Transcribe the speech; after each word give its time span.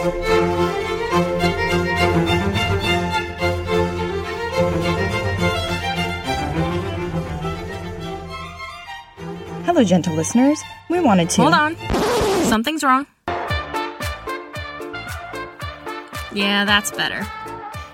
Hello, 0.00 0.14
gentle 9.84 10.14
listeners. 10.14 10.62
We 10.88 11.00
wanted 11.00 11.28
to. 11.30 11.42
Hold 11.42 11.52
on. 11.52 11.76
Something's 12.46 12.82
wrong. 12.82 13.06
Yeah, 16.32 16.64
that's 16.64 16.90
better. 16.92 17.22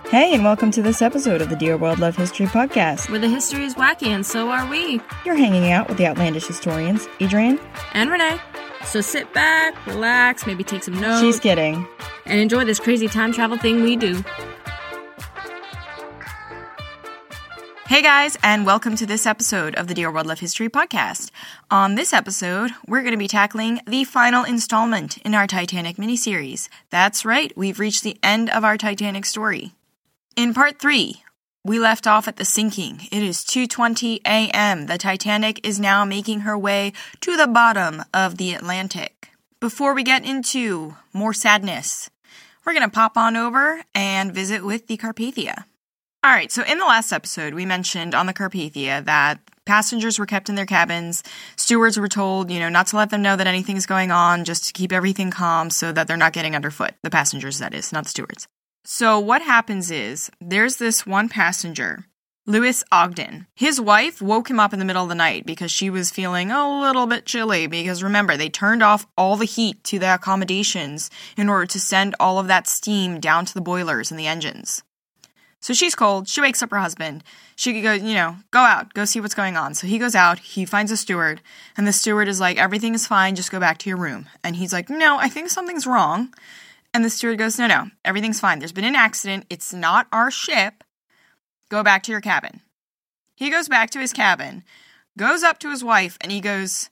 Hey, 0.09 0.33
and 0.33 0.45
welcome 0.45 0.71
to 0.71 0.83
this 0.83 1.03
episode 1.03 1.43
of 1.43 1.51
the 1.51 1.57
Dear 1.57 1.77
World 1.77 1.99
Love 1.99 2.15
History 2.15 2.47
Podcast. 2.47 3.11
Where 3.11 3.19
the 3.19 3.29
history 3.29 3.65
is 3.65 3.75
wacky, 3.75 4.11
and 4.11 4.25
so 4.25 4.51
are 4.51 4.71
we. 4.71 5.01
You're 5.25 5.35
hanging 5.35 5.73
out 5.73 5.89
with 5.89 5.99
the 5.99 6.07
outlandish 6.07 6.47
historians, 6.47 7.09
Adrian. 7.19 7.59
And 7.95 8.11
Renee. 8.13 8.39
So 8.87 9.01
sit 9.01 9.33
back, 9.35 9.87
relax, 9.87 10.47
maybe 10.47 10.63
take 10.63 10.83
some 10.85 10.99
notes. 11.01 11.21
She's 11.21 11.41
kidding. 11.41 11.87
And 12.25 12.41
enjoy 12.41 12.65
this 12.65 12.81
crazy 12.81 13.09
time 13.09 13.33
travel 13.33 13.59
thing 13.59 13.83
we 13.83 13.97
do. 13.97 14.23
Hey 17.89 18.03
guys, 18.03 18.37
and 18.43 18.65
welcome 18.65 18.97
to 18.97 19.07
this 19.07 19.27
episode 19.27 19.75
of 19.75 19.87
the 19.87 19.95
Dear 19.95 20.11
World 20.11 20.27
Love 20.27 20.41
History 20.41 20.69
podcast. 20.69 21.31
On 21.71 21.95
this 21.95 22.13
episode, 22.13 22.71
we're 22.87 23.03
going 23.03 23.13
to 23.13 23.19
be 23.19 23.29
tackling 23.29 23.81
the 23.87 24.05
final 24.05 24.45
installment 24.45 25.19
in 25.19 25.35
our 25.35 25.47
Titanic 25.47 25.97
miniseries. 25.97 26.69
That's 26.91 27.25
right, 27.25 27.57
we've 27.57 27.79
reached 27.79 28.03
the 28.03 28.19
end 28.23 28.51
of 28.51 28.65
our 28.65 28.77
Titanic 28.77 29.25
story. 29.25 29.73
In 30.37 30.53
part 30.53 30.79
3, 30.81 31.23
we 31.67 31.81
left 31.81 32.07
off 32.07 32.29
at 32.29 32.37
the 32.37 32.45
sinking. 32.45 33.09
It 33.11 33.23
is 33.23 33.45
2:20 33.45 34.21
a.m. 34.25 34.87
The 34.87 34.99
Titanic 34.99 35.67
is 35.67 35.81
now 35.81 36.05
making 36.05 36.41
her 36.41 36.57
way 36.57 36.93
to 37.21 37.37
the 37.37 37.49
bottom 37.49 38.05
of 38.15 38.37
the 38.37 38.55
Atlantic. 38.55 39.31
Before 39.59 39.93
we 39.93 40.05
get 40.05 40.25
into 40.25 40.97
more 41.13 41.33
sadness, 41.33 42.09
we're 42.65 42.73
going 42.73 42.89
to 42.89 42.95
pop 42.95 43.17
on 43.17 43.37
over 43.37 43.83
and 43.95 44.33
visit 44.33 44.65
with 44.65 44.87
the 44.87 44.97
Carpathia. 44.97 45.65
All 46.23 46.33
right, 46.33 46.53
so 46.53 46.63
in 46.63 46.79
the 46.79 46.85
last 46.85 47.13
episode, 47.13 47.55
we 47.55 47.67
mentioned 47.67 48.15
on 48.15 48.27
the 48.27 48.35
Carpathia 48.35 49.05
that 49.05 49.41
passengers 49.65 50.19
were 50.19 50.27
kept 50.27 50.49
in 50.49 50.55
their 50.55 50.67
cabins. 50.67 51.23
Stewards 51.57 51.99
were 51.99 52.09
told, 52.09 52.51
you 52.51 52.61
know, 52.61 52.69
not 52.69 52.89
to 52.89 52.97
let 52.97 53.11
them 53.11 53.23
know 53.23 53.37
that 53.37 53.47
anything's 53.47 53.87
going 53.87 54.11
on, 54.11 54.45
just 54.45 54.65
to 54.67 54.73
keep 54.73 54.93
everything 54.93 55.31
calm 55.31 55.71
so 55.71 55.91
that 55.93 56.07
they're 56.07 56.17
not 56.17 56.33
getting 56.33 56.55
underfoot. 56.55 56.95
The 57.03 57.11
passengers, 57.11 57.59
that 57.59 57.75
is, 57.75 57.93
not 57.93 58.05
the 58.05 58.11
stewards. 58.11 58.47
So 58.89 59.19
what 59.19 59.43
happens 59.43 59.91
is 59.91 60.31
there's 60.41 60.77
this 60.77 61.05
one 61.05 61.29
passenger, 61.29 62.05
Lewis 62.47 62.85
Ogden. 62.93 63.49
His 63.53 63.81
wife 63.81 64.23
woke 64.23 64.49
him 64.49 64.61
up 64.61 64.73
in 64.73 64.79
the 64.79 64.85
middle 64.85 65.03
of 65.03 65.09
the 65.09 65.17
night 65.17 65.45
because 65.45 65.73
she 65.73 65.91
was 65.91 66.13
feeling 66.13 66.53
a 66.53 66.81
little 66.81 67.09
bit 67.09 67.27
chilly 67.27 67.67
because 67.67 68.05
remember, 68.05 68.37
they 68.37 68.49
turned 68.49 68.85
off 68.85 69.05
all 69.19 69.35
the 69.35 69.45
heat 69.45 69.83
to 69.83 69.99
the 69.99 70.15
accommodations 70.15 71.11
in 71.37 71.49
order 71.49 71.67
to 71.67 71.81
send 71.81 72.15
all 72.21 72.39
of 72.39 72.47
that 72.47 72.69
steam 72.69 73.19
down 73.19 73.45
to 73.47 73.55
the 73.55 73.61
boilers 73.61 74.13
and 74.13 74.21
the 74.21 74.29
engines. 74.29 74.85
So 75.59 75.75
she's 75.75 75.97
cold. 75.97 76.29
She 76.29 76.41
wakes 76.41 76.63
up 76.63 76.71
her 76.71 76.79
husband. 76.79 77.25
She 77.57 77.81
goes, 77.81 78.03
you 78.03 78.15
know, 78.15 78.37
go 78.53 78.61
out, 78.61 78.95
go 78.95 79.05
see 79.05 79.21
what's 79.21 79.35
going 79.35 79.57
on. 79.57 79.75
So 79.75 79.89
he 79.89 79.99
goes 79.99 80.15
out, 80.15 80.39
he 80.39 80.65
finds 80.65 80.93
a 80.93 80.97
steward, 80.97 81.41
and 81.77 81.89
the 81.89 81.93
steward 81.93 82.29
is 82.29 82.39
like, 82.39 82.57
everything 82.57 82.95
is 82.95 83.09
fine, 83.09 83.35
just 83.35 83.51
go 83.51 83.59
back 83.59 83.79
to 83.79 83.91
your 83.91 83.99
room. 83.99 84.29
And 84.45 84.55
he's 84.55 84.73
like, 84.73 84.89
no, 84.89 85.19
I 85.19 85.29
think 85.29 85.49
something's 85.49 85.89
wrong. 85.89 86.33
And 86.97 87.05
the 87.05 87.11
steward 87.11 87.37
goes, 87.37 87.59
no, 87.59 87.67
no, 87.67 87.91
everything's 88.07 88.41
fine. 88.41 88.59
There's 88.59 88.73
been 88.73 88.83
an 88.83 88.97
accident. 88.97 89.45
It's 89.51 89.75
not 89.75 90.07
our 90.13 90.31
ship. 90.31 90.83
Go 91.69 91.83
back 91.83 92.03
to 92.05 92.11
your 92.11 92.23
cabin. 92.23 92.63
He 93.37 93.51
goes 93.51 93.69
back 93.69 93.91
to 93.91 93.99
his 93.99 94.15
cabin, 94.15 94.65
goes 95.19 95.43
up 95.43 95.59
to 95.59 95.71
his 95.71 95.85
wife, 95.85 96.17
and 96.23 96.33
he 96.33 96.41
goes, 96.41 96.89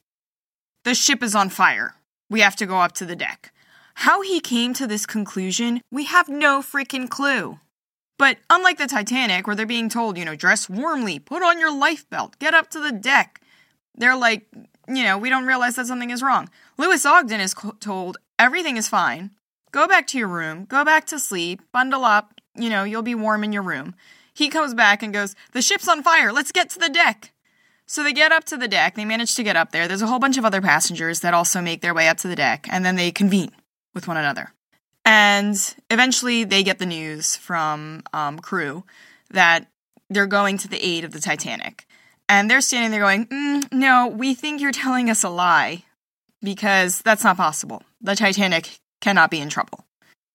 the 0.85 0.95
ship 0.95 1.23
is 1.23 1.35
on 1.35 1.49
fire. 1.49 1.95
We 2.29 2.41
have 2.41 2.55
to 2.57 2.67
go 2.67 2.81
up 2.81 2.93
to 2.97 3.07
the 3.07 3.17
deck. 3.17 3.51
How 3.95 4.21
he 4.21 4.41
came 4.41 4.75
to 4.75 4.87
this 4.87 5.07
conclusion, 5.07 5.81
we 5.91 6.05
have 6.05 6.29
no 6.29 6.61
freaking 6.61 7.09
clue. 7.09 7.59
But 8.19 8.37
unlike 8.51 8.77
the 8.77 8.87
Titanic, 8.87 9.47
where 9.47 9.57
they're 9.57 9.65
being 9.65 9.89
told, 9.89 10.19
you 10.19 10.27
know, 10.27 10.37
dress 10.37 10.69
warmly, 10.69 11.19
put 11.19 11.43
on 11.43 11.59
your 11.59 11.75
life 11.75 12.07
belt, 12.11 12.39
get 12.39 12.53
up 12.53 12.69
to 12.73 12.79
the 12.79 12.93
deck, 12.93 13.41
they're 13.95 14.19
like, 14.19 14.45
you 14.87 15.03
know, 15.03 15.17
we 15.17 15.31
don't 15.31 15.47
realize 15.47 15.77
that 15.77 15.87
something 15.87 16.11
is 16.11 16.23
wrong. 16.23 16.51
Lewis 16.77 17.07
Ogden 17.07 17.41
is 17.41 17.55
told 17.81 18.19
everything 18.39 18.77
is 18.77 18.87
fine. 18.87 19.31
Go 19.75 19.89
back 19.89 20.07
to 20.07 20.19
your 20.19 20.29
room, 20.29 20.67
go 20.67 20.85
back 20.85 21.05
to 21.07 21.19
sleep, 21.19 21.61
bundle 21.73 22.05
up, 22.05 22.41
you 22.55 22.71
know, 22.71 22.85
you'll 22.85 23.03
be 23.03 23.17
warm 23.17 23.43
in 23.43 23.53
your 23.53 23.65
room. 23.65 23.97
He 24.33 24.49
comes 24.49 24.73
back 24.73 25.03
and 25.03 25.13
goes, 25.13 25.35
The 25.51 25.61
ship's 25.61 25.89
on 25.89 26.05
fire, 26.05 26.33
let's 26.33 26.53
get 26.53 26.71
to 26.71 26.79
the 26.79 26.89
deck. 26.89 27.33
So 27.85 28.05
they 28.05 28.13
get 28.13 28.31
up 28.31 28.45
to 28.45 28.57
the 28.57 28.69
deck, 28.69 28.95
they 28.95 29.05
manage 29.05 29.35
to 29.35 29.43
get 29.43 29.57
up 29.57 29.73
there. 29.73 29.89
There's 29.89 30.01
a 30.01 30.07
whole 30.07 30.21
bunch 30.21 30.39
of 30.39 30.45
other 30.45 30.63
passengers 30.63 31.21
that 31.21 31.35
also 31.35 31.61
make 31.61 31.81
their 31.81 31.93
way 31.93 32.07
up 32.07 32.19
to 32.19 32.29
the 32.29 32.37
deck, 32.37 32.69
and 32.71 32.85
then 32.85 32.95
they 32.95 33.11
convene 33.11 33.51
with 33.95 34.07
one 34.07 34.17
another. 34.17 34.53
And 35.05 35.57
eventually 35.91 36.45
they 36.45 36.63
get 36.63 36.79
the 36.79 36.87
news 36.87 37.35
from 37.35 38.05
um, 38.13 38.39
crew 38.39 38.85
that 39.31 39.67
they're 40.09 40.29
going 40.29 40.57
to 40.59 40.69
the 40.69 40.87
aid 40.87 41.03
of 41.03 41.11
the 41.11 41.21
Titanic. 41.21 41.85
And 42.29 42.49
they're 42.49 42.61
standing 42.61 42.93
there 42.93 43.01
going, 43.01 43.27
mm, 43.27 43.73
No, 43.73 44.07
we 44.07 44.35
think 44.35 44.61
you're 44.61 44.71
telling 44.71 45.11
us 45.11 45.25
a 45.25 45.29
lie 45.29 45.83
because 46.41 47.03
that's 47.03 47.25
not 47.25 47.37
possible. 47.37 47.83
The 48.01 48.15
Titanic 48.15 48.79
cannot 49.05 49.31
be 49.31 49.39
in 49.39 49.51
trouble. 49.51 49.85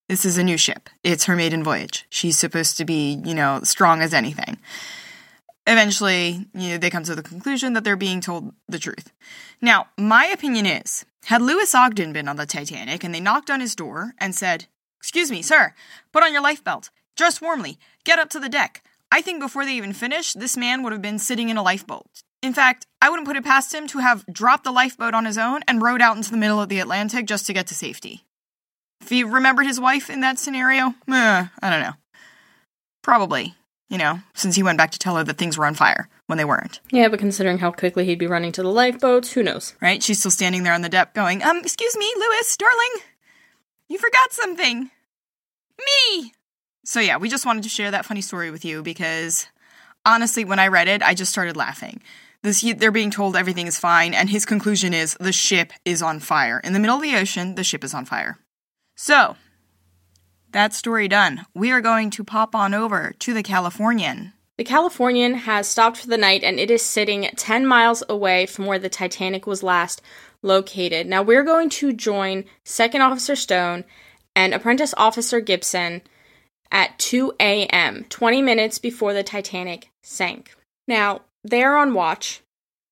This 0.08 0.24
is 0.24 0.38
a 0.38 0.44
new 0.44 0.56
ship. 0.56 0.88
It's 1.02 1.24
her 1.24 1.34
maiden 1.34 1.64
voyage. 1.64 2.06
She's 2.08 2.38
supposed 2.38 2.76
to 2.76 2.84
be, 2.84 3.20
you 3.24 3.34
know, 3.34 3.60
strong 3.64 4.00
as 4.00 4.14
anything. 4.14 4.58
Eventually, 5.66 6.46
you 6.54 6.68
know, 6.70 6.78
they 6.78 6.88
come 6.88 7.02
to 7.02 7.16
the 7.16 7.22
conclusion 7.22 7.72
that 7.72 7.82
they're 7.82 7.96
being 7.96 8.20
told 8.20 8.54
the 8.68 8.78
truth. 8.78 9.12
Now, 9.60 9.88
my 9.98 10.26
opinion 10.26 10.66
is 10.66 11.04
had 11.24 11.42
Lewis 11.42 11.74
Ogden 11.74 12.12
been 12.12 12.28
on 12.28 12.36
the 12.36 12.46
Titanic 12.46 13.02
and 13.02 13.12
they 13.12 13.20
knocked 13.20 13.50
on 13.50 13.60
his 13.60 13.74
door 13.74 14.14
and 14.18 14.36
said, 14.36 14.66
Excuse 14.98 15.32
me, 15.32 15.42
sir, 15.42 15.74
put 16.12 16.22
on 16.22 16.32
your 16.32 16.42
lifebelt, 16.42 16.90
dress 17.16 17.40
warmly, 17.40 17.76
get 18.04 18.20
up 18.20 18.30
to 18.30 18.38
the 18.38 18.48
deck, 18.48 18.84
I 19.12 19.20
think 19.20 19.40
before 19.40 19.64
they 19.64 19.74
even 19.74 19.92
finished, 19.92 20.38
this 20.38 20.56
man 20.56 20.82
would 20.82 20.92
have 20.92 21.02
been 21.02 21.18
sitting 21.18 21.48
in 21.48 21.56
a 21.56 21.62
lifeboat. 21.62 22.22
In 22.42 22.54
fact, 22.54 22.86
I 23.02 23.10
wouldn't 23.10 23.26
put 23.26 23.36
it 23.36 23.44
past 23.44 23.74
him 23.74 23.88
to 23.88 23.98
have 23.98 24.24
dropped 24.32 24.64
the 24.64 24.70
lifeboat 24.70 25.14
on 25.14 25.24
his 25.24 25.36
own 25.36 25.62
and 25.66 25.82
rowed 25.82 26.00
out 26.00 26.16
into 26.16 26.30
the 26.30 26.36
middle 26.36 26.60
of 26.60 26.68
the 26.68 26.78
Atlantic 26.78 27.26
just 27.26 27.46
to 27.46 27.52
get 27.52 27.66
to 27.66 27.74
safety. 27.74 28.24
If 29.00 29.08
he 29.08 29.24
remembered 29.24 29.66
his 29.66 29.80
wife 29.80 30.10
in 30.10 30.20
that 30.20 30.38
scenario, 30.38 30.94
eh, 31.08 31.46
I 31.62 31.70
don't 31.70 31.80
know. 31.80 31.94
Probably, 33.02 33.54
you 33.88 33.98
know, 33.98 34.20
since 34.34 34.56
he 34.56 34.62
went 34.62 34.78
back 34.78 34.90
to 34.92 34.98
tell 34.98 35.16
her 35.16 35.24
that 35.24 35.38
things 35.38 35.56
were 35.56 35.66
on 35.66 35.74
fire 35.74 36.08
when 36.26 36.38
they 36.38 36.44
weren't. 36.44 36.80
Yeah, 36.90 37.08
but 37.08 37.18
considering 37.18 37.58
how 37.58 37.72
quickly 37.72 38.04
he'd 38.04 38.18
be 38.18 38.26
running 38.26 38.52
to 38.52 38.62
the 38.62 38.68
lifeboats, 38.68 39.32
who 39.32 39.42
knows? 39.42 39.74
Right? 39.80 40.02
She's 40.02 40.18
still 40.18 40.30
standing 40.30 40.62
there 40.62 40.74
on 40.74 40.82
the 40.82 40.88
deck 40.88 41.14
going, 41.14 41.42
Um, 41.42 41.58
excuse 41.58 41.96
me, 41.96 42.12
Lewis, 42.16 42.56
darling. 42.56 43.00
You 43.88 43.98
forgot 43.98 44.32
something. 44.32 44.90
Me! 45.78 46.32
So 46.84 47.00
yeah, 47.00 47.16
we 47.16 47.28
just 47.28 47.46
wanted 47.46 47.62
to 47.64 47.68
share 47.68 47.90
that 47.90 48.06
funny 48.06 48.20
story 48.20 48.50
with 48.50 48.64
you 48.64 48.82
because 48.82 49.46
honestly, 50.04 50.44
when 50.44 50.58
I 50.58 50.68
read 50.68 50.88
it, 50.88 51.02
I 51.02 51.14
just 51.14 51.32
started 51.32 51.56
laughing. 51.56 52.02
This, 52.42 52.62
they're 52.76 52.90
being 52.90 53.10
told 53.10 53.36
everything 53.36 53.66
is 53.66 53.78
fine, 53.78 54.14
and 54.14 54.30
his 54.30 54.46
conclusion 54.46 54.94
is 54.94 55.14
the 55.20 55.32
ship 55.32 55.72
is 55.84 56.00
on 56.00 56.20
fire. 56.20 56.58
In 56.64 56.72
the 56.72 56.78
middle 56.78 56.96
of 56.96 57.02
the 57.02 57.14
ocean, 57.16 57.54
the 57.54 57.64
ship 57.64 57.84
is 57.84 57.92
on 57.92 58.06
fire. 58.06 58.38
So, 59.02 59.36
that 60.52 60.74
story 60.74 61.08
done. 61.08 61.46
We 61.54 61.70
are 61.70 61.80
going 61.80 62.10
to 62.10 62.22
pop 62.22 62.54
on 62.54 62.74
over 62.74 63.14
to 63.20 63.32
the 63.32 63.42
Californian. 63.42 64.34
The 64.58 64.64
Californian 64.64 65.36
has 65.36 65.66
stopped 65.66 65.96
for 65.96 66.06
the 66.06 66.18
night 66.18 66.44
and 66.44 66.60
it 66.60 66.70
is 66.70 66.82
sitting 66.82 67.22
10 67.34 67.64
miles 67.64 68.02
away 68.10 68.44
from 68.44 68.66
where 68.66 68.78
the 68.78 68.90
Titanic 68.90 69.46
was 69.46 69.62
last 69.62 70.02
located. 70.42 71.06
Now 71.06 71.22
we're 71.22 71.44
going 71.44 71.70
to 71.70 71.94
join 71.94 72.44
Second 72.62 73.00
Officer 73.00 73.34
Stone 73.36 73.84
and 74.36 74.52
Apprentice 74.52 74.92
Officer 74.98 75.40
Gibson 75.40 76.02
at 76.70 76.98
2 76.98 77.32
a.m., 77.40 78.04
20 78.10 78.42
minutes 78.42 78.78
before 78.78 79.14
the 79.14 79.22
Titanic 79.22 79.88
sank. 80.02 80.54
Now, 80.86 81.22
they 81.42 81.62
are 81.62 81.78
on 81.78 81.94
watch 81.94 82.42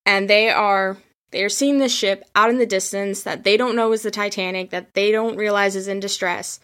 and 0.07 0.31
they 0.31 0.49
are 0.49 0.97
they 1.31 1.45
are 1.45 1.49
seeing 1.49 1.79
this 1.79 1.95
ship 1.95 2.25
out 2.35 2.51
in 2.51 2.59
the 2.59 2.67
distance 2.67 3.23
that 3.23 3.45
they 3.45 3.57
don't 3.57 3.77
know 3.77 3.93
is 3.93 4.03
the 4.03 4.11
Titanic, 4.11 4.71
that 4.71 4.95
they 4.95 5.13
don't 5.13 5.37
realize 5.37 5.77
is 5.77 5.89
in 5.89 6.01
distress. 6.01 6.61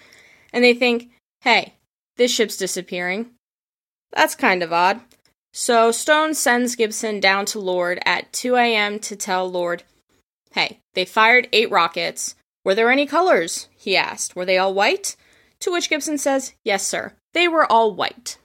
And 0.52 0.64
they 0.64 0.74
think, 0.74 1.10
"Hey, 1.40 1.74
this 2.16 2.32
ship's 2.32 2.56
disappearing. 2.56 3.30
That's 4.12 4.34
kind 4.34 4.62
of 4.62 4.72
odd." 4.72 5.00
So 5.52 5.90
Stone 5.90 6.34
sends 6.34 6.76
Gibson 6.76 7.20
down 7.20 7.46
to 7.46 7.58
Lord 7.60 8.00
at 8.04 8.32
2 8.32 8.56
a.m. 8.56 8.98
to 9.00 9.16
tell 9.16 9.50
Lord, 9.50 9.82
"Hey, 10.52 10.80
they 10.94 11.04
fired 11.04 11.48
8 11.52 11.70
rockets. 11.70 12.34
Were 12.64 12.74
there 12.74 12.90
any 12.90 13.06
colors?" 13.06 13.68
he 13.76 13.96
asked. 13.96 14.34
"Were 14.34 14.44
they 14.44 14.58
all 14.58 14.74
white?" 14.74 15.16
To 15.60 15.72
which 15.72 15.88
Gibson 15.88 16.18
says, 16.18 16.52
Yes, 16.62 16.86
sir. 16.86 17.14
They 17.32 17.48
were 17.48 17.70
all 17.70 17.94
white. 17.94 18.36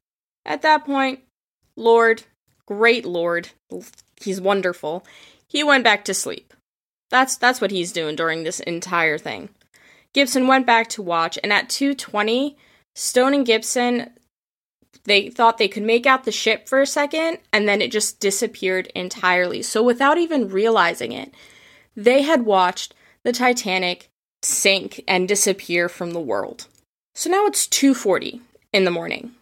At 0.45 0.62
that 0.62 0.86
point, 0.86 1.19
Lord, 1.75 2.24
great 2.65 3.06
Lord, 3.06 3.50
he's 4.22 4.39
wonderful, 4.39 5.06
he 5.50 5.63
went 5.63 5.84
back 5.84 6.06
to 6.06 6.13
sleep. 6.13 6.54
That's 7.10 7.36
that's 7.36 7.60
what 7.60 7.72
he's 7.72 7.92
doing 7.92 8.16
during 8.16 8.44
this 8.44 8.60
entire 8.62 9.18
thing. 9.18 9.50
Gibson 10.13 10.48
went 10.48 10.66
back 10.66 10.88
to 10.90 11.01
watch, 11.01 11.38
and 11.44 11.51
at 11.51 11.69
2:20, 11.69 12.56
Stone 12.96 13.34
and 13.34 13.46
Gibson 13.46 14.12
they 15.06 15.30
thought 15.30 15.57
they 15.57 15.68
could 15.68 15.84
make 15.84 16.06
out 16.06 16.24
the 16.24 16.31
ship 16.31 16.68
for 16.68 16.81
a 16.81 16.86
second, 16.86 17.40
and 17.51 17.68
then 17.68 17.81
it 17.81 17.92
just 17.92 18.19
disappeared 18.19 18.92
entirely. 18.94 19.62
So 19.63 19.81
without 19.81 20.18
even 20.18 20.50
realizing 20.50 21.12
it, 21.12 21.34
they 21.96 22.22
had 22.22 22.46
watched 22.46 22.94
the 23.24 23.31
Titanic 23.31 24.10
sink 24.44 25.04
and 25.07 25.28
disappear 25.28 25.90
from 25.90 26.12
the 26.12 26.19
world. 26.19 26.68
So 27.16 27.30
now 27.30 27.46
it's 27.46 27.68
2:40 27.68 28.42
in 28.72 28.86
the 28.86 28.92
morning. 28.92 29.36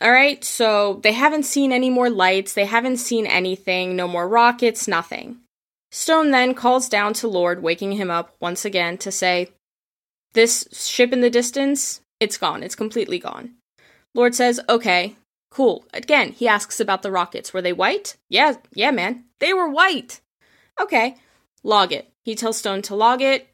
All 0.00 0.12
right, 0.12 0.44
so 0.44 1.00
they 1.02 1.12
haven't 1.12 1.42
seen 1.42 1.72
any 1.72 1.90
more 1.90 2.08
lights, 2.08 2.54
they 2.54 2.66
haven't 2.66 2.98
seen 2.98 3.26
anything, 3.26 3.96
no 3.96 4.06
more 4.06 4.28
rockets, 4.28 4.86
nothing. 4.86 5.38
Stone 5.90 6.30
then 6.30 6.54
calls 6.54 6.88
down 6.88 7.14
to 7.14 7.26
Lord, 7.26 7.62
waking 7.62 7.92
him 7.92 8.10
up 8.10 8.36
once 8.40 8.64
again 8.64 8.96
to 8.98 9.10
say, 9.10 9.48
This 10.34 10.68
ship 10.72 11.12
in 11.12 11.20
the 11.20 11.30
distance, 11.30 12.00
it's 12.20 12.36
gone, 12.36 12.62
it's 12.62 12.76
completely 12.76 13.18
gone. 13.18 13.54
Lord 14.14 14.36
says, 14.36 14.60
Okay, 14.68 15.16
cool. 15.50 15.84
Again, 15.92 16.32
he 16.32 16.46
asks 16.46 16.78
about 16.78 17.02
the 17.02 17.10
rockets. 17.10 17.52
Were 17.52 17.62
they 17.62 17.72
white? 17.72 18.16
Yeah, 18.28 18.54
yeah, 18.72 18.92
man. 18.92 19.24
They 19.40 19.52
were 19.52 19.68
white. 19.68 20.20
Okay, 20.80 21.16
log 21.64 21.92
it. 21.92 22.08
He 22.24 22.36
tells 22.36 22.58
Stone 22.58 22.82
to 22.82 22.94
log 22.94 23.20
it, 23.20 23.48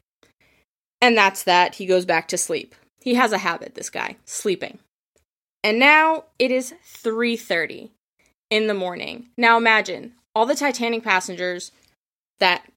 and 1.01 1.17
that's 1.17 1.43
that. 1.43 1.75
He 1.75 1.87
goes 1.87 2.05
back 2.05 2.27
to 2.27 2.37
sleep. 2.37 2.75
He 3.01 3.15
has 3.15 3.31
a 3.31 3.39
habit, 3.39 3.73
this 3.73 3.89
guy, 3.89 4.17
sleeping. 4.25 4.79
And 5.65 5.79
now 5.79 6.25
it 6.37 6.51
is 6.51 6.75
3:30 6.85 7.89
in 8.51 8.67
the 8.67 8.75
morning. 8.75 9.29
Now 9.35 9.57
imagine 9.57 10.13
all 10.35 10.45
the 10.45 10.53
Titanic 10.53 11.03
passengers 11.03 11.71
that 12.37 12.69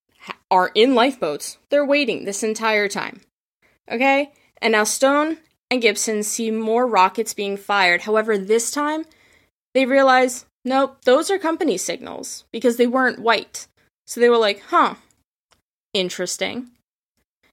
are 0.51 0.71
in 0.75 0.95
lifeboats. 0.95 1.59
They're 1.69 1.85
waiting 1.85 2.25
this 2.25 2.43
entire 2.43 2.89
time. 2.89 3.21
Okay? 3.91 4.33
And 4.63 4.73
now 4.73 4.85
Stone 4.85 5.37
and 5.71 5.83
Gibson 5.83 6.23
see 6.23 6.51
more 6.51 6.87
rockets 6.87 7.35
being 7.35 7.59
fired. 7.59 8.03
However, 8.03 8.39
this 8.39 8.71
time 8.71 9.05
they 9.75 9.85
realize, 9.85 10.47
nope, 10.65 11.05
those 11.05 11.31
are 11.31 11.39
company 11.39 11.77
signals 11.77 12.45
because 12.51 12.79
they 12.79 12.87
weren't 12.87 13.19
white. 13.19 13.67
So 14.07 14.19
they 14.19 14.31
were 14.31 14.39
like, 14.39 14.63
huh, 14.71 14.95
interesting. 15.93 16.71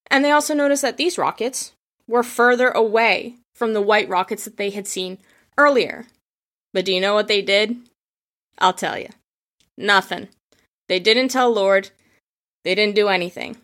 And 0.10 0.24
they 0.24 0.32
also 0.32 0.54
notice 0.54 0.80
that 0.80 0.96
these 0.96 1.18
rockets 1.18 1.74
were 2.08 2.24
further 2.24 2.70
away 2.70 3.36
from 3.56 3.74
the 3.74 3.82
white 3.82 4.10
rockets 4.10 4.46
that 4.46 4.58
they 4.58 4.70
had 4.70 4.88
seen 4.88 5.18
earlier. 5.58 6.06
But 6.74 6.86
do 6.86 6.94
you 6.94 7.02
know 7.02 7.14
what 7.14 7.28
they 7.28 7.42
did? 7.42 7.78
I'll 8.60 8.74
tell 8.74 9.00
you. 9.00 9.10
Nothing. 9.78 10.28
They 10.88 11.00
didn't 11.00 11.30
tell 11.30 11.52
Lord. 11.52 11.90
They 12.64 12.76
didn't 12.76 12.96
do 12.96 13.08
anything. 13.08 13.58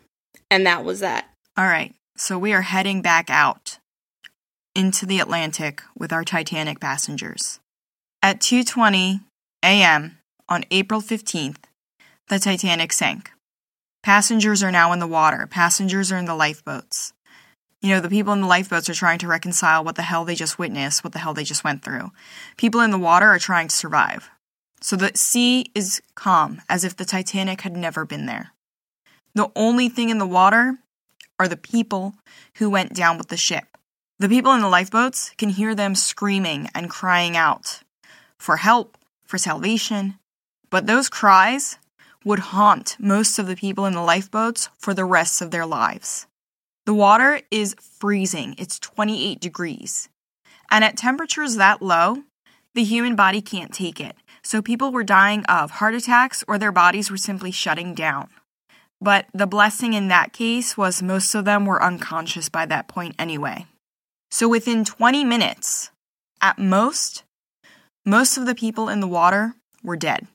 And 0.49 0.65
that 0.65 0.83
was 0.83 0.99
that. 0.99 1.29
All 1.57 1.65
right, 1.65 1.93
so 2.15 2.39
we 2.39 2.53
are 2.53 2.61
heading 2.61 3.01
back 3.01 3.29
out 3.29 3.77
into 4.75 5.05
the 5.05 5.19
Atlantic 5.19 5.81
with 5.97 6.13
our 6.13 6.23
Titanic 6.23 6.79
passengers. 6.79 7.59
At 8.23 8.39
2:20 8.39 9.21
a.m. 9.63 10.17
on 10.47 10.63
April 10.71 11.01
15th, 11.01 11.63
the 12.29 12.39
Titanic 12.39 12.93
sank. 12.93 13.31
Passengers 14.03 14.63
are 14.63 14.71
now 14.71 14.91
in 14.93 14.99
the 14.99 15.07
water. 15.07 15.45
Passengers 15.45 16.11
are 16.11 16.17
in 16.17 16.25
the 16.25 16.35
lifeboats. 16.35 17.13
You 17.81 17.89
know, 17.89 17.99
the 17.99 18.09
people 18.09 18.31
in 18.33 18.41
the 18.41 18.47
lifeboats 18.47 18.89
are 18.89 18.93
trying 18.93 19.17
to 19.19 19.27
reconcile 19.27 19.83
what 19.83 19.95
the 19.95 20.03
hell 20.03 20.23
they 20.23 20.35
just 20.35 20.59
witnessed, 20.59 21.03
what 21.03 21.13
the 21.13 21.19
hell 21.19 21.33
they 21.33 21.43
just 21.43 21.63
went 21.63 21.83
through. 21.83 22.11
People 22.55 22.81
in 22.81 22.91
the 22.91 22.99
water 22.99 23.25
are 23.27 23.39
trying 23.39 23.69
to 23.69 23.75
survive. 23.75 24.29
So 24.81 24.95
the 24.95 25.11
sea 25.15 25.65
is 25.73 26.01
calm, 26.15 26.61
as 26.69 26.83
if 26.83 26.95
the 26.95 27.05
Titanic 27.05 27.61
had 27.61 27.75
never 27.75 28.05
been 28.05 28.27
there. 28.27 28.51
The 29.33 29.49
only 29.55 29.89
thing 29.89 30.09
in 30.09 30.19
the 30.19 30.27
water 30.27 30.77
are 31.39 31.47
the 31.47 31.57
people 31.57 32.13
who 32.55 32.69
went 32.69 32.93
down 32.93 33.17
with 33.17 33.29
the 33.29 33.37
ship. 33.37 33.65
The 34.19 34.29
people 34.29 34.53
in 34.53 34.61
the 34.61 34.69
lifeboats 34.69 35.31
can 35.37 35.49
hear 35.49 35.73
them 35.73 35.95
screaming 35.95 36.69
and 36.75 36.89
crying 36.89 37.35
out 37.35 37.81
for 38.37 38.57
help, 38.57 38.97
for 39.25 39.39
salvation. 39.39 40.19
But 40.69 40.85
those 40.85 41.09
cries 41.09 41.79
would 42.23 42.39
haunt 42.39 42.95
most 42.99 43.39
of 43.39 43.47
the 43.47 43.55
people 43.55 43.87
in 43.87 43.93
the 43.93 44.01
lifeboats 44.01 44.69
for 44.77 44.93
the 44.93 45.05
rest 45.05 45.41
of 45.41 45.49
their 45.49 45.65
lives. 45.65 46.27
The 46.91 46.95
water 46.95 47.39
is 47.51 47.73
freezing, 47.79 48.53
it's 48.57 48.77
28 48.77 49.39
degrees. 49.39 50.09
And 50.69 50.83
at 50.83 50.97
temperatures 50.97 51.55
that 51.55 51.81
low, 51.81 52.23
the 52.75 52.83
human 52.83 53.15
body 53.15 53.41
can't 53.41 53.73
take 53.73 54.01
it. 54.01 54.17
So 54.43 54.61
people 54.61 54.91
were 54.91 55.05
dying 55.05 55.45
of 55.45 55.71
heart 55.71 55.95
attacks 55.95 56.43
or 56.49 56.57
their 56.57 56.73
bodies 56.73 57.09
were 57.09 57.15
simply 57.15 57.49
shutting 57.49 57.95
down. 57.95 58.27
But 58.99 59.27
the 59.33 59.47
blessing 59.47 59.93
in 59.93 60.09
that 60.09 60.33
case 60.33 60.75
was 60.75 61.01
most 61.01 61.33
of 61.33 61.45
them 61.45 61.65
were 61.65 61.81
unconscious 61.81 62.49
by 62.49 62.65
that 62.65 62.89
point 62.89 63.15
anyway. 63.17 63.67
So 64.29 64.49
within 64.49 64.83
20 64.83 65.23
minutes, 65.23 65.91
at 66.41 66.59
most, 66.59 67.23
most 68.05 68.35
of 68.35 68.45
the 68.45 68.53
people 68.53 68.89
in 68.89 68.99
the 68.99 69.07
water 69.07 69.53
were 69.81 69.95
dead. 69.95 70.27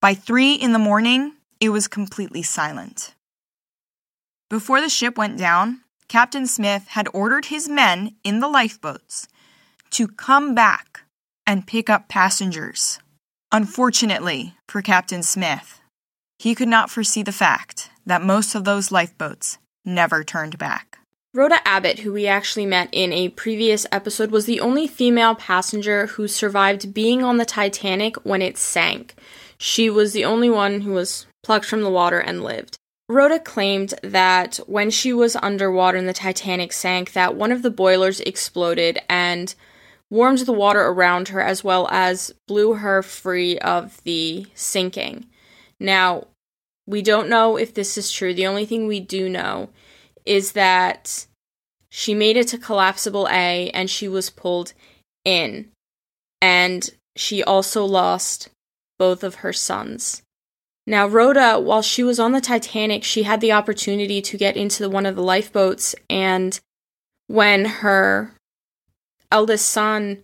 By 0.00 0.14
3 0.14 0.54
in 0.54 0.72
the 0.72 0.78
morning, 0.78 1.34
it 1.60 1.68
was 1.68 1.86
completely 1.86 2.42
silent. 2.42 3.14
Before 4.48 4.80
the 4.80 4.88
ship 4.88 5.18
went 5.18 5.36
down, 5.36 5.80
Captain 6.06 6.46
Smith 6.46 6.86
had 6.88 7.08
ordered 7.12 7.46
his 7.46 7.68
men 7.68 8.14
in 8.22 8.38
the 8.38 8.46
lifeboats 8.46 9.26
to 9.90 10.06
come 10.06 10.54
back 10.54 11.00
and 11.44 11.66
pick 11.66 11.90
up 11.90 12.08
passengers. 12.08 13.00
Unfortunately 13.50 14.54
for 14.68 14.82
Captain 14.82 15.24
Smith, 15.24 15.80
he 16.38 16.54
could 16.54 16.68
not 16.68 16.90
foresee 16.90 17.24
the 17.24 17.32
fact 17.32 17.90
that 18.04 18.22
most 18.22 18.54
of 18.54 18.64
those 18.64 18.92
lifeboats 18.92 19.58
never 19.84 20.22
turned 20.22 20.58
back. 20.58 20.98
Rhoda 21.34 21.58
Abbott, 21.66 21.98
who 22.00 22.12
we 22.12 22.28
actually 22.28 22.66
met 22.66 22.88
in 22.92 23.12
a 23.12 23.30
previous 23.30 23.84
episode, 23.90 24.30
was 24.30 24.46
the 24.46 24.60
only 24.60 24.86
female 24.86 25.34
passenger 25.34 26.06
who 26.06 26.28
survived 26.28 26.94
being 26.94 27.24
on 27.24 27.38
the 27.38 27.44
Titanic 27.44 28.14
when 28.24 28.42
it 28.42 28.56
sank. 28.56 29.16
She 29.58 29.90
was 29.90 30.12
the 30.12 30.24
only 30.24 30.48
one 30.48 30.82
who 30.82 30.92
was 30.92 31.26
plucked 31.42 31.66
from 31.66 31.82
the 31.82 31.90
water 31.90 32.20
and 32.20 32.44
lived. 32.44 32.78
Rhoda 33.08 33.38
claimed 33.38 33.94
that 34.02 34.56
when 34.66 34.90
she 34.90 35.12
was 35.12 35.36
underwater 35.36 35.96
and 35.96 36.08
the 36.08 36.12
Titanic 36.12 36.72
sank, 36.72 37.12
that 37.12 37.36
one 37.36 37.52
of 37.52 37.62
the 37.62 37.70
boilers 37.70 38.20
exploded 38.20 38.98
and 39.08 39.54
warmed 40.10 40.40
the 40.40 40.52
water 40.52 40.80
around 40.80 41.28
her 41.28 41.40
as 41.40 41.62
well 41.62 41.88
as 41.90 42.32
blew 42.48 42.74
her 42.74 43.02
free 43.02 43.58
of 43.58 44.02
the 44.04 44.46
sinking. 44.54 45.26
Now, 45.78 46.26
we 46.86 47.02
don't 47.02 47.28
know 47.28 47.56
if 47.56 47.74
this 47.74 47.96
is 47.96 48.10
true. 48.10 48.34
The 48.34 48.46
only 48.46 48.64
thing 48.64 48.86
we 48.86 49.00
do 49.00 49.28
know 49.28 49.70
is 50.24 50.52
that 50.52 51.26
she 51.90 52.14
made 52.14 52.36
it 52.36 52.48
to 52.48 52.58
collapsible 52.58 53.28
A 53.30 53.70
and 53.70 53.88
she 53.88 54.08
was 54.08 54.30
pulled 54.30 54.72
in. 55.24 55.70
And 56.40 56.88
she 57.16 57.42
also 57.42 57.84
lost 57.84 58.50
both 58.98 59.24
of 59.24 59.36
her 59.36 59.52
sons. 59.52 60.22
Now, 60.86 61.06
Rhoda, 61.06 61.58
while 61.58 61.82
she 61.82 62.04
was 62.04 62.20
on 62.20 62.32
the 62.32 62.40
Titanic, 62.40 63.02
she 63.02 63.24
had 63.24 63.40
the 63.40 63.52
opportunity 63.52 64.22
to 64.22 64.36
get 64.36 64.56
into 64.56 64.82
the, 64.82 64.90
one 64.90 65.04
of 65.04 65.16
the 65.16 65.22
lifeboats. 65.22 65.96
And 66.08 66.58
when 67.26 67.64
her 67.64 68.34
eldest 69.32 69.68
son, 69.68 70.22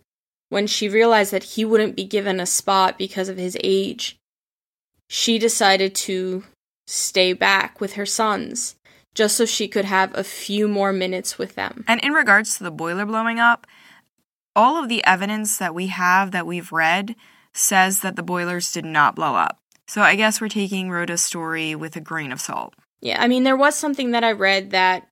when 0.51 0.69
she 0.69 0.89
realized 0.89 1.33
that 1.33 1.43
he 1.43 1.65
wouldn't 1.65 1.97
be 1.97 2.05
given 2.05 2.39
a 2.39 2.47
spot 2.47 2.97
because 2.97 3.29
of 3.29 3.39
his 3.39 3.57
age, 3.65 4.19
she 5.09 5.39
decided 5.39 5.95
to 5.95 6.45
stay 6.87 7.33
back 7.33 7.81
with 7.81 7.95
her 7.95 8.07
sons 8.07 8.77
just 9.15 9.37
so 9.37 9.45
she 9.45 9.69
could 9.69 9.85
have 9.85 10.17
a 10.17 10.25
few 10.25 10.69
more 10.69 10.93
minutes 10.93 11.39
with 11.39 11.55
them. 11.55 11.85
And 11.89 12.01
in 12.03 12.13
regards 12.13 12.57
to 12.57 12.65
the 12.65 12.71
boiler 12.71 13.05
blowing 13.05 13.39
up, 13.39 13.67
all 14.55 14.83
of 14.83 14.89
the 14.89 15.05
evidence 15.05 15.59
that 15.59 15.75
we 15.75 15.89
have 15.89 16.31
that 16.31 16.47
we've 16.47 16.73
read 16.73 17.17
says 17.53 18.01
that 18.01 18.17
the 18.17 18.23
boilers 18.23 18.73
did 18.73 18.85
not 18.85 19.15
blow 19.15 19.35
up. 19.35 19.62
So 19.93 20.01
I 20.01 20.17
guess 20.17 20.41
we're 20.41 20.49
taking 20.49 20.89
Rhoda's 20.89 21.21
story 21.21 21.75
with 21.75 21.97
a 21.97 22.01
grain 22.01 22.33
of 22.33 22.41
salt. 22.41 22.73
Yeah, 23.03 23.21
I 23.21 23.29
mean, 23.29 23.43
there 23.43 23.59
was 23.59 23.75
something 23.75 24.13
that 24.13 24.25
I 24.25 24.33
read 24.33 24.71
that 24.71 25.07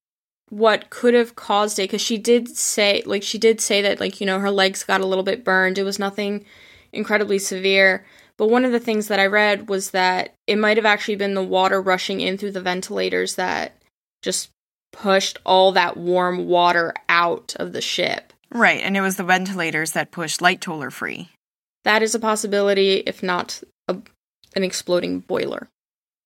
what 0.48 0.88
could 0.88 1.12
have 1.12 1.36
caused 1.36 1.78
it, 1.78 1.82
because 1.82 2.00
she 2.00 2.16
did 2.16 2.48
say, 2.48 3.02
like, 3.04 3.22
she 3.22 3.36
did 3.36 3.60
say 3.60 3.82
that, 3.82 4.00
like, 4.00 4.22
you 4.22 4.26
know, 4.26 4.38
her 4.38 4.50
legs 4.50 4.82
got 4.82 5.02
a 5.02 5.06
little 5.06 5.22
bit 5.22 5.44
burned. 5.44 5.76
It 5.76 5.82
was 5.82 5.98
nothing 5.98 6.46
incredibly 6.94 7.38
severe. 7.38 8.06
But 8.38 8.48
one 8.48 8.64
of 8.64 8.72
the 8.72 8.80
things 8.80 9.08
that 9.08 9.20
I 9.20 9.26
read 9.26 9.68
was 9.68 9.90
that 9.90 10.32
it 10.46 10.56
might 10.56 10.78
have 10.78 10.86
actually 10.86 11.16
been 11.16 11.34
the 11.34 11.44
water 11.44 11.82
rushing 11.82 12.22
in 12.22 12.38
through 12.38 12.52
the 12.52 12.62
ventilators 12.62 13.34
that 13.34 13.82
just 14.22 14.48
pushed 14.94 15.36
all 15.44 15.72
that 15.72 15.98
warm 15.98 16.46
water 16.46 16.94
out 17.06 17.54
of 17.58 17.74
the 17.74 17.82
ship. 17.82 18.32
Right, 18.50 18.80
and 18.80 18.96
it 18.96 19.02
was 19.02 19.16
the 19.16 19.24
ventilators 19.24 19.92
that 19.92 20.10
pushed 20.10 20.40
Lightoller 20.40 20.90
free. 20.90 21.28
That 21.84 22.02
is 22.02 22.14
a 22.14 22.18
possibility, 22.18 23.02
if 23.06 23.22
not 23.22 23.62
an 24.54 24.64
exploding 24.64 25.20
boiler. 25.20 25.68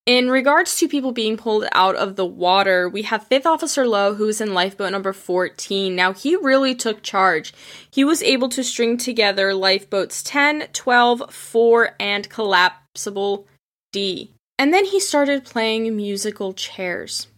In 0.07 0.31
regards 0.31 0.77
to 0.77 0.89
people 0.89 1.13
being 1.13 1.39
pulled 1.39 1.65
out 1.73 1.97
of 1.97 2.17
the 2.17 2.27
water, 2.27 2.91
we 2.91 3.03
have 3.03 3.27
Fifth 3.27 3.47
Officer 3.47 3.87
Lowe, 3.87 4.15
who 4.15 4.29
is 4.29 4.39
in 4.39 4.53
lifeboat 4.53 4.93
number 4.93 5.15
14. 5.15 5.97
Now, 5.97 6.13
he 6.13 6.37
really 6.37 6.75
took 6.75 7.03
charge. 7.03 7.55
He 7.91 8.05
was 8.05 8.23
able 8.23 8.51
to 8.51 8.63
string 8.63 8.99
together 8.99 9.55
lifeboats 9.55 10.23
10, 10.23 10.69
12, 10.75 11.33
4, 11.33 11.97
and 11.99 12.29
collapsible 12.29 13.47
D. 13.93 14.31
And 14.59 14.75
then 14.75 14.85
he 14.85 15.01
started 15.01 15.47
playing 15.47 15.97
musical 15.97 16.53
chairs. 16.53 17.29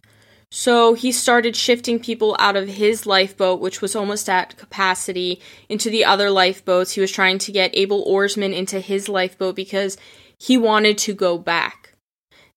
So 0.51 0.93
he 0.93 1.11
started 1.11 1.55
shifting 1.55 1.99
people 1.99 2.35
out 2.39 2.55
of 2.55 2.67
his 2.67 3.05
lifeboat, 3.05 3.59
which 3.59 3.81
was 3.81 3.95
almost 3.95 4.29
at 4.29 4.57
capacity, 4.57 5.41
into 5.69 5.89
the 5.89 6.05
other 6.05 6.29
lifeboats. 6.29 6.93
He 6.93 7.01
was 7.01 7.11
trying 7.11 7.37
to 7.39 7.51
get 7.51 7.75
able 7.75 8.03
oarsmen 8.07 8.53
into 8.53 8.79
his 8.79 9.09
lifeboat 9.09 9.55
because 9.55 9.97
he 10.39 10.57
wanted 10.57 10.97
to 10.99 11.13
go 11.13 11.37
back. 11.37 11.93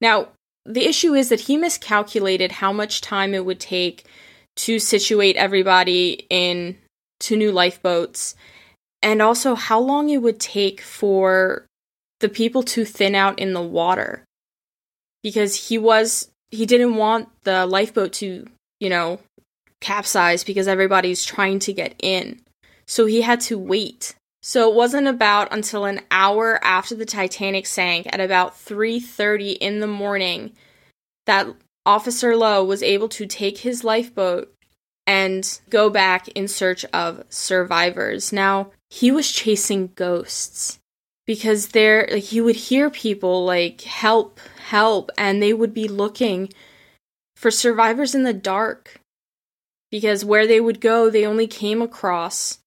Now, 0.00 0.28
the 0.64 0.86
issue 0.86 1.14
is 1.14 1.28
that 1.30 1.40
he 1.40 1.56
miscalculated 1.56 2.52
how 2.52 2.72
much 2.72 3.00
time 3.00 3.34
it 3.34 3.44
would 3.44 3.60
take 3.60 4.06
to 4.56 4.78
situate 4.78 5.36
everybody 5.36 6.26
in 6.28 6.76
to 7.20 7.36
new 7.36 7.52
lifeboats 7.52 8.34
and 9.02 9.22
also 9.22 9.54
how 9.54 9.80
long 9.80 10.10
it 10.10 10.18
would 10.18 10.38
take 10.38 10.80
for 10.80 11.66
the 12.20 12.28
people 12.28 12.62
to 12.62 12.84
thin 12.84 13.14
out 13.14 13.38
in 13.38 13.54
the 13.54 13.62
water. 13.62 14.24
Because 15.22 15.68
he 15.68 15.78
was 15.78 16.30
he 16.50 16.66
didn't 16.66 16.96
want 16.96 17.28
the 17.44 17.66
lifeboat 17.66 18.12
to 18.14 18.46
you 18.80 18.88
know 18.88 19.20
capsize 19.80 20.44
because 20.44 20.68
everybody's 20.68 21.24
trying 21.24 21.58
to 21.60 21.72
get 21.72 21.94
in. 21.98 22.40
So 22.86 23.06
he 23.06 23.22
had 23.22 23.40
to 23.42 23.58
wait 23.58 24.14
so 24.42 24.70
it 24.70 24.74
wasn't 24.74 25.06
about 25.06 25.52
until 25.52 25.84
an 25.84 26.00
hour 26.10 26.62
after 26.64 26.94
the 26.94 27.04
titanic 27.04 27.66
sank 27.66 28.06
at 28.12 28.20
about 28.20 28.56
3:30 28.56 29.52
in 29.52 29.80
the 29.80 29.86
morning 29.86 30.52
that 31.26 31.46
officer 31.84 32.36
lowe 32.36 32.64
was 32.64 32.82
able 32.82 33.08
to 33.08 33.26
take 33.26 33.58
his 33.58 33.84
lifeboat 33.84 34.52
and 35.06 35.60
go 35.70 35.90
back 35.90 36.28
in 36.28 36.46
search 36.46 36.84
of 36.86 37.24
survivors. 37.28 38.32
Now 38.32 38.70
he 38.88 39.10
was 39.10 39.30
chasing 39.30 39.90
ghosts 39.96 40.78
because 41.26 41.68
there 41.68 42.08
like 42.10 42.24
he 42.24 42.40
would 42.40 42.56
hear 42.56 42.90
people 42.90 43.44
like 43.44 43.80
help 43.82 44.38
help 44.68 45.10
and 45.18 45.42
they 45.42 45.52
would 45.52 45.74
be 45.74 45.88
looking 45.88 46.52
for 47.34 47.50
survivors 47.50 48.14
in 48.14 48.22
the 48.22 48.32
dark 48.32 49.00
because 49.90 50.24
where 50.24 50.46
they 50.46 50.60
would 50.60 50.80
go 50.80 51.10
they 51.10 51.26
only 51.26 51.48
came 51.48 51.82
across 51.82 52.59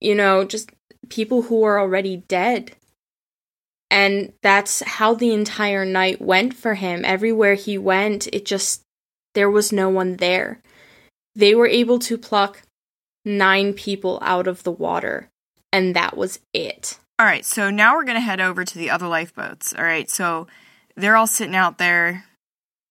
you 0.00 0.14
know 0.14 0.44
just 0.44 0.70
people 1.08 1.42
who 1.42 1.62
are 1.64 1.78
already 1.78 2.18
dead 2.28 2.72
and 3.90 4.32
that's 4.42 4.80
how 4.80 5.14
the 5.14 5.32
entire 5.32 5.84
night 5.84 6.20
went 6.20 6.54
for 6.54 6.74
him 6.74 7.04
everywhere 7.04 7.54
he 7.54 7.76
went 7.76 8.26
it 8.32 8.44
just 8.44 8.82
there 9.34 9.50
was 9.50 9.72
no 9.72 9.88
one 9.88 10.16
there 10.16 10.60
they 11.34 11.54
were 11.54 11.66
able 11.66 11.98
to 11.98 12.18
pluck 12.18 12.62
nine 13.24 13.72
people 13.72 14.18
out 14.22 14.46
of 14.46 14.62
the 14.62 14.72
water 14.72 15.28
and 15.72 15.94
that 15.94 16.16
was 16.16 16.40
it 16.52 16.98
All 17.20 17.26
right, 17.26 17.44
so 17.44 17.68
now 17.68 17.94
we're 17.94 18.04
going 18.04 18.16
to 18.16 18.20
head 18.22 18.40
over 18.40 18.64
to 18.64 18.78
the 18.78 18.88
other 18.88 19.06
lifeboats. 19.06 19.74
All 19.74 19.84
right, 19.84 20.08
so 20.08 20.46
they're 20.96 21.16
all 21.16 21.26
sitting 21.26 21.54
out 21.54 21.76
there. 21.76 22.24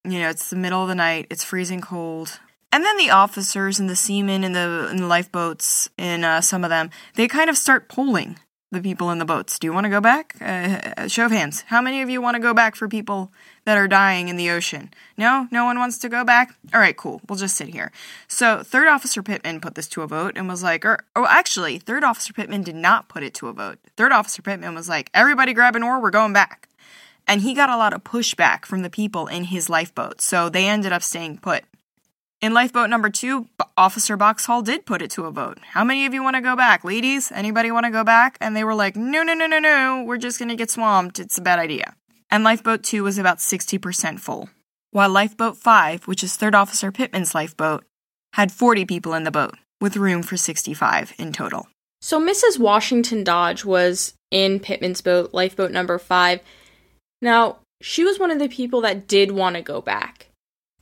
You 0.05 0.19
know, 0.19 0.29
it's 0.29 0.51
the 0.51 0.55
middle 0.55 0.83
of 0.83 0.87
the 0.87 0.93
night, 0.93 1.25
it's 1.31 1.43
freezing 1.43 1.81
cold. 1.81 2.39
And 2.71 2.85
then 2.85 2.97
the 2.97 3.09
officers 3.09 3.79
and 3.79 3.89
the 3.89 3.95
seamen 3.95 4.43
in 4.43 4.53
the, 4.53 4.87
in 4.91 4.97
the 4.97 5.07
lifeboats, 5.07 5.89
in 5.97 6.23
uh, 6.23 6.41
some 6.41 6.63
of 6.63 6.69
them, 6.69 6.91
they 7.15 7.27
kind 7.27 7.49
of 7.49 7.57
start 7.57 7.89
polling 7.89 8.37
the 8.71 8.81
people 8.81 9.09
in 9.09 9.17
the 9.17 9.25
boats. 9.25 9.57
Do 9.57 9.65
you 9.65 9.73
want 9.73 9.85
to 9.85 9.89
go 9.89 10.01
back? 10.01 10.35
Uh, 10.39 11.07
show 11.07 11.25
of 11.25 11.31
hands. 11.31 11.63
How 11.67 11.81
many 11.81 12.01
of 12.03 12.09
you 12.09 12.21
want 12.21 12.35
to 12.35 12.39
go 12.39 12.53
back 12.53 12.75
for 12.75 12.87
people 12.87 13.31
that 13.65 13.77
are 13.77 13.87
dying 13.87 14.27
in 14.27 14.37
the 14.37 14.51
ocean? 14.51 14.91
No? 15.17 15.47
No 15.51 15.65
one 15.65 15.79
wants 15.79 15.97
to 15.99 16.09
go 16.09 16.23
back? 16.23 16.53
All 16.71 16.79
right, 16.79 16.95
cool. 16.95 17.21
We'll 17.27 17.39
just 17.39 17.57
sit 17.57 17.69
here. 17.69 17.91
So, 18.27 18.61
Third 18.61 18.87
Officer 18.87 19.23
Pitman 19.23 19.59
put 19.59 19.73
this 19.73 19.87
to 19.89 20.03
a 20.03 20.07
vote 20.07 20.33
and 20.35 20.47
was 20.47 20.61
like, 20.61 20.85
or, 20.85 20.99
oh, 21.15 21.25
actually, 21.27 21.79
Third 21.79 22.03
Officer 22.03 22.33
Pitman 22.33 22.61
did 22.61 22.75
not 22.75 23.09
put 23.09 23.23
it 23.23 23.33
to 23.35 23.47
a 23.47 23.53
vote. 23.53 23.79
Third 23.97 24.11
Officer 24.11 24.43
Pitman 24.43 24.75
was 24.75 24.87
like, 24.87 25.09
everybody 25.15 25.53
grab 25.53 25.75
an 25.75 25.83
oar, 25.83 25.99
we're 25.99 26.11
going 26.11 26.33
back. 26.33 26.69
And 27.27 27.41
he 27.41 27.53
got 27.53 27.69
a 27.69 27.77
lot 27.77 27.93
of 27.93 28.03
pushback 28.03 28.65
from 28.65 28.81
the 28.81 28.89
people 28.89 29.27
in 29.27 29.45
his 29.45 29.69
lifeboat, 29.69 30.19
so 30.21 30.49
they 30.49 30.67
ended 30.67 30.91
up 30.91 31.03
staying 31.03 31.37
put. 31.37 31.63
In 32.41 32.53
lifeboat 32.53 32.89
number 32.89 33.09
two, 33.09 33.47
Officer 33.77 34.15
Boxhall 34.15 34.63
did 34.63 34.85
put 34.85 35.01
it 35.01 35.11
to 35.11 35.25
a 35.25 35.31
vote. 35.31 35.57
How 35.61 35.83
many 35.83 36.05
of 36.05 36.13
you 36.13 36.23
want 36.23 36.37
to 36.37 36.41
go 36.41 36.55
back? 36.55 36.85
Ladies, 36.85 37.33
anybody 37.33 37.69
want 37.69 37.85
to 37.85 37.91
go 37.91 38.05
back? 38.05 38.37
And 38.39 38.55
they 38.55 38.63
were 38.63 38.75
like, 38.75 38.95
no, 38.95 39.23
no, 39.23 39.33
no, 39.33 39.45
no, 39.45 39.59
no, 39.59 40.03
we're 40.07 40.17
just 40.17 40.39
going 40.39 40.47
to 40.47 40.55
get 40.55 40.71
swamped. 40.71 41.19
It's 41.19 41.37
a 41.37 41.41
bad 41.41 41.59
idea. 41.59 41.95
And 42.31 42.45
lifeboat 42.45 42.81
two 42.81 43.03
was 43.03 43.17
about 43.17 43.39
60% 43.39 44.21
full. 44.21 44.49
While 44.91 45.09
lifeboat 45.09 45.57
five, 45.57 46.07
which 46.07 46.23
is 46.23 46.37
Third 46.37 46.55
Officer 46.55 46.93
Pitman's 46.93 47.35
lifeboat, 47.35 47.83
had 48.33 48.53
40 48.53 48.85
people 48.85 49.13
in 49.15 49.25
the 49.25 49.31
boat, 49.31 49.55
with 49.81 49.97
room 49.97 50.23
for 50.23 50.37
65 50.37 51.13
in 51.19 51.33
total. 51.33 51.67
So 51.99 52.21
Mrs. 52.21 52.57
Washington 52.57 53.25
Dodge 53.25 53.65
was 53.65 54.13
in 54.31 54.61
Pitman's 54.61 55.01
boat, 55.01 55.33
lifeboat 55.33 55.71
number 55.71 55.99
five. 55.99 56.39
Now, 57.21 57.57
she 57.81 58.05
was 58.05 58.17
one 58.17 58.31
of 58.31 58.39
the 58.39 58.47
people 58.47 58.79
that 58.81 59.09
did 59.09 59.31
want 59.31 59.57
to 59.57 59.61
go 59.61 59.81
back. 59.81 60.28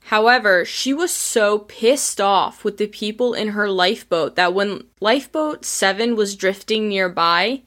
However, 0.08 0.64
she 0.64 0.94
was 0.94 1.12
so 1.12 1.58
pissed 1.58 2.18
off 2.18 2.64
with 2.64 2.78
the 2.78 2.86
people 2.86 3.34
in 3.34 3.48
her 3.48 3.70
lifeboat 3.70 4.36
that 4.36 4.54
when 4.54 4.84
lifeboat 5.02 5.66
7 5.66 6.16
was 6.16 6.34
drifting 6.34 6.88
nearby, 6.88 7.60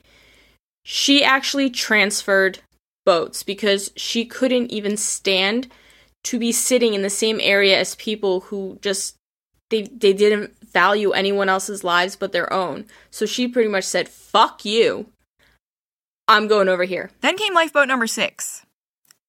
she 0.83 1.23
actually 1.23 1.69
transferred 1.69 2.57
boats 3.05 3.43
because 3.43 3.91
she 3.95 4.25
couldn't 4.25 4.71
even 4.71 4.97
stand 4.97 5.67
to 6.23 6.39
be 6.39 6.51
sitting 6.51 6.95
in 6.95 7.03
the 7.03 7.11
same 7.11 7.39
area 7.43 7.79
as 7.79 7.93
people 7.93 8.39
who 8.41 8.79
just 8.81 9.17
they 9.69 9.83
they 9.83 10.11
didn't 10.11 10.57
value 10.65 11.11
anyone 11.11 11.47
else's 11.47 11.83
lives 11.83 12.15
but 12.15 12.31
their 12.31 12.51
own. 12.51 12.85
So 13.11 13.27
she 13.27 13.47
pretty 13.47 13.69
much 13.69 13.83
said, 13.83 14.09
"Fuck 14.09 14.65
you. 14.65 15.05
I'm 16.27 16.47
going 16.47 16.69
over 16.69 16.85
here." 16.85 17.11
Then 17.21 17.37
came 17.37 17.53
lifeboat 17.53 17.87
number 17.87 18.07
six, 18.07 18.65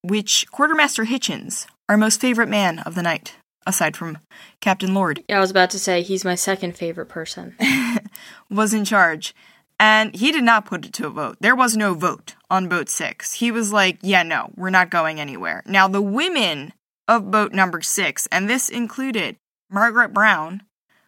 which 0.03 0.47
Quartermaster 0.51 1.05
Hichens, 1.05 1.67
our 1.89 1.97
most 1.97 2.21
favorite 2.21 2.49
man 2.49 2.79
of 2.81 2.95
the 2.95 3.03
night, 3.03 3.37
aside 3.67 3.97
from 3.97 4.19
Captain 4.61 4.95
Lord, 4.95 5.23
Yeah, 5.29 5.39
I 5.39 5.41
was 5.41 5.51
about 5.51 5.71
to 5.71 5.79
say 5.79 6.03
he's 6.03 6.25
my 6.25 6.35
second 6.35 6.77
favorite 6.77 7.09
person. 7.09 7.57
was 8.51 8.75
in 8.75 8.85
charge. 8.85 9.35
And 9.81 10.15
he 10.15 10.31
did 10.31 10.45
not 10.45 10.65
put 10.65 10.87
it 10.87 10.93
to 10.95 11.09
a 11.09 11.11
vote. 11.11 11.39
There 11.41 11.57
was 11.57 11.77
no 11.77 11.95
vote 11.95 12.37
on 12.49 12.69
boat 12.69 12.89
six. 12.89 13.33
He 13.35 13.51
was 13.51 13.73
like, 13.73 13.99
yeah, 14.01 14.23
no, 14.23 14.51
we're 14.55 14.71
not 14.71 14.91
going 14.91 15.19
anywhere. 15.21 15.65
Now, 15.67 15.89
the 15.89 16.01
women 16.01 16.73
of 17.09 17.33
boat 17.33 17.53
number 17.53 17.81
six, 17.81 18.29
and 18.31 18.49
this 18.49 18.69
included 18.69 19.37
Margaret 19.69 20.15
Brown, 20.15 20.63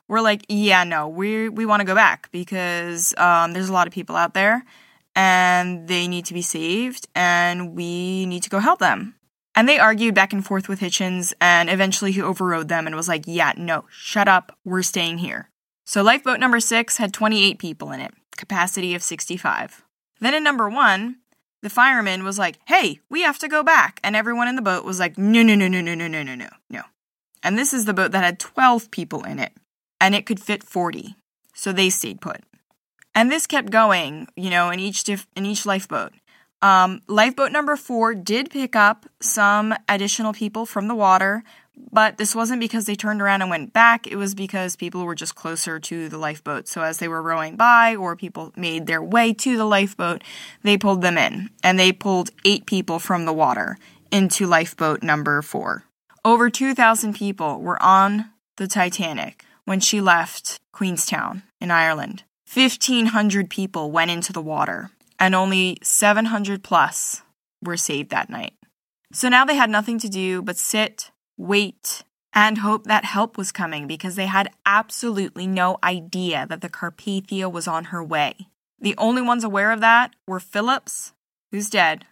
were 0.09 0.21
like, 0.21 0.45
yeah, 0.49 0.83
no, 0.83 1.07
we, 1.07 1.49
we 1.49 1.67
want 1.67 1.81
to 1.81 1.87
go 1.87 1.95
back 1.95 2.31
because 2.33 3.15
um, 3.17 3.53
there's 3.53 3.69
a 3.69 3.73
lot 3.73 3.87
of 3.87 3.93
people 3.93 4.17
out 4.17 4.35
there 4.35 4.65
and 5.15 5.87
they 5.87 6.09
need 6.09 6.25
to 6.27 6.35
be 6.35 6.43
saved 6.43 7.07
and 7.15 7.77
we 7.77 8.27
need 8.27 8.43
to 8.43 8.51
go 8.51 8.59
help 8.59 8.81
them. 8.81 9.15
And 9.55 9.69
they 9.69 9.79
argued 9.79 10.15
back 10.15 10.33
and 10.33 10.45
forth 10.45 10.69
with 10.69 10.81
Hichens, 10.81 11.33
and 11.41 11.71
eventually 11.71 12.13
he 12.13 12.21
overrode 12.21 12.69
them 12.69 12.87
and 12.87 12.97
was 12.97 13.09
like, 13.09 13.25
yeah, 13.27 13.53
no, 13.57 13.85
shut 13.91 14.27
up, 14.27 14.57
we're 14.65 14.83
staying 14.83 15.19
here. 15.19 15.51
So 15.85 16.03
lifeboat 16.03 16.41
number 16.41 16.61
six 16.61 16.97
had 16.97 17.13
28 17.13 17.59
people 17.59 17.93
in 17.93 18.01
it, 18.01 18.13
capacity 18.37 18.95
of 18.95 19.03
65. 19.03 19.85
Then 20.21 20.35
in 20.35 20.43
number 20.43 20.69
one, 20.69 21.19
the 21.63 21.71
fireman 21.71 22.25
was 22.25 22.39
like, 22.39 22.59
hey, 22.67 23.01
we 23.09 23.23
have 23.23 23.39
to 23.39 23.49
go 23.49 23.63
back. 23.63 24.01
And 24.03 24.17
everyone 24.17 24.49
in 24.49 24.57
the 24.57 24.63
boat 24.63 24.85
was 24.85 24.99
like, 24.99 25.17
no, 25.17 25.43
no, 25.43 25.55
no, 25.55 25.69
no, 25.69 25.81
no, 25.81 25.95
no, 25.95 26.09
no, 26.09 26.23
no, 26.23 26.35
no, 26.35 26.49
no. 26.69 26.83
And 27.43 27.59
this 27.59 27.73
is 27.73 27.85
the 27.85 27.95
boat 27.95 28.13
that 28.13 28.25
had 28.25 28.39
12 28.39 28.91
people 28.91 29.23
in 29.23 29.39
it, 29.39 29.53
and 30.01 30.15
it 30.15 30.27
could 30.27 30.41
fit 30.41 30.65
40. 30.65 31.15
So 31.55 31.73
they 31.73 31.91
stayed 31.91 32.21
put. 32.21 32.41
And 33.15 33.31
this 33.31 33.47
kept 33.47 33.71
going, 33.71 34.27
you 34.35 34.51
know, 34.51 34.71
in 34.71 34.81
each 34.81 35.09
in 35.09 35.47
each 35.47 35.65
lifeboat. 35.65 36.13
Um, 36.65 37.03
lifeboat 37.09 37.53
number 37.53 37.77
four 37.77 38.15
did 38.15 38.49
pick 38.49 38.75
up 38.75 39.05
some 39.21 39.75
additional 39.87 40.33
people 40.33 40.65
from 40.65 40.89
the 40.89 40.95
water, 40.95 41.45
but 41.93 42.17
this 42.17 42.35
wasn't 42.35 42.61
because 42.61 42.87
they 42.87 42.95
turned 42.95 43.21
around 43.21 43.43
and 43.43 43.51
went 43.51 43.75
back. 43.75 44.07
It 44.07 44.17
was 44.17 44.35
because 44.35 44.75
people 44.75 45.05
were 45.05 45.15
just 45.15 45.35
closer 45.35 45.79
to 45.79 46.09
the 46.09 46.17
lifeboat. 46.17 46.67
So 46.67 46.81
as 46.81 46.97
they 46.97 47.07
were 47.07 47.21
rowing 47.21 47.57
by 47.57 47.95
or 47.95 48.17
people 48.17 48.55
made 48.57 48.87
their 48.87 49.03
way 49.03 49.35
to 49.35 49.59
the 49.59 49.67
lifeboat, 49.67 50.25
they 50.63 50.79
pulled 50.79 51.03
them 51.03 51.19
in. 51.19 51.51
And 51.63 51.79
they 51.79 51.93
pulled 51.93 52.31
eight 52.47 52.65
people 52.65 52.99
from 52.99 53.27
the 53.27 53.35
water 53.35 53.77
into 54.11 54.47
lifeboat 54.47 55.03
number 55.03 55.43
four. 55.43 55.85
Over 56.25 56.49
2,000 56.49 57.13
people 57.13 57.61
were 57.61 57.81
on 57.83 58.31
the 58.57 58.67
Titanic 58.67 59.45
when 59.67 59.81
she 59.81 60.01
left 60.01 60.61
Queenstown 60.73 61.43
in 61.61 61.71
Ireland. 61.71 62.23
1,500 62.51 63.51
people 63.51 63.91
went 63.91 64.11
into 64.11 64.33
the 64.33 64.41
water, 64.41 64.91
and 65.25 65.35
only 65.35 65.79
700 65.83 66.63
plus 66.63 67.23
were 67.63 67.79
saved 67.79 68.11
that 68.11 68.29
night. 68.29 68.53
So 69.11 69.31
now 69.31 69.47
they 69.47 69.57
had 69.57 69.71
nothing 69.71 69.99
to 70.01 70.09
do 70.11 70.43
but 70.43 70.59
sit, 70.59 71.13
wait, 71.39 72.03
and 72.35 72.59
hope 72.59 72.85
that 72.85 73.07
help 73.07 73.39
was 73.39 73.51
coming 73.51 73.87
because 73.87 74.17
they 74.17 74.27
had 74.27 74.53
absolutely 74.67 75.47
no 75.47 75.79
idea 75.83 76.47
that 76.51 76.61
the 76.61 76.69
Carpathia 76.69 77.51
was 77.51 77.67
on 77.67 77.85
her 77.85 78.05
way. 78.05 78.49
The 78.79 78.95
only 78.99 79.23
ones 79.23 79.45
aware 79.45 79.73
of 79.73 79.81
that 79.81 80.15
were 80.27 80.41
Phillips, 80.41 81.15
who's 81.51 81.71
dead, 81.71 82.05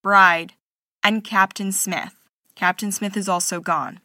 Bride, 0.00 0.52
and 1.02 1.24
Captain 1.24 1.72
Smith. 1.72 2.14
Captain 2.54 2.92
Smith 2.92 3.16
is 3.16 3.28
also 3.28 3.58
gone. 3.58 3.98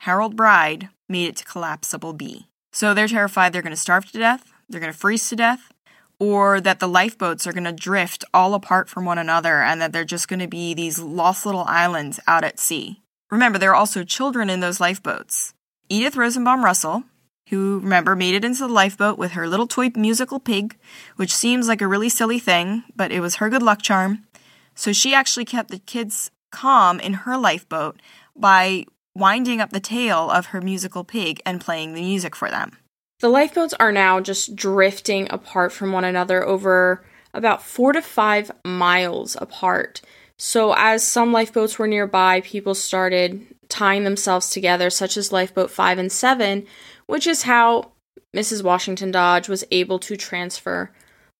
Harold 0.00 0.36
Bride 0.36 0.90
made 1.08 1.28
it 1.28 1.36
to 1.36 1.44
Collapsible 1.46 2.12
B. 2.12 2.48
So 2.70 2.92
they're 2.92 3.08
terrified 3.08 3.54
they're 3.54 3.62
going 3.62 3.70
to 3.70 3.80
starve 3.80 4.12
to 4.12 4.18
death, 4.18 4.44
they're 4.68 4.78
going 4.78 4.92
to 4.92 4.98
freeze 4.98 5.26
to 5.30 5.36
death, 5.36 5.72
or 6.20 6.60
that 6.60 6.78
the 6.78 6.86
lifeboats 6.86 7.46
are 7.46 7.52
going 7.52 7.64
to 7.64 7.72
drift 7.72 8.24
all 8.32 8.54
apart 8.54 8.88
from 8.88 9.04
one 9.04 9.18
another 9.18 9.62
and 9.62 9.80
that 9.80 9.92
they're 9.92 10.04
just 10.04 10.28
going 10.28 10.38
to 10.38 10.46
be 10.46 10.74
these 10.74 11.00
lost 11.00 11.46
little 11.46 11.64
islands 11.66 12.20
out 12.28 12.44
at 12.44 12.60
sea. 12.60 13.00
Remember, 13.30 13.58
there 13.58 13.70
are 13.70 13.76
also 13.76 14.04
children 14.04 14.50
in 14.50 14.60
those 14.60 14.80
lifeboats. 14.80 15.54
Edith 15.88 16.16
Rosenbaum 16.16 16.64
Russell, 16.64 17.04
who, 17.48 17.80
remember, 17.82 18.14
made 18.14 18.34
it 18.34 18.44
into 18.44 18.60
the 18.60 18.68
lifeboat 18.68 19.18
with 19.18 19.32
her 19.32 19.48
little 19.48 19.66
toy 19.66 19.90
musical 19.96 20.38
pig, 20.38 20.76
which 21.16 21.34
seems 21.34 21.66
like 21.66 21.80
a 21.80 21.88
really 21.88 22.08
silly 22.08 22.38
thing, 22.38 22.84
but 22.94 23.10
it 23.10 23.20
was 23.20 23.36
her 23.36 23.48
good 23.48 23.62
luck 23.62 23.80
charm. 23.82 24.26
So 24.74 24.92
she 24.92 25.14
actually 25.14 25.46
kept 25.46 25.70
the 25.70 25.78
kids 25.78 26.30
calm 26.52 27.00
in 27.00 27.14
her 27.14 27.36
lifeboat 27.36 28.00
by 28.36 28.84
winding 29.14 29.60
up 29.60 29.70
the 29.70 29.80
tail 29.80 30.30
of 30.30 30.46
her 30.46 30.60
musical 30.60 31.02
pig 31.02 31.40
and 31.46 31.60
playing 31.60 31.94
the 31.94 32.02
music 32.02 32.36
for 32.36 32.50
them. 32.50 32.76
The 33.20 33.28
lifeboats 33.28 33.74
are 33.78 33.92
now 33.92 34.20
just 34.20 34.56
drifting 34.56 35.28
apart 35.30 35.72
from 35.72 35.92
one 35.92 36.04
another 36.04 36.42
over 36.42 37.04
about 37.34 37.62
four 37.62 37.92
to 37.92 38.00
five 38.00 38.50
miles 38.64 39.36
apart. 39.40 40.00
So, 40.38 40.74
as 40.74 41.06
some 41.06 41.30
lifeboats 41.30 41.78
were 41.78 41.86
nearby, 41.86 42.40
people 42.40 42.74
started 42.74 43.46
tying 43.68 44.04
themselves 44.04 44.48
together, 44.48 44.88
such 44.88 45.18
as 45.18 45.32
lifeboat 45.32 45.70
5 45.70 45.98
and 45.98 46.10
7, 46.10 46.66
which 47.06 47.26
is 47.26 47.42
how 47.42 47.92
Mrs. 48.34 48.64
Washington 48.64 49.10
Dodge 49.10 49.50
was 49.50 49.64
able 49.70 49.98
to 50.00 50.16
transfer 50.16 50.90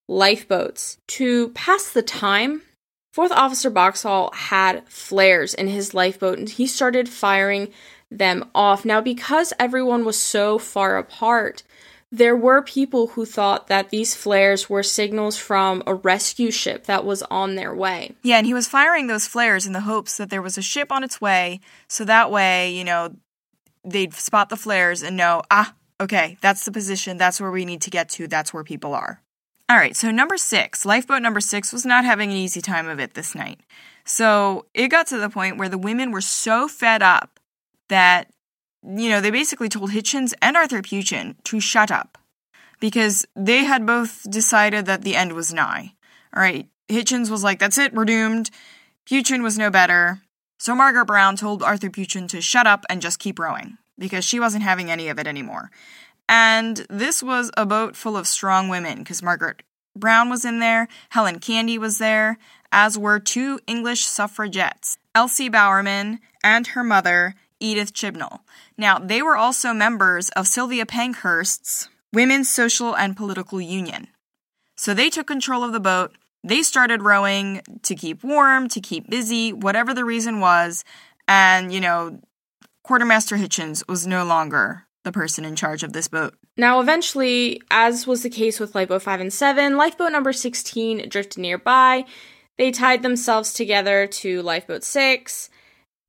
lifeboats. 0.07 0.99
To 1.09 1.49
pass 1.51 1.91
the 1.91 2.03
time, 2.03 2.61
Fourth 3.15 3.33
Officer 3.33 3.71
Boxhall 3.71 4.33
had 4.35 4.87
flares 4.87 5.55
in 5.55 5.69
his 5.69 5.95
lifeboat 5.95 6.39
and 6.39 6.49
he 6.49 6.67
started 6.67 7.09
firing 7.09 7.73
them 8.11 8.49
off. 8.55 8.85
Now, 8.85 9.01
because 9.01 9.53
everyone 9.59 10.05
was 10.05 10.19
so 10.19 10.59
far 10.59 10.99
apart, 10.99 11.63
there 12.13 12.37
were 12.37 12.61
people 12.61 13.09
who 13.09 13.25
thought 13.25 13.69
that 13.69 13.91
these 13.91 14.15
flares 14.15 14.69
were 14.69 14.83
signals 14.83 15.37
from 15.37 15.83
a 15.87 15.95
rescue 15.95 16.51
ship 16.51 16.85
that 16.87 17.05
was 17.05 17.23
on 17.25 17.55
their 17.55 17.75
way. 17.75 18.15
Yeah, 18.23 18.39
and 18.39 18.47
he 18.47 18.55
was 18.55 18.67
firing 18.67 19.07
those 19.07 19.29
flares 19.29 19.67
in 19.67 19.73
the 19.73 19.83
hopes 19.83 20.17
that 20.17 20.29
there 20.29 20.43
was 20.43 20.59
a 20.59 20.63
ship 20.63 20.91
on 20.91 21.05
its 21.05 21.21
way, 21.21 21.61
so 21.89 22.05
that 22.05 22.31
way, 22.31 22.73
you 22.73 22.85
know, 22.85 23.15
they'd 23.85 24.13
spot 24.13 24.49
the 24.49 24.57
flares 24.57 25.03
and 25.03 25.17
know, 25.17 25.43
ah, 25.51 25.75
okay, 26.01 26.37
that's 26.41 26.65
the 26.65 26.73
position, 26.73 27.17
that's 27.17 27.41
where 27.41 27.51
we 27.51 27.65
need 27.65 27.83
to 27.83 27.91
get 27.91 28.09
to, 28.11 28.27
that's 28.27 28.53
where 28.53 28.65
people 28.65 28.93
are. 28.93 29.23
All 29.69 29.77
right, 29.77 29.95
so 29.95 30.11
number 30.11 30.37
six, 30.37 30.85
lifeboat 30.85 31.23
number 31.23 31.41
six 31.41 31.73
was 31.73 31.87
not 31.87 32.05
having 32.05 32.31
an 32.31 32.37
easy 32.37 32.61
time 32.61 32.89
of 32.89 32.99
it 32.99 33.15
this 33.15 33.37
night. 33.37 33.61
So 34.05 34.67
it 34.75 34.89
got 34.89 35.07
to 35.09 35.19
the 35.19 35.31
point 35.31 35.59
where 35.59 35.69
the 35.69 35.79
women 35.79 36.11
were 36.11 36.21
so 36.21 36.67
fed 36.67 37.03
up 37.03 37.39
that 37.89 38.33
you 38.83 39.09
know, 39.09 39.21
they 39.21 39.31
basically 39.31 39.69
told 39.69 39.91
Hichens 39.91 40.33
and 40.41 40.57
Arthur 40.57 40.83
Peuchen 40.83 41.37
to 41.45 41.61
shut 41.61 41.91
up 41.91 42.19
because 42.81 43.27
they 43.37 43.65
had 43.65 43.87
both 43.87 44.29
decided 44.31 44.87
that 44.87 45.03
the 45.03 45.17
end 45.17 45.33
was 45.33 45.53
nigh. 45.53 45.93
All 46.35 46.43
right, 46.43 46.69
Hichens 46.89 47.31
was 47.31 47.45
like, 47.45 47.59
that's 47.59 47.79
it, 47.79 47.93
we're 47.93 48.05
doomed. 48.05 48.51
Peuchen 49.09 49.43
was 49.43 49.59
no 49.59 49.71
better. 49.71 50.21
So 50.59 50.75
Margaret 50.75 51.07
Brown 51.07 51.37
told 51.37 51.63
Arthur 51.63 51.89
Peuchen 51.91 52.29
to 52.29 52.41
shut 52.41 52.67
up 52.67 52.85
and 52.89 53.03
just 53.03 53.19
keep 53.19 53.39
rowing 53.39 53.79
because 53.99 54.25
she 54.25 54.41
wasn't 54.41 54.63
having 54.63 54.91
any 54.91 55.09
of 55.09 55.19
it 55.19 55.27
anymore. 55.27 55.71
And 56.29 56.87
this 56.89 57.23
was 57.23 57.51
a 57.57 57.67
boat 57.67 57.97
full 57.97 58.17
of 58.17 58.27
strong 58.27 58.69
women 58.69 58.99
because 58.99 59.23
Margaret 59.23 59.63
Brown 59.97 60.31
was 60.31 60.45
in 60.45 60.61
there, 60.61 60.89
Helen 61.11 61.41
Candee 61.41 61.79
was 61.79 61.99
there, 61.99 62.39
as 62.71 62.97
were 62.97 63.19
two 63.19 63.59
English 63.67 64.05
suffragettes, 64.05 64.97
Elsie 65.15 65.49
Bowerman 65.49 66.21
and 66.45 66.69
her 66.69 66.85
mother, 66.85 67.35
Edith 67.61 67.93
Chibnall. 67.93 68.41
Now, 68.77 68.99
they 68.99 69.23
were 69.23 69.37
also 69.37 69.73
members 69.73 70.31
of 70.31 70.49
Sylvia 70.49 70.87
Pankhurst's 70.87 71.89
Women's 72.13 72.49
Social 72.49 72.97
and 72.97 73.17
Political 73.17 73.61
Union. 73.61 74.09
So 74.77 74.95
they 74.95 75.11
took 75.11 75.27
control 75.27 75.63
of 75.63 75.73
the 75.73 75.81
boat. 75.81 76.17
They 76.43 76.63
started 76.63 77.03
rowing 77.03 77.61
to 77.83 77.95
keep 77.95 78.25
warm, 78.25 78.69
to 78.71 78.81
keep 78.81 79.09
busy, 79.11 79.53
whatever 79.53 79.93
the 79.93 80.05
reason 80.05 80.41
was. 80.41 80.85
And, 81.29 81.73
you 81.73 81.81
know, 81.81 82.19
Quartermaster 82.83 83.37
Hichens 83.37 83.87
was 83.87 84.07
no 84.07 84.25
longer 84.25 84.87
the 85.05 85.13
person 85.13 85.45
in 85.45 85.55
charge 85.55 85.83
of 85.83 85.93
this 85.93 86.09
boat. 86.09 86.35
Now, 86.57 86.81
eventually, 86.81 87.61
as 87.71 88.07
was 88.07 88.23
the 88.23 88.31
case 88.31 88.59
with 88.59 88.75
Lifeboat 88.75 89.03
5 89.03 89.21
and 89.21 89.33
7, 89.33 89.77
Lifeboat 89.77 90.13
number 90.13 90.33
16 90.33 91.09
drifted 91.09 91.41
nearby. 91.41 92.05
They 92.59 92.71
tied 92.71 93.03
themselves 93.03 93.53
together 93.53 94.07
to 94.07 94.43
Lifeboat 94.43 94.83
6 94.83 95.50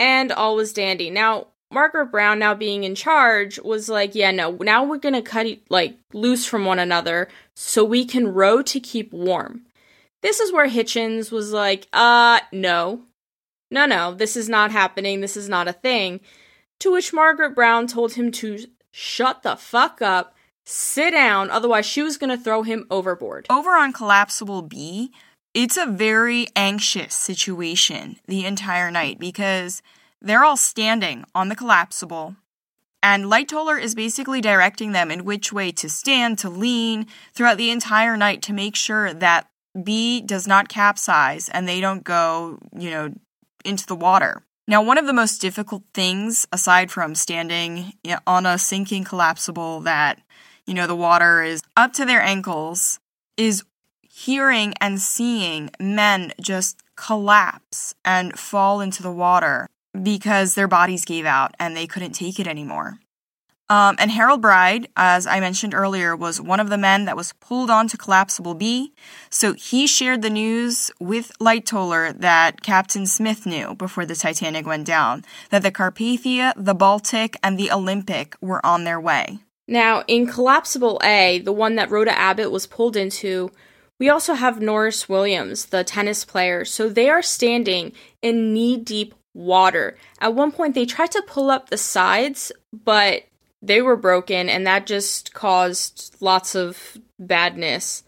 and 0.02 0.32
all 0.32 0.56
was 0.56 0.74
dandy. 0.74 1.12
Now, 1.12 1.48
Margaret 1.72 2.08
Brown, 2.08 2.40
now 2.40 2.56
being 2.56 2.84
in 2.84 2.96
charge, 2.96 3.60
was 3.60 3.88
like, 3.88 4.16
yeah, 4.16 4.32
no, 4.32 4.58
now 4.60 4.84
we're 4.84 4.98
gonna 4.98 5.22
cut 5.22 5.46
like 5.70 5.96
loose 6.12 6.46
from 6.46 6.66
one 6.66 6.80
another 6.80 7.30
so 7.56 7.86
we 7.86 8.04
can 8.04 8.34
row 8.34 8.64
to 8.64 8.80
keep 8.80 9.14
warm. 9.14 9.62
This 10.22 10.40
is 10.40 10.52
where 10.52 10.68
Hichens 10.68 11.32
was 11.32 11.54
like, 11.54 11.88
uh, 11.94 12.40
no. 12.52 13.04
No, 13.70 13.86
no, 13.86 14.14
this 14.14 14.36
is 14.36 14.50
not 14.50 14.72
happening. 14.72 15.22
This 15.22 15.38
is 15.38 15.48
not 15.48 15.68
a 15.68 15.74
thing. 15.74 16.20
To 16.80 16.92
which 16.92 17.14
Margaret 17.14 17.56
Brown 17.56 17.86
told 17.86 18.14
him 18.14 18.32
to 18.32 18.66
shut 18.92 19.44
the 19.44 19.56
fuck 19.56 20.02
up, 20.02 20.36
sit 20.66 21.12
down, 21.12 21.52
otherwise 21.52 21.86
she 21.86 22.02
was 22.02 22.18
gonna 22.18 22.38
throw 22.38 22.64
him 22.64 22.88
overboard. 22.90 23.46
Over 23.52 23.72
on 23.72 23.94
Collapsible 23.94 24.64
B, 24.64 25.14
it's 25.54 25.78
a 25.78 25.86
very 25.86 26.48
anxious 26.56 27.14
situation 27.14 28.18
the 28.28 28.46
entire 28.46 28.92
night 28.92 29.20
because 29.20 29.82
they're 30.22 30.44
all 30.44 30.58
standing 30.58 31.26
on 31.34 31.50
the 31.50 31.56
collapsible, 31.56 32.36
and 33.04 33.26
Lightoller 33.26 33.82
is 33.82 33.96
basically 33.96 34.42
directing 34.42 34.92
them 34.92 35.10
in 35.10 35.26
which 35.26 35.52
way 35.52 35.72
to 35.72 35.90
stand, 35.90 36.38
to 36.40 36.50
lean 36.50 37.08
throughout 37.34 37.58
the 37.58 37.72
entire 37.72 38.16
night 38.16 38.42
to 38.44 38.54
make 38.54 38.76
sure 38.76 39.14
that 39.14 39.48
B 39.84 40.22
does 40.22 40.48
not 40.48 40.70
capsize 40.70 41.50
and 41.50 41.68
they 41.68 41.82
don't 41.82 42.04
go, 42.04 42.60
you 42.78 42.92
know, 42.92 43.14
into 43.66 43.88
the 43.88 43.96
water. 43.96 44.44
Now, 44.68 44.84
one 44.84 45.00
of 45.00 45.08
the 45.08 45.14
most 45.14 45.42
difficult 45.42 45.84
things, 45.94 46.48
aside 46.52 46.92
from 46.92 47.16
standing 47.16 47.94
on 48.28 48.46
a 48.46 48.58
sinking 48.58 49.04
collapsible 49.04 49.82
that, 49.82 50.22
you 50.68 50.74
know, 50.74 50.88
the 50.88 50.96
water 50.96 51.42
is 51.42 51.64
up 51.76 51.94
to 51.94 52.06
their 52.06 52.22
ankles, 52.22 53.00
is 53.38 53.64
hearing 54.14 54.74
and 54.82 55.00
seeing 55.00 55.70
men 55.80 56.34
just 56.40 56.82
collapse 56.96 57.96
and 58.06 58.38
fall 58.38 58.82
into 58.82 59.02
the 59.02 59.12
water 59.12 59.68
because 60.04 60.56
their 60.56 60.68
bodies 60.68 61.06
gave 61.06 61.26
out 61.26 61.56
and 61.60 61.76
they 61.76 61.88
couldn't 61.88 62.14
take 62.14 62.40
it 62.40 62.48
anymore. 62.48 63.00
Um, 63.70 63.96
and 64.00 64.12
Harold 64.12 64.42
Bride, 64.42 64.90
as 64.98 65.26
I 65.26 65.40
mentioned 65.40 65.74
earlier, 65.74 66.14
was 66.14 66.42
one 66.42 66.60
of 66.60 66.70
the 66.70 66.78
men 66.78 67.06
that 67.06 67.16
was 67.16 67.32
pulled 67.40 67.70
onto 67.70 67.96
Collapsible 67.96 68.54
B. 68.54 68.92
So 69.30 69.54
he 69.54 69.88
shared 69.88 70.22
the 70.22 70.30
news 70.30 70.92
with 71.00 71.32
Lightoller 71.40 72.12
that 72.20 72.64
Captain 72.64 73.06
Smith 73.06 73.46
knew 73.46 73.74
before 73.76 74.06
the 74.06 74.16
Titanic 74.16 74.66
went 74.66 74.86
down 74.86 75.24
that 75.52 75.62
the 75.64 75.72
Carpathia, 75.72 76.52
the 76.58 76.76
Baltic, 76.76 77.38
and 77.42 77.58
the 77.58 77.72
Olympic 77.72 78.36
were 78.42 78.64
on 78.66 78.84
their 78.84 79.00
way. 79.00 79.40
Now, 79.70 80.04
in 80.06 80.28
Collapsible 80.28 81.00
A, 81.02 81.40
the 81.40 81.54
one 81.54 81.76
that 81.76 81.90
Rhoda 81.90 82.12
Abbott 82.12 82.52
was 82.52 82.68
pulled 82.68 82.98
into, 82.98 83.52
we 84.02 84.10
also 84.10 84.34
have 84.34 84.60
Norris 84.60 85.08
Williams, 85.08 85.68
the 85.68 85.84
tennis 85.84 86.26
player. 86.26 86.66
So 86.66 86.90
they 86.90 87.08
are 87.08 87.22
standing 87.22 87.92
in 88.24 88.52
knee 88.52 88.76
deep 88.76 89.14
water. 89.36 89.96
At 90.20 90.34
one 90.34 90.52
point, 90.52 90.74
they 90.74 90.88
tried 90.88 91.12
to 91.12 91.22
pull 91.22 91.52
up 91.52 91.70
the 91.70 91.78
sides, 91.78 92.52
but 92.74 93.26
they 93.62 93.80
were 93.80 93.96
broken, 93.96 94.50
and 94.50 94.66
that 94.66 94.88
just 94.88 95.36
caused 95.36 96.16
lots 96.20 96.56
of 96.56 96.98
badness. 97.20 98.02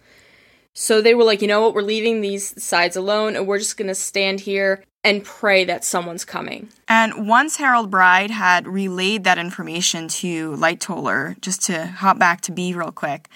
So 0.73 0.99
they 0.99 1.13
were 1.13 1.23
like, 1.23 1.43
you 1.43 1.47
know 1.47 1.61
what, 1.61 1.75
we're 1.75 1.83
leaving 1.83 2.21
these 2.21 2.59
sides 2.61 2.95
alone, 2.95 3.35
and 3.35 3.45
we're 3.45 3.59
just 3.59 3.77
gonna 3.77 3.93
stand 3.93 4.39
here 4.39 4.83
and 5.03 5.23
pray 5.23 5.63
that 5.65 5.83
someone's 5.83 6.25
coming. 6.25 6.69
And 6.87 7.27
once 7.27 7.57
Harold 7.57 7.91
Bride 7.91 8.31
had 8.31 8.67
relayed 8.67 9.25
that 9.25 9.37
information 9.37 10.07
to 10.07 10.53
Lightoller, 10.53 11.39
just 11.39 11.61
to 11.65 11.85
hop 11.85 12.17
back 12.17 12.41
to 12.41 12.51
B 12.51 12.73
real 12.73 12.91
quick, 12.91 13.29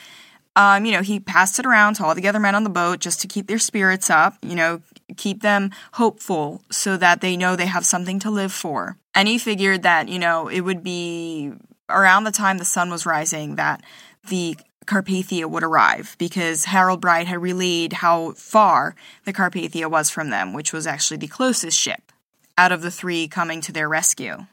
um, 0.57 0.85
you 0.85 0.91
know, 0.91 1.03
he 1.03 1.19
passed 1.19 1.59
it 1.59 1.67
around 1.67 1.93
to 1.93 2.03
all 2.03 2.15
the 2.15 2.27
other 2.27 2.39
men 2.39 2.55
on 2.55 2.63
the 2.63 2.69
boat 2.71 2.99
just 2.99 3.21
to 3.21 3.27
keep 3.27 3.45
their 3.45 3.59
spirits 3.59 4.09
up, 4.09 4.33
you 4.41 4.55
know, 4.55 4.81
keep 5.15 5.43
them 5.43 5.69
hopeful 5.93 6.63
so 6.71 6.97
that 6.97 7.21
they 7.21 7.37
know 7.37 7.55
they 7.55 7.67
have 7.67 7.85
something 7.85 8.17
to 8.17 8.31
live 8.31 8.51
for. 8.51 8.97
And 9.13 9.27
he 9.27 9.37
figured 9.37 9.83
that, 9.83 10.09
you 10.09 10.17
know, 10.17 10.47
it 10.47 10.61
would 10.61 10.83
be 10.83 11.53
around 11.87 12.23
the 12.23 12.31
time 12.31 12.57
the 12.57 12.65
sun 12.65 12.89
was 12.89 13.05
rising 13.05 13.55
that 13.57 13.83
the 14.29 14.57
Carpathia 14.87 15.45
would 15.45 15.63
arrive 15.63 16.15
because 16.17 16.65
Harold 16.65 17.01
Bride 17.01 17.27
had 17.27 17.39
relayed 17.39 17.93
how 17.93 18.31
far 18.31 18.95
the 19.25 19.33
Carpathia 19.33 19.91
was 19.91 20.09
from 20.09 20.31
them, 20.31 20.53
which 20.53 20.73
was 20.73 20.87
actually 20.87 21.17
the 21.17 21.27
closest 21.27 21.77
ship 21.77 22.11
out 22.57 22.71
of 22.71 22.81
the 22.81 22.89
three 22.89 23.27
coming 23.27 23.61
to 23.61 23.71
their 23.71 23.87
rescue 23.87 24.47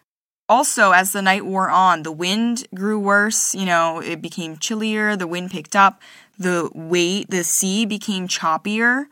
also, 0.49 0.93
as 0.93 1.13
the 1.13 1.23
night 1.23 1.45
wore 1.45 1.71
on, 1.71 2.03
the 2.03 2.13
wind 2.13 2.67
grew 2.75 2.99
worse. 2.99 3.55
You 3.55 3.65
know, 3.65 4.01
it 4.01 4.21
became 4.21 4.59
chillier. 4.59 5.17
The 5.17 5.27
wind 5.27 5.51
picked 5.51 5.75
up. 5.75 6.01
The 6.39 6.71
weight, 6.75 7.31
the 7.31 7.45
sea 7.45 7.87
became 7.87 8.29
choppier. 8.29 9.07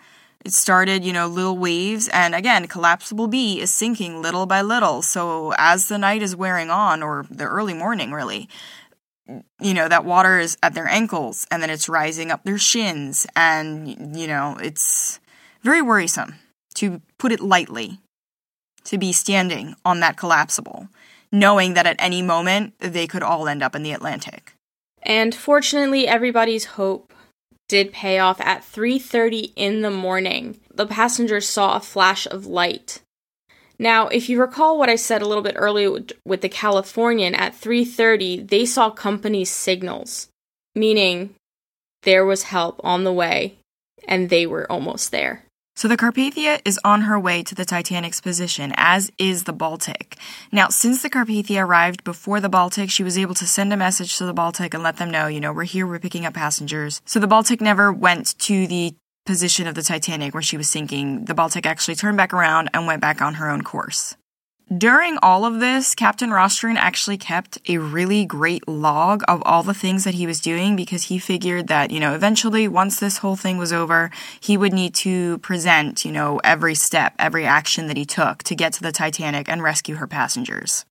It 0.44 0.52
started, 0.52 1.04
you 1.04 1.12
know, 1.12 1.28
little 1.28 1.56
waves. 1.56 2.08
And 2.12 2.34
again, 2.34 2.66
collapsible 2.66 3.28
B 3.28 3.60
is 3.60 3.70
sinking 3.70 4.20
little 4.20 4.44
by 4.44 4.60
little. 4.60 5.00
So 5.00 5.54
as 5.56 5.88
the 5.88 5.98
night 5.98 6.20
is 6.20 6.34
wearing 6.34 6.68
on, 6.70 7.02
or 7.02 7.26
the 7.30 7.44
early 7.44 7.74
morning, 7.74 8.10
really, 8.12 8.48
you 9.60 9.72
know, 9.72 9.88
that 9.88 10.04
water 10.04 10.40
is 10.40 10.58
at 10.62 10.74
their 10.74 10.88
ankles 10.88 11.46
and 11.50 11.62
then 11.62 11.70
it's 11.70 11.88
rising 11.88 12.32
up 12.32 12.42
their 12.42 12.58
shins. 12.58 13.26
And, 13.36 14.18
you 14.18 14.26
know, 14.26 14.58
it's 14.60 15.20
very 15.62 15.80
worrisome, 15.80 16.34
to 16.74 17.00
put 17.18 17.30
it 17.30 17.40
lightly, 17.40 18.00
to 18.84 18.98
be 18.98 19.12
standing 19.12 19.76
on 19.84 20.00
that 20.00 20.16
collapsible 20.16 20.88
knowing 21.32 21.74
that 21.74 21.86
at 21.86 21.96
any 21.98 22.22
moment 22.22 22.74
they 22.78 23.06
could 23.06 23.22
all 23.22 23.48
end 23.48 23.62
up 23.62 23.74
in 23.74 23.82
the 23.82 23.92
Atlantic. 23.92 24.54
And 25.02 25.34
fortunately, 25.34 26.06
everybody's 26.06 26.76
hope 26.76 27.12
did 27.68 27.92
pay 27.92 28.18
off 28.18 28.40
at 28.40 28.64
3:30 28.64 29.52
in 29.56 29.80
the 29.80 29.90
morning. 29.90 30.60
The 30.72 30.86
passengers 30.86 31.48
saw 31.48 31.74
a 31.74 31.80
flash 31.80 32.26
of 32.26 32.46
light. 32.46 33.00
Now, 33.78 34.08
if 34.08 34.28
you 34.28 34.38
recall 34.38 34.78
what 34.78 34.90
I 34.90 34.96
said 34.96 35.22
a 35.22 35.26
little 35.26 35.42
bit 35.42 35.56
earlier 35.58 36.04
with 36.24 36.42
the 36.42 36.48
Californian 36.48 37.34
at 37.34 37.54
3:30, 37.54 38.36
they 38.36 38.66
saw 38.66 38.90
company 38.90 39.44
signals, 39.44 40.28
meaning 40.74 41.34
there 42.02 42.24
was 42.24 42.44
help 42.44 42.80
on 42.84 43.04
the 43.04 43.12
way 43.12 43.56
and 44.06 44.28
they 44.28 44.46
were 44.46 44.70
almost 44.70 45.10
there. 45.10 45.44
So 45.74 45.88
the 45.88 45.96
Carpathia 45.96 46.60
is 46.66 46.78
on 46.84 47.02
her 47.02 47.18
way 47.18 47.42
to 47.42 47.54
the 47.54 47.64
Titanic's 47.64 48.20
position, 48.20 48.72
as 48.76 49.10
is 49.16 49.44
the 49.44 49.54
Baltic. 49.54 50.16
Now, 50.52 50.68
since 50.68 51.02
the 51.02 51.08
Carpathia 51.08 51.64
arrived 51.64 52.04
before 52.04 52.40
the 52.40 52.50
Baltic, 52.50 52.90
she 52.90 53.02
was 53.02 53.16
able 53.16 53.34
to 53.34 53.46
send 53.46 53.72
a 53.72 53.76
message 53.76 54.18
to 54.18 54.26
the 54.26 54.34
Baltic 54.34 54.74
and 54.74 54.82
let 54.82 54.98
them 54.98 55.10
know, 55.10 55.28
you 55.28 55.40
know, 55.40 55.52
we're 55.52 55.64
here, 55.64 55.86
we're 55.86 55.98
picking 55.98 56.26
up 56.26 56.34
passengers. 56.34 57.00
So 57.06 57.18
the 57.18 57.26
Baltic 57.26 57.60
never 57.60 57.90
went 57.90 58.38
to 58.40 58.66
the 58.66 58.94
position 59.24 59.66
of 59.66 59.74
the 59.74 59.82
Titanic 59.82 60.34
where 60.34 60.42
she 60.42 60.58
was 60.58 60.68
sinking. 60.68 61.24
The 61.24 61.34
Baltic 61.34 61.64
actually 61.64 61.94
turned 61.94 62.18
back 62.18 62.34
around 62.34 62.68
and 62.74 62.86
went 62.86 63.00
back 63.00 63.22
on 63.22 63.34
her 63.34 63.48
own 63.48 63.62
course. 63.62 64.16
During 64.78 65.18
all 65.22 65.44
of 65.44 65.60
this, 65.60 65.94
Captain 65.94 66.30
Rostron 66.30 66.76
actually 66.76 67.18
kept 67.18 67.58
a 67.68 67.76
really 67.78 68.24
great 68.24 68.66
log 68.66 69.22
of 69.28 69.42
all 69.44 69.62
the 69.62 69.74
things 69.74 70.04
that 70.04 70.14
he 70.14 70.26
was 70.26 70.40
doing 70.40 70.76
because 70.76 71.04
he 71.04 71.18
figured 71.18 71.66
that, 71.66 71.90
you 71.90 72.00
know, 72.00 72.14
eventually, 72.14 72.68
once 72.68 72.98
this 72.98 73.18
whole 73.18 73.36
thing 73.36 73.58
was 73.58 73.72
over, 73.72 74.10
he 74.40 74.56
would 74.56 74.72
need 74.72 74.94
to 74.94 75.38
present, 75.38 76.06
you 76.06 76.12
know, 76.12 76.40
every 76.42 76.74
step, 76.74 77.12
every 77.18 77.44
action 77.44 77.86
that 77.88 77.98
he 77.98 78.06
took 78.06 78.44
to 78.44 78.54
get 78.54 78.72
to 78.74 78.82
the 78.82 78.92
Titanic 78.92 79.46
and 79.48 79.62
rescue 79.62 79.96
her 79.96 80.06
passengers. 80.06 80.86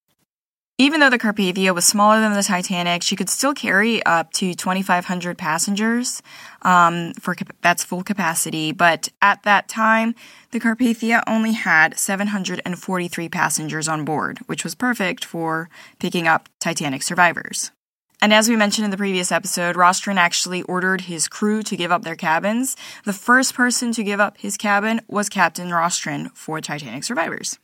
Even 0.77 0.99
though 0.99 1.11
the 1.11 1.19
Carpathia 1.19 1.75
was 1.75 1.85
smaller 1.85 2.19
than 2.19 2.33
the 2.33 2.41
Titanic, 2.43 3.03
she 3.03 3.15
could 3.15 3.29
still 3.29 3.53
carry 3.53 4.03
up 4.03 4.33
to 4.33 4.53
2,500 4.53 5.37
passengers. 5.37 6.21
Um, 6.63 7.13
for 7.19 7.35
that's 7.61 7.83
full 7.83 8.03
capacity. 8.03 8.71
But 8.71 9.09
at 9.21 9.43
that 9.43 9.67
time, 9.67 10.15
the 10.51 10.59
Carpathia 10.59 11.23
only 11.27 11.53
had 11.53 11.97
743 11.97 13.29
passengers 13.29 13.87
on 13.87 14.05
board, 14.05 14.39
which 14.47 14.63
was 14.63 14.75
perfect 14.75 15.23
for 15.23 15.69
picking 15.99 16.27
up 16.27 16.49
Titanic 16.59 17.03
survivors. 17.03 17.71
And 18.21 18.33
as 18.33 18.47
we 18.47 18.55
mentioned 18.55 18.85
in 18.85 18.91
the 18.91 18.97
previous 18.97 19.31
episode, 19.31 19.75
Rostron 19.75 20.17
actually 20.17 20.61
ordered 20.63 21.01
his 21.01 21.27
crew 21.27 21.63
to 21.63 21.75
give 21.75 21.91
up 21.91 22.03
their 22.03 22.15
cabins. 22.15 22.77
The 23.03 23.13
first 23.13 23.55
person 23.55 23.91
to 23.93 24.03
give 24.03 24.19
up 24.19 24.37
his 24.37 24.57
cabin 24.57 25.01
was 25.07 25.27
Captain 25.27 25.69
Rostron 25.69 26.31
for 26.35 26.61
Titanic 26.61 27.03
survivors. 27.03 27.57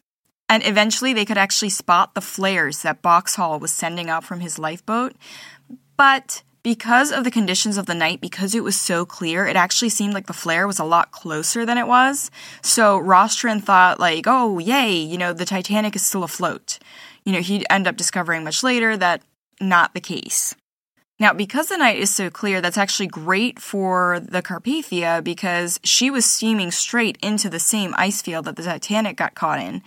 And 0.50 0.66
eventually 0.66 1.14
they 1.14 1.26
could 1.26 1.38
actually 1.38 1.70
spot 1.70 2.16
the 2.16 2.22
flares 2.22 2.82
that 2.82 3.04
Boxhall 3.04 3.60
was 3.60 3.72
sending 3.72 4.10
up 4.10 4.24
from 4.24 4.40
his 4.40 4.58
lifeboat. 4.58 5.14
But 5.96 6.42
because 6.68 7.14
of 7.14 7.24
the 7.24 7.32
conditions 7.32 7.78
of 7.78 7.86
the 7.86 7.96
night, 7.96 8.20
because 8.20 8.54
it 8.54 8.62
was 8.62 8.78
so 8.78 9.06
clear, 9.06 9.48
it 9.48 9.56
actually 9.56 9.88
seemed 9.88 10.14
like 10.14 10.28
the 10.28 10.34
flare 10.34 10.68
was 10.68 10.80
a 10.80 10.84
lot 10.84 11.12
closer 11.12 11.66
than 11.66 11.78
it 11.78 11.88
was. 11.88 12.30
So 12.62 13.00
Rostron 13.00 13.64
thought, 13.64 14.02
like, 14.02 14.26
oh, 14.28 14.60
yay, 14.60 14.92
you 14.92 15.18
know, 15.18 15.32
the 15.32 15.46
Titanic 15.46 15.96
is 15.96 16.06
still 16.06 16.26
afloat. 16.26 16.78
You 17.24 17.32
know, 17.32 17.40
he'd 17.40 17.66
end 17.70 17.88
up 17.88 17.96
discovering 17.96 18.44
much 18.44 18.64
later 18.64 18.98
that 18.98 19.22
not 19.62 19.94
the 19.94 20.02
case. 20.02 20.56
Now, 21.22 21.32
because 21.32 21.68
the 21.68 21.78
night 21.78 22.00
is 22.00 22.14
so 22.14 22.30
clear, 22.30 22.60
that's 22.60 22.78
actually 22.78 23.08
great 23.08 23.60
for 23.60 24.20
the 24.20 24.42
Carpathia 24.42 25.24
because 25.24 25.80
she 25.86 26.12
was 26.12 26.26
steaming 26.26 26.72
straight 26.72 27.18
into 27.24 27.50
the 27.50 27.62
same 27.62 27.96
ice 27.98 28.22
field 28.22 28.44
that 28.44 28.58
the 28.58 28.64
Titanic 28.64 29.16
got 29.16 29.36
caught 29.36 29.60
in 29.60 29.82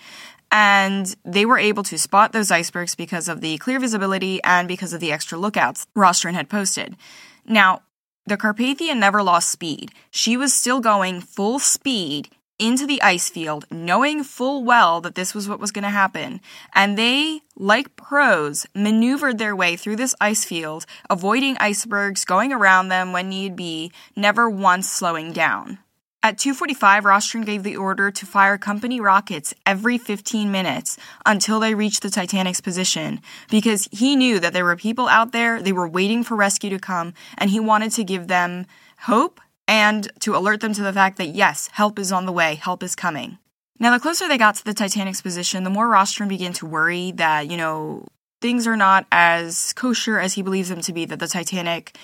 and 0.50 1.14
they 1.24 1.46
were 1.46 1.58
able 1.58 1.82
to 1.84 1.98
spot 1.98 2.32
those 2.32 2.50
icebergs 2.50 2.94
because 2.94 3.28
of 3.28 3.40
the 3.40 3.58
clear 3.58 3.78
visibility 3.78 4.40
and 4.42 4.66
because 4.68 4.92
of 4.92 5.00
the 5.00 5.12
extra 5.12 5.38
lookouts 5.38 5.86
Rostron 5.96 6.34
had 6.34 6.48
posted. 6.48 6.96
Now, 7.44 7.82
the 8.26 8.36
Carpathia 8.36 8.96
never 8.96 9.22
lost 9.22 9.50
speed. 9.50 9.92
She 10.10 10.36
was 10.36 10.52
still 10.52 10.80
going 10.80 11.20
full 11.20 11.58
speed 11.58 12.28
into 12.60 12.86
the 12.86 13.00
ice 13.00 13.30
field, 13.30 13.64
knowing 13.70 14.22
full 14.22 14.62
well 14.62 15.00
that 15.00 15.14
this 15.14 15.34
was 15.34 15.48
what 15.48 15.58
was 15.58 15.72
going 15.72 15.82
to 15.82 15.90
happen. 15.90 16.40
And 16.74 16.96
they, 16.96 17.40
like 17.56 17.96
pros, 17.96 18.66
maneuvered 18.74 19.38
their 19.38 19.56
way 19.56 19.76
through 19.76 19.96
this 19.96 20.14
ice 20.20 20.44
field, 20.44 20.84
avoiding 21.08 21.56
icebergs, 21.58 22.26
going 22.26 22.52
around 22.52 22.88
them 22.88 23.12
when 23.12 23.30
need 23.30 23.56
be, 23.56 23.90
never 24.14 24.48
once 24.48 24.90
slowing 24.90 25.32
down. 25.32 25.78
At 26.22 26.36
2:45, 26.36 27.04
Rostron 27.04 27.46
gave 27.46 27.62
the 27.62 27.78
order 27.78 28.10
to 28.10 28.26
fire 28.26 28.58
company 28.58 29.00
rockets 29.00 29.54
every 29.64 29.96
15 29.96 30.52
minutes 30.52 30.98
until 31.24 31.58
they 31.58 31.74
reached 31.74 32.02
the 32.02 32.10
Titanic's 32.10 32.60
position 32.60 33.22
because 33.48 33.88
he 33.90 34.16
knew 34.16 34.38
that 34.38 34.52
there 34.52 34.66
were 34.66 34.76
people 34.76 35.08
out 35.08 35.32
there, 35.32 35.62
they 35.62 35.72
were 35.72 35.88
waiting 35.88 36.22
for 36.22 36.36
rescue 36.36 36.68
to 36.68 36.78
come, 36.78 37.14
and 37.38 37.48
he 37.50 37.58
wanted 37.58 37.92
to 37.92 38.04
give 38.04 38.28
them 38.28 38.66
hope 38.98 39.40
and 39.66 40.12
to 40.20 40.36
alert 40.36 40.60
them 40.60 40.74
to 40.74 40.82
the 40.82 40.92
fact 40.92 41.16
that 41.16 41.28
yes, 41.28 41.70
help 41.72 41.98
is 41.98 42.12
on 42.12 42.26
the 42.26 42.32
way, 42.32 42.54
help 42.56 42.82
is 42.82 42.94
coming. 42.94 43.38
Now, 43.78 43.90
the 43.90 44.00
closer 44.00 44.28
they 44.28 44.36
got 44.36 44.56
to 44.56 44.64
the 44.64 44.74
Titanic's 44.74 45.22
position, 45.22 45.64
the 45.64 45.70
more 45.70 45.88
Rostron 45.88 46.28
began 46.28 46.52
to 46.54 46.66
worry 46.66 47.12
that, 47.12 47.48
you 47.50 47.56
know, 47.56 48.06
things 48.42 48.66
are 48.66 48.76
not 48.76 49.06
as 49.10 49.72
kosher 49.72 50.20
as 50.20 50.34
he 50.34 50.42
believes 50.42 50.68
them 50.68 50.82
to 50.82 50.92
be, 50.92 51.06
that 51.06 51.18
the 51.18 51.28
Titanic, 51.28 51.96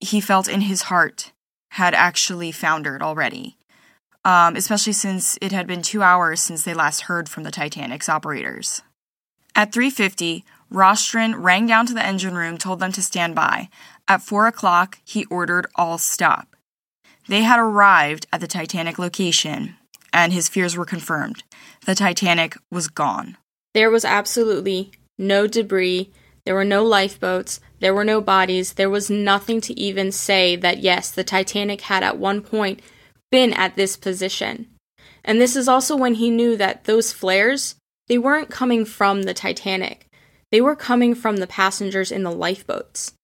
he 0.00 0.20
felt 0.20 0.48
in 0.48 0.62
his 0.62 0.82
heart, 0.82 1.30
had 1.74 1.92
actually 1.92 2.52
foundered 2.52 3.02
already, 3.02 3.56
um, 4.24 4.54
especially 4.54 4.92
since 4.92 5.36
it 5.42 5.50
had 5.50 5.66
been 5.66 5.82
two 5.82 6.04
hours 6.04 6.40
since 6.40 6.62
they 6.62 6.72
last 6.72 7.02
heard 7.02 7.28
from 7.28 7.42
the 7.42 7.50
Titanic's 7.50 8.08
operators. 8.08 8.82
At 9.56 9.72
3:50, 9.72 10.44
Rostron 10.72 11.34
rang 11.36 11.66
down 11.66 11.86
to 11.86 11.94
the 11.94 12.06
engine 12.06 12.36
room, 12.36 12.58
told 12.58 12.78
them 12.78 12.92
to 12.92 13.02
stand 13.02 13.34
by. 13.34 13.68
At 14.06 14.22
four 14.22 14.46
o'clock, 14.46 14.98
he 15.04 15.24
ordered 15.24 15.66
all 15.74 15.98
stop. 15.98 16.54
They 17.26 17.42
had 17.42 17.58
arrived 17.58 18.26
at 18.32 18.40
the 18.40 18.46
Titanic 18.46 18.96
location, 18.96 19.76
and 20.12 20.32
his 20.32 20.48
fears 20.48 20.76
were 20.76 20.84
confirmed. 20.84 21.42
The 21.86 21.96
Titanic 21.96 22.56
was 22.70 22.86
gone. 22.86 23.36
There 23.72 23.90
was 23.90 24.04
absolutely 24.04 24.92
no 25.18 25.48
debris. 25.48 26.12
There 26.44 26.54
were 26.54 26.64
no 26.64 26.84
lifeboats. 26.84 27.60
There 27.80 27.94
were 27.94 28.04
no 28.04 28.20
bodies. 28.20 28.74
There 28.74 28.90
was 28.90 29.10
nothing 29.10 29.60
to 29.62 29.78
even 29.78 30.12
say 30.12 30.56
that, 30.56 30.78
yes, 30.78 31.10
the 31.10 31.24
Titanic 31.24 31.82
had 31.82 32.02
at 32.02 32.18
one 32.18 32.42
point 32.42 32.80
been 33.30 33.52
at 33.52 33.76
this 33.76 33.96
position. 33.96 34.68
And 35.24 35.40
this 35.40 35.56
is 35.56 35.68
also 35.68 35.96
when 35.96 36.14
he 36.14 36.30
knew 36.30 36.56
that 36.56 36.84
those 36.84 37.12
flares, 37.12 37.76
they 38.08 38.18
weren't 38.18 38.50
coming 38.50 38.84
from 38.84 39.22
the 39.22 39.34
Titanic. 39.34 40.06
They 40.52 40.60
were 40.60 40.76
coming 40.76 41.14
from 41.14 41.38
the 41.38 41.46
passengers 41.46 42.12
in 42.12 42.22
the 42.22 42.30
lifeboats. 42.30 43.14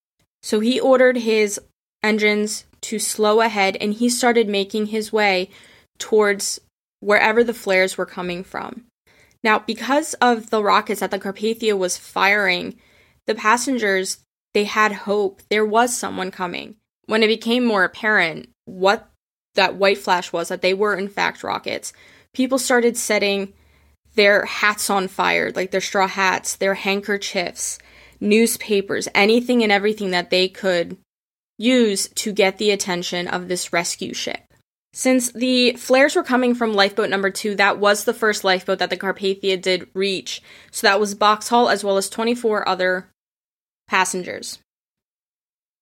So 0.43 0.61
he 0.61 0.81
ordered 0.81 1.19
his 1.19 1.61
engines 2.03 2.65
to 2.83 2.99
slow 2.99 3.41
ahead 3.41 3.77
and 3.77 3.93
he 3.93 4.09
started 4.09 4.49
making 4.49 4.87
his 4.87 5.13
way 5.13 5.51
towards 5.99 6.61
wherever 7.01 7.45
the 7.45 7.55
flares 7.55 7.99
were 7.99 8.07
coming 8.07 8.43
from. 8.43 8.85
Now, 9.45 9.59
because 9.59 10.15
of 10.15 10.51
the 10.51 10.63
rockets 10.63 11.01
that 11.01 11.11
the 11.11 11.19
Carpathia 11.19 11.77
was 11.77 11.97
firing, 11.97 12.79
the 13.31 13.35
passengers 13.37 14.19
they 14.55 14.65
had 14.65 14.91
hope. 14.91 15.41
There 15.51 15.65
was 15.65 15.97
someone 15.97 16.33
coming. 16.33 16.75
When 17.07 17.23
it 17.23 17.29
became 17.29 17.65
more 17.65 17.85
apparent 17.85 18.49
what 18.65 19.09
that 19.55 19.77
white 19.77 19.99
flash 19.99 20.33
was, 20.33 20.49
that 20.49 20.63
they 20.63 20.75
were 20.75 20.97
in 20.97 21.09
fact 21.09 21.45
rockets, 21.45 21.93
people 22.35 22.59
started 22.59 22.97
setting 22.97 23.53
their 24.17 24.47
hats 24.47 24.91
on 24.91 25.07
fire, 25.07 25.53
like 25.55 25.71
their 25.71 25.81
straw 25.81 26.09
hats, 26.09 26.57
their 26.57 26.75
handkerchiefs, 26.75 27.79
newspapers, 28.19 29.07
anything 29.15 29.63
and 29.63 29.71
everything 29.71 30.11
that 30.11 30.31
they 30.31 30.49
could 30.49 30.99
use 31.57 32.09
to 32.17 32.33
get 32.33 32.59
the 32.59 32.73
attention 32.73 33.29
of 33.29 33.47
this 33.47 33.73
rescue 33.73 34.13
ship. 34.13 34.41
Since 34.93 35.31
the 35.31 35.75
flares 35.75 36.17
were 36.17 36.25
coming 36.25 36.57
from 36.57 36.75
lifeboat 36.75 37.11
number 37.11 37.31
two, 37.31 37.55
that 37.55 37.79
was 37.79 38.03
the 38.03 38.15
first 38.15 38.43
lifeboat 38.43 38.81
that 38.81 38.91
the 38.91 38.97
Carpathia 38.97 39.61
did 39.61 39.87
reach. 39.95 40.43
So 40.73 40.89
that 40.89 40.99
was 40.99 41.15
Boxhall 41.15 41.69
as 41.69 41.85
well 41.85 41.97
as 41.97 42.11
24 42.11 42.69
other 42.69 43.07
passengers. 43.91 44.61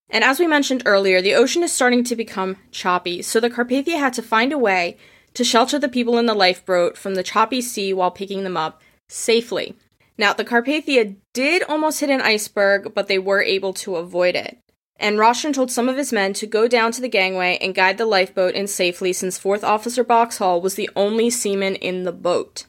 And 0.09 0.23
as 0.23 0.39
we 0.39 0.47
mentioned 0.47 0.81
earlier, 0.85 1.21
the 1.21 1.35
ocean 1.35 1.61
is 1.61 1.71
starting 1.71 2.03
to 2.05 2.15
become 2.15 2.57
choppy, 2.71 3.21
so 3.21 3.39
the 3.39 3.51
Carpathia 3.51 3.99
had 3.99 4.13
to 4.13 4.23
find 4.23 4.51
a 4.51 4.57
way 4.57 4.97
to 5.35 5.43
shelter 5.43 5.77
the 5.77 5.87
people 5.87 6.17
in 6.17 6.25
the 6.25 6.33
lifeboat 6.33 6.97
from 6.97 7.13
the 7.13 7.21
choppy 7.21 7.61
sea 7.61 7.93
while 7.93 8.09
picking 8.09 8.43
them 8.43 8.57
up 8.57 8.81
safely. 9.07 9.75
Now, 10.17 10.33
the 10.33 10.43
Carpathia 10.43 11.15
did 11.33 11.61
almost 11.63 11.99
hit 11.99 12.09
an 12.09 12.21
iceberg, 12.21 12.93
but 12.95 13.07
they 13.07 13.19
were 13.19 13.43
able 13.43 13.73
to 13.73 13.97
avoid 13.97 14.35
it. 14.35 14.57
And 14.99 15.17
Rostron 15.17 15.53
told 15.53 15.71
some 15.71 15.87
of 15.87 15.95
his 15.95 16.11
men 16.11 16.33
to 16.33 16.47
go 16.47 16.67
down 16.67 16.91
to 16.93 17.01
the 17.01 17.07
gangway 17.07 17.59
and 17.61 17.75
guide 17.75 17.99
the 17.99 18.05
lifeboat 18.05 18.55
in 18.55 18.67
safely 18.67 19.13
since 19.13 19.37
Fourth 19.37 19.63
Officer 19.63 20.03
Boxhall 20.03 20.59
was 20.61 20.73
the 20.73 20.89
only 20.95 21.29
seaman 21.29 21.75
in 21.75 22.03
the 22.03 22.11
boat. 22.11 22.65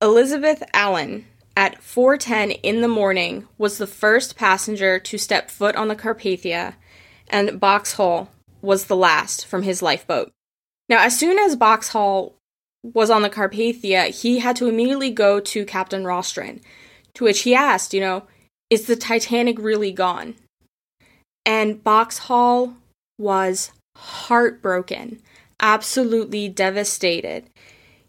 Elizabeth 0.00 0.62
Allen, 0.72 1.26
at 1.56 1.80
4:10 1.80 2.58
in 2.62 2.80
the 2.80 2.88
morning 2.88 3.46
was 3.58 3.78
the 3.78 3.86
first 3.86 4.36
passenger 4.36 4.98
to 4.98 5.18
step 5.18 5.50
foot 5.50 5.76
on 5.76 5.88
the 5.88 5.96
Carpathia, 5.96 6.74
and 7.28 7.60
Boxhall 7.60 8.30
was 8.60 8.84
the 8.84 8.96
last 8.96 9.46
from 9.46 9.62
his 9.62 9.82
lifeboat. 9.82 10.32
Now, 10.88 11.04
as 11.04 11.18
soon 11.18 11.38
as 11.38 11.56
Boxhall 11.56 12.34
was 12.82 13.08
on 13.10 13.22
the 13.22 13.30
Carpathia, 13.30 14.08
he 14.10 14.40
had 14.40 14.56
to 14.56 14.68
immediately 14.68 15.10
go 15.10 15.40
to 15.40 15.64
Captain 15.64 16.04
Rostron, 16.04 16.60
to 17.14 17.24
which 17.24 17.42
he 17.42 17.54
asked, 17.54 17.94
you 17.94 18.00
know, 18.00 18.24
is 18.68 18.86
the 18.86 18.96
Titanic 18.96 19.58
really 19.58 19.92
gone? 19.92 20.34
And 21.46 21.82
Boxhall 21.82 22.74
was 23.18 23.70
heartbroken, 23.96 25.22
absolutely 25.60 26.48
devastated. 26.48 27.48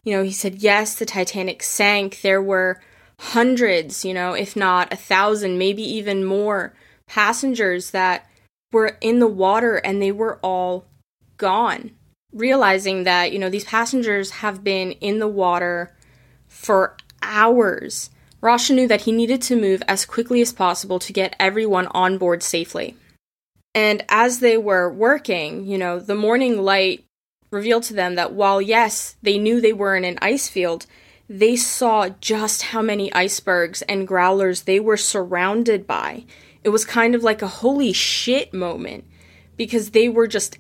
You 0.04 0.18
know, 0.18 0.24
he 0.24 0.32
said, 0.32 0.56
yes, 0.56 0.96
the 0.96 1.06
Titanic 1.06 1.64
sank. 1.64 2.22
There 2.22 2.42
were 2.42 2.82
hundreds, 3.20 4.04
you 4.04 4.14
know, 4.14 4.34
if 4.34 4.56
not 4.56 4.92
a 4.92 4.98
thousand, 4.98 5.58
maybe 5.58 5.84
even 5.84 6.26
more 6.26 6.74
passengers 7.08 7.92
that 7.92 8.28
were 8.72 8.98
in 9.02 9.20
the 9.20 9.28
water 9.28 9.78
and 9.78 10.02
they 10.02 10.12
were 10.12 10.40
all 10.42 10.86
gone. 11.38 11.92
Realizing 12.34 13.04
that, 13.06 13.32
you 13.32 13.40
know, 13.40 13.50
these 13.50 13.64
passengers 13.64 14.32
have 14.32 14.64
been 14.64 14.92
in 14.94 15.20
the 15.20 15.28
water 15.28 15.96
for 16.48 16.98
hours. 17.22 18.10
Rostron 18.42 18.76
knew 18.76 18.88
that 18.88 19.02
he 19.02 19.12
needed 19.12 19.42
to 19.44 19.56
move 19.56 19.82
as 19.88 20.06
quickly 20.06 20.42
as 20.42 20.52
possible 20.52 21.00
to 21.00 21.14
get 21.14 21.36
everyone 21.40 21.88
on 21.88 22.18
board 22.18 22.44
safely. 22.44 22.96
And 23.74 24.04
as 24.10 24.40
they 24.40 24.58
were 24.58 24.92
working, 24.92 25.66
you 25.66 25.78
know, 25.78 26.00
the 26.00 26.16
morning 26.16 26.62
light 26.62 27.06
revealed 27.52 27.84
to 27.84 27.94
them 27.94 28.16
that 28.16 28.34
while, 28.34 28.62
yes, 28.62 29.16
they 29.22 29.38
knew 29.38 29.60
they 29.60 29.74
were 29.74 29.96
in 29.96 30.06
an 30.06 30.20
ice 30.22 30.48
field, 30.48 30.86
they 31.28 31.56
saw 31.56 32.10
just 32.22 32.64
how 32.64 32.82
many 32.82 33.12
icebergs 33.14 33.82
and 33.84 34.08
growlers 34.08 34.64
they 34.64 34.80
were 34.80 34.98
surrounded 34.98 35.88
by. 35.88 36.26
It 36.64 36.70
was 36.70 36.86
kind 36.86 37.16
of 37.16 37.24
like 37.24 37.42
a 37.42 37.48
holy 37.48 37.94
shit 37.94 38.54
moment 38.54 39.06
because 39.58 39.92
they 39.92 40.10
were 40.10 40.28
just 40.28 40.60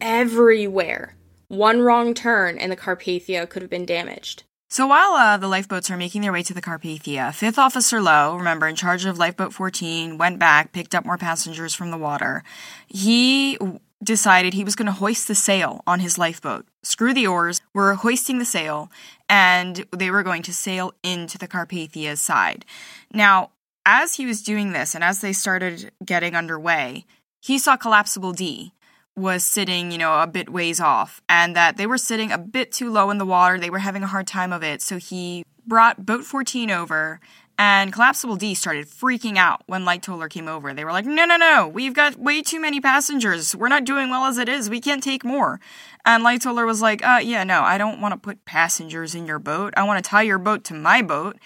everywhere. 0.00 1.16
One 1.48 1.80
wrong 1.80 2.14
turn 2.14 2.58
and 2.58 2.70
the 2.70 2.76
Carpathia 2.76 3.48
could 3.48 3.62
have 3.62 3.70
been 3.70 3.86
damaged. 3.86 4.44
So 4.68 4.86
while 4.86 5.14
uh, 5.14 5.36
the 5.36 5.48
lifeboats 5.48 5.90
are 5.90 5.96
making 5.96 6.22
their 6.22 6.32
way 6.32 6.44
to 6.44 6.54
the 6.54 6.62
Carpathia, 6.62 7.34
Fifth 7.34 7.58
Officer 7.58 8.00
Lowe, 8.00 8.36
remember 8.36 8.68
in 8.68 8.76
charge 8.76 9.04
of 9.04 9.18
Lifeboat 9.18 9.52
14, 9.52 10.16
went 10.16 10.38
back, 10.38 10.70
picked 10.70 10.94
up 10.94 11.04
more 11.04 11.18
passengers 11.18 11.74
from 11.74 11.90
the 11.90 11.98
water. 11.98 12.44
He 12.86 13.58
decided 14.02 14.54
he 14.54 14.62
was 14.62 14.76
going 14.76 14.86
to 14.86 14.92
hoist 14.92 15.26
the 15.26 15.34
sail 15.34 15.82
on 15.88 15.98
his 15.98 16.18
lifeboat. 16.18 16.66
Screw 16.82 17.12
the 17.12 17.26
oars, 17.26 17.60
we're 17.74 17.94
hoisting 17.94 18.38
the 18.38 18.44
sail, 18.44 18.90
and 19.28 19.84
they 19.94 20.10
were 20.10 20.22
going 20.22 20.42
to 20.42 20.52
sail 20.52 20.94
into 21.02 21.36
the 21.36 21.48
Carpathia's 21.48 22.20
side. 22.20 22.64
Now, 23.12 23.50
as 23.84 24.14
he 24.14 24.26
was 24.26 24.42
doing 24.42 24.72
this 24.72 24.94
and 24.94 25.04
as 25.04 25.20
they 25.20 25.32
started 25.32 25.90
getting 26.04 26.34
underway, 26.34 27.04
he 27.40 27.58
saw 27.58 27.76
Collapsible 27.76 28.32
D 28.32 28.72
was 29.16 29.44
sitting, 29.44 29.90
you 29.90 29.98
know, 29.98 30.20
a 30.20 30.26
bit 30.26 30.48
ways 30.50 30.80
off, 30.80 31.20
and 31.28 31.54
that 31.54 31.76
they 31.76 31.86
were 31.86 31.98
sitting 31.98 32.32
a 32.32 32.38
bit 32.38 32.72
too 32.72 32.90
low 32.90 33.10
in 33.10 33.18
the 33.18 33.26
water. 33.26 33.58
They 33.58 33.70
were 33.70 33.80
having 33.80 34.02
a 34.02 34.08
hard 34.08 34.26
time 34.26 34.52
of 34.52 34.62
it. 34.62 34.80
So 34.80 34.98
he 34.98 35.44
brought 35.66 36.06
Boat 36.06 36.24
14 36.24 36.70
over 36.70 37.20
and 37.60 37.92
Collapsible 37.92 38.36
D 38.36 38.54
started 38.54 38.88
freaking 38.88 39.36
out 39.36 39.62
when 39.66 39.84
Lightoller 39.84 40.30
came 40.30 40.48
over. 40.48 40.72
They 40.72 40.82
were 40.82 40.92
like, 40.92 41.04
no, 41.04 41.26
no, 41.26 41.36
no, 41.36 41.68
we've 41.68 41.92
got 41.92 42.16
way 42.16 42.40
too 42.40 42.58
many 42.58 42.80
passengers. 42.80 43.54
We're 43.54 43.68
not 43.68 43.84
doing 43.84 44.08
well 44.08 44.24
as 44.24 44.38
it 44.38 44.48
is. 44.48 44.70
We 44.70 44.80
can't 44.80 45.02
take 45.02 45.26
more. 45.26 45.60
And 46.06 46.24
Lightoller 46.24 46.64
was 46.64 46.80
like, 46.80 47.04
uh, 47.04 47.20
yeah, 47.22 47.44
no, 47.44 47.60
I 47.60 47.76
don't 47.76 48.00
want 48.00 48.12
to 48.12 48.18
put 48.18 48.46
passengers 48.46 49.14
in 49.14 49.26
your 49.26 49.38
boat. 49.38 49.74
I 49.76 49.82
want 49.82 50.02
to 50.02 50.08
tie 50.08 50.22
your 50.22 50.38
boat 50.38 50.64
to 50.64 50.74
my 50.74 51.02
boat, 51.02 51.36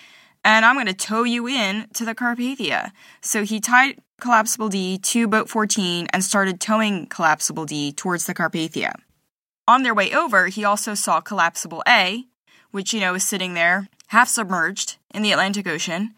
and 0.45 0.65
I'm 0.65 0.77
going 0.77 0.87
to 0.87 0.95
tow 0.95 1.25
you 1.25 1.49
in 1.49 1.89
to 1.95 2.05
the 2.05 2.15
Carpathia. 2.15 2.93
So 3.21 3.43
he 3.45 3.59
tied 3.59 3.99
Collapsible 4.21 4.69
D 4.69 4.99
to 4.99 5.27
Boat 5.27 5.49
14 5.49 6.07
and 6.13 6.23
started 6.23 6.61
towing 6.61 7.07
Collapsible 7.07 7.67
D 7.67 7.91
towards 7.91 8.27
the 8.27 8.35
Carpathia. 8.35 8.95
On 9.67 9.83
their 9.83 9.95
way 9.95 10.15
over, 10.15 10.47
he 10.47 10.65
also 10.65 10.95
saw 10.95 11.21
Collapsible 11.21 11.83
A, 11.89 12.27
which, 12.71 12.95
you 12.95 13.01
know, 13.01 13.17
is 13.17 13.25
sitting 13.25 13.55
there 13.55 13.89
half 14.15 14.29
submerged 14.29 14.97
in 15.13 15.23
the 15.23 15.33
Atlantic 15.33 15.67
Ocean, 15.67 16.15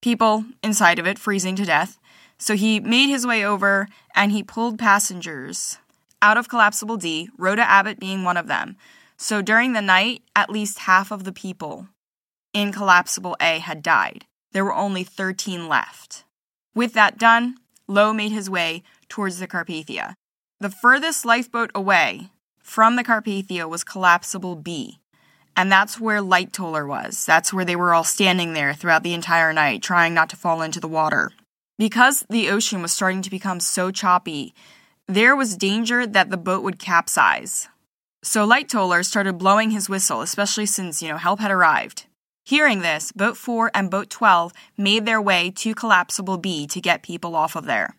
people 0.00 0.44
inside 0.62 1.00
of 1.00 1.06
it 1.06 1.18
freezing 1.18 1.56
to 1.56 1.64
death. 1.64 1.98
So 2.38 2.54
he 2.54 2.78
made 2.78 3.08
his 3.08 3.26
way 3.26 3.44
over 3.44 3.88
and 4.14 4.30
he 4.30 4.44
pulled 4.44 4.78
passengers 4.78 5.78
out 6.22 6.36
of 6.36 6.48
Collapsible 6.48 6.96
D, 6.96 7.28
Rhoda 7.36 7.68
Abbott 7.68 7.98
being 7.98 8.22
one 8.22 8.36
of 8.36 8.46
them. 8.46 8.76
So 9.16 9.42
during 9.42 9.72
the 9.72 9.82
night, 9.82 10.22
at 10.36 10.48
least 10.48 10.80
half 10.90 11.10
of 11.10 11.24
the 11.24 11.32
people 11.32 11.88
in 12.52 12.70
Collapsible 12.70 13.36
A 13.40 13.58
had 13.58 13.82
died. 13.82 14.26
There 14.52 14.64
were 14.64 14.72
only 14.72 15.02
13 15.02 15.68
left. 15.68 16.22
With 16.72 16.92
that 16.92 17.18
done, 17.18 17.56
Lowe 17.88 18.12
made 18.12 18.30
his 18.30 18.48
way 18.48 18.84
towards 19.08 19.40
the 19.40 19.48
Carpathia. 19.48 20.14
The 20.60 20.70
furthest 20.70 21.24
lifeboat 21.24 21.72
away 21.74 22.30
from 22.60 22.94
the 22.94 23.02
Carpathia 23.02 23.68
was 23.68 23.82
Collapsible 23.82 24.54
B, 24.54 25.00
and 25.56 25.70
that's 25.70 26.00
where 26.00 26.20
Lightoller 26.20 26.86
was. 26.86 27.24
That's 27.24 27.52
where 27.52 27.64
they 27.64 27.76
were 27.76 27.94
all 27.94 28.04
standing 28.04 28.52
there 28.52 28.74
throughout 28.74 29.02
the 29.02 29.14
entire 29.14 29.52
night, 29.52 29.82
trying 29.82 30.14
not 30.14 30.30
to 30.30 30.36
fall 30.36 30.62
into 30.62 30.80
the 30.80 30.88
water. 30.88 31.32
Because 31.78 32.24
the 32.28 32.50
ocean 32.50 32.82
was 32.82 32.92
starting 32.92 33.22
to 33.22 33.30
become 33.30 33.60
so 33.60 33.90
choppy, 33.90 34.54
there 35.08 35.36
was 35.36 35.56
danger 35.56 36.06
that 36.06 36.30
the 36.30 36.36
boat 36.36 36.62
would 36.62 36.78
capsize. 36.78 37.68
So 38.22 38.46
Lightoller 38.46 39.04
started 39.04 39.38
blowing 39.38 39.70
his 39.70 39.88
whistle, 39.88 40.20
especially 40.20 40.66
since, 40.66 41.02
you 41.02 41.08
know, 41.08 41.18
help 41.18 41.40
had 41.40 41.50
arrived. 41.50 42.06
Hearing 42.46 42.80
this, 42.80 43.10
Boat 43.12 43.36
4 43.36 43.70
and 43.74 43.90
Boat 43.90 44.10
12 44.10 44.52
made 44.76 45.06
their 45.06 45.20
way 45.20 45.50
to 45.56 45.74
Collapsible 45.74 46.38
B 46.38 46.66
to 46.68 46.80
get 46.80 47.02
people 47.02 47.36
off 47.36 47.56
of 47.56 47.64
there. 47.64 47.96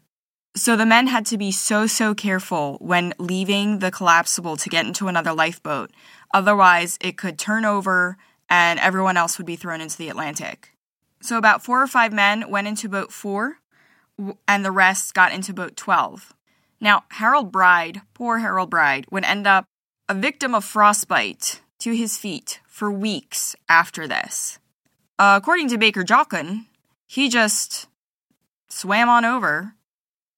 So 0.58 0.78
the 0.78 0.86
men 0.86 1.08
had 1.08 1.26
to 1.28 1.38
be 1.38 1.52
so, 1.52 1.86
so 1.86 2.16
careful 2.16 2.78
when 2.80 3.14
leaving 3.20 3.80
the 3.80 3.92
collapsible 3.92 4.56
to 4.58 4.70
get 4.70 4.86
into 4.86 5.10
another 5.10 5.34
lifeboat. 5.34 5.92
Otherwise, 6.36 6.98
it 7.00 7.18
could 7.18 7.40
turn 7.40 7.64
over 7.64 8.18
and 8.50 8.78
everyone 8.82 9.16
else 9.16 9.38
would 9.38 9.48
be 9.48 9.56
thrown 9.56 9.80
into 9.80 9.98
the 9.98 10.10
Atlantic. 10.10 10.74
So 11.22 11.38
about 11.38 11.64
four 11.64 11.82
or 11.82 11.88
five 11.88 12.12
men 12.12 12.50
went 12.50 12.68
into 12.68 12.90
boat 12.90 13.14
four, 13.14 13.60
and 14.46 14.66
the 14.66 14.72
rest 14.72 15.14
got 15.14 15.32
into 15.32 15.54
boat 15.54 15.78
12. 15.78 16.34
Now, 16.82 17.06
Harold 17.12 17.54
Bride, 17.54 18.02
poor 18.14 18.40
Harold 18.40 18.70
Bride, 18.70 19.06
would 19.10 19.24
end 19.24 19.48
up 19.48 19.64
a 20.10 20.14
victim 20.14 20.54
of 20.54 20.66
frostbite 20.66 21.62
to 21.80 21.96
his 21.96 22.18
feet 22.18 22.60
for 22.68 22.92
weeks 22.92 23.56
after 23.70 24.06
this. 24.06 24.60
Uh, 25.18 25.40
according 25.42 25.70
to 25.70 25.78
Baker 25.78 26.04
Joughin, 26.04 26.66
he 27.08 27.30
just 27.30 27.88
swam 28.68 29.08
on 29.08 29.24
over 29.24 29.75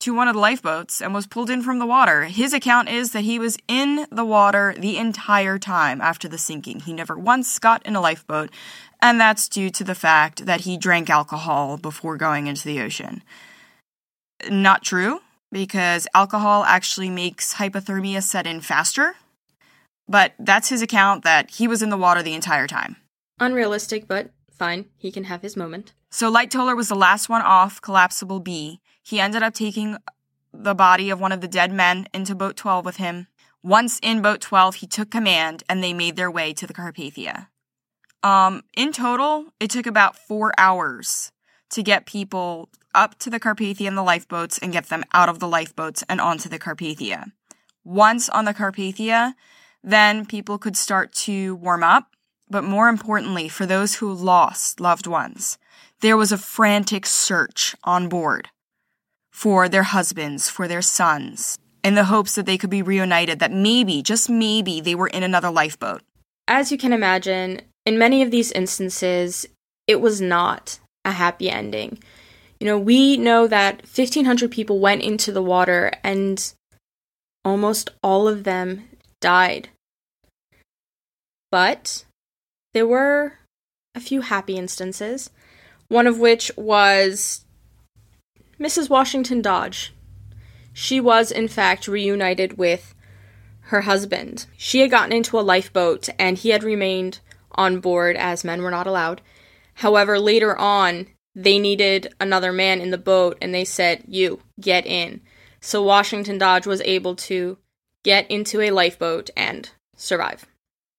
to 0.08 0.13
one 0.13 0.30
of 0.30 0.36
the 0.36 0.39
lifeboats 0.39 1.02
and 1.02 1.13
was 1.13 1.28
pulled 1.28 1.50
in 1.50 1.62
from 1.62 1.80
the 1.80 1.86
water. 1.86 2.24
His 2.24 2.54
account 2.54 2.88
is 2.88 3.12
that 3.12 3.26
he 3.26 3.38
was 3.38 3.58
in 3.67 4.08
the 4.10 4.24
water 4.24 4.74
the 4.78 4.96
entire 4.96 5.60
time 5.60 6.00
after 6.00 6.30
the 6.30 6.38
sinking. 6.38 6.80
He 6.80 6.93
never 6.93 7.17
once 7.17 7.60
got 7.60 7.86
in 7.86 7.93
a 7.93 8.00
lifeboat, 8.00 8.50
and 9.02 9.20
that's 9.20 9.50
due 9.50 9.70
to 9.72 9.84
the 9.84 9.93
fact 9.93 10.46
that 10.46 10.62
he 10.62 10.78
drank 10.78 11.10
alcohol 11.10 11.76
before 11.76 12.15
going 12.15 12.48
into 12.48 12.63
the 12.63 12.80
ocean. 12.80 13.22
Not 14.50 14.82
true, 14.82 15.20
because 15.52 16.08
alcohol 16.13 16.63
actually 16.63 17.10
makes 17.10 17.56
hypothermia 17.56 18.24
set 18.24 18.48
in 18.48 18.62
faster, 18.62 19.15
but 20.08 20.36
that's 20.39 20.70
his 20.70 20.82
account 20.82 21.26
that 21.26 21.50
he 21.50 21.67
was 21.67 21.82
in 21.82 21.89
the 21.89 21.98
water 21.98 22.24
the 22.24 22.34
entire 22.34 22.65
time. 22.65 22.96
Unrealistic, 23.41 24.08
but 24.08 24.30
fine. 24.50 24.86
He 24.96 25.12
can 25.12 25.26
have 25.26 25.41
his 25.41 25.58
moment. 25.58 25.91
So 26.10 26.32
Lightoller 26.32 26.78
was 26.78 26.88
the 26.88 26.96
last 26.96 27.28
one 27.28 27.41
off 27.41 27.82
Collapsible 27.82 28.39
B. 28.39 28.80
He 29.08 29.22
ended 29.22 29.41
up 29.41 29.54
taking 29.54 29.96
the 30.52 30.76
body 30.76 31.10
of 31.10 31.22
one 31.22 31.32
of 31.32 31.39
the 31.39 31.48
dead 31.48 31.72
men 31.72 32.10
into 32.13 32.36
Boat 32.36 32.58
12 32.58 32.84
with 32.84 32.98
him. 32.98 33.28
Once 33.63 34.02
in 34.04 34.22
Boat 34.22 34.41
12, 34.41 34.76
he 34.76 34.86
took 34.86 35.10
command 35.10 35.63
and 35.70 35.82
they 35.82 35.93
made 35.93 36.17
their 36.17 36.30
way 36.30 36.52
to 36.52 36.67
the 36.67 36.74
Carpathia. 36.74 37.48
Um, 38.22 38.63
in 38.76 38.91
total, 38.91 39.46
it 39.62 39.70
took 39.70 39.88
about 39.88 40.17
four 40.17 40.52
hours 40.58 41.32
to 41.70 41.82
get 41.82 42.06
people 42.06 42.67
up 42.93 43.17
to 43.20 43.30
the 43.30 43.39
Carpathia 43.39 43.88
in 43.88 43.96
the 43.96 44.04
lifeboats 44.04 44.58
and 44.58 44.74
get 44.74 44.89
them 44.89 45.06
out 45.13 45.30
of 45.30 45.39
the 45.39 45.48
lifeboats 45.48 46.04
and 46.10 46.20
onto 46.20 46.50
the 46.50 46.60
Carpathia. 46.60 47.32
Once 47.86 48.28
on 48.28 48.43
the 48.43 48.54
Carpathia, 48.54 49.36
then 49.82 50.26
people 50.26 50.58
could 50.58 50.76
start 50.76 51.13
to 51.13 51.56
warm 51.56 51.82
up. 51.82 52.12
But 52.50 52.65
more 52.65 52.89
importantly, 52.89 53.48
for 53.48 53.65
those 53.65 53.96
who 53.96 54.13
lost 54.13 54.82
loved 54.82 55.08
ones, 55.08 55.58
there 56.02 56.17
was 56.17 56.34
a 56.34 56.38
frantic 56.38 57.06
search 57.06 57.74
on 57.86 58.10
board 58.10 58.50
for 59.38 59.69
their 59.69 59.84
husbands, 59.84 60.50
for 60.50 60.67
their 60.67 60.82
sons, 60.82 61.60
in 61.84 61.93
the 61.93 62.06
hopes 62.06 62.34
that 62.34 62.47
they 62.47 62.58
could 62.58 62.71
be 62.71 62.82
reunited, 62.82 63.38
that 63.38 63.52
maybe, 63.52 64.02
just 64.02 64.32
maybe, 64.32 64.82
they 64.82 64.95
were 64.95 65.10
in 65.10 65.21
another 65.21 65.52
lifeboat. 65.52 66.02
As 66.47 66.71
you 66.71 66.78
can 66.80 66.91
imagine, 66.91 67.62
in 67.86 68.00
many 68.00 68.23
of 68.23 68.32
these 68.32 68.52
instances, 68.52 69.45
it 69.86 70.02
was 70.02 70.19
not 70.19 70.80
a 71.06 71.12
happy 71.12 71.52
ending. 71.52 72.00
You 72.60 72.65
know, 72.65 72.80
we 72.80 73.15
know 73.15 73.45
that 73.45 73.84
1,500 73.84 74.50
people 74.50 74.80
went 74.80 75.04
into 75.04 75.32
the 75.32 75.43
water 75.43 75.91
and 76.04 76.52
almost 77.45 77.91
all 78.02 78.28
of 78.28 78.43
them 78.43 78.89
died. 79.21 79.69
But 81.52 82.06
there 82.73 82.88
were 82.88 83.34
a 83.93 84.00
few 84.00 84.21
happy 84.21 84.58
instances 84.58 85.30
one 85.89 86.08
of 86.08 86.19
which 86.19 86.52
was 86.58 87.45
Mrs. 88.60 88.89
Washington 88.89 89.41
Dodge. 89.41 89.93
She 90.74 91.00
was, 91.00 91.32
in 91.32 91.48
fact, 91.48 91.88
reunited 91.88 92.58
with 92.58 92.93
her 93.62 93.82
husband. 93.82 94.46
She 94.58 94.80
had 94.80 94.91
gotten 94.91 95.12
into 95.12 95.39
a 95.39 95.41
lifeboat 95.41 96.10
and 96.17 96.38
he 96.38 96.50
had 96.50 96.63
remained 96.63 97.20
on 97.52 97.80
board 97.80 98.15
as 98.15 98.43
men 98.43 98.62
were 98.62 98.72
not 98.72 98.88
allowed. 98.88 99.22
However, 99.76 100.20
later 100.20 100.58
on, 100.58 101.08
they 101.36 101.60
needed 101.60 102.13
another 102.20 102.52
man 102.52 102.82
in 102.82 102.91
the 102.91 102.98
boat 102.98 103.38
and 103.41 103.54
they 103.54 103.65
said, 103.65 104.04
You, 104.08 104.41
get 104.60 104.86
in. 104.86 105.22
So 105.60 105.84
Washington 105.84 106.38
Dodge 106.38 106.65
was 106.65 106.82
able 106.82 107.15
to 107.15 107.58
get 108.04 108.30
into 108.32 108.62
a 108.62 108.72
lifeboat 108.72 109.30
and 109.36 109.70
survive. 109.96 110.46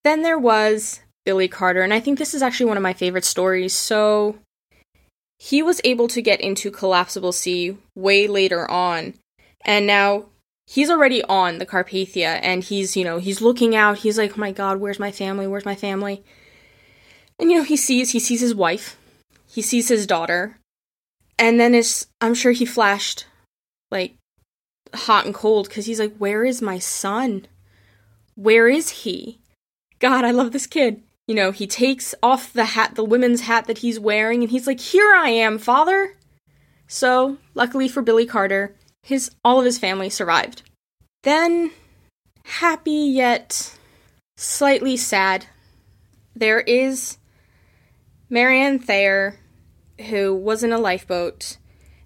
Then 0.05 0.23
there 0.23 0.39
was 0.39 1.01
Billy 1.25 1.49
Carter, 1.49 1.83
and 1.83 1.93
I 1.93 2.01
think 2.01 2.19
this 2.19 2.35
is 2.35 2.43
actually 2.43 2.67
one 2.67 2.77
of 2.77 2.83
my 2.83 2.93
favorite 2.93 3.25
stories. 3.25 3.75
So, 3.75 4.39
he 5.39 5.63
was 5.63 5.81
able 5.85 6.09
to 6.09 6.23
get 6.23 6.41
into 6.41 6.71
Collapsible 6.71 7.33
C 7.33 7.77
way 7.95 8.27
later 8.27 8.69
on, 8.71 9.15
and 9.65 9.87
now 9.87 10.27
he's 10.67 10.91
already 10.91 11.23
on 11.25 11.59
the 11.59 11.67
Carpathia, 11.67 12.41
and 12.43 12.65
he's, 12.65 12.97
you 12.97 13.05
know, 13.05 13.19
he's 13.19 13.41
looking 13.41 13.75
out. 13.77 13.99
He's 13.99 14.19
like, 14.19 14.37
oh 14.37 14.41
my 14.41 14.53
god, 14.53 14.79
where's 14.79 14.99
my 14.99 15.13
family? 15.13 15.47
Where's 15.47 15.65
my 15.65 15.77
family? 15.77 16.23
And, 17.39 17.51
you 17.51 17.59
know, 17.59 17.65
he 17.65 17.77
sees, 17.77 18.11
he 18.11 18.19
sees 18.19 18.41
his 18.41 18.55
wife, 18.55 18.99
he 19.47 19.63
sees 19.63 19.89
his 19.89 20.07
daughter, 20.07 20.59
and 21.39 21.61
then 21.61 21.75
it's, 21.75 22.09
I'm 22.21 22.35
sure 22.35 22.53
he 22.53 22.67
flashed, 22.67 23.27
like, 23.91 24.17
hot 24.93 25.25
and 25.25 25.35
cold 25.35 25.69
because 25.69 25.87
he's 25.87 26.01
like, 26.01 26.17
where 26.17 26.45
is 26.45 26.61
my 26.61 26.79
son? 26.79 27.47
Where 28.35 28.69
is 28.69 28.91
he? 28.91 29.39
God, 30.01 30.25
I 30.25 30.31
love 30.31 30.53
this 30.53 30.67
kid. 30.67 31.03
You 31.29 31.35
know, 31.35 31.51
he 31.53 31.67
takes 31.67 32.15
off 32.23 32.53
the 32.55 32.65
hat, 32.65 32.95
the 32.95 33.05
women's 33.05 33.43
hat 33.43 33.67
that 33.67 33.79
he's 33.79 34.01
wearing, 34.01 34.43
and 34.43 34.51
he's 34.51 34.67
like, 34.67 34.81
Here 34.81 35.15
I 35.15 35.29
am, 35.29 35.59
father! 35.59 36.17
So, 36.87 37.37
luckily 37.55 37.87
for 37.87 38.01
Billy 38.01 38.25
Carter, 38.25 38.75
his 39.03 39.31
all 39.45 39.59
of 39.59 39.67
his 39.67 39.79
family 39.79 40.09
survived. 40.09 40.63
Then, 41.23 41.71
happy 42.45 42.91
yet 42.93 43.79
slightly 44.39 44.97
sad, 44.97 45.47
there 46.35 46.61
is 46.61 47.19
Marianne 48.31 48.79
Thayer, 48.79 49.37
who 50.09 50.35
was 50.35 50.63
in 50.63 50.73
a 50.73 50.79
lifeboat, 50.79 51.59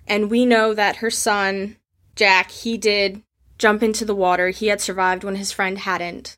and 0.07 0.31
we 0.31 0.45
know 0.45 0.75
that 0.75 0.97
her 0.97 1.11
son, 1.11 1.77
Jack, 2.17 2.51
he 2.51 2.77
did 2.77 3.23
jump 3.57 3.85
into 3.85 4.05
the 4.05 4.17
water. 4.17 4.49
He 4.49 4.67
had 4.67 4.81
survived 4.81 5.23
when 5.23 5.37
his 5.37 5.53
friend 5.53 5.79
hadn't. 5.79 6.37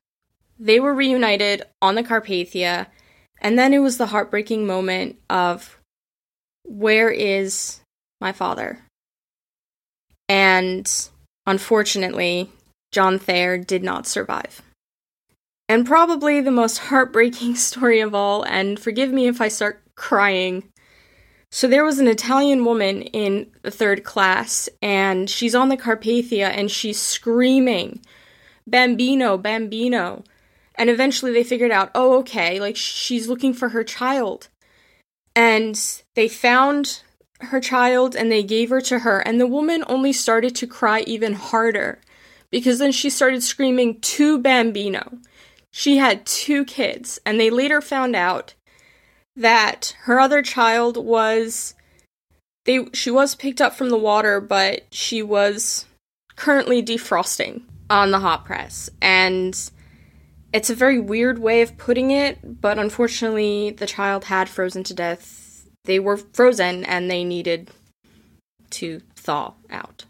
They 0.59 0.81
were 0.81 0.95
reunited 0.95 1.63
on 1.83 1.95
the 1.95 2.03
Carpathia, 2.03 2.87
and 3.41 3.59
then 3.59 3.75
it 3.75 3.81
was 3.81 3.99
the 3.99 4.07
heartbreaking 4.07 4.67
moment 4.67 5.17
of 5.29 5.79
where 6.65 7.11
is 7.11 7.81
my 8.21 8.33
father? 8.33 8.81
And 10.29 10.91
unfortunately, 11.47 12.51
John 12.93 13.19
Thayer 13.19 13.59
did 13.59 13.83
not 13.83 14.07
survive. 14.07 14.63
And 15.69 15.87
probably 15.87 16.41
the 16.41 16.51
most 16.51 16.79
heartbreaking 16.79 17.57
story 17.57 18.01
of 18.01 18.15
all, 18.15 18.43
and 18.45 18.79
forgive 18.79 19.13
me 19.13 19.27
if 19.27 19.41
I 19.41 19.49
start 19.49 19.83
crying. 19.97 20.65
So 21.51 21.69
there 21.69 21.85
was 21.85 21.99
an 21.99 22.09
Italian 22.09 22.65
woman 22.65 23.03
in 23.03 23.51
the 23.63 23.71
third 23.71 24.05
class, 24.05 24.69
and 24.83 25.29
she's 25.29 25.55
on 25.55 25.69
the 25.69 25.77
Carpathia 25.77 26.49
and 26.49 26.71
she's 26.71 26.99
screaming, 26.99 28.01
Bambino, 28.67 29.39
Bambino. 29.39 30.25
And 30.77 30.91
eventually 30.91 31.33
they 31.33 31.45
figured 31.45 31.71
out, 31.71 31.91
oh, 31.95 32.19
okay, 32.19 32.59
like 32.61 32.77
she's 32.77 33.29
looking 33.29 33.55
for 33.55 33.71
her 33.71 33.85
child. 33.85 34.49
And 35.37 35.81
they 36.15 36.29
found 36.29 37.03
her 37.41 37.61
child 37.61 38.15
and 38.17 38.31
they 38.31 38.43
gave 38.43 38.71
her 38.71 38.81
to 38.83 39.01
her. 39.01 39.21
And 39.21 39.41
the 39.41 39.47
woman 39.47 39.85
only 39.89 40.13
started 40.13 40.55
to 40.57 40.67
cry 40.67 41.01
even 41.07 41.35
harder 41.35 42.01
because 42.51 42.79
then 42.79 42.93
she 42.93 43.11
started 43.11 43.43
screaming 43.43 44.01
to 44.01 44.39
Bambino. 44.39 45.19
She 45.73 45.97
had 45.97 46.25
two 46.25 46.65
kids, 46.65 47.19
and 47.27 47.41
they 47.41 47.51
later 47.51 47.81
found 47.81 48.15
out 48.15 48.55
that 49.35 49.97
her 50.03 50.21
other 50.21 50.41
child 50.41 50.97
was 50.97 51.75
they 52.65 52.87
she 52.93 53.11
was 53.11 53.35
picked 53.35 53.61
up 53.61 53.75
from 53.75 53.91
the 53.91 53.99
water, 53.99 54.41
but 54.41 54.83
she 54.93 55.21
was 55.21 55.87
currently 56.37 56.81
defrosting 56.81 57.63
on 57.91 58.13
the 58.13 58.21
hot 58.21 58.45
press. 58.45 58.89
And 59.03 59.59
it's 60.55 60.71
a 60.71 60.75
very 60.75 61.01
weird 61.01 61.41
way 61.41 61.63
of 61.63 61.77
putting 61.77 62.13
it, 62.13 62.61
but 62.61 62.79
unfortunately, 62.79 63.71
the 63.71 63.87
child 63.87 64.25
had 64.25 64.49
frozen 64.49 64.85
to 64.85 64.95
death. 64.95 65.67
They 65.85 65.99
were 65.99 66.17
frozen 66.17 66.85
and 66.85 67.11
they 67.11 67.25
needed 67.25 67.73
to 68.71 69.01
thaw 69.17 69.55
out. 69.69 70.05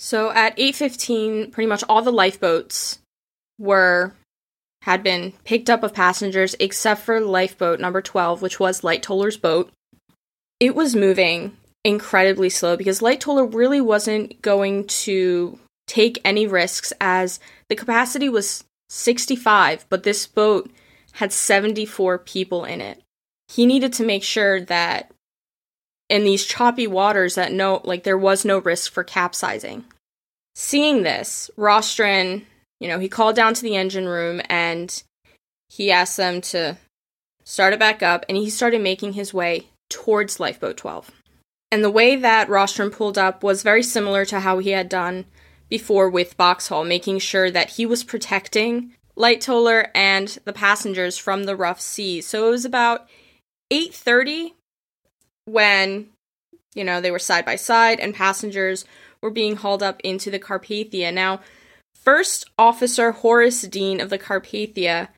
So 0.00 0.30
at 0.30 0.58
8:15, 0.58 1.52
pretty 1.52 1.68
much 1.68 1.84
all 1.88 2.02
the 2.02 2.10
lifeboats 2.12 2.98
were 3.58 4.14
had 4.82 5.04
been 5.04 5.32
picked 5.44 5.70
up 5.70 5.84
of 5.84 5.94
passengers 5.94 6.56
except 6.58 7.02
for 7.02 7.20
lifeboat 7.20 7.78
number 7.78 8.02
12, 8.02 8.42
which 8.42 8.58
was 8.58 8.80
Lightollers' 8.80 9.40
boat. 9.40 9.70
It 10.58 10.74
was 10.74 10.96
moving 10.96 11.56
incredibly 11.84 12.50
slow 12.50 12.76
because 12.76 13.00
Lightoller 13.00 13.52
really 13.52 13.80
wasn't 13.80 14.42
going 14.42 14.86
to 14.86 15.58
take 15.86 16.20
any 16.24 16.46
risks 16.46 16.92
as 17.00 17.38
the 17.68 17.76
capacity 17.76 18.28
was 18.28 18.64
65, 18.88 19.86
but 19.88 20.02
this 20.02 20.26
boat 20.26 20.70
had 21.12 21.32
74 21.32 22.18
people 22.18 22.64
in 22.64 22.80
it. 22.80 23.02
He 23.48 23.66
needed 23.66 23.92
to 23.94 24.04
make 24.04 24.22
sure 24.22 24.60
that 24.60 25.10
in 26.08 26.24
these 26.24 26.44
choppy 26.44 26.86
waters 26.86 27.34
that 27.34 27.52
no 27.52 27.80
like 27.84 28.02
there 28.04 28.18
was 28.18 28.44
no 28.44 28.58
risk 28.58 28.92
for 28.92 29.04
capsizing. 29.04 29.84
Seeing 30.54 31.02
this, 31.02 31.50
Rostron, 31.56 32.44
you 32.80 32.88
know, 32.88 32.98
he 32.98 33.08
called 33.08 33.36
down 33.36 33.54
to 33.54 33.62
the 33.62 33.76
engine 33.76 34.06
room 34.06 34.40
and 34.48 35.02
he 35.68 35.90
asked 35.90 36.16
them 36.16 36.40
to 36.40 36.76
start 37.44 37.72
it 37.72 37.78
back 37.78 38.02
up 38.02 38.24
and 38.28 38.36
he 38.36 38.50
started 38.50 38.80
making 38.80 39.12
his 39.12 39.34
way 39.34 39.66
towards 39.90 40.40
lifeboat 40.40 40.76
12. 40.76 41.10
And 41.70 41.84
the 41.84 41.90
way 41.90 42.16
that 42.16 42.48
Rostron 42.48 42.90
pulled 42.90 43.18
up 43.18 43.42
was 43.42 43.62
very 43.62 43.82
similar 43.82 44.24
to 44.26 44.40
how 44.40 44.58
he 44.58 44.70
had 44.70 44.88
done 44.88 45.26
before 45.68 46.08
with 46.08 46.36
Boxhall, 46.36 46.84
making 46.84 47.18
sure 47.18 47.50
that 47.50 47.70
he 47.70 47.86
was 47.86 48.04
protecting 48.04 48.94
Lightoller 49.16 49.88
and 49.94 50.38
the 50.44 50.52
passengers 50.52 51.18
from 51.18 51.44
the 51.44 51.56
rough 51.56 51.80
sea. 51.80 52.20
So 52.20 52.48
it 52.48 52.50
was 52.50 52.64
about 52.64 53.08
8:30 53.70 54.54
when 55.44 56.08
you 56.74 56.84
know 56.84 57.00
they 57.00 57.10
were 57.10 57.18
side 57.18 57.44
by 57.44 57.56
side 57.56 57.98
and 58.00 58.14
passengers 58.14 58.84
were 59.20 59.30
being 59.30 59.56
hauled 59.56 59.82
up 59.82 60.00
into 60.02 60.30
the 60.30 60.38
Carpathia. 60.38 61.12
Now, 61.12 61.40
First 61.94 62.48
Officer 62.56 63.12
Horace 63.12 63.62
Dean 63.62 64.00
of 64.00 64.10
the 64.10 64.18
Carpathia, 64.18 65.08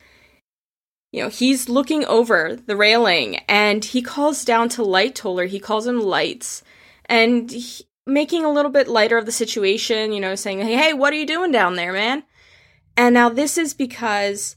you 1.13 1.23
know, 1.23 1.29
he's 1.29 1.69
looking 1.69 2.05
over 2.07 2.57
the 2.57 2.77
railing 2.77 3.37
and 3.49 3.85
he 3.85 4.01
calls 4.01 4.45
down 4.45 4.69
to 4.71 4.83
Lightoller. 4.83 5.47
He 5.47 5.61
calls 5.61 5.87
him 5.87 6.01
Lights 6.01 6.63
and 7.05 7.51
he, 7.51 7.85
making 8.07 8.45
a 8.45 8.53
little 8.53 8.71
bit 8.71 8.89
lighter 8.89 9.19
of 9.19 9.27
the 9.27 9.33
situation, 9.33 10.13
you 10.13 10.21
know, 10.21 10.35
saying, 10.35 10.61
hey, 10.61 10.75
hey, 10.75 10.93
what 10.93 11.13
are 11.13 11.17
you 11.17 11.27
doing 11.27 11.53
down 11.53 11.77
there, 11.77 11.93
man? 11.93 12.25
And 12.97 13.15
now 13.15 13.29
this 13.29 13.57
is 13.57 13.75
because 13.75 14.57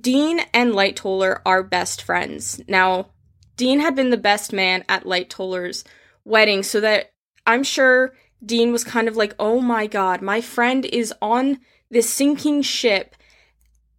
Dean 0.00 0.40
and 0.52 0.72
Lightoller 0.72 1.40
are 1.44 1.62
best 1.62 2.02
friends. 2.02 2.60
Now, 2.66 3.10
Dean 3.56 3.80
had 3.80 3.94
been 3.94 4.10
the 4.10 4.16
best 4.16 4.52
man 4.52 4.84
at 4.88 5.04
Lightoller's 5.04 5.84
wedding, 6.24 6.62
so 6.62 6.80
that 6.80 7.12
I'm 7.46 7.62
sure 7.62 8.14
Dean 8.44 8.72
was 8.72 8.84
kind 8.84 9.06
of 9.06 9.16
like, 9.16 9.34
oh 9.38 9.60
my 9.60 9.86
god, 9.86 10.22
my 10.22 10.40
friend 10.40 10.84
is 10.84 11.14
on 11.22 11.60
this 11.90 12.10
sinking 12.10 12.62
ship, 12.62 13.14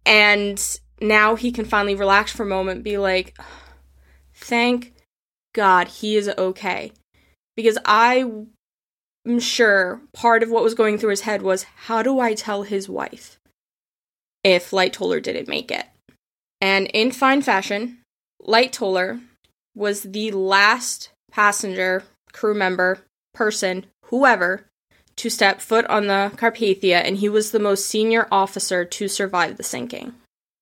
and 0.04 0.78
now 1.00 1.36
he 1.36 1.50
can 1.50 1.64
finally 1.64 1.94
relax 1.94 2.32
for 2.32 2.42
a 2.42 2.46
moment, 2.46 2.84
be 2.84 2.98
like, 2.98 3.38
thank 4.34 4.92
God 5.54 5.88
he 5.88 6.16
is 6.16 6.28
okay. 6.28 6.92
Because 7.54 7.78
I 7.86 8.30
I'm 9.26 9.40
sure 9.40 10.00
part 10.12 10.42
of 10.42 10.50
what 10.50 10.62
was 10.62 10.74
going 10.74 10.98
through 10.98 11.10
his 11.10 11.22
head 11.22 11.42
was 11.42 11.64
how 11.64 12.02
do 12.02 12.20
I 12.20 12.34
tell 12.34 12.62
his 12.62 12.88
wife 12.88 13.38
if 14.44 14.70
Lightoller 14.70 15.20
didn't 15.20 15.48
make 15.48 15.70
it? 15.72 15.86
And 16.60 16.86
in 16.94 17.10
fine 17.10 17.42
fashion, 17.42 17.98
Lightoller 18.40 19.20
was 19.74 20.02
the 20.02 20.30
last 20.30 21.10
passenger, 21.32 22.04
crew 22.32 22.54
member, 22.54 23.00
person, 23.34 23.86
whoever, 24.04 24.66
to 25.16 25.28
step 25.28 25.60
foot 25.60 25.86
on 25.86 26.06
the 26.06 26.30
Carpathia, 26.36 27.02
and 27.04 27.16
he 27.16 27.28
was 27.28 27.50
the 27.50 27.58
most 27.58 27.86
senior 27.86 28.28
officer 28.30 28.84
to 28.84 29.08
survive 29.08 29.56
the 29.56 29.62
sinking. 29.62 30.14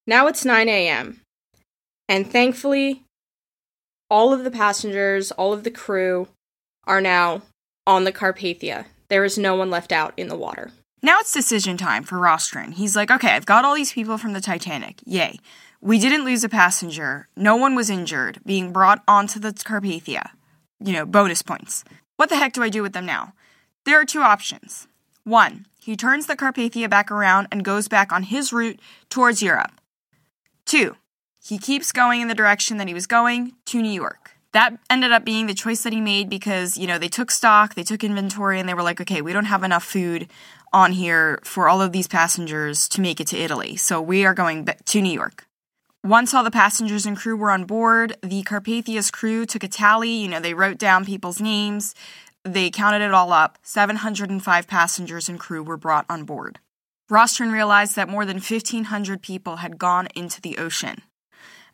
Now 0.07 0.27
it's 0.27 0.44
9 0.44 0.68
a.m., 0.68 1.20
and 2.09 2.31
thankfully, 2.31 3.03
all 4.11 4.33
of 4.33 4.44
the 4.44 4.50
passengers, 4.50 5.33
all 5.33 5.52
of 5.52 5.65
the 5.65 5.71
crew 5.71 6.29
are 6.87 7.00
now 7.00 7.42
on 7.87 8.04
the 8.04 8.12
Carpathia. 8.12 8.87
There 9.08 9.24
is 9.24 9.38
no 9.38 9.54
one 9.54 9.70
left 9.70 9.92
out 9.92 10.14
in 10.16 10.28
the 10.28 10.37
water. 10.37 10.70
Now 11.02 11.18
it's 11.20 11.32
decision 11.32 11.76
time 11.76 12.02
for 12.02 12.16
Rostron. 12.16 12.72
He's 12.72 12.96
like, 12.96 13.10
okay, 13.10 13.32
I've 13.32 13.46
got 13.46 13.64
all 13.64 13.74
these 13.74 13.92
people 13.92 14.16
from 14.16 14.32
the 14.32 14.40
Titanic. 14.40 15.00
Yay. 15.04 15.38
We 15.80 15.98
didn't 15.98 16.24
lose 16.24 16.44
a 16.44 16.48
passenger. 16.48 17.28
No 17.37 17.56
one 17.56 17.74
was 17.74 17.90
injured 17.90 18.40
being 18.46 18.72
brought 18.72 19.02
onto 19.06 19.38
the 19.38 19.52
Carpathia. 19.52 20.30
You 20.80 20.94
know, 20.94 21.04
bonus 21.04 21.42
points. 21.42 21.85
What 22.16 22.30
the 22.30 22.37
heck 22.37 22.54
do 22.54 22.62
I 22.62 22.70
do 22.70 22.82
with 22.82 22.94
them 22.94 23.04
now? 23.04 23.35
There 23.85 24.00
are 24.00 24.06
two 24.06 24.22
options. 24.22 24.88
One, 25.24 25.66
he 25.78 25.94
turns 25.94 26.24
the 26.26 26.37
Carpathia 26.37 26.88
back 26.88 27.10
around 27.10 27.48
and 27.52 27.64
goes 27.64 27.87
back 27.88 28.12
on 28.12 28.22
his 28.22 28.52
route 28.52 28.80
towards 29.10 29.42
Europe. 29.42 29.72
Two, 30.64 30.96
he 31.42 31.58
keeps 31.58 31.92
going 31.92 32.22
in 32.22 32.28
the 32.28 32.35
direction 32.35 32.78
that 32.78 32.88
he 32.88 32.94
was 32.94 33.06
going 33.06 33.52
to 33.66 33.82
New 33.82 33.92
York 33.92 34.33
that 34.55 34.79
ended 34.88 35.11
up 35.11 35.25
being 35.25 35.46
the 35.46 35.55
choice 35.55 35.83
that 35.83 35.92
he 35.92 36.00
made 36.00 36.31
because, 36.31 36.79
you 36.79 36.87
know, 36.87 36.96
they 36.96 37.09
took 37.09 37.31
stock, 37.31 37.75
they 37.75 37.83
took 37.83 38.05
inventory, 38.05 38.61
and 38.61 38.69
they 38.69 38.75
were 38.75 38.85
like, 38.85 39.00
okay, 39.00 39.21
we 39.21 39.33
don't 39.33 39.46
have 39.46 39.65
enough 39.65 39.85
food 39.85 40.29
on 40.73 40.92
here 40.92 41.40
for 41.42 41.69
all 41.69 41.83
of 41.83 41.90
these 41.90 42.07
passengers 42.07 42.88
to 42.88 43.00
make 43.00 43.21
it 43.21 43.27
to 43.29 43.37
Italy. 43.37 43.77
So 43.77 44.00
we 44.00 44.25
are 44.25 44.33
going 44.33 44.65
to 44.67 45.02
New 45.02 45.13
York. 45.13 45.46
Once 46.05 46.33
all 46.33 46.44
the 46.44 46.50
passengers 46.50 47.05
and 47.05 47.17
crew 47.17 47.37
were 47.37 47.50
on 47.50 47.65
board, 47.65 48.17
the 48.23 48.42
Carpathia's 48.44 49.11
crew 49.11 49.44
took 49.44 49.65
a 49.65 49.69
tally. 49.69 50.11
You 50.11 50.29
know, 50.29 50.40
they 50.40 50.55
wrote 50.55 50.79
down 50.79 51.05
people's 51.05 51.40
names. 51.40 51.94
They 52.44 52.71
counted 52.71 53.02
it 53.02 53.13
all 53.13 53.33
up. 53.33 53.59
705 53.63 54.69
passengers 54.69 55.29
and 55.29 55.40
crew 55.40 55.63
were 55.63 55.77
brought 55.77 56.07
on 56.09 56.25
board. 56.25 56.61
Rostron 57.11 57.52
realized 57.52 57.96
that 57.96 58.09
more 58.09 58.25
than 58.25 58.37
1,500 58.37 59.21
people 59.21 59.57
had 59.57 59.79
gone 59.79 60.09
into 60.15 60.40
the 60.40 60.59
ocean. 60.59 61.02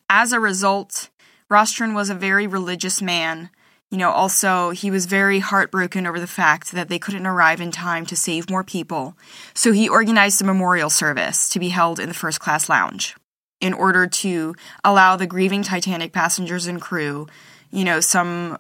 As 0.08 0.32
a 0.32 0.40
result, 0.40 1.10
Rostron 1.50 1.94
was 1.94 2.10
a 2.10 2.14
very 2.14 2.46
religious 2.46 3.02
man. 3.02 3.50
You 3.90 3.98
know, 3.98 4.10
also, 4.10 4.70
he 4.70 4.90
was 4.90 5.06
very 5.06 5.40
heartbroken 5.40 6.06
over 6.06 6.20
the 6.20 6.28
fact 6.28 6.70
that 6.72 6.88
they 6.88 6.98
couldn't 7.00 7.26
arrive 7.26 7.60
in 7.60 7.72
time 7.72 8.06
to 8.06 8.16
save 8.16 8.48
more 8.48 8.62
people, 8.62 9.16
so 9.52 9.72
he 9.72 9.88
organized 9.88 10.40
a 10.40 10.44
memorial 10.44 10.90
service 10.90 11.48
to 11.48 11.58
be 11.58 11.70
held 11.70 11.98
in 11.98 12.08
the 12.08 12.14
first 12.14 12.38
class 12.38 12.68
lounge 12.68 13.16
in 13.60 13.72
order 13.72 14.06
to 14.06 14.54
allow 14.84 15.16
the 15.16 15.26
grieving 15.26 15.62
Titanic 15.62 16.12
passengers 16.12 16.66
and 16.66 16.80
crew, 16.80 17.26
you 17.70 17.84
know, 17.84 18.00
some 18.00 18.58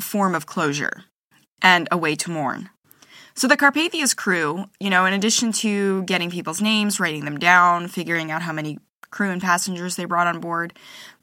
form 0.00 0.34
of 0.34 0.46
closure 0.46 1.04
and 1.62 1.88
a 1.90 1.96
way 1.96 2.14
to 2.14 2.30
mourn. 2.30 2.68
So 3.34 3.48
the 3.48 3.56
Carpathia's 3.56 4.14
crew, 4.14 4.66
you 4.78 4.90
know, 4.90 5.06
in 5.06 5.14
addition 5.14 5.52
to 5.52 6.04
getting 6.04 6.30
people's 6.30 6.60
names, 6.60 7.00
writing 7.00 7.24
them 7.24 7.38
down, 7.38 7.88
figuring 7.88 8.30
out 8.30 8.42
how 8.42 8.52
many 8.52 8.78
crew 9.10 9.30
and 9.30 9.42
passengers 9.42 9.96
they 9.96 10.04
brought 10.04 10.26
on 10.26 10.40
board, 10.40 10.74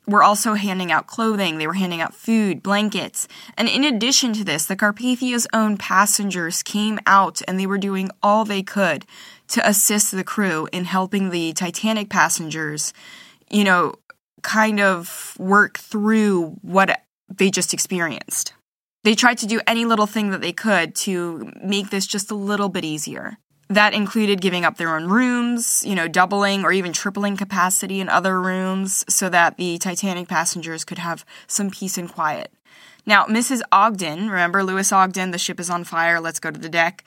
were 0.07 0.23
also 0.23 0.55
handing 0.55 0.91
out 0.91 1.07
clothing, 1.07 1.57
they 1.57 1.67
were 1.67 1.73
handing 1.73 2.01
out 2.01 2.13
food, 2.13 2.63
blankets. 2.63 3.27
And 3.57 3.69
in 3.69 3.83
addition 3.83 4.33
to 4.33 4.43
this, 4.43 4.65
the 4.65 4.75
Carpathia's 4.75 5.47
own 5.53 5.77
passengers 5.77 6.63
came 6.63 6.99
out 7.05 7.41
and 7.47 7.59
they 7.59 7.67
were 7.67 7.77
doing 7.77 8.09
all 8.21 8.43
they 8.43 8.63
could 8.63 9.05
to 9.49 9.67
assist 9.67 10.11
the 10.11 10.23
crew 10.23 10.67
in 10.71 10.85
helping 10.85 11.29
the 11.29 11.53
Titanic 11.53 12.09
passengers, 12.09 12.93
you 13.49 13.63
know, 13.63 13.93
kind 14.41 14.79
of 14.79 15.35
work 15.37 15.77
through 15.77 16.57
what 16.61 17.01
they 17.29 17.51
just 17.51 17.73
experienced. 17.73 18.53
They 19.03 19.15
tried 19.15 19.37
to 19.39 19.47
do 19.47 19.61
any 19.65 19.85
little 19.85 20.07
thing 20.07 20.29
that 20.31 20.41
they 20.41 20.53
could 20.53 20.95
to 20.95 21.51
make 21.63 21.89
this 21.89 22.05
just 22.05 22.31
a 22.31 22.35
little 22.35 22.69
bit 22.69 22.85
easier. 22.85 23.37
That 23.71 23.93
included 23.93 24.41
giving 24.41 24.65
up 24.65 24.75
their 24.75 24.93
own 24.93 25.07
rooms, 25.07 25.81
you 25.85 25.95
know, 25.95 26.09
doubling 26.09 26.65
or 26.65 26.73
even 26.73 26.91
tripling 26.91 27.37
capacity 27.37 28.01
in 28.01 28.09
other 28.09 28.41
rooms 28.41 29.05
so 29.07 29.29
that 29.29 29.55
the 29.55 29.77
Titanic 29.77 30.27
passengers 30.27 30.83
could 30.83 30.97
have 30.97 31.23
some 31.47 31.71
peace 31.71 31.97
and 31.97 32.11
quiet. 32.11 32.51
Now, 33.05 33.27
Mrs. 33.27 33.61
Ogden, 33.71 34.29
remember 34.29 34.61
Louis 34.61 34.91
Ogden, 34.91 35.31
the 35.31 35.37
ship 35.37 35.57
is 35.57 35.69
on 35.69 35.85
fire, 35.85 36.19
let's 36.19 36.41
go 36.41 36.51
to 36.51 36.59
the 36.59 36.67
deck. 36.67 37.05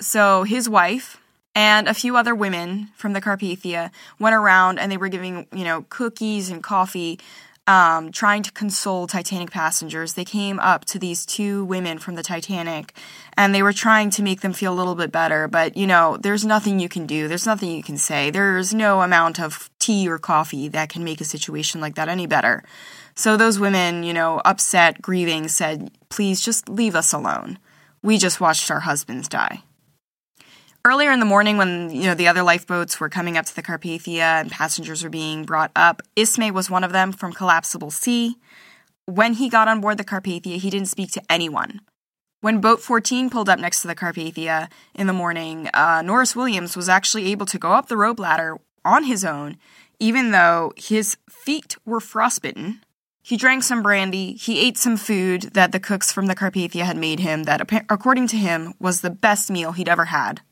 So 0.00 0.44
his 0.44 0.68
wife, 0.68 1.20
and 1.52 1.88
a 1.88 1.94
few 1.94 2.16
other 2.16 2.34
women 2.34 2.90
from 2.94 3.12
the 3.12 3.20
Carpathia 3.20 3.90
went 4.20 4.36
around 4.36 4.78
and 4.78 4.92
they 4.92 4.96
were 4.96 5.08
giving, 5.08 5.48
you 5.52 5.64
know, 5.64 5.84
cookies 5.88 6.48
and 6.48 6.62
coffee, 6.62 7.18
um, 7.66 8.12
trying 8.12 8.42
to 8.42 8.52
console 8.52 9.06
Titanic 9.06 9.50
passengers. 9.50 10.12
They 10.12 10.24
came 10.24 10.60
up 10.60 10.84
to 10.86 10.98
these 10.98 11.24
two 11.24 11.64
women 11.64 11.98
from 11.98 12.14
the 12.14 12.22
Titanic 12.22 12.94
and 13.36 13.54
they 13.54 13.62
were 13.62 13.72
trying 13.72 14.10
to 14.10 14.22
make 14.22 14.42
them 14.42 14.52
feel 14.52 14.72
a 14.72 14.76
little 14.76 14.94
bit 14.94 15.10
better. 15.10 15.48
But, 15.48 15.76
you 15.76 15.86
know, 15.86 16.18
there's 16.18 16.44
nothing 16.44 16.78
you 16.78 16.88
can 16.88 17.06
do, 17.06 17.26
there's 17.26 17.46
nothing 17.46 17.70
you 17.70 17.82
can 17.82 17.96
say. 17.96 18.30
There's 18.30 18.74
no 18.74 19.00
amount 19.00 19.40
of 19.40 19.70
tea 19.78 20.08
or 20.08 20.18
coffee 20.18 20.68
that 20.68 20.90
can 20.90 21.04
make 21.04 21.20
a 21.20 21.24
situation 21.24 21.80
like 21.80 21.94
that 21.94 22.08
any 22.08 22.26
better. 22.26 22.62
So 23.14 23.36
those 23.36 23.58
women, 23.58 24.02
you 24.02 24.12
know, 24.12 24.42
upset, 24.44 25.00
grieving, 25.00 25.48
said, 25.48 25.90
please 26.08 26.40
just 26.40 26.68
leave 26.68 26.94
us 26.94 27.12
alone. 27.12 27.58
We 28.02 28.18
just 28.18 28.40
watched 28.40 28.70
our 28.70 28.80
husbands 28.80 29.28
die. 29.28 29.62
Earlier 30.86 31.12
in 31.12 31.18
the 31.18 31.24
morning, 31.24 31.56
when 31.56 31.88
you 31.88 32.02
know 32.02 32.14
the 32.14 32.28
other 32.28 32.42
lifeboats 32.42 33.00
were 33.00 33.08
coming 33.08 33.38
up 33.38 33.46
to 33.46 33.56
the 33.56 33.62
Carpathia 33.62 34.42
and 34.42 34.50
passengers 34.50 35.02
were 35.02 35.08
being 35.08 35.46
brought 35.46 35.72
up, 35.74 36.02
Ismay 36.14 36.50
was 36.50 36.68
one 36.68 36.84
of 36.84 36.92
them 36.92 37.10
from 37.10 37.32
Collapsible 37.32 37.90
C. 37.90 38.36
When 39.06 39.32
he 39.32 39.48
got 39.48 39.66
on 39.66 39.80
board 39.80 39.96
the 39.96 40.04
Carpathia, 40.04 40.58
he 40.58 40.68
didn't 40.68 40.88
speak 40.88 41.10
to 41.12 41.22
anyone. 41.30 41.80
When 42.42 42.60
Boat 42.60 42.82
14 42.82 43.30
pulled 43.30 43.48
up 43.48 43.58
next 43.58 43.80
to 43.80 43.88
the 43.88 43.94
Carpathia 43.94 44.68
in 44.94 45.06
the 45.06 45.14
morning, 45.14 45.70
uh, 45.72 46.02
Norris 46.02 46.36
Williams 46.36 46.76
was 46.76 46.90
actually 46.90 47.32
able 47.32 47.46
to 47.46 47.58
go 47.58 47.72
up 47.72 47.88
the 47.88 47.96
rope 47.96 48.20
ladder 48.20 48.58
on 48.84 49.04
his 49.04 49.24
own, 49.24 49.56
even 49.98 50.32
though 50.32 50.74
his 50.76 51.16
feet 51.30 51.78
were 51.86 52.00
frostbitten. 52.00 52.82
He 53.22 53.38
drank 53.38 53.62
some 53.62 53.82
brandy, 53.82 54.34
he 54.34 54.60
ate 54.60 54.76
some 54.76 54.98
food 54.98 55.54
that 55.54 55.72
the 55.72 55.80
cooks 55.80 56.12
from 56.12 56.26
the 56.26 56.36
Carpathia 56.36 56.84
had 56.84 56.98
made 56.98 57.20
him, 57.20 57.44
that 57.44 57.62
according 57.88 58.26
to 58.26 58.36
him 58.36 58.74
was 58.78 59.00
the 59.00 59.08
best 59.08 59.50
meal 59.50 59.72
he'd 59.72 59.88
ever 59.88 60.04
had. 60.04 60.42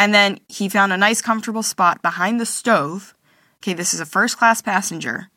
And 0.00 0.14
then 0.14 0.38
he 0.48 0.70
found 0.70 0.94
a 0.94 0.96
nice, 0.96 1.20
comfortable 1.20 1.62
spot 1.62 2.00
behind 2.00 2.40
the 2.40 2.46
stove. 2.46 3.14
Okay, 3.58 3.74
this 3.74 3.92
is 3.92 4.00
a 4.00 4.06
first 4.06 4.38
class 4.38 4.62
passenger. 4.62 5.28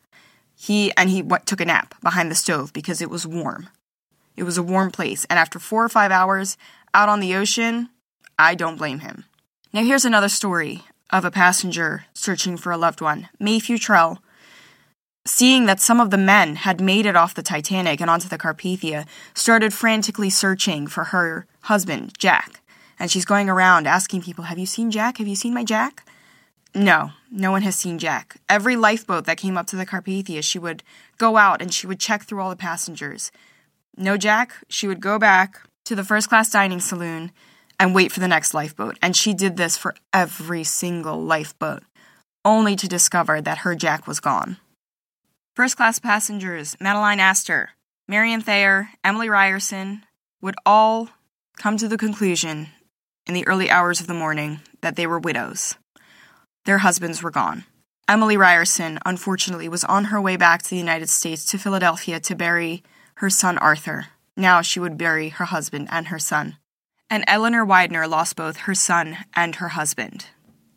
He 0.56 0.90
and 0.96 1.10
he 1.10 1.20
w- 1.20 1.42
took 1.44 1.60
a 1.60 1.66
nap 1.66 1.94
behind 2.02 2.30
the 2.30 2.34
stove 2.34 2.72
because 2.72 3.02
it 3.02 3.10
was 3.10 3.26
warm. 3.26 3.68
It 4.38 4.44
was 4.44 4.56
a 4.56 4.62
warm 4.62 4.90
place, 4.90 5.26
and 5.26 5.38
after 5.38 5.58
four 5.58 5.84
or 5.84 5.90
five 5.90 6.10
hours 6.10 6.56
out 6.94 7.10
on 7.10 7.20
the 7.20 7.34
ocean, 7.34 7.90
I 8.38 8.54
don't 8.54 8.78
blame 8.78 9.00
him. 9.00 9.26
Now, 9.74 9.84
here's 9.84 10.06
another 10.06 10.30
story 10.30 10.84
of 11.10 11.26
a 11.26 11.30
passenger 11.30 12.06
searching 12.14 12.56
for 12.56 12.72
a 12.72 12.78
loved 12.78 13.02
one. 13.02 13.28
Mae 13.38 13.60
Futrelle, 13.60 14.16
seeing 15.26 15.66
that 15.66 15.78
some 15.78 16.00
of 16.00 16.08
the 16.08 16.16
men 16.16 16.56
had 16.56 16.80
made 16.80 17.04
it 17.04 17.16
off 17.16 17.34
the 17.34 17.42
Titanic 17.42 18.00
and 18.00 18.08
onto 18.08 18.30
the 18.30 18.38
Carpathia, 18.38 19.06
started 19.34 19.74
frantically 19.74 20.30
searching 20.30 20.86
for 20.86 21.04
her 21.04 21.44
husband, 21.64 22.14
Jack 22.16 22.62
and 22.98 23.10
she's 23.10 23.24
going 23.24 23.48
around 23.48 23.86
asking 23.86 24.22
people, 24.22 24.44
Have 24.44 24.58
you 24.58 24.66
seen 24.66 24.90
Jack? 24.90 25.18
Have 25.18 25.26
you 25.26 25.36
seen 25.36 25.54
my 25.54 25.64
Jack? 25.64 26.06
No, 26.74 27.12
no 27.30 27.52
one 27.52 27.62
has 27.62 27.76
seen 27.76 27.98
Jack. 27.98 28.36
Every 28.48 28.74
lifeboat 28.74 29.26
that 29.26 29.36
came 29.36 29.56
up 29.56 29.66
to 29.68 29.76
the 29.76 29.86
Carpathia, 29.86 30.42
she 30.42 30.58
would 30.58 30.82
go 31.18 31.36
out 31.36 31.62
and 31.62 31.72
she 31.72 31.86
would 31.86 32.00
check 32.00 32.24
through 32.24 32.40
all 32.40 32.50
the 32.50 32.56
passengers. 32.56 33.30
No 33.96 34.16
Jack, 34.16 34.54
she 34.68 34.88
would 34.88 35.00
go 35.00 35.18
back 35.18 35.60
to 35.84 35.94
the 35.94 36.02
first 36.02 36.28
class 36.28 36.50
dining 36.50 36.80
saloon 36.80 37.30
and 37.78 37.94
wait 37.94 38.10
for 38.10 38.18
the 38.18 38.28
next 38.28 38.54
lifeboat. 38.54 38.98
And 39.00 39.16
she 39.16 39.34
did 39.34 39.56
this 39.56 39.76
for 39.76 39.94
every 40.12 40.64
single 40.64 41.22
lifeboat, 41.22 41.84
only 42.44 42.74
to 42.74 42.88
discover 42.88 43.40
that 43.40 43.58
her 43.58 43.76
Jack 43.76 44.08
was 44.08 44.18
gone. 44.18 44.56
First 45.54 45.76
class 45.76 46.00
passengers, 46.00 46.76
Madeline 46.80 47.20
Astor, 47.20 47.70
Marion 48.08 48.40
Thayer, 48.40 48.90
Emily 49.04 49.28
Ryerson, 49.28 50.04
would 50.40 50.56
all 50.66 51.10
come 51.56 51.76
to 51.76 51.86
the 51.86 51.96
conclusion 51.96 52.68
in 53.26 53.34
the 53.34 53.46
early 53.46 53.70
hours 53.70 54.00
of 54.00 54.06
the 54.06 54.14
morning 54.14 54.60
that 54.80 54.96
they 54.96 55.06
were 55.06 55.18
widows. 55.18 55.76
Their 56.64 56.78
husbands 56.78 57.22
were 57.22 57.30
gone. 57.30 57.64
Emily 58.08 58.36
Ryerson, 58.36 58.98
unfortunately, 59.06 59.68
was 59.68 59.84
on 59.84 60.04
her 60.06 60.20
way 60.20 60.36
back 60.36 60.62
to 60.62 60.70
the 60.70 60.76
United 60.76 61.08
States 61.08 61.44
to 61.46 61.58
Philadelphia 61.58 62.20
to 62.20 62.34
bury 62.34 62.82
her 63.16 63.30
son 63.30 63.56
Arthur. 63.58 64.06
Now 64.36 64.60
she 64.60 64.80
would 64.80 64.98
bury 64.98 65.30
her 65.30 65.46
husband 65.46 65.88
and 65.90 66.08
her 66.08 66.18
son. 66.18 66.58
And 67.08 67.24
Eleanor 67.26 67.64
Widener 67.64 68.06
lost 68.06 68.36
both 68.36 68.58
her 68.58 68.74
son 68.74 69.18
and 69.34 69.56
her 69.56 69.68
husband. 69.68 70.26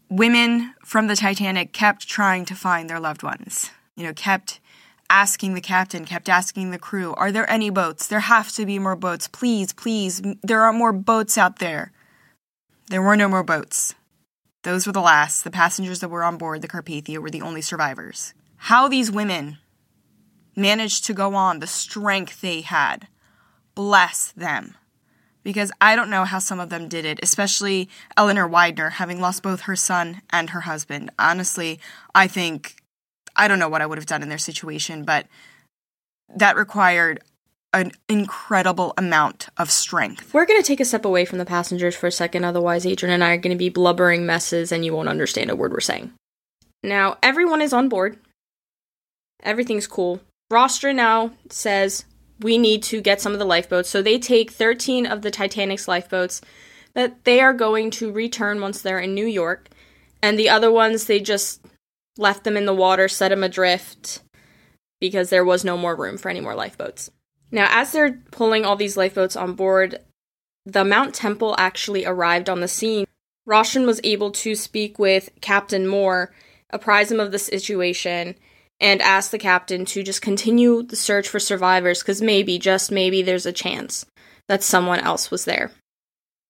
Women 0.10 0.74
from 0.86 1.08
the 1.08 1.16
Titanic 1.16 1.74
kept 1.74 2.08
trying 2.08 2.46
to 2.46 2.56
find 2.56 2.90
their 2.90 3.00
loved 3.00 3.24
ones, 3.24 3.72
you 3.96 4.04
know, 4.04 4.14
kept 4.14 4.62
asking 5.10 5.54
the 5.54 5.62
captain, 5.62 6.06
kept 6.06 6.30
asking 6.30 6.72
the 6.72 6.80
crew, 6.80 7.14
Are 7.16 7.32
there 7.32 7.50
any 7.50 7.70
boats? 7.70 8.08
There 8.08 8.22
have 8.22 8.52
to 8.54 8.66
be 8.66 8.80
more 8.80 8.96
boats. 8.96 9.28
Please, 9.28 9.74
please, 9.74 10.22
there 10.44 10.62
are 10.62 10.74
more 10.74 10.94
boats 10.94 11.38
out 11.38 11.60
there. 11.60 11.92
There 12.90 13.02
were 13.02 13.18
no 13.18 13.28
more 13.28 13.44
boats. 13.44 13.96
Those 14.64 14.88
were 14.88 14.94
the 14.94 15.02
last. 15.02 15.44
The 15.44 15.52
passengers 15.52 16.00
that 16.00 16.10
were 16.10 16.24
on 16.24 16.38
board 16.38 16.62
the 16.62 16.70
Carpathia 16.70 17.20
were 17.20 17.30
the 17.30 17.42
only 17.42 17.62
survivors. 17.62 18.34
How 18.56 18.88
these 18.88 19.12
women 19.12 19.58
managed 20.56 21.06
to 21.06 21.14
go 21.14 21.36
on, 21.36 21.60
the 21.60 21.68
strength 21.68 22.40
they 22.40 22.62
had, 22.62 23.08
bless 23.76 24.32
them. 24.32 24.76
Because 25.44 25.72
I 25.80 25.96
don't 25.96 26.10
know 26.10 26.24
how 26.24 26.40
some 26.40 26.60
of 26.60 26.70
them 26.70 26.88
did 26.88 27.06
it, 27.06 27.20
especially 27.22 27.90
Eleanor 28.16 28.48
Widener, 28.48 28.92
having 28.92 29.20
lost 29.20 29.44
both 29.44 29.62
her 29.62 29.76
son 29.76 30.22
and 30.30 30.50
her 30.50 30.62
husband. 30.62 31.12
Honestly, 31.20 31.80
I 32.16 32.28
think, 32.28 32.82
I 33.36 33.48
don't 33.48 33.60
know 33.60 33.70
what 33.70 33.82
I 33.82 33.86
would 33.86 33.98
have 33.98 34.08
done 34.08 34.24
in 34.24 34.30
their 34.30 34.38
situation, 34.38 35.04
but 35.04 35.28
that 36.34 36.56
required 36.56 37.20
an 37.74 37.92
incredible 38.08 38.94
amount 38.98 39.50
of 39.58 39.70
strength. 39.70 40.34
We're 40.34 40.46
going 40.46 40.62
to 40.62 40.68
take 40.68 40.80
a 40.80 40.86
step 40.86 41.06
away 41.06 41.26
from 41.26 41.38
the 41.38 41.46
passengers 41.46 41.96
for 41.96 42.08
a 42.08 42.12
second, 42.12 42.44
otherwise, 42.44 42.86
Adrian 42.86 43.14
and 43.14 43.24
I 43.24 43.32
are 43.32 43.38
going 43.38 43.56
to 43.56 43.58
be 43.58 43.70
blubbering 43.70 44.26
messes 44.26 44.72
and 44.72 44.86
you 44.86 44.94
won't 44.94 45.10
understand 45.10 45.50
a 45.50 45.56
word 45.56 45.72
we're 45.72 45.80
saying. 45.80 46.14
Now, 46.84 47.18
everyone 47.22 47.62
is 47.62 47.74
on 47.74 47.90
board. 47.90 48.18
Everything's 49.44 49.88
cool. 49.88 50.22
Rostron 50.52 50.96
now 50.96 51.32
says 51.50 52.06
we 52.40 52.58
need 52.58 52.84
to 52.84 53.02
get 53.02 53.22
some 53.22 53.34
of 53.34 53.40
the 53.40 53.46
lifeboats. 53.46 53.90
So 53.90 54.02
they 54.02 54.20
take 54.20 54.52
13 54.52 55.06
of 55.06 55.22
the 55.22 55.32
Titanic's 55.32 55.88
lifeboats 55.88 56.42
that 56.94 57.24
they 57.26 57.40
are 57.42 57.54
going 57.54 57.92
to 57.92 58.12
return 58.12 58.62
once 58.62 58.82
they're 58.82 59.00
in 59.00 59.14
New 59.14 59.26
York. 59.26 59.70
And 60.22 60.38
the 60.38 60.50
other 60.50 60.72
ones, 60.72 61.06
they 61.06 61.20
just 61.20 61.64
left 62.18 62.44
them 62.44 62.58
in 62.58 62.66
the 62.66 62.74
water, 62.74 63.08
set 63.08 63.30
them 63.30 63.44
adrift 63.44 64.22
because 65.00 65.30
there 65.30 65.46
was 65.46 65.64
no 65.64 65.78
more 65.78 65.96
room 65.96 66.18
for 66.18 66.30
any 66.30 66.40
more 66.40 66.56
lifeboats. 66.56 67.12
Now, 67.52 67.68
as 67.72 67.92
they're 67.92 68.20
pulling 68.32 68.66
all 68.66 68.76
these 68.76 68.98
lifeboats 68.98 69.36
on 69.36 69.54
board, 69.54 70.00
the 70.66 70.84
Mount 70.84 71.16
Temple 71.16 71.56
actually 71.58 72.06
arrived 72.06 72.50
on 72.50 72.60
the 72.60 72.68
scene. 72.68 73.06
Rostron 73.48 73.86
was 73.86 74.02
able 74.04 74.32
to 74.32 74.56
speak 74.56 75.00
with 75.00 75.30
Captain 75.40 75.88
Moore 75.88 76.32
apprise 76.70 77.12
him 77.12 77.20
of 77.20 77.32
the 77.32 77.40
situation, 77.40 78.36
and 78.80 79.02
ask 79.02 79.32
the 79.32 79.40
captain 79.40 79.86
to 79.86 80.04
just 80.04 80.22
continue 80.22 80.84
the 80.84 80.96
search 80.96 81.28
for 81.28 81.40
survivors 81.40 82.02
because 82.02 82.22
maybe, 82.22 82.60
just 82.60 82.92
maybe, 82.92 83.22
there's 83.22 83.46
a 83.46 83.52
chance 83.52 84.06
that 84.48 84.64
someone 84.64 85.00
else 85.00 85.32
was 85.32 85.46
there. 85.46 85.72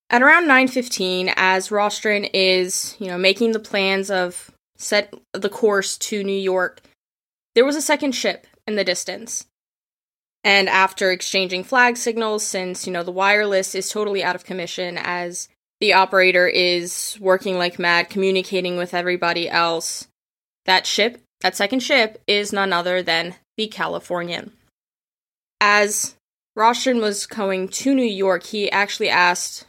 At 0.09 0.21
around 0.21 0.47
9:15 0.47 1.33
as 1.35 1.69
Rostron 1.69 2.29
is, 2.33 2.95
you 2.99 3.07
know, 3.07 3.17
making 3.17 3.51
the 3.51 3.59
plans 3.59 4.09
of 4.09 4.51
set 4.77 5.13
the 5.33 5.49
course 5.49 5.97
to 5.97 6.23
New 6.23 6.37
York, 6.37 6.81
there 7.55 7.65
was 7.65 7.75
a 7.75 7.81
second 7.81 8.13
ship 8.13 8.47
in 8.65 8.75
the 8.75 8.83
distance. 8.83 9.45
And 10.43 10.69
after 10.69 11.11
exchanging 11.11 11.63
flag 11.63 11.97
signals 11.97 12.43
since, 12.43 12.87
you 12.87 12.93
know, 12.93 13.03
the 13.03 13.11
wireless 13.11 13.75
is 13.75 13.89
totally 13.89 14.23
out 14.23 14.35
of 14.35 14.45
commission 14.45 14.97
as 14.97 15.49
the 15.79 15.93
operator 15.93 16.47
is 16.47 17.17
working 17.19 17.57
like 17.57 17.79
mad 17.79 18.09
communicating 18.09 18.77
with 18.77 18.93
everybody 18.93 19.49
else, 19.49 20.07
that 20.65 20.85
ship, 20.85 21.21
that 21.41 21.55
second 21.55 21.81
ship 21.81 22.21
is 22.27 22.53
none 22.53 22.73
other 22.73 23.03
than 23.03 23.35
the 23.57 23.67
Californian. 23.67 24.51
As 25.59 26.15
Rostron 26.57 27.01
was 27.01 27.25
going 27.25 27.67
to 27.69 27.93
New 27.93 28.03
York, 28.03 28.43
he 28.43 28.71
actually 28.71 29.09
asked 29.09 29.65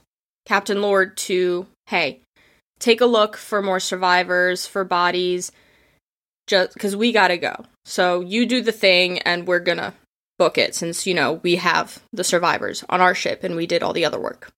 Captain 0.46 0.80
Lord 0.80 1.16
to, 1.18 1.66
hey, 1.86 2.20
take 2.78 3.00
a 3.00 3.06
look 3.06 3.36
for 3.36 3.60
more 3.60 3.80
survivors, 3.80 4.66
for 4.66 4.84
bodies, 4.84 5.52
just 6.46 6.72
because 6.72 6.96
we 6.96 7.12
gotta 7.12 7.36
go. 7.36 7.66
So 7.84 8.20
you 8.20 8.46
do 8.46 8.62
the 8.62 8.72
thing, 8.72 9.18
and 9.20 9.46
we're 9.46 9.60
gonna 9.60 9.92
book 10.38 10.56
it 10.56 10.74
since, 10.74 11.06
you 11.06 11.14
know, 11.14 11.34
we 11.42 11.56
have 11.56 12.02
the 12.12 12.24
survivors 12.24 12.84
on 12.88 13.00
our 13.00 13.14
ship 13.14 13.44
and 13.44 13.56
we 13.56 13.66
did 13.66 13.82
all 13.82 13.92
the 13.92 14.04
other 14.04 14.20
work. 14.20 14.52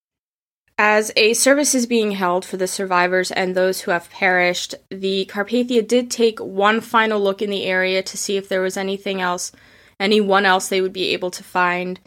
As 0.78 1.12
a 1.14 1.34
service 1.34 1.74
is 1.74 1.86
being 1.86 2.12
held 2.12 2.44
for 2.44 2.56
the 2.56 2.66
survivors 2.66 3.30
and 3.30 3.54
those 3.54 3.82
who 3.82 3.90
have 3.90 4.10
perished, 4.10 4.74
the 4.90 5.26
Carpathia 5.30 5.86
did 5.86 6.10
take 6.10 6.38
one 6.38 6.80
final 6.80 7.20
look 7.20 7.42
in 7.42 7.50
the 7.50 7.64
area 7.64 8.02
to 8.02 8.16
see 8.16 8.36
if 8.36 8.48
there 8.48 8.62
was 8.62 8.78
anything 8.78 9.20
else, 9.20 9.52
anyone 9.98 10.46
else 10.46 10.68
they 10.68 10.80
would 10.80 10.92
be 10.92 11.08
able 11.08 11.30
to 11.32 11.44
find, 11.44 12.00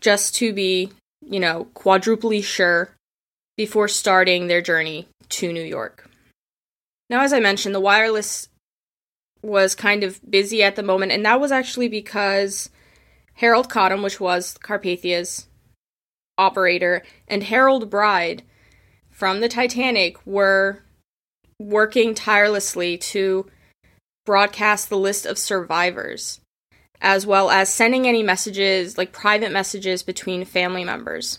just 0.00 0.36
to 0.36 0.52
be, 0.52 0.92
you 1.20 1.40
know, 1.40 1.66
quadruply 1.74 2.42
sure 2.42 2.90
before 3.56 3.88
starting 3.88 4.46
their 4.46 4.62
journey 4.62 5.08
to 5.28 5.52
New 5.52 5.64
York. 5.64 6.08
Now, 7.10 7.22
as 7.22 7.32
I 7.32 7.40
mentioned, 7.40 7.74
the 7.74 7.80
wireless 7.80 8.48
was 9.42 9.74
kind 9.74 10.04
of 10.04 10.20
busy 10.30 10.62
at 10.62 10.76
the 10.76 10.82
moment, 10.82 11.10
and 11.10 11.24
that 11.24 11.40
was 11.40 11.50
actually 11.50 11.88
because 11.88 12.70
Harold 13.36 13.68
Cottam, 13.68 14.02
which 14.02 14.20
was 14.20 14.56
Carpathia's 14.58 15.46
operator, 16.38 17.02
and 17.28 17.42
Harold 17.42 17.90
Bride 17.90 18.42
from 19.10 19.40
the 19.40 19.48
Titanic 19.48 20.24
were 20.26 20.82
working 21.58 22.14
tirelessly 22.14 22.98
to 22.98 23.46
broadcast 24.24 24.88
the 24.88 24.98
list 24.98 25.24
of 25.24 25.38
survivors, 25.38 26.40
as 27.00 27.26
well 27.26 27.50
as 27.50 27.72
sending 27.72 28.06
any 28.06 28.22
messages, 28.22 28.98
like 28.98 29.12
private 29.12 29.52
messages 29.52 30.02
between 30.02 30.44
family 30.44 30.84
members. 30.84 31.38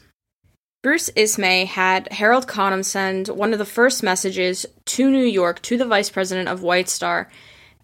Bruce 0.84 1.10
Ismay 1.16 1.66
had 1.66 2.12
Harold 2.14 2.48
Cottam 2.48 2.86
send 2.86 3.28
one 3.28 3.52
of 3.52 3.60
the 3.60 3.66
first 3.66 4.04
messages 4.04 4.66
to 4.86 5.10
New 5.10 5.26
York 5.26 5.62
to 5.64 5.78
the 5.78 5.86
vice 5.86 6.10
president 6.10 6.48
of 6.48 6.62
White 6.62 6.88
Star. 6.88 7.30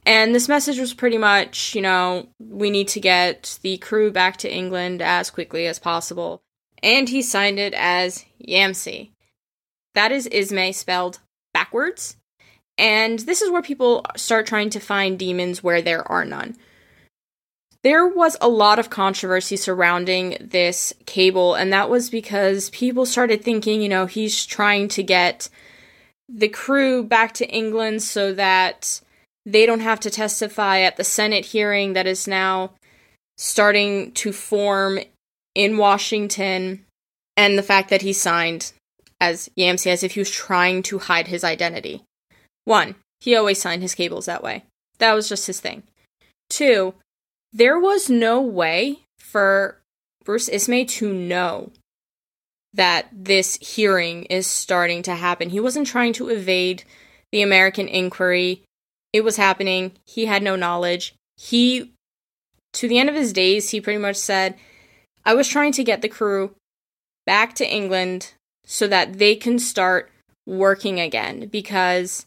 And 0.05 0.35
this 0.35 0.49
message 0.49 0.79
was 0.79 0.93
pretty 0.93 1.17
much, 1.17 1.75
you 1.75 1.81
know, 1.81 2.27
we 2.39 2.69
need 2.69 2.89
to 2.89 2.99
get 2.99 3.57
the 3.61 3.77
crew 3.77 4.11
back 4.11 4.37
to 4.37 4.53
England 4.53 5.01
as 5.01 5.29
quickly 5.29 5.65
as 5.65 5.79
possible. 5.79 6.41
And 6.81 7.07
he 7.07 7.21
signed 7.21 7.59
it 7.59 7.73
as 7.73 8.25
Yamsi. 8.45 9.11
That 9.95 10.11
is 10.11 10.27
Ismay 10.27 10.73
spelled 10.73 11.19
backwards. 11.53 12.17
And 12.77 13.19
this 13.19 13.41
is 13.41 13.51
where 13.51 13.61
people 13.61 14.05
start 14.17 14.47
trying 14.47 14.71
to 14.71 14.79
find 14.79 15.17
demons 15.17 15.63
where 15.63 15.81
there 15.81 16.09
are 16.11 16.25
none. 16.25 16.57
There 17.83 18.07
was 18.07 18.37
a 18.39 18.47
lot 18.47 18.79
of 18.79 18.89
controversy 18.89 19.57
surrounding 19.57 20.37
this 20.39 20.93
cable, 21.05 21.53
and 21.53 21.71
that 21.73 21.89
was 21.89 22.09
because 22.09 22.69
people 22.69 23.05
started 23.05 23.43
thinking, 23.43 23.81
you 23.81 23.89
know, 23.89 24.05
he's 24.05 24.45
trying 24.45 24.87
to 24.89 25.03
get 25.03 25.49
the 26.29 26.47
crew 26.47 27.03
back 27.03 27.33
to 27.35 27.49
England 27.49 28.01
so 28.01 28.33
that 28.33 29.01
they 29.45 29.65
don't 29.65 29.81
have 29.81 29.99
to 30.01 30.09
testify 30.09 30.79
at 30.79 30.97
the 30.97 31.03
Senate 31.03 31.45
hearing 31.45 31.93
that 31.93 32.07
is 32.07 32.27
now 32.27 32.71
starting 33.37 34.11
to 34.13 34.31
form 34.31 34.99
in 35.55 35.77
Washington, 35.77 36.85
and 37.37 37.57
the 37.57 37.63
fact 37.63 37.89
that 37.89 38.01
he 38.01 38.13
signed 38.13 38.73
as 39.21 39.49
Yamsi 39.57 39.87
as 39.87 40.03
if 40.03 40.13
he 40.13 40.19
was 40.19 40.31
trying 40.31 40.83
to 40.83 40.99
hide 40.99 41.27
his 41.27 41.43
identity. 41.43 42.03
One, 42.65 42.95
he 43.19 43.35
always 43.35 43.61
signed 43.61 43.81
his 43.81 43.95
cables 43.95 44.25
that 44.25 44.43
way. 44.43 44.63
That 44.99 45.13
was 45.13 45.29
just 45.29 45.47
his 45.47 45.59
thing. 45.59 45.83
Two, 46.49 46.95
there 47.51 47.79
was 47.79 48.09
no 48.09 48.41
way 48.41 48.99
for 49.19 49.79
Bruce 50.23 50.49
Ismay 50.49 50.85
to 50.85 51.13
know 51.13 51.71
that 52.73 53.07
this 53.11 53.57
hearing 53.57 54.23
is 54.25 54.47
starting 54.47 55.03
to 55.03 55.15
happen. 55.15 55.49
He 55.49 55.59
wasn't 55.59 55.87
trying 55.87 56.13
to 56.13 56.29
evade 56.29 56.83
the 57.31 57.41
American 57.41 57.87
inquiry. 57.87 58.63
It 59.13 59.23
was 59.23 59.37
happening. 59.37 59.93
He 60.05 60.25
had 60.25 60.43
no 60.43 60.55
knowledge. 60.55 61.13
He, 61.37 61.91
to 62.73 62.87
the 62.87 62.99
end 62.99 63.09
of 63.09 63.15
his 63.15 63.31
days, 63.31 63.69
he 63.69 63.79
pretty 63.79 63.99
much 63.99 64.15
said, 64.15 64.55
I 65.23 65.35
was 65.35 65.47
trying 65.47 65.71
to 65.73 65.83
get 65.83 66.01
the 66.01 66.09
crew 66.09 66.55
back 67.25 67.53
to 67.55 67.71
England 67.71 68.33
so 68.65 68.87
that 68.87 69.19
they 69.19 69.35
can 69.35 69.59
start 69.59 70.11
working 70.45 70.99
again 70.99 71.47
because 71.47 72.25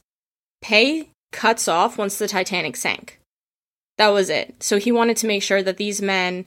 pay 0.62 1.08
cuts 1.32 1.68
off 1.68 1.98
once 1.98 2.16
the 2.16 2.28
Titanic 2.28 2.76
sank. 2.76 3.18
That 3.98 4.08
was 4.08 4.30
it. 4.30 4.62
So 4.62 4.78
he 4.78 4.92
wanted 4.92 5.16
to 5.18 5.26
make 5.26 5.42
sure 5.42 5.62
that 5.62 5.76
these 5.76 6.00
men 6.00 6.44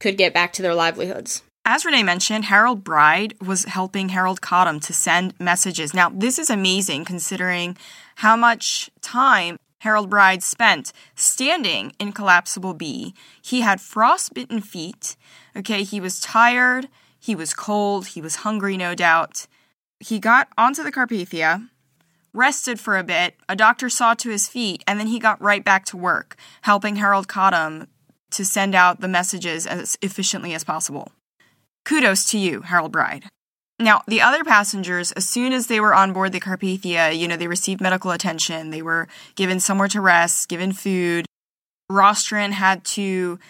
could 0.00 0.16
get 0.16 0.34
back 0.34 0.52
to 0.54 0.62
their 0.62 0.74
livelihoods. 0.74 1.42
As 1.64 1.84
Renee 1.84 2.02
mentioned, 2.02 2.46
Harold 2.46 2.82
Bride 2.82 3.34
was 3.40 3.64
helping 3.64 4.08
Harold 4.08 4.40
Cottam 4.40 4.84
to 4.86 4.94
send 4.94 5.38
messages. 5.38 5.92
Now, 5.92 6.08
this 6.08 6.38
is 6.38 6.50
amazing 6.50 7.04
considering 7.04 7.76
how 8.20 8.36
much 8.36 8.90
time 9.00 9.56
Harold 9.78 10.10
Bride 10.10 10.42
spent 10.42 10.92
standing 11.14 11.94
in 11.98 12.12
Collapsible 12.12 12.74
B. 12.74 13.14
He 13.40 13.62
had 13.62 13.80
frostbitten 13.80 14.60
feet. 14.60 15.16
Okay, 15.56 15.82
he 15.84 16.02
was 16.02 16.20
tired, 16.20 16.88
he 17.18 17.34
was 17.34 17.54
cold, 17.54 18.08
he 18.08 18.20
was 18.20 18.44
hungry, 18.44 18.76
no 18.76 18.94
doubt. 18.94 19.46
He 20.00 20.18
got 20.18 20.48
onto 20.58 20.82
the 20.82 20.92
Carpathia, 20.92 21.70
rested 22.34 22.78
for 22.78 22.98
a 22.98 23.04
bit, 23.04 23.36
a 23.48 23.56
doctor 23.56 23.88
saw 23.88 24.12
to 24.12 24.28
his 24.28 24.48
feet, 24.48 24.84
and 24.86 25.00
then 25.00 25.06
he 25.06 25.18
got 25.18 25.40
right 25.40 25.64
back 25.64 25.86
to 25.86 25.96
work, 25.96 26.36
helping 26.60 26.96
Harold 26.96 27.26
Cottam 27.26 27.86
to 28.32 28.44
send 28.44 28.74
out 28.74 29.00
the 29.00 29.08
messages 29.08 29.66
as 29.66 29.96
efficiently 30.02 30.52
as 30.52 30.62
possible. 30.62 31.10
Kudos 31.86 32.30
to 32.32 32.38
you, 32.38 32.60
Harold 32.60 32.92
Bride. 32.92 33.30
Now, 33.80 34.02
the 34.06 34.20
other 34.20 34.44
passengers, 34.44 35.10
as 35.12 35.28
soon 35.28 35.52
as 35.52 35.66
they 35.66 35.80
were 35.80 35.94
on 35.94 36.12
board 36.12 36.32
the 36.32 36.40
Carpathia, 36.40 37.16
you 37.16 37.26
know, 37.26 37.36
they 37.36 37.48
received 37.48 37.80
medical 37.80 38.10
attention, 38.10 38.70
they 38.70 38.82
were 38.82 39.08
given 39.34 39.58
somewhere 39.58 39.88
to 39.88 40.00
rest, 40.00 40.48
given 40.48 40.72
food. 40.72 41.26
Rostron 41.90 42.52
had 42.52 42.84
to 42.84 43.40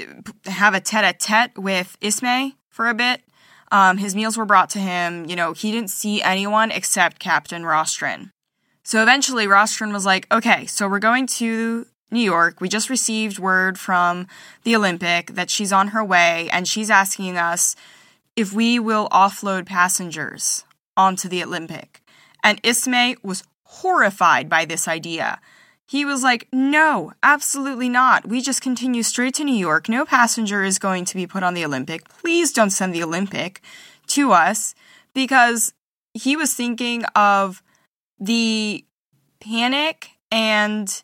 uh, 0.00 0.04
have 0.50 0.74
a 0.74 0.80
tete 0.80 1.04
a 1.04 1.12
tete 1.12 1.58
with 1.58 1.96
Ismay 2.00 2.52
for 2.70 2.88
a 2.88 2.94
bit 2.94 3.22
um, 3.70 3.98
his 3.98 4.14
meals 4.14 4.36
were 4.36 4.44
brought 4.44 4.70
to 4.70 4.78
him. 4.78 5.26
You 5.28 5.36
know, 5.36 5.52
he 5.52 5.70
didn't 5.70 5.90
see 5.90 6.22
anyone 6.22 6.70
except 6.70 7.18
Captain 7.18 7.62
Rostron. 7.62 8.30
So 8.84 9.02
eventually, 9.02 9.46
Rostron 9.46 9.92
was 9.92 10.06
like, 10.06 10.26
okay, 10.32 10.66
so 10.66 10.88
we're 10.88 10.98
going 10.98 11.26
to 11.26 11.86
New 12.10 12.20
York. 12.20 12.60
We 12.60 12.68
just 12.68 12.88
received 12.88 13.38
word 13.38 13.78
from 13.78 14.26
the 14.64 14.74
Olympic 14.74 15.34
that 15.34 15.50
she's 15.50 15.72
on 15.72 15.88
her 15.88 16.02
way, 16.02 16.48
and 16.50 16.66
she's 16.66 16.90
asking 16.90 17.36
us 17.36 17.76
if 18.38 18.52
we 18.52 18.78
will 18.78 19.08
offload 19.08 19.66
passengers 19.66 20.64
onto 20.96 21.28
the 21.28 21.42
Olympic. 21.42 22.00
And 22.44 22.60
Ismay 22.62 23.16
was 23.20 23.42
horrified 23.64 24.48
by 24.48 24.64
this 24.64 24.86
idea. 24.86 25.40
He 25.88 26.04
was 26.04 26.22
like, 26.22 26.46
No, 26.52 27.12
absolutely 27.20 27.88
not. 27.88 28.28
We 28.28 28.40
just 28.40 28.62
continue 28.62 29.02
straight 29.02 29.34
to 29.34 29.44
New 29.44 29.56
York. 29.56 29.88
No 29.88 30.04
passenger 30.04 30.62
is 30.62 30.78
going 30.78 31.04
to 31.06 31.16
be 31.16 31.26
put 31.26 31.42
on 31.42 31.54
the 31.54 31.64
Olympic. 31.64 32.08
Please 32.08 32.52
don't 32.52 32.70
send 32.70 32.94
the 32.94 33.02
Olympic 33.02 33.60
to 34.08 34.30
us 34.30 34.72
because 35.14 35.74
he 36.14 36.36
was 36.36 36.54
thinking 36.54 37.04
of 37.16 37.60
the 38.20 38.84
panic 39.40 40.10
and 40.30 41.02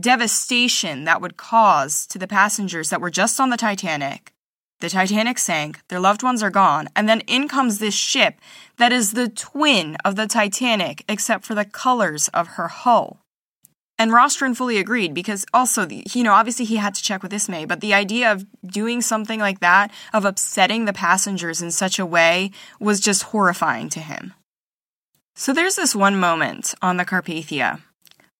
devastation 0.00 1.04
that 1.04 1.20
would 1.20 1.36
cause 1.36 2.06
to 2.06 2.18
the 2.18 2.26
passengers 2.26 2.88
that 2.88 3.02
were 3.02 3.10
just 3.10 3.38
on 3.38 3.50
the 3.50 3.58
Titanic. 3.58 4.32
The 4.80 4.88
Titanic 4.88 5.38
sank, 5.38 5.80
their 5.88 6.00
loved 6.00 6.22
ones 6.22 6.42
are 6.42 6.50
gone, 6.50 6.88
and 6.94 7.08
then 7.08 7.20
in 7.22 7.48
comes 7.48 7.78
this 7.78 7.94
ship 7.94 8.40
that 8.76 8.92
is 8.92 9.12
the 9.12 9.28
twin 9.28 9.96
of 10.04 10.16
the 10.16 10.26
Titanic, 10.26 11.04
except 11.08 11.44
for 11.44 11.54
the 11.54 11.64
colors 11.64 12.28
of 12.28 12.48
her 12.48 12.68
hull. 12.68 13.18
And 13.98 14.12
Rostron 14.12 14.56
fully 14.56 14.78
agreed 14.78 15.12
because 15.12 15.44
also, 15.52 15.88
you 15.88 16.22
know, 16.22 16.32
obviously 16.32 16.64
he 16.64 16.76
had 16.76 16.94
to 16.94 17.02
check 17.02 17.22
with 17.22 17.32
Ismay, 17.32 17.64
but 17.64 17.80
the 17.80 17.94
idea 17.94 18.30
of 18.30 18.46
doing 18.64 19.02
something 19.02 19.40
like 19.40 19.58
that, 19.58 19.90
of 20.12 20.24
upsetting 20.24 20.84
the 20.84 20.92
passengers 20.92 21.60
in 21.60 21.72
such 21.72 21.98
a 21.98 22.06
way, 22.06 22.52
was 22.78 23.00
just 23.00 23.24
horrifying 23.24 23.88
to 23.88 24.00
him. 24.00 24.34
So 25.34 25.52
there's 25.52 25.74
this 25.74 25.96
one 25.96 26.18
moment 26.20 26.74
on 26.80 26.96
the 26.96 27.04
Carpathia 27.04 27.80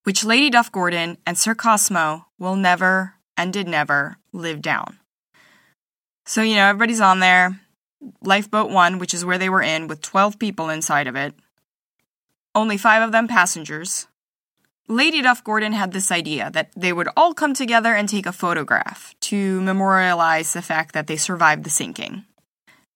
which 0.08 0.24
Lady 0.24 0.48
Duff 0.48 0.72
Gordon 0.72 1.18
and 1.26 1.36
Sir 1.36 1.54
Cosmo 1.54 2.24
will 2.38 2.56
never 2.56 3.12
and 3.36 3.52
did 3.52 3.68
never 3.68 4.16
live 4.32 4.62
down. 4.62 4.97
So, 6.28 6.42
you 6.42 6.56
know, 6.56 6.66
everybody's 6.66 7.00
on 7.00 7.20
there. 7.20 7.58
Lifeboat 8.20 8.70
1, 8.70 8.98
which 8.98 9.14
is 9.14 9.24
where 9.24 9.38
they 9.38 9.48
were 9.48 9.62
in, 9.62 9.88
with 9.88 10.02
12 10.02 10.38
people 10.38 10.68
inside 10.68 11.06
of 11.06 11.16
it. 11.16 11.32
Only 12.54 12.76
five 12.76 13.02
of 13.02 13.12
them 13.12 13.28
passengers. 13.28 14.08
Lady 14.88 15.22
Duff 15.22 15.42
Gordon 15.42 15.72
had 15.72 15.92
this 15.92 16.12
idea 16.12 16.50
that 16.50 16.70
they 16.76 16.92
would 16.92 17.08
all 17.16 17.32
come 17.32 17.54
together 17.54 17.94
and 17.94 18.10
take 18.10 18.26
a 18.26 18.32
photograph 18.32 19.14
to 19.20 19.62
memorialize 19.62 20.52
the 20.52 20.60
fact 20.60 20.92
that 20.92 21.06
they 21.06 21.16
survived 21.16 21.64
the 21.64 21.70
sinking. 21.70 22.26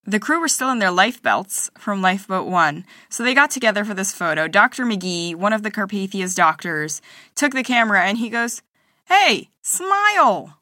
The 0.05 0.20
crew 0.20 0.39
were 0.39 0.47
still 0.47 0.70
in 0.70 0.78
their 0.78 0.91
life 0.91 1.22
belts 1.22 1.70
from 1.78 2.03
Lifeboat 2.03 2.47
1, 2.47 2.85
so 3.09 3.24
they 3.24 3.33
got 3.33 3.51
together 3.51 3.87
for 3.87 3.95
this 3.95 4.12
photo. 4.12 4.47
Dr. 4.47 4.85
McGee, 4.85 5.35
one 5.35 5.55
of 5.55 5.62
the 5.62 5.70
Carpathia's 5.70 6.35
doctors, 6.35 7.01
took 7.35 7.55
the 7.55 7.64
camera 7.64 8.05
and 8.05 8.18
he 8.18 8.28
goes, 8.28 8.61
Hey, 9.07 9.49
smile! 9.62 10.59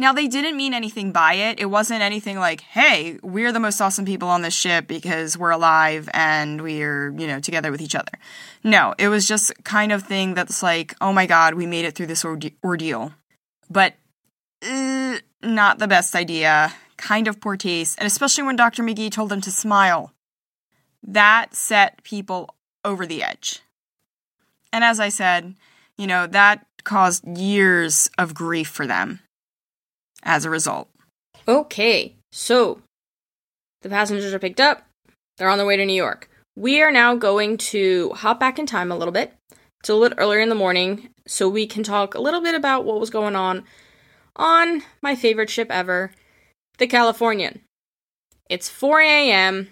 Now, 0.00 0.12
they 0.12 0.28
didn't 0.28 0.56
mean 0.56 0.74
anything 0.74 1.10
by 1.10 1.34
it. 1.34 1.58
It 1.58 1.66
wasn't 1.66 2.02
anything 2.02 2.38
like, 2.38 2.60
hey, 2.60 3.18
we're 3.22 3.50
the 3.50 3.58
most 3.58 3.80
awesome 3.80 4.04
people 4.04 4.28
on 4.28 4.42
this 4.42 4.54
ship 4.54 4.86
because 4.86 5.36
we're 5.36 5.50
alive 5.50 6.08
and 6.14 6.62
we're, 6.62 7.10
you 7.18 7.26
know, 7.26 7.40
together 7.40 7.72
with 7.72 7.80
each 7.80 7.96
other. 7.96 8.12
No, 8.62 8.94
it 8.96 9.08
was 9.08 9.26
just 9.26 9.52
kind 9.64 9.90
of 9.90 10.04
thing 10.04 10.34
that's 10.34 10.62
like, 10.62 10.94
oh 11.00 11.12
my 11.12 11.26
god, 11.26 11.54
we 11.54 11.66
made 11.66 11.84
it 11.84 11.96
through 11.96 12.06
this 12.06 12.24
orde- 12.24 12.54
ordeal. 12.62 13.12
But, 13.68 13.94
uh, 14.64 15.18
not 15.42 15.78
the 15.78 15.88
best 15.88 16.14
idea 16.14 16.72
kind 16.98 17.28
of 17.28 17.40
poor 17.40 17.56
taste, 17.56 17.96
and 17.98 18.06
especially 18.06 18.44
when 18.44 18.56
Dr. 18.56 18.82
McGee 18.82 19.10
told 19.10 19.30
them 19.30 19.40
to 19.40 19.50
smile. 19.50 20.12
That 21.02 21.54
set 21.54 22.02
people 22.02 22.54
over 22.84 23.06
the 23.06 23.22
edge. 23.22 23.60
And 24.72 24.84
as 24.84 25.00
I 25.00 25.08
said, 25.08 25.54
you 25.96 26.06
know, 26.06 26.26
that 26.26 26.66
caused 26.84 27.26
years 27.38 28.10
of 28.18 28.34
grief 28.34 28.68
for 28.68 28.86
them 28.86 29.20
as 30.22 30.44
a 30.44 30.50
result. 30.50 30.88
Okay, 31.46 32.16
so 32.32 32.82
the 33.82 33.88
passengers 33.88 34.34
are 34.34 34.38
picked 34.38 34.60
up. 34.60 34.82
They're 35.36 35.48
on 35.48 35.58
their 35.58 35.66
way 35.66 35.76
to 35.76 35.86
New 35.86 35.92
York. 35.92 36.28
We 36.56 36.82
are 36.82 36.90
now 36.90 37.14
going 37.14 37.56
to 37.58 38.10
hop 38.10 38.40
back 38.40 38.58
in 38.58 38.66
time 38.66 38.90
a 38.90 38.96
little 38.96 39.12
bit. 39.12 39.34
It's 39.80 39.88
a 39.88 39.94
little 39.94 40.18
earlier 40.18 40.40
in 40.40 40.48
the 40.48 40.54
morning, 40.54 41.10
so 41.26 41.48
we 41.48 41.66
can 41.66 41.84
talk 41.84 42.14
a 42.14 42.20
little 42.20 42.40
bit 42.40 42.54
about 42.54 42.84
what 42.84 42.98
was 42.98 43.10
going 43.10 43.36
on 43.36 43.64
on 44.34 44.82
my 45.00 45.14
favorite 45.14 45.50
ship 45.50 45.70
ever, 45.70 46.10
the 46.78 46.86
Californian. 46.86 47.60
It's 48.48 48.68
4 48.68 49.00
a.m. 49.00 49.68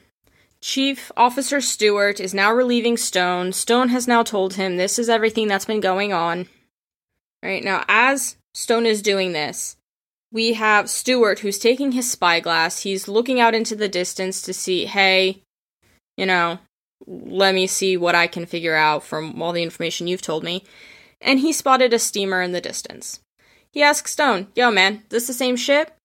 Chief 0.61 1.11
Officer 1.17 1.61
Stewart 1.61 2.21
is 2.21 2.35
now 2.35 2.53
relieving 2.53 2.97
Stone. 2.97 3.53
Stone 3.53 3.89
has 3.91 4.09
now 4.09 4.23
told 4.23 4.55
him 4.55 4.77
this 4.77 4.99
is 4.99 5.09
everything 5.09 5.49
that's 5.49 5.65
been 5.65 5.81
going 5.81 6.13
on. 6.13 6.47
Right 7.43 7.65
now, 7.65 7.85
as 7.89 8.37
Stone 8.55 8.87
is 8.87 9.03
doing 9.03 9.33
this, 9.33 9.77
we 10.37 10.53
have 10.53 10.91
Stewart 10.91 11.39
who's 11.39 11.59
taking 11.59 11.93
his 11.93 12.11
spyglass. 12.11 12.81
He's 12.81 13.09
looking 13.09 13.41
out 13.41 13.55
into 13.55 13.75
the 13.75 13.89
distance 13.89 14.43
to 14.43 14.53
see, 14.53 14.85
hey, 14.85 15.41
you 16.19 16.27
know, 16.27 16.59
let 17.07 17.55
me 17.55 17.67
see 17.67 17.97
what 17.97 18.15
I 18.15 18.27
can 18.27 18.45
figure 18.45 18.77
out 18.77 19.03
from 19.03 19.41
all 19.41 19.55
the 19.55 19.63
information 19.63 20.07
you've 20.07 20.21
told 20.21 20.45
me. 20.45 20.63
And 21.23 21.41
he 21.41 21.55
spotted 21.55 21.95
a 21.95 21.99
steamer 21.99 22.43
in 22.43 22.53
the 22.53 22.61
distance. 22.61 23.21
He 23.73 23.83
asks 23.83 24.13
Stone, 24.13 24.49
Yo, 24.55 24.71
man, 24.71 25.05
this 25.09 25.27
the 25.27 25.33
same 25.33 25.57
ship? 25.57 25.97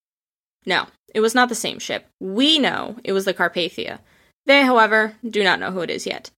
No, 0.65 0.87
it 1.13 1.19
was 1.19 1.35
not 1.35 1.49
the 1.49 1.53
same 1.53 1.79
ship. 1.79 2.07
We 2.21 2.57
know 2.57 2.99
it 3.03 3.11
was 3.11 3.25
the 3.25 3.33
Carpathia. 3.33 3.99
They, 4.45 4.63
however, 4.63 5.17
do 5.29 5.43
not 5.43 5.59
know 5.59 5.71
who 5.71 5.81
it 5.81 5.89
is 5.89 6.07
yet. 6.07 6.31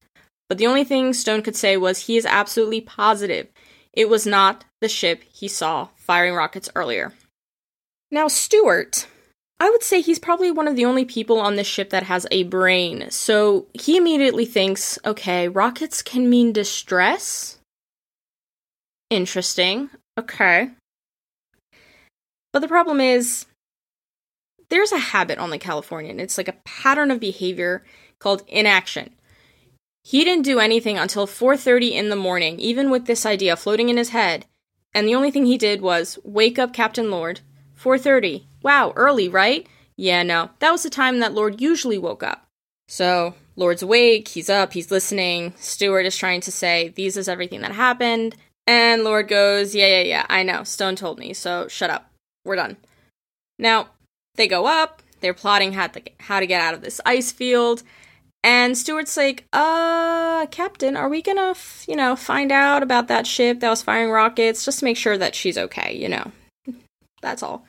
But 0.49 0.57
the 0.57 0.65
only 0.65 0.83
thing 0.83 1.13
Stone 1.13 1.43
could 1.43 1.55
say 1.55 1.77
was 1.77 1.99
he 1.99 2.17
is 2.17 2.25
absolutely 2.25 2.81
positive 2.81 3.49
it 3.93 4.09
was 4.09 4.25
not 4.25 4.65
the 4.81 4.89
ship 4.89 5.21
he 5.31 5.47
saw 5.47 5.89
firing 5.95 6.33
rockets 6.33 6.67
earlier. 6.75 7.13
Now, 8.13 8.27
Stewart, 8.27 9.07
I 9.59 9.71
would 9.71 9.81
say 9.81 9.99
he's 9.99 10.19
probably 10.19 10.51
one 10.51 10.67
of 10.67 10.75
the 10.75 10.85
only 10.85 11.03
people 11.03 11.39
on 11.39 11.55
this 11.55 11.65
ship 11.65 11.89
that 11.89 12.03
has 12.03 12.27
a 12.29 12.43
brain, 12.43 13.09
so 13.09 13.65
he 13.73 13.97
immediately 13.97 14.45
thinks 14.45 14.99
okay, 15.03 15.47
rockets 15.47 16.03
can 16.03 16.29
mean 16.29 16.53
distress? 16.53 17.57
Interesting. 19.09 19.89
Okay. 20.15 20.69
But 22.51 22.59
the 22.59 22.67
problem 22.67 23.01
is, 23.01 23.47
there's 24.69 24.91
a 24.91 24.99
habit 24.99 25.39
on 25.39 25.49
the 25.49 25.57
Californian. 25.57 26.19
It's 26.19 26.37
like 26.37 26.47
a 26.47 26.59
pattern 26.65 27.09
of 27.09 27.19
behavior 27.19 27.83
called 28.19 28.43
inaction. 28.47 29.09
He 30.03 30.23
didn't 30.23 30.45
do 30.45 30.59
anything 30.59 30.99
until 30.99 31.25
4:30 31.25 31.93
in 31.93 32.09
the 32.09 32.15
morning, 32.15 32.59
even 32.59 32.91
with 32.91 33.07
this 33.07 33.25
idea 33.25 33.55
floating 33.55 33.89
in 33.89 33.97
his 33.97 34.09
head. 34.09 34.45
And 34.93 35.07
the 35.07 35.15
only 35.15 35.31
thing 35.31 35.47
he 35.47 35.57
did 35.57 35.81
was 35.81 36.19
wake 36.23 36.59
up 36.59 36.73
Captain 36.73 37.09
Lord. 37.09 37.39
4:30. 37.83 38.45
Wow, 38.61 38.93
early, 38.95 39.27
right? 39.27 39.67
Yeah, 39.97 40.23
no. 40.23 40.49
That 40.59 40.71
was 40.71 40.83
the 40.83 40.89
time 40.89 41.19
that 41.19 41.33
Lord 41.33 41.61
usually 41.61 41.97
woke 41.97 42.23
up. 42.23 42.47
So, 42.87 43.35
Lord's 43.55 43.83
awake, 43.83 44.29
he's 44.29 44.49
up, 44.49 44.73
he's 44.73 44.91
listening. 44.91 45.53
Stewart 45.57 46.05
is 46.05 46.17
trying 46.17 46.41
to 46.41 46.51
say, 46.51 46.93
"These 46.95 47.17
is 47.17 47.27
everything 47.27 47.61
that 47.61 47.71
happened." 47.71 48.35
And 48.65 49.03
Lord 49.03 49.27
goes, 49.27 49.75
"Yeah, 49.75 49.87
yeah, 49.87 50.01
yeah. 50.03 50.25
I 50.29 50.43
know. 50.43 50.63
Stone 50.63 50.95
told 50.95 51.19
me. 51.19 51.33
So, 51.33 51.67
shut 51.67 51.89
up. 51.89 52.09
We're 52.45 52.55
done." 52.55 52.77
Now, 53.59 53.89
they 54.35 54.47
go 54.47 54.65
up. 54.65 55.01
They're 55.19 55.33
plotting 55.33 55.73
how 55.73 55.87
to, 55.87 56.01
how 56.19 56.39
to 56.39 56.47
get 56.47 56.61
out 56.61 56.73
of 56.73 56.81
this 56.81 56.99
ice 57.05 57.31
field. 57.31 57.83
And 58.43 58.77
Stewart's 58.77 59.15
like, 59.15 59.45
uh, 59.53 60.45
Captain, 60.47 60.97
are 60.97 61.07
we 61.07 61.21
gonna, 61.21 61.51
f- 61.51 61.85
you 61.87 61.95
know, 61.95 62.17
find 62.17 62.51
out 62.51 62.83
about 62.83 63.07
that 63.07 63.25
ship 63.25 63.61
that 63.61 63.69
was 63.69 63.81
firing 63.81 64.11
rockets 64.11 64.65
just 64.65 64.79
to 64.79 64.85
make 64.85 64.97
sure 64.97 65.17
that 65.17 65.33
she's 65.33 65.57
okay, 65.57 65.95
you 65.95 66.09
know? 66.09 66.31
That's 67.21 67.41
all. 67.41 67.65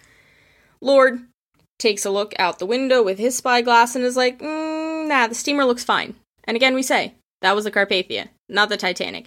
Lord 0.85 1.23
takes 1.79 2.05
a 2.05 2.11
look 2.11 2.35
out 2.39 2.59
the 2.59 2.67
window 2.67 3.03
with 3.03 3.19
his 3.19 3.37
spyglass 3.37 3.97
and 3.97 4.05
is 4.05 4.17
like, 4.17 4.39
mm, 4.39 5.09
nah, 5.09 5.27
the 5.27 5.35
steamer 5.35 5.65
looks 5.65 5.83
fine. 5.83 6.15
And 6.45 6.57
again, 6.57 6.75
we 6.75 6.83
say, 6.83 7.15
that 7.41 7.55
was 7.55 7.65
the 7.65 7.71
Carpathia, 7.71 8.29
not 8.49 8.69
the 8.69 8.77
Titanic. 8.77 9.27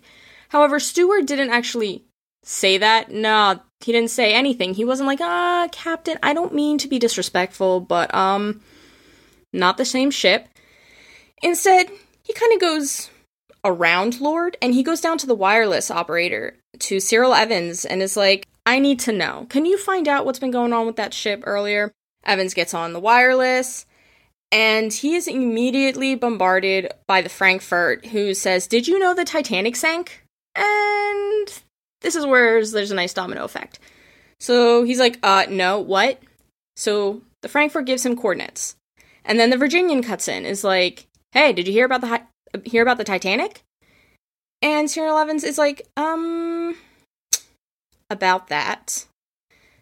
However, 0.49 0.80
Stewart 0.80 1.26
didn't 1.26 1.49
actually 1.49 2.03
say 2.43 2.78
that. 2.78 3.12
No, 3.12 3.60
he 3.82 3.91
didn't 3.91 4.12
say 4.12 4.34
anything. 4.34 4.76
He 4.76 4.86
wasn't 4.86 5.08
like, 5.08 5.20
ah, 5.20 5.68
Captain, 5.72 6.18
I 6.22 6.34
don't 6.34 6.53
mean 6.53 6.78
to 6.78 6.88
be 6.88 6.99
disrespectful, 6.99 7.82
but, 7.82 8.14
um, 8.14 8.62
not 9.51 9.78
the 9.78 9.86
same 9.86 10.12
ship. 10.12 10.47
Instead, 11.41 11.89
he 12.24 12.34
kind 12.34 12.53
of 12.53 12.60
goes 12.60 13.10
around 13.64 14.22
Lord 14.22 14.58
and 14.62 14.74
he 14.74 14.84
goes 14.84 15.01
down 15.01 15.18
to 15.18 15.28
the 15.28 15.36
wireless 15.36 15.89
operator, 15.89 16.55
to 16.80 16.99
Cyril 16.99 17.34
Evans, 17.34 17.84
and 17.84 18.01
is 18.01 18.16
like, 18.16 18.47
I 18.68 18.80
need 18.80 18.99
to 18.99 19.13
know. 19.13 19.47
Can 19.49 19.65
you 19.65 19.78
find 19.78 20.09
out 20.09 20.26
what's 20.26 20.39
been 20.39 20.51
going 20.51 20.74
on 20.74 20.86
with 20.86 20.97
that 20.97 21.13
ship 21.13 21.41
earlier? 21.45 21.93
Evans 22.26 22.53
gets 22.53 22.74
on 22.74 22.91
the 22.91 22.99
wireless 22.99 23.86
and 24.51 24.91
he 24.91 25.15
is 25.15 25.26
immediately 25.26 26.15
bombarded 26.15 26.91
by 27.07 27.22
the 27.22 27.30
Frankfurt, 27.30 28.07
who 28.07 28.34
says, 28.34 28.68
Did 28.68 28.86
you 28.86 28.99
know 28.99 29.13
the 29.13 29.24
Titanic 29.24 29.78
sank? 29.78 30.22
And 30.53 31.47
this 32.01 32.18
is 32.18 32.26
where 32.26 32.65
there's 32.65 32.91
a 32.91 32.95
nice 32.95 33.13
domino 33.13 33.45
effect. 33.45 33.80
So 34.41 34.84
he's 34.84 34.99
like, 34.99 35.18
uh, 35.24 35.45
no, 35.49 35.80
what? 35.80 36.20
So 36.76 37.22
the 37.41 37.49
Frankfurt 37.49 37.86
gives 37.86 38.05
him 38.05 38.18
coordinates. 38.18 38.76
And 39.24 39.39
then 39.39 39.49
the 39.49 39.57
Virginian 39.57 40.03
cuts 40.03 40.28
in, 40.28 40.45
is 40.45 40.65
like, 40.65 41.07
hey, 41.32 41.53
did 41.53 41.68
you 41.68 41.74
hear 41.74 41.86
about 41.86 42.01
the 42.01 42.07
hi- 42.07 42.28
hear 42.65 42.82
about 42.82 42.97
the 42.97 43.05
Titanic? 43.05 43.63
And 44.61 44.91
Cyril 44.91 45.18
Evans 45.18 45.45
is 45.45 45.57
like, 45.57 45.88
um, 45.95 46.76
about 48.10 48.47
that. 48.47 49.05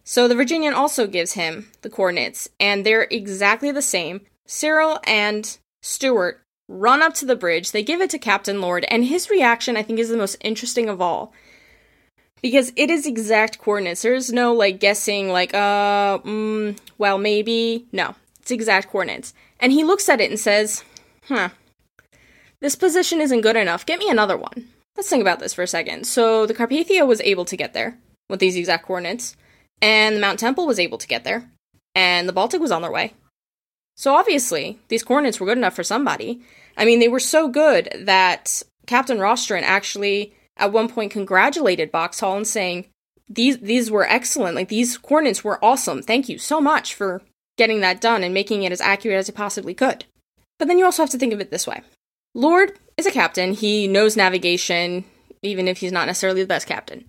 So 0.04 0.28
the 0.28 0.36
Virginian 0.36 0.74
also 0.74 1.08
gives 1.08 1.34
him 1.34 1.72
the 1.82 1.90
coordinates, 1.90 2.48
and 2.60 2.86
they're 2.86 3.08
exactly 3.10 3.72
the 3.72 3.82
same. 3.82 4.22
Cyril 4.46 5.00
and 5.06 5.58
Stewart 5.82 6.42
run 6.68 7.02
up 7.02 7.16
to 7.16 7.26
the 7.26 7.36
bridge. 7.36 7.72
They 7.72 7.84
give 7.84 8.02
it 8.02 8.12
to 8.12 8.20
Captain 8.20 8.62
Lord, 8.62 8.86
and 8.90 9.06
his 9.06 9.30
reaction, 9.32 9.76
I 9.76 9.82
think, 9.82 10.00
is 10.00 10.10
the 10.10 10.18
most 10.18 10.38
interesting 10.42 10.90
of 10.90 11.02
all. 11.02 11.34
Because 12.42 12.72
it 12.76 12.92
is 12.92 13.08
exact 13.08 13.58
coordinates. 13.58 14.04
There's 14.04 14.32
no, 14.32 14.54
like, 14.54 14.80
guessing, 14.80 15.30
like, 15.30 15.56
uh, 15.56 16.20
mm, 16.20 16.78
well, 17.00 17.18
maybe. 17.18 17.88
No, 17.92 18.14
it's 18.40 18.52
exact 18.52 18.92
coordinates. 18.92 19.34
And 19.60 19.72
he 19.72 19.84
looks 19.84 20.08
at 20.08 20.22
it 20.22 20.30
and 20.30 20.40
says, 20.40 20.84
huh, 21.28 21.50
this 22.60 22.76
position 22.76 23.22
isn't 23.22 23.42
good 23.42 23.56
enough. 23.56 23.88
Get 23.88 23.98
me 23.98 24.10
another 24.10 24.38
one. 24.38 24.68
Let's 24.96 25.10
think 25.10 25.22
about 25.22 25.40
this 25.40 25.56
for 25.56 25.64
a 25.64 25.68
second. 25.68 26.06
So 26.06 26.46
the 26.46 26.54
Carpathia 26.54 27.08
was 27.08 27.22
able 27.22 27.46
to 27.46 27.58
get 27.58 27.74
there 27.74 27.98
with 28.30 28.40
these 28.40 28.56
exact 28.56 28.86
coordinates, 28.86 29.36
and 29.82 30.16
the 30.16 30.20
Mount 30.20 30.40
Temple 30.40 30.68
was 30.68 30.80
able 30.80 30.98
to 30.98 31.08
get 31.08 31.24
there, 31.24 31.50
and 31.94 32.28
the 32.28 32.34
Baltic 32.34 32.62
was 32.62 32.72
on 32.72 32.82
their 32.82 32.92
way. 32.92 33.14
So 33.96 34.16
obviously, 34.16 34.80
these 34.90 35.04
coordinates 35.04 35.40
were 35.40 35.46
good 35.46 35.58
enough 35.58 35.76
for 35.76 35.84
somebody. 35.84 36.42
I 36.78 36.86
mean, 36.86 37.00
they 37.00 37.08
were 37.08 37.20
so 37.20 37.48
good 37.48 37.90
that 37.98 38.62
Captain 38.88 39.18
Rostron 39.18 39.62
actually 39.62 40.34
at 40.58 40.74
one 40.74 40.90
point 40.90 41.12
congratulated 41.12 41.92
Boxhall 41.92 42.38
and 42.38 42.48
saying, 42.48 42.86
these 43.28 43.58
these 43.60 43.90
were 43.90 44.08
excellent. 44.08 44.56
Like 44.56 44.68
these 44.68 44.98
coordinates 44.98 45.44
were 45.44 45.64
awesome. 45.64 46.02
Thank 46.02 46.30
you 46.30 46.38
so 46.38 46.62
much 46.62 46.94
for 46.94 47.22
getting 47.58 47.80
that 47.82 48.02
done 48.02 48.24
and 48.24 48.34
making 48.34 48.64
it 48.64 48.72
as 48.72 48.82
accurate 48.82 49.18
as 49.18 49.28
you 49.28 49.34
possibly 49.34 49.74
could. 49.74 50.06
But 50.60 50.68
then 50.68 50.78
you 50.78 50.86
also 50.86 51.02
have 51.02 51.10
to 51.12 51.18
think 51.18 51.34
of 51.34 51.42
it 51.42 51.50
this 51.50 51.66
way. 51.66 51.82
Lord 52.34 52.78
is 52.98 53.06
a 53.06 53.12
captain. 53.12 53.54
He 53.54 53.88
knows 53.88 54.16
navigation. 54.16 55.06
even 55.42 55.68
if 55.68 55.78
he's 55.78 55.92
not 55.92 56.08
necessarily 56.08 56.42
the 56.42 56.48
best 56.48 56.68
captain. 56.68 57.06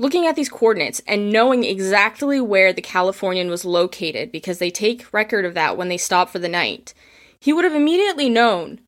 Looking 0.00 0.26
at 0.26 0.34
these 0.34 0.48
coordinates 0.48 1.02
and 1.06 1.30
knowing 1.30 1.62
exactly 1.62 2.40
where 2.40 2.72
the 2.72 2.80
Californian 2.80 3.50
was 3.50 3.66
located, 3.66 4.32
because 4.32 4.58
they 4.58 4.70
take 4.70 5.12
record 5.12 5.44
of 5.44 5.52
that 5.52 5.76
when 5.76 5.90
they 5.90 5.98
stop 5.98 6.30
for 6.30 6.38
the 6.38 6.48
night, 6.48 6.94
he 7.38 7.52
would 7.52 7.66
have 7.66 7.74
immediately 7.74 8.30
known 8.30 8.80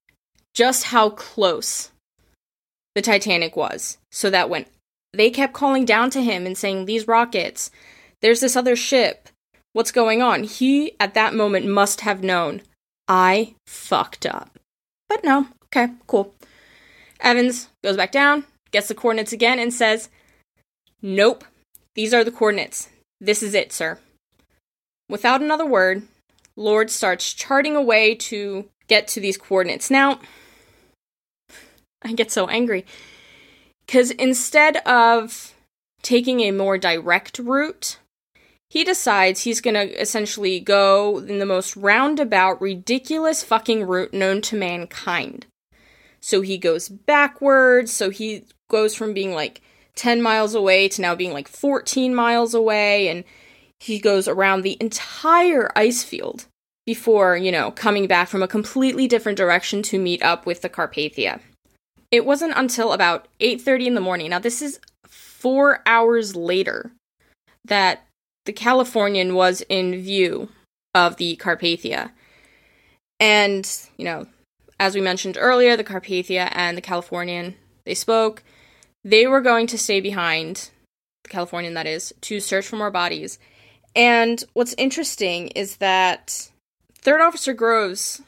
just 0.54 0.84
how 0.84 1.10
close 1.10 1.90
the 2.94 3.02
Titanic 3.02 3.56
was. 3.56 3.98
So 4.10 4.30
that 4.30 4.48
when 4.48 4.64
they 5.12 5.28
kept 5.28 5.52
calling 5.52 5.84
down 5.84 6.08
to 6.10 6.22
him 6.22 6.46
and 6.46 6.56
saying, 6.56 6.86
These 6.86 7.06
rockets, 7.06 7.70
there's 8.22 8.40
this 8.40 8.56
other 8.56 8.74
ship, 8.74 9.28
what's 9.74 9.92
going 9.92 10.22
on? 10.22 10.44
He, 10.44 10.92
at 10.98 11.12
that 11.12 11.34
moment, 11.34 11.66
must 11.66 12.00
have 12.00 12.24
known, 12.24 12.62
I 13.06 13.54
fucked 13.66 14.24
up. 14.24 14.58
But 15.10 15.24
no, 15.24 15.48
okay, 15.66 15.92
cool. 16.06 16.34
Evans 17.20 17.68
goes 17.84 17.98
back 17.98 18.12
down, 18.12 18.44
gets 18.70 18.88
the 18.88 18.94
coordinates 18.94 19.34
again, 19.34 19.58
and 19.58 19.74
says, 19.74 20.08
Nope, 21.02 21.44
these 21.94 22.14
are 22.14 22.22
the 22.22 22.30
coordinates. 22.30 22.88
This 23.20 23.42
is 23.42 23.54
it, 23.54 23.72
sir. 23.72 23.98
Without 25.08 25.42
another 25.42 25.66
word, 25.66 26.04
Lord 26.56 26.90
starts 26.90 27.32
charting 27.32 27.74
away 27.74 28.14
to 28.14 28.68
get 28.86 29.08
to 29.08 29.20
these 29.20 29.36
coordinates. 29.36 29.90
Now, 29.90 30.20
I 32.02 32.12
get 32.12 32.30
so 32.30 32.46
angry 32.46 32.86
because 33.86 34.10
instead 34.12 34.76
of 34.78 35.54
taking 36.02 36.40
a 36.40 36.50
more 36.50 36.78
direct 36.78 37.38
route, 37.38 37.98
he 38.70 38.84
decides 38.84 39.42
he's 39.42 39.60
going 39.60 39.74
to 39.74 40.00
essentially 40.00 40.58
go 40.58 41.18
in 41.18 41.38
the 41.38 41.46
most 41.46 41.76
roundabout, 41.76 42.60
ridiculous 42.60 43.42
fucking 43.42 43.84
route 43.84 44.14
known 44.14 44.40
to 44.42 44.56
mankind. 44.56 45.46
So 46.20 46.40
he 46.40 46.56
goes 46.56 46.88
backwards, 46.88 47.92
so 47.92 48.10
he 48.10 48.44
goes 48.70 48.94
from 48.94 49.12
being 49.12 49.34
like 49.34 49.60
10 49.96 50.22
miles 50.22 50.54
away 50.54 50.88
to 50.88 51.02
now 51.02 51.14
being 51.14 51.32
like 51.32 51.48
14 51.48 52.14
miles 52.14 52.54
away, 52.54 53.08
and 53.08 53.24
he 53.80 53.98
goes 53.98 54.28
around 54.28 54.62
the 54.62 54.76
entire 54.80 55.70
ice 55.76 56.02
field 56.02 56.46
before, 56.86 57.36
you 57.36 57.52
know, 57.52 57.70
coming 57.70 58.06
back 58.06 58.28
from 58.28 58.42
a 58.42 58.48
completely 58.48 59.06
different 59.06 59.38
direction 59.38 59.82
to 59.82 59.98
meet 59.98 60.22
up 60.22 60.46
with 60.46 60.62
the 60.62 60.68
Carpathia. 60.68 61.40
It 62.10 62.24
wasn't 62.24 62.54
until 62.56 62.92
about 62.92 63.28
8:30 63.40 63.86
in 63.86 63.94
the 63.94 64.00
morning. 64.00 64.30
Now 64.30 64.38
this 64.38 64.60
is 64.62 64.80
4 65.06 65.82
hours 65.86 66.36
later 66.36 66.92
that 67.64 68.06
the 68.44 68.52
Californian 68.52 69.34
was 69.34 69.62
in 69.68 70.02
view 70.02 70.48
of 70.94 71.16
the 71.16 71.36
Carpathia. 71.36 72.10
And, 73.20 73.70
you 73.96 74.04
know, 74.04 74.26
as 74.80 74.94
we 74.94 75.00
mentioned 75.00 75.38
earlier, 75.40 75.76
the 75.76 75.84
Carpathia 75.84 76.48
and 76.52 76.76
the 76.76 76.82
Californian, 76.82 77.54
they 77.86 77.94
spoke. 77.94 78.42
They 79.04 79.26
were 79.26 79.40
going 79.40 79.66
to 79.68 79.78
stay 79.78 80.00
behind, 80.00 80.70
the 81.24 81.30
Californian 81.30 81.74
that 81.74 81.86
is, 81.86 82.14
to 82.22 82.40
search 82.40 82.66
for 82.66 82.76
more 82.76 82.90
bodies. 82.90 83.38
And 83.94 84.42
what's 84.52 84.74
interesting 84.78 85.48
is 85.48 85.76
that 85.78 86.50
Third 86.94 87.20
Officer 87.20 87.52
Groves 87.52 88.22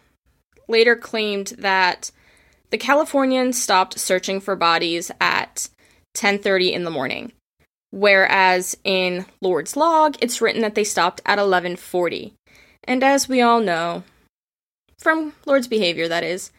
later 0.69 0.97
claimed 0.97 1.55
that 1.59 2.11
the 2.71 2.79
Californian 2.79 3.53
stopped 3.53 3.99
searching 3.99 4.41
for 4.41 4.57
bodies 4.57 5.11
at 5.21 5.69
10:30 6.15 6.73
in 6.73 6.85
the 6.85 6.91
morning, 6.91 7.33
whereas 7.91 8.77
in 8.83 9.27
Lord's 9.41 9.77
log 9.77 10.17
it's 10.21 10.41
written 10.41 10.63
that 10.63 10.75
they 10.75 10.85
stopped 10.85 11.21
at 11.25 11.39
11:40. 11.39 12.33
And 12.83 13.05
as 13.05 13.29
we 13.29 13.41
all 13.41 13.61
know, 13.61 14.03
from 14.99 15.35
Lord's 15.47 15.69
behavior 15.69 16.09
that 16.09 16.25
is, 16.25 16.51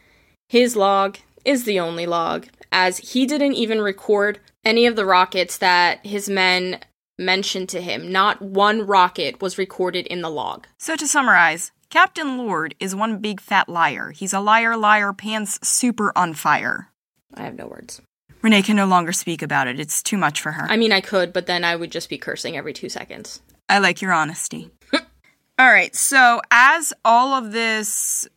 his 0.50 0.76
log 0.76 1.18
is 1.44 1.66
the 1.66 1.80
only 1.80 2.06
log 2.06 2.48
as 2.76 2.98
he 2.98 3.26
didn't 3.26 3.54
even 3.54 3.80
record 3.80 4.38
any 4.66 4.86
of 4.86 4.98
the 4.98 5.06
rockets 5.06 5.58
that 5.60 6.06
his 6.06 6.30
men 6.30 6.78
mentioned 7.18 7.70
to 7.70 7.82
him. 7.82 8.12
Not 8.12 8.42
one 8.42 8.86
rocket 8.86 9.42
was 9.42 9.58
recorded 9.58 10.06
in 10.08 10.22
the 10.22 10.30
log. 10.30 10.68
So 10.78 10.98
to 10.98 11.08
summarize, 11.08 11.72
Captain 11.90 12.38
Lord 12.38 12.76
is 12.82 12.94
one 12.94 13.20
big 13.20 13.40
fat 13.40 13.70
liar. 13.70 14.12
He's 14.12 14.34
a 14.34 14.42
liar, 14.42 14.76
liar, 14.76 15.14
pants 15.14 15.58
super 15.66 16.12
on 16.18 16.34
fire. 16.34 16.92
I 17.34 17.44
have 17.44 17.56
no 17.56 17.68
words. 17.68 18.02
Renee 18.42 18.62
can 18.62 18.76
no 18.76 18.88
longer 18.88 19.14
speak 19.14 19.42
about 19.42 19.68
it. 19.70 19.80
It's 19.80 20.04
too 20.04 20.18
much 20.18 20.42
for 20.42 20.52
her. 20.52 20.68
I 20.70 20.76
mean, 20.76 20.92
I 20.92 21.00
could, 21.00 21.32
but 21.32 21.46
then 21.46 21.64
I 21.64 21.78
would 21.78 21.92
just 21.92 22.10
be 22.10 22.18
cursing 22.18 22.58
every 22.58 22.74
two 22.74 22.90
seconds. 22.90 23.42
I 23.70 23.80
like 23.80 24.02
your 24.02 24.12
honesty. 24.12 24.70
all 24.94 25.72
right, 25.72 25.96
so 25.96 26.42
as 26.52 26.92
all 27.06 27.34
of 27.34 27.54
this 27.54 28.28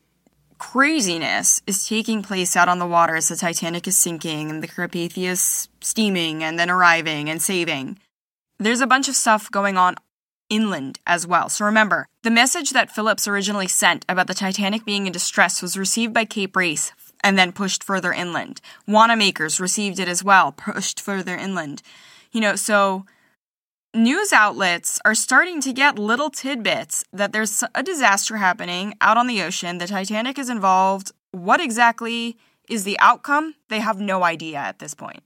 craziness 0.59 1.63
is 1.67 1.87
taking 1.87 2.23
place 2.23 2.57
out 2.57 2.69
on 2.69 2.79
the 2.79 2.87
water 2.87 3.17
as 3.17 3.29
the 3.29 3.37
Titanic 3.37 3.87
is 3.87 3.97
sinking 3.97 4.51
and 4.51 4.63
the 4.63 4.69
Carpathia 4.69 5.37
steaming 5.81 6.43
and 6.43 6.59
then 6.59 6.71
arriving 6.71 7.31
and 7.31 7.41
saving, 7.41 7.99
there's 8.59 8.81
a 8.81 8.87
bunch 8.87 9.09
of 9.09 9.17
stuff 9.17 9.51
going 9.51 9.77
on 9.77 9.95
inland 10.51 10.99
as 11.07 11.27
well. 11.27 11.49
So 11.49 11.65
remember, 11.65 12.07
the 12.23 12.31
message 12.31 12.71
that 12.71 12.91
Phillips 12.91 13.29
originally 13.29 13.69
sent 13.69 14.05
about 14.09 14.27
the 14.27 14.35
Titanic 14.35 14.85
being 14.85 15.07
in 15.07 15.13
distress 15.13 15.63
was 15.63 15.77
received 15.77 16.13
by 16.13 16.25
Cape 16.25 16.57
Race 16.57 16.93
and 17.23 17.39
then 17.39 17.53
pushed 17.53 17.85
further 17.85 18.13
inland. 18.13 18.61
Wanamaker's 18.87 19.61
received 19.61 19.99
it 19.99 20.09
as 20.09 20.25
well, 20.25 20.53
pushed 20.53 21.01
further 21.01 21.37
inland. 21.37 21.83
You 22.33 22.41
know, 22.41 22.57
so 22.57 23.07
news 23.95 24.33
outlets 24.33 25.01
are 25.05 25.15
starting 25.15 25.61
to 25.63 25.73
get 25.73 25.99
little 25.99 26.31
tidbits 26.31 27.05
that 27.13 27.33
there's 27.33 27.65
a 27.75 27.83
disaster 27.83 28.37
happening 28.37 28.95
out 29.01 29.17
on 29.17 29.27
the 29.27 29.43
ocean. 29.43 29.79
The 29.79 29.87
Titanic 29.87 30.39
is 30.39 30.51
involved. 30.51 31.13
What 31.31 31.61
exactly 31.61 32.37
is 32.69 32.85
the 32.85 32.99
outcome? 33.01 33.55
They 33.69 33.81
have 33.81 34.01
no 34.01 34.25
idea 34.25 34.59
at 34.59 34.79
this 34.79 34.95
point. 34.95 35.23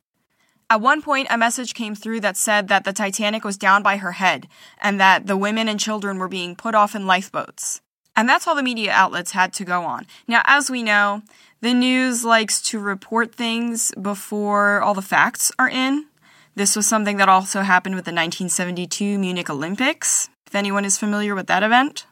At 0.70 0.80
one 0.80 1.02
point, 1.02 1.26
a 1.28 1.36
message 1.36 1.74
came 1.74 1.94
through 1.94 2.20
that 2.20 2.36
said 2.36 2.68
that 2.68 2.84
the 2.84 2.94
Titanic 2.94 3.44
was 3.44 3.58
down 3.58 3.82
by 3.82 3.98
her 3.98 4.12
head 4.12 4.48
and 4.80 4.98
that 4.98 5.26
the 5.26 5.36
women 5.36 5.68
and 5.68 5.78
children 5.78 6.18
were 6.18 6.28
being 6.28 6.56
put 6.56 6.74
off 6.74 6.94
in 6.94 7.06
lifeboats. 7.06 7.82
And 8.16 8.28
that's 8.28 8.46
all 8.46 8.54
the 8.54 8.62
media 8.62 8.92
outlets 8.92 9.32
had 9.32 9.52
to 9.54 9.64
go 9.64 9.82
on. 9.82 10.06
Now, 10.26 10.42
as 10.44 10.70
we 10.70 10.82
know, 10.82 11.22
the 11.60 11.74
news 11.74 12.24
likes 12.24 12.62
to 12.62 12.78
report 12.78 13.34
things 13.34 13.92
before 14.00 14.80
all 14.80 14.94
the 14.94 15.02
facts 15.02 15.52
are 15.58 15.68
in. 15.68 16.06
This 16.55 16.76
was 16.76 16.86
something 16.86 17.16
that 17.16 17.28
also 17.28 17.62
happened 17.62 17.94
with 17.94 18.05
the 18.05 18.11
1972 18.11 19.18
Munich 19.18 19.48
Olympics, 19.48 20.28
if 20.46 20.55
anyone 20.55 20.84
is 20.84 20.98
familiar 20.98 21.34
with 21.34 21.46
that 21.46 21.62
event. 21.62 22.07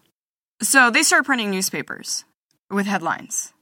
So 0.63 0.91
they 0.91 1.03
start 1.03 1.27
printing 1.27 1.51
newspapers 1.51 2.25
with 2.71 2.87
headlines. 2.87 3.53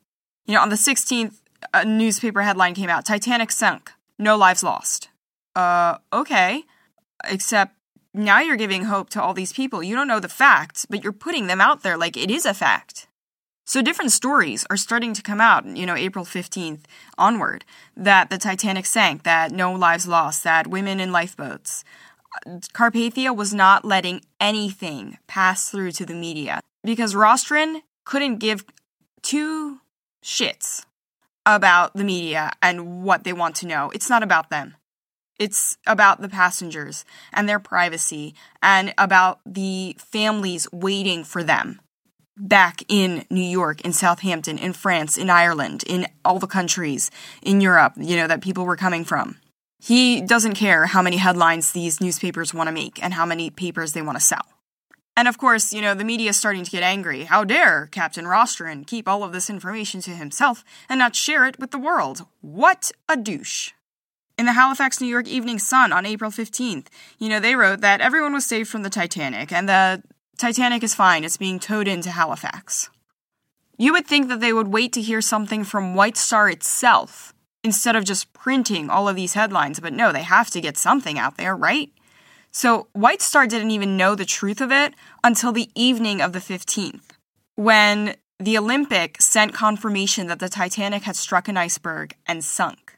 You 0.47 0.55
know, 0.55 0.61
on 0.61 0.69
the 0.69 0.77
16th, 0.77 1.41
a 1.75 1.85
newspaper 1.85 2.43
headline 2.43 2.75
came 2.75 2.89
out 2.89 3.05
Titanic 3.05 3.51
sunk, 3.51 3.91
no 4.19 4.37
lives 4.37 4.63
lost. 4.63 5.09
Uh, 5.57 5.99
okay. 6.13 6.63
Except 7.25 7.75
now 8.15 8.41
you're 8.41 8.57
giving 8.57 8.85
hope 8.85 9.11
to 9.11 9.23
all 9.23 9.35
these 9.35 9.53
people. 9.53 9.83
You 9.83 9.97
don't 9.97 10.07
know 10.07 10.21
the 10.21 10.29
facts, 10.29 10.87
but 10.89 11.03
you're 11.03 11.13
putting 11.13 11.49
them 11.49 11.61
out 11.61 11.83
there 11.83 11.97
like 11.97 12.17
it 12.17 12.31
is 12.31 12.47
a 12.47 12.55
fact. 12.55 13.08
So 13.69 13.83
different 13.83 14.13
stories 14.13 14.65
are 14.71 14.79
starting 14.79 15.13
to 15.13 15.21
come 15.21 15.43
out, 15.43 15.67
you 15.67 15.85
know, 15.85 15.95
April 15.95 16.25
15th 16.25 16.85
onward, 17.19 17.67
that 17.95 18.31
the 18.31 18.39
Titanic 18.39 18.87
sank, 18.87 19.25
that 19.25 19.53
no 19.53 19.75
lives 19.75 20.09
lost, 20.09 20.43
that 20.45 20.67
women 20.67 21.01
in 21.01 21.13
lifeboats. 21.13 21.85
Carpathia 22.73 23.37
was 23.37 23.53
not 23.53 23.85
letting 23.85 24.23
anything 24.41 25.19
pass 25.27 25.69
through 25.69 25.93
to 25.93 26.07
the 26.07 26.15
media 26.15 26.61
because 26.83 27.13
Rostron 27.13 27.83
couldn't 28.07 28.39
give 28.39 28.65
two 29.21 29.81
shits 30.25 30.87
about 31.45 31.93
the 31.93 32.05
media 32.05 32.53
and 32.63 33.03
what 33.03 33.25
they 33.25 33.35
want 33.35 33.55
to 33.57 33.67
know. 33.67 33.91
It's 33.91 34.09
not 34.09 34.23
about 34.23 34.49
them. 34.49 34.77
It's 35.39 35.77
about 35.87 36.23
the 36.23 36.31
passengers 36.31 37.05
and 37.35 37.47
their 37.47 37.61
privacy 37.61 38.35
and 38.63 38.95
about 38.97 39.41
the 39.45 39.95
families 39.99 40.67
waiting 40.73 41.23
for 41.23 41.45
them 41.45 41.83
back 42.39 42.83
in 42.89 43.25
New 43.31 43.41
York, 43.41 43.81
in 43.83 43.93
Southampton, 43.93 44.59
in 44.59 44.73
France, 44.73 45.17
in 45.19 45.31
Ireland, 45.31 45.85
in 45.87 46.07
all 46.25 46.39
the 46.39 46.47
countries 46.47 47.11
in 47.43 47.61
Europe, 47.61 47.95
you 47.97 48.17
know, 48.17 48.27
that 48.27 48.41
people 48.41 48.65
were 48.65 48.77
coming 48.77 49.05
from. 49.05 49.39
He 49.81 50.21
doesn't 50.21 50.55
care 50.55 50.87
how 50.87 51.03
many 51.03 51.19
headlines 51.19 51.73
these 51.73 52.01
newspapers 52.01 52.53
want 52.53 52.69
to 52.69 52.73
make 52.73 53.03
and 53.03 53.15
how 53.15 53.25
many 53.25 53.51
papers 53.51 53.93
they 53.93 54.03
want 54.03 54.19
to 54.19 54.25
sell. 54.25 54.43
And 55.17 55.27
of 55.27 55.39
course, 55.39 55.73
you 55.73 55.83
know, 55.83 55.95
the 55.95 56.05
media 56.05 56.31
is 56.31 56.37
starting 56.37 56.65
to 56.65 56.71
get 56.71 56.83
angry. 56.83 57.25
How 57.25 57.43
dare 57.43 57.89
Captain 57.91 58.25
Rostron 58.25 58.87
keep 58.87 59.09
all 59.09 59.25
of 59.25 59.33
this 59.33 59.51
information 59.51 60.01
to 60.03 60.11
himself 60.11 60.65
and 60.89 60.99
not 60.99 61.17
share 61.17 61.45
it 61.45 61.59
with 61.59 61.73
the 61.73 61.79
world? 61.79 62.25
What 62.41 62.93
a 63.09 63.17
douche. 63.17 63.73
In 64.39 64.47
the 64.47 64.53
Halifax, 64.53 65.01
New 65.01 65.09
York 65.09 65.27
Evening 65.27 65.59
Sun 65.59 65.93
on 65.93 66.07
April 66.07 66.31
15th, 66.31 66.87
you 67.19 67.29
know, 67.29 67.41
they 67.41 67.57
wrote 67.57 67.81
that 67.81 68.01
everyone 68.01 68.33
was 68.33 68.47
saved 68.47 68.69
from 68.69 68.85
the 68.85 68.91
Titanic 68.91 69.51
and 69.51 69.69
the 69.69 70.05
Titanic 70.39 70.85
is 70.85 70.95
fine, 70.95 71.25
it's 71.25 71.37
being 71.37 71.59
towed 71.59 71.89
into 71.89 72.11
Halifax. 72.11 72.91
You 73.77 73.93
would 73.93 74.07
think 74.07 74.29
that 74.29 74.41
they 74.41 74.53
would 74.53 74.69
wait 74.69 74.93
to 74.93 75.03
hear 75.03 75.21
something 75.21 75.65
from 75.65 75.97
White 75.97 76.17
Star 76.17 76.49
itself 76.49 77.35
instead 77.65 77.97
of 77.97 78.05
just 78.05 78.33
printing 78.33 78.89
all 78.89 79.09
of 79.09 79.17
these 79.17 79.35
headlines, 79.35 79.81
but 79.81 79.93
no, 79.93 80.13
they 80.13 80.23
have 80.23 80.49
to 80.51 80.61
get 80.61 80.77
something 80.79 81.19
out 81.19 81.37
there, 81.37 81.57
right? 81.57 81.91
So 82.53 82.87
White 82.93 83.21
Star 83.21 83.49
didn't 83.49 83.73
even 83.73 83.97
know 83.97 84.15
the 84.15 84.25
truth 84.25 84.61
of 84.61 84.71
it 84.71 84.95
until 85.25 85.51
the 85.51 85.71
evening 85.75 86.21
of 86.21 86.33
the 86.33 86.39
15th, 86.39 87.11
when 87.57 88.15
the 88.39 88.57
Olympic 88.57 89.21
sent 89.21 89.53
confirmation 89.53 90.29
that 90.29 90.39
the 90.39 90.49
Titanic 90.49 91.03
had 91.03 91.17
struck 91.17 91.49
an 91.49 91.57
iceberg 91.57 92.15
and 92.27 92.45
sunk. 92.45 92.97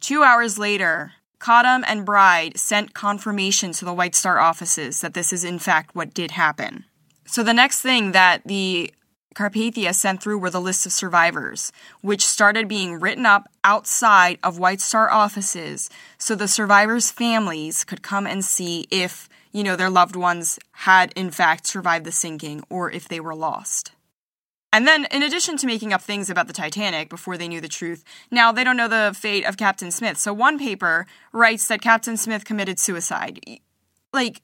Two 0.00 0.24
hours 0.24 0.58
later, 0.58 1.12
Cottam 1.40 1.82
and 1.86 2.04
Bride 2.04 2.58
sent 2.58 2.92
confirmation 2.92 3.72
to 3.72 3.84
the 3.84 3.94
White 3.94 4.14
Star 4.14 4.38
offices 4.38 5.00
that 5.00 5.14
this 5.14 5.32
is 5.32 5.42
in 5.42 5.58
fact 5.58 5.94
what 5.94 6.12
did 6.12 6.32
happen. 6.32 6.84
So 7.24 7.42
the 7.42 7.54
next 7.54 7.80
thing 7.80 8.12
that 8.12 8.42
the 8.44 8.92
Carpathia 9.34 9.94
sent 9.94 10.22
through 10.22 10.38
were 10.38 10.50
the 10.50 10.60
lists 10.60 10.84
of 10.84 10.92
survivors, 10.92 11.72
which 12.02 12.26
started 12.26 12.68
being 12.68 13.00
written 13.00 13.24
up 13.24 13.48
outside 13.64 14.38
of 14.42 14.58
White 14.58 14.82
Star 14.82 15.10
offices 15.10 15.88
so 16.18 16.34
the 16.34 16.48
survivors' 16.48 17.10
families 17.10 17.84
could 17.84 18.02
come 18.02 18.26
and 18.26 18.44
see 18.44 18.86
if, 18.90 19.28
you 19.50 19.64
know, 19.64 19.76
their 19.76 19.88
loved 19.88 20.16
ones 20.16 20.58
had 20.72 21.12
in 21.16 21.30
fact 21.30 21.66
survived 21.66 22.04
the 22.04 22.12
sinking 22.12 22.62
or 22.68 22.90
if 22.90 23.08
they 23.08 23.20
were 23.20 23.34
lost. 23.34 23.92
And 24.72 24.86
then, 24.86 25.06
in 25.10 25.22
addition 25.22 25.56
to 25.58 25.66
making 25.66 25.92
up 25.92 26.00
things 26.00 26.30
about 26.30 26.46
the 26.46 26.52
Titanic 26.52 27.08
before 27.08 27.36
they 27.36 27.48
knew 27.48 27.60
the 27.60 27.68
truth, 27.68 28.04
now 28.30 28.52
they 28.52 28.62
don't 28.62 28.76
know 28.76 28.88
the 28.88 29.16
fate 29.18 29.44
of 29.44 29.56
Captain 29.56 29.90
Smith. 29.90 30.16
So 30.16 30.32
one 30.32 30.58
paper 30.58 31.06
writes 31.32 31.66
that 31.68 31.82
Captain 31.82 32.16
Smith 32.16 32.44
committed 32.44 32.78
suicide. 32.78 33.40
Like, 34.12 34.42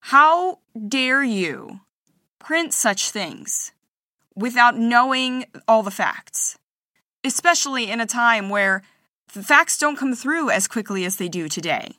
how 0.00 0.60
dare 0.88 1.22
you 1.22 1.80
print 2.38 2.72
such 2.72 3.10
things? 3.10 3.72
without 4.38 4.76
knowing 4.78 5.44
all 5.66 5.82
the 5.82 5.90
facts, 5.90 6.58
especially 7.24 7.90
in 7.90 8.00
a 8.00 8.06
time 8.06 8.48
where 8.48 8.82
the 9.34 9.42
facts 9.42 9.76
don't 9.76 9.96
come 9.96 10.14
through 10.14 10.48
as 10.48 10.68
quickly 10.68 11.04
as 11.04 11.16
they 11.16 11.28
do 11.28 11.48
today. 11.48 11.96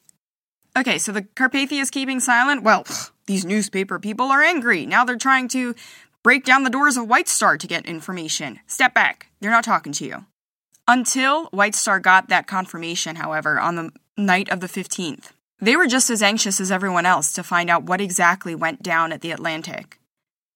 Okay, 0.77 0.97
so 0.97 1.11
the 1.11 1.23
Carpathia 1.23 1.81
is 1.81 1.89
keeping 1.89 2.21
silent? 2.21 2.63
Well, 2.63 2.85
these 3.25 3.43
newspaper 3.43 3.99
people 3.99 4.27
are 4.27 4.41
angry. 4.41 4.85
Now 4.85 5.03
they're 5.03 5.17
trying 5.17 5.49
to 5.49 5.75
break 6.23 6.43
down 6.45 6.63
the 6.63 6.69
doors 6.69 6.97
of 6.97 7.07
White 7.07 7.27
Star 7.27 7.57
to 7.57 7.67
get 7.67 7.85
information. 7.85 8.59
Step 8.67 8.93
back. 8.93 9.27
They're 9.39 9.51
not 9.51 9.63
talking 9.63 9.93
to 9.93 10.05
you. 10.05 10.25
Until 10.87 11.45
White 11.47 11.75
Star 11.75 11.99
got 11.99 12.29
that 12.29 12.47
confirmation, 12.47 13.15
however, 13.15 13.59
on 13.59 13.75
the 13.75 13.91
night 14.17 14.49
of 14.49 14.59
the 14.59 14.67
15th, 14.67 15.31
they 15.61 15.75
were 15.75 15.87
just 15.87 16.09
as 16.09 16.23
anxious 16.23 16.59
as 16.59 16.71
everyone 16.71 17.05
else 17.05 17.31
to 17.33 17.43
find 17.43 17.69
out 17.69 17.83
what 17.83 18.01
exactly 18.01 18.55
went 18.55 18.81
down 18.81 19.11
at 19.11 19.21
the 19.21 19.31
Atlantic. 19.31 19.99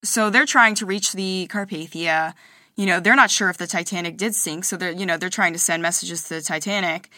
So 0.03 0.29
they're 0.29 0.45
trying 0.45 0.75
to 0.75 0.85
reach 0.85 1.13
the 1.13 1.47
Carpathia. 1.51 2.33
You 2.75 2.85
know, 2.85 2.99
they're 2.99 3.15
not 3.15 3.31
sure 3.31 3.49
if 3.49 3.57
the 3.57 3.67
Titanic 3.67 4.17
did 4.17 4.33
sink, 4.35 4.65
so 4.65 4.75
they're, 4.75 4.91
you 4.91 5.05
know, 5.05 5.17
they're 5.17 5.29
trying 5.29 5.53
to 5.53 5.59
send 5.59 5.83
messages 5.83 6.23
to 6.23 6.35
the 6.35 6.41
Titanic. 6.41 7.09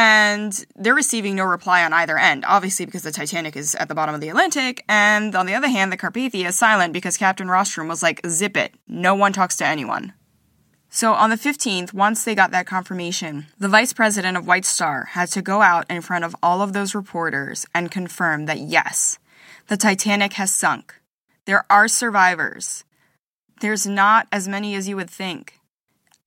And 0.00 0.64
they're 0.76 0.94
receiving 0.94 1.34
no 1.34 1.42
reply 1.42 1.82
on 1.82 1.92
either 1.92 2.16
end, 2.16 2.44
obviously 2.46 2.86
because 2.86 3.02
the 3.02 3.10
Titanic 3.10 3.56
is 3.56 3.74
at 3.74 3.88
the 3.88 3.96
bottom 3.96 4.14
of 4.14 4.20
the 4.20 4.28
Atlantic, 4.28 4.84
and 4.88 5.34
on 5.34 5.46
the 5.46 5.54
other 5.54 5.66
hand, 5.66 5.90
the 5.90 5.96
Carpathia 5.96 6.46
is 6.46 6.56
silent 6.56 6.92
because 6.92 7.16
Captain 7.16 7.48
Rostron 7.48 7.88
was 7.88 8.00
like, 8.00 8.20
zip 8.24 8.56
it, 8.56 8.74
no 8.86 9.16
one 9.16 9.32
talks 9.32 9.56
to 9.56 9.66
anyone. 9.66 10.12
So 10.88 11.14
on 11.14 11.30
the 11.30 11.36
15th, 11.36 11.92
once 11.92 12.22
they 12.22 12.36
got 12.36 12.52
that 12.52 12.68
confirmation, 12.68 13.46
the 13.58 13.66
vice 13.66 13.92
president 13.92 14.36
of 14.36 14.46
White 14.46 14.64
Star 14.64 15.06
had 15.06 15.30
to 15.30 15.42
go 15.42 15.62
out 15.62 15.84
in 15.90 16.00
front 16.00 16.24
of 16.24 16.36
all 16.44 16.62
of 16.62 16.74
those 16.74 16.94
reporters 16.94 17.66
and 17.74 17.90
confirm 17.90 18.46
that 18.46 18.60
yes, 18.60 19.18
the 19.66 19.76
Titanic 19.76 20.34
has 20.34 20.54
sunk. 20.54 20.94
There 21.44 21.64
are 21.68 21.88
survivors. 21.88 22.84
There's 23.60 23.84
not 23.84 24.28
as 24.30 24.46
many 24.46 24.76
as 24.76 24.88
you 24.88 24.94
would 24.94 25.10
think. 25.10 25.57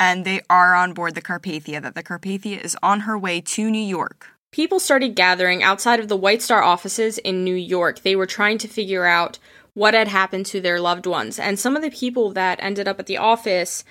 And 0.02 0.26
they 0.26 0.42
are 0.50 0.74
on 0.74 0.94
board 0.94 1.14
the 1.14 1.22
Carpathia, 1.22 1.80
that 1.80 1.94
the 1.94 2.02
Carpathia 2.02 2.60
is 2.60 2.76
on 2.82 3.02
her 3.02 3.16
way 3.16 3.40
to 3.40 3.70
New 3.70 3.78
York. 3.78 4.30
People 4.52 4.80
started 4.80 5.14
gathering 5.14 5.62
outside 5.62 6.00
of 6.00 6.08
the 6.08 6.18
White 6.18 6.42
Star 6.42 6.64
offices 6.64 7.20
in 7.20 7.44
New 7.44 7.54
York. 7.54 8.02
They 8.02 8.16
were 8.16 8.26
trying 8.26 8.58
to 8.58 8.68
figure 8.68 9.06
out 9.06 9.38
what 9.76 9.94
had 9.94 10.08
happened 10.08 10.48
to 10.48 10.60
their 10.60 10.82
loved 10.82 11.06
ones. 11.06 11.38
And 11.38 11.60
some 11.60 11.76
of 11.76 11.84
the 11.84 11.92
people 11.92 12.32
that 12.32 12.58
ended 12.64 12.88
up 12.88 13.00
at 13.00 13.06
the 13.06 13.20
office 13.20 13.84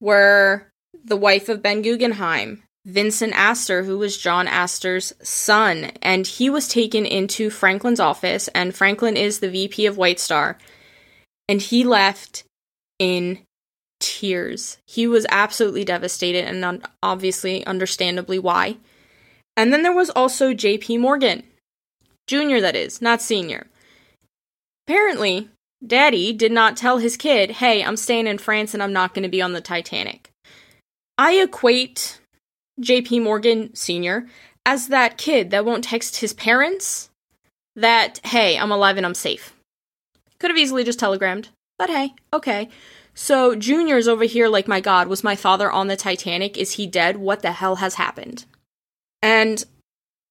were 0.00 0.66
the 1.04 1.16
wife 1.16 1.48
of 1.48 1.62
Ben 1.62 1.80
Guggenheim, 1.80 2.64
Vincent 2.84 3.32
Astor, 3.32 3.84
who 3.84 3.98
was 3.98 4.18
John 4.18 4.48
Astor's 4.48 5.12
son, 5.22 5.92
and 6.02 6.26
he 6.26 6.50
was 6.50 6.66
taken 6.66 7.06
into 7.06 7.50
Franklin's 7.50 8.00
office, 8.00 8.48
and 8.48 8.74
Franklin 8.74 9.16
is 9.16 9.38
the 9.38 9.48
VP 9.48 9.86
of 9.86 9.96
White 9.96 10.18
Star, 10.18 10.58
and 11.48 11.62
he 11.62 11.84
left 11.84 12.42
in 12.98 13.38
tears. 14.00 14.78
He 14.86 15.06
was 15.06 15.26
absolutely 15.30 15.84
devastated, 15.84 16.44
and 16.44 16.64
un- 16.64 16.82
obviously, 17.02 17.64
understandably, 17.66 18.38
why. 18.38 18.76
And 19.56 19.72
then 19.72 19.82
there 19.82 19.94
was 19.94 20.10
also 20.10 20.52
J.P. 20.52 20.98
Morgan, 20.98 21.42
Junior, 22.26 22.60
that 22.60 22.76
is, 22.76 23.00
not 23.00 23.22
senior. 23.22 23.66
Apparently, 24.86 25.48
Daddy 25.84 26.32
did 26.32 26.52
not 26.52 26.76
tell 26.76 26.98
his 26.98 27.16
kid, 27.16 27.52
hey, 27.52 27.82
I'm 27.82 27.96
staying 27.96 28.26
in 28.26 28.38
France 28.38 28.74
and 28.74 28.82
I'm 28.82 28.92
not 28.92 29.14
going 29.14 29.22
to 29.22 29.28
be 29.28 29.42
on 29.42 29.52
the 29.52 29.60
Titanic. 29.60 30.30
I 31.18 31.34
equate 31.34 32.20
JP 32.80 33.22
Morgan 33.22 33.74
Sr. 33.74 34.26
as 34.64 34.88
that 34.88 35.18
kid 35.18 35.50
that 35.50 35.64
won't 35.64 35.84
text 35.84 36.16
his 36.16 36.32
parents 36.32 37.10
that, 37.74 38.20
hey, 38.24 38.58
I'm 38.58 38.72
alive 38.72 38.96
and 38.96 39.06
I'm 39.06 39.14
safe. 39.14 39.54
Could 40.38 40.50
have 40.50 40.58
easily 40.58 40.84
just 40.84 40.98
telegrammed, 40.98 41.48
but 41.78 41.90
hey, 41.90 42.14
okay. 42.32 42.68
So 43.18 43.56
Junior's 43.56 44.06
over 44.06 44.24
here 44.24 44.46
like, 44.46 44.68
my 44.68 44.80
god, 44.80 45.08
was 45.08 45.24
my 45.24 45.36
father 45.36 45.70
on 45.70 45.86
the 45.86 45.96
Titanic? 45.96 46.58
Is 46.58 46.72
he 46.72 46.86
dead? 46.86 47.16
What 47.16 47.40
the 47.40 47.52
hell 47.52 47.76
has 47.76 47.94
happened? 47.94 48.44
And 49.22 49.64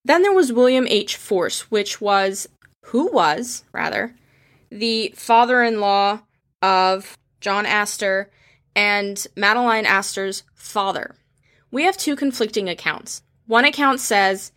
then 0.05 0.21
there 0.21 0.31
was 0.31 0.53
William 0.53 0.85
H. 0.87 1.15
Force, 1.15 1.71
which 1.71 1.99
was, 1.99 2.47
who 2.85 3.11
was, 3.11 3.63
rather, 3.73 4.15
the 4.69 5.11
father 5.15 5.63
in 5.63 5.79
law 5.79 6.19
of 6.61 7.17
John 7.41 7.65
Astor 7.65 8.29
and 8.75 9.25
Madeline 9.35 9.87
Astor's 9.87 10.43
father. 10.53 11.15
We 11.71 11.85
have 11.85 11.97
two 11.97 12.15
conflicting 12.15 12.69
accounts. 12.69 13.23
One 13.47 13.65
account 13.65 13.99
says 13.99 14.51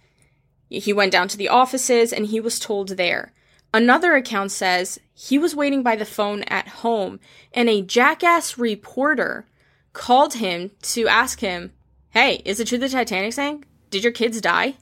he 0.69 0.93
went 0.93 1.13
down 1.13 1.29
to 1.29 1.39
the 1.39 1.49
offices 1.49 2.13
and 2.13 2.27
he 2.27 2.41
was 2.41 2.59
told 2.59 2.91
there. 2.91 3.33
Another 3.73 4.15
account 4.15 4.51
says 4.51 4.99
he 5.15 5.39
was 5.39 5.55
waiting 5.55 5.83
by 5.83 5.97
the 5.97 6.05
phone 6.05 6.43
at 6.45 6.69
home 6.69 7.21
and 7.53 7.69
a 7.69 7.83
jackass 7.83 8.57
reporter 8.57 9.47
called 9.93 10.35
him 10.35 10.71
to 10.83 11.07
ask 11.07 11.41
him, 11.41 11.73
Hey, 12.11 12.41
is 12.45 12.61
it 12.61 12.69
true 12.69 12.79
the 12.79 12.89
Titanic 12.89 13.33
sank? 13.35 13.67
Did 13.91 14.03
your 14.03 14.13
kids 14.13 14.41
die? 14.41 14.75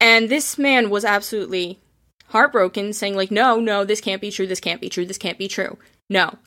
And 0.00 0.28
this 0.28 0.58
man 0.58 0.90
was 0.90 1.04
absolutely 1.04 1.80
heartbroken, 2.28 2.92
saying, 2.92 3.14
like, 3.14 3.30
no, 3.30 3.60
no, 3.60 3.84
this 3.84 4.00
can't 4.00 4.20
be 4.20 4.30
true, 4.30 4.46
this 4.46 4.60
can't 4.60 4.80
be 4.80 4.88
true, 4.88 5.06
this 5.06 5.18
can't 5.18 5.38
be 5.38 5.48
true. 5.48 5.78
No. 6.08 6.38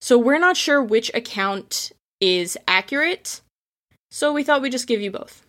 So 0.00 0.18
we're 0.18 0.38
not 0.38 0.56
sure 0.56 0.82
which 0.82 1.10
account 1.14 1.92
is 2.20 2.56
accurate, 2.68 3.40
so 4.10 4.32
we 4.32 4.44
thought 4.44 4.62
we'd 4.62 4.72
just 4.72 4.86
give 4.86 5.00
you 5.00 5.10
both. 5.10 5.44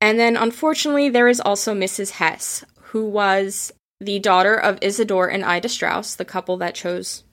And 0.00 0.18
then, 0.18 0.36
unfortunately, 0.36 1.08
there 1.08 1.28
is 1.28 1.40
also 1.40 1.74
Mrs. 1.74 2.10
Hess, 2.12 2.64
who 2.80 3.04
was 3.06 3.72
the 4.00 4.18
daughter 4.18 4.54
of 4.54 4.78
Isidore 4.82 5.28
and 5.28 5.44
Ida 5.44 5.68
Straus, 5.68 6.14
the 6.14 6.24
couple 6.24 6.56
that 6.58 6.74
chose 6.74 7.24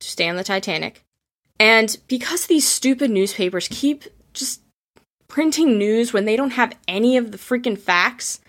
to 0.00 0.08
stay 0.08 0.28
on 0.28 0.36
the 0.36 0.44
Titanic. 0.44 1.04
And 1.58 1.96
because 2.08 2.46
these 2.46 2.68
stupid 2.68 3.10
newspapers 3.10 3.68
keep 3.70 4.04
just 4.32 4.60
printing 5.28 5.78
news 5.78 6.12
when 6.12 6.24
they 6.24 6.36
don't 6.36 6.50
have 6.50 6.76
any 6.86 7.16
of 7.16 7.32
the 7.32 7.38
freaking 7.38 7.78
facts, 7.78 8.40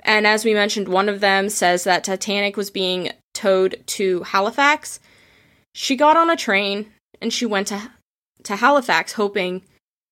and 0.00 0.26
as 0.26 0.44
we 0.44 0.54
mentioned, 0.54 0.88
one 0.88 1.08
of 1.08 1.20
them 1.20 1.48
says 1.48 1.84
that 1.84 2.04
Titanic 2.04 2.56
was 2.56 2.70
being 2.70 3.10
towed 3.34 3.82
to 3.86 4.22
Halifax. 4.22 5.00
She 5.74 5.96
got 5.96 6.16
on 6.16 6.30
a 6.30 6.36
train 6.36 6.92
and 7.20 7.32
she 7.32 7.46
went 7.46 7.68
to 7.68 7.90
to 8.44 8.56
Halifax 8.56 9.14
hoping 9.14 9.62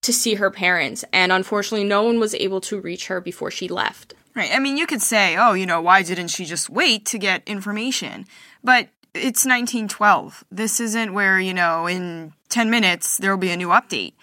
to 0.03 0.12
see 0.12 0.35
her 0.35 0.51
parents, 0.51 1.05
and 1.12 1.33
unfortunately, 1.33 1.87
no 1.87 2.03
one 2.03 2.19
was 2.19 2.35
able 2.35 2.61
to 2.62 2.81
reach 2.81 3.07
her 3.07 3.21
before 3.21 3.51
she 3.51 3.69
left. 3.69 4.15
Right. 4.35 4.51
I 4.53 4.59
mean, 4.59 4.76
you 4.76 4.87
could 4.87 5.03
say, 5.03 5.37
oh, 5.37 5.53
you 5.53 5.64
know, 5.64 5.80
why 5.80 6.03
didn't 6.03 6.28
she 6.28 6.45
just 6.45 6.68
wait 6.68 7.07
to 7.07 7.18
get 7.18 7.43
information? 7.47 8.26
But 8.64 8.89
it's 9.14 9.47
1912. 9.47 10.45
This 10.51 10.80
isn't 10.80 11.14
where, 11.14 11.39
you 11.39 11.55
know, 11.55 11.87
in 11.87 12.32
10 12.49 12.68
minutes 12.68 13.16
there 13.16 13.30
will 13.30 13.39
be 13.39 13.51
a 13.51 13.57
new 13.57 13.68
update. 13.68 14.14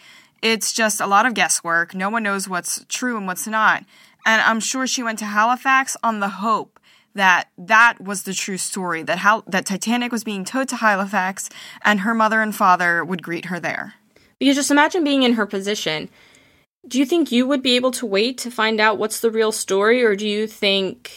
It's 0.41 0.74
just 0.74 0.99
a 0.99 1.07
lot 1.07 1.26
of 1.26 1.34
guesswork. 1.34 1.95
No 1.95 2.09
one 2.09 2.24
knows 2.24 2.49
what's 2.49 2.84
true 2.89 3.16
and 3.16 3.26
what's 3.26 3.47
not. 3.47 3.86
And 4.26 4.41
I'm 4.41 4.59
sure 4.59 4.86
she 4.86 5.03
went 5.03 5.20
to 5.20 5.26
Halifax 5.26 5.95
on 6.03 6.20
the 6.20 6.28
hope 6.28 6.80
that 7.14 7.49
that 7.57 8.01
was 8.01 8.24
the 8.24 8.34
true 8.34 8.57
story 8.57 9.03
that 9.03 9.20
how 9.20 9.43
that 9.47 9.66
Titanic 9.66 10.12
was 10.12 10.24
being 10.24 10.45
towed 10.45 10.70
to 10.70 10.78
Halifax 10.78 11.49
and 11.84 12.01
her 12.01 12.14
mother 12.14 12.41
and 12.41 12.55
father 12.55 13.03
would 13.03 13.24
greet 13.24 13.45
her 13.45 13.59
there. 13.59 13.95
Because 14.39 14.55
just 14.55 14.72
imagine 14.72 15.03
being 15.03 15.24
in 15.24 15.34
her 15.34 15.45
position. 15.45 16.09
Do 16.88 16.97
you 16.97 17.05
think 17.05 17.32
you 17.32 17.45
would 17.47 17.61
be 17.61 17.75
able 17.75 17.91
to 17.91 18.05
wait 18.05 18.39
to 18.39 18.51
find 18.51 18.79
out 18.79 18.97
what's 18.97 19.19
the 19.19 19.32
real 19.32 19.51
story, 19.51 20.03
or 20.03 20.15
do 20.15 20.27
you 20.27 20.47
think 20.47 21.11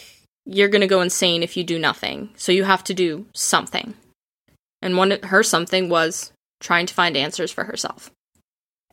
you're 0.45 0.69
going 0.69 0.83
to 0.83 0.87
go 0.87 1.01
insane 1.01 1.43
if 1.43 1.57
you 1.57 1.65
do 1.65 1.79
nothing? 1.79 2.31
So 2.37 2.53
you 2.53 2.65
have 2.65 2.85
to 2.85 2.95
do 2.95 3.27
something. 3.33 3.95
And 4.83 4.97
one 4.97 5.19
her 5.23 5.43
something 5.43 5.89
was 5.89 6.33
trying 6.61 6.87
to 6.87 6.95
find 6.95 7.17
answers 7.17 7.51
for 7.51 7.65
herself. 7.65 8.11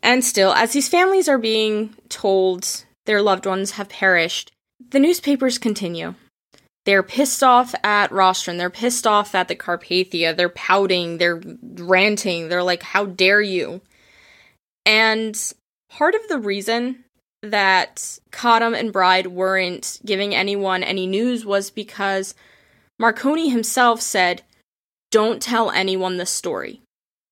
And 0.01 0.24
still, 0.24 0.53
as 0.53 0.74
these 0.74 0.88
families 0.88 1.28
are 1.28 1.38
being 1.38 1.93
told 2.09 2.86
their 3.05 3.22
loved 3.22 3.45
ones 3.45 3.72
have 3.72 3.89
perished, 3.89 4.51
the 4.89 4.99
newspapers 4.99 5.57
continue. 5.57 6.15
They're 6.86 7.03
pissed 7.03 7.43
off 7.43 7.76
at 7.84 8.09
Rostron. 8.09 8.57
They're 8.57 8.72
pissed 8.72 9.05
off 9.05 9.36
at 9.36 9.47
the 9.47 9.55
Carpathia. 9.55 10.36
They're 10.36 10.49
pouting. 10.49 11.17
They're 11.17 11.41
ranting. 11.61 12.49
They're 12.49 12.63
like, 12.63 12.82
How 12.82 13.05
dare 13.05 13.41
you? 13.41 13.82
And 14.86 15.36
part 15.92 16.16
of 16.16 16.28
the 16.28 16.39
reason 16.39 17.04
that 17.44 18.20
Cottam 18.32 18.78
and 18.78 18.94
Bride 18.94 19.28
weren't 19.28 20.00
giving 20.06 20.34
anyone 20.34 20.84
any 20.84 21.06
news 21.08 21.46
was 21.46 21.70
because 21.70 22.34
Marconi 23.00 23.50
himself 23.50 24.02
said, 24.02 24.44
Don't 25.12 25.42
tell 25.42 25.72
anyone 25.72 26.18
the 26.18 26.26
story. 26.26 26.82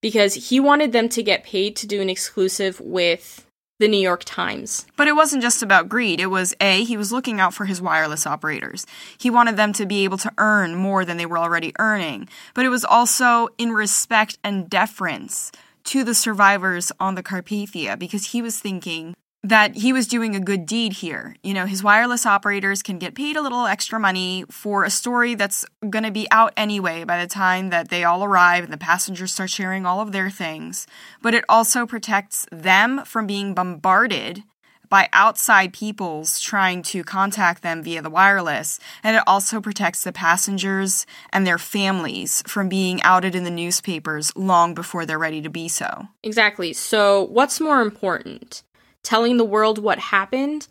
Because 0.01 0.49
he 0.49 0.59
wanted 0.59 0.93
them 0.93 1.09
to 1.09 1.23
get 1.23 1.43
paid 1.43 1.75
to 1.77 1.87
do 1.87 2.01
an 2.01 2.09
exclusive 2.09 2.79
with 2.79 3.45
the 3.79 3.87
New 3.87 3.99
York 3.99 4.23
Times. 4.25 4.85
But 4.97 5.07
it 5.07 5.15
wasn't 5.15 5.41
just 5.41 5.61
about 5.61 5.87
greed. 5.87 6.19
It 6.19 6.27
was 6.27 6.53
A, 6.59 6.83
he 6.83 6.97
was 6.97 7.11
looking 7.11 7.39
out 7.39 7.53
for 7.53 7.65
his 7.65 7.81
wireless 7.81 8.25
operators. 8.25 8.85
He 9.17 9.29
wanted 9.29 9.57
them 9.57 9.73
to 9.73 9.85
be 9.85 10.03
able 10.03 10.17
to 10.19 10.33
earn 10.37 10.75
more 10.75 11.05
than 11.05 11.17
they 11.17 11.25
were 11.25 11.37
already 11.37 11.73
earning. 11.79 12.27
But 12.53 12.65
it 12.65 12.69
was 12.69 12.83
also 12.83 13.49
in 13.57 13.71
respect 13.71 14.37
and 14.43 14.69
deference 14.69 15.51
to 15.89 16.03
the 16.03 16.13
survivors 16.13 16.91
on 16.99 17.15
the 17.15 17.23
Carpathia 17.23 17.97
because 17.97 18.27
he 18.27 18.43
was 18.43 18.59
thinking 18.59 19.15
that 19.41 19.75
he 19.75 19.91
was 19.91 20.05
doing 20.05 20.35
a 20.35 20.39
good 20.39 20.67
deed 20.67 20.93
here. 20.93 21.35
You 21.41 21.55
know, 21.55 21.65
his 21.65 21.81
wireless 21.81 22.27
operators 22.27 22.83
can 22.83 22.99
get 22.99 23.15
paid 23.15 23.35
a 23.35 23.41
little 23.41 23.65
extra 23.65 23.99
money 23.99 24.45
for 24.51 24.83
a 24.83 24.91
story 24.91 25.33
that's 25.33 25.65
going 25.89 26.03
to 26.03 26.11
be 26.11 26.27
out 26.29 26.53
anyway 26.55 27.05
by 27.05 27.19
the 27.19 27.27
time 27.27 27.71
that 27.71 27.89
they 27.89 28.03
all 28.03 28.23
arrive 28.23 28.65
and 28.65 28.71
the 28.71 28.77
passengers 28.77 29.33
start 29.33 29.49
sharing 29.49 29.87
all 29.87 29.99
of 29.99 30.11
their 30.11 30.29
things. 30.29 30.85
But 31.23 31.33
it 31.33 31.43
also 31.49 31.87
protects 31.87 32.45
them 32.51 33.03
from 33.03 33.25
being 33.25 33.55
bombarded 33.55 34.43
by 34.89 35.07
outside 35.13 35.73
peoples 35.73 36.39
trying 36.39 36.81
to 36.83 37.03
contact 37.03 37.61
them 37.61 37.83
via 37.83 38.01
the 38.01 38.09
wireless. 38.09 38.79
And 39.03 39.15
it 39.15 39.23
also 39.25 39.61
protects 39.61 40.03
the 40.03 40.11
passengers 40.11 41.05
and 41.31 41.45
their 41.45 41.57
families 41.57 42.43
from 42.47 42.69
being 42.69 43.01
outed 43.03 43.35
in 43.35 43.43
the 43.43 43.51
newspapers 43.51 44.31
long 44.35 44.73
before 44.73 45.05
they're 45.05 45.17
ready 45.17 45.41
to 45.41 45.49
be 45.49 45.67
so. 45.67 46.07
Exactly. 46.23 46.73
So, 46.73 47.23
what's 47.23 47.59
more 47.59 47.81
important? 47.81 48.63
telling 49.03 49.37
the 49.37 49.45
world 49.45 49.79
what 49.79 49.99
happened 49.99 50.67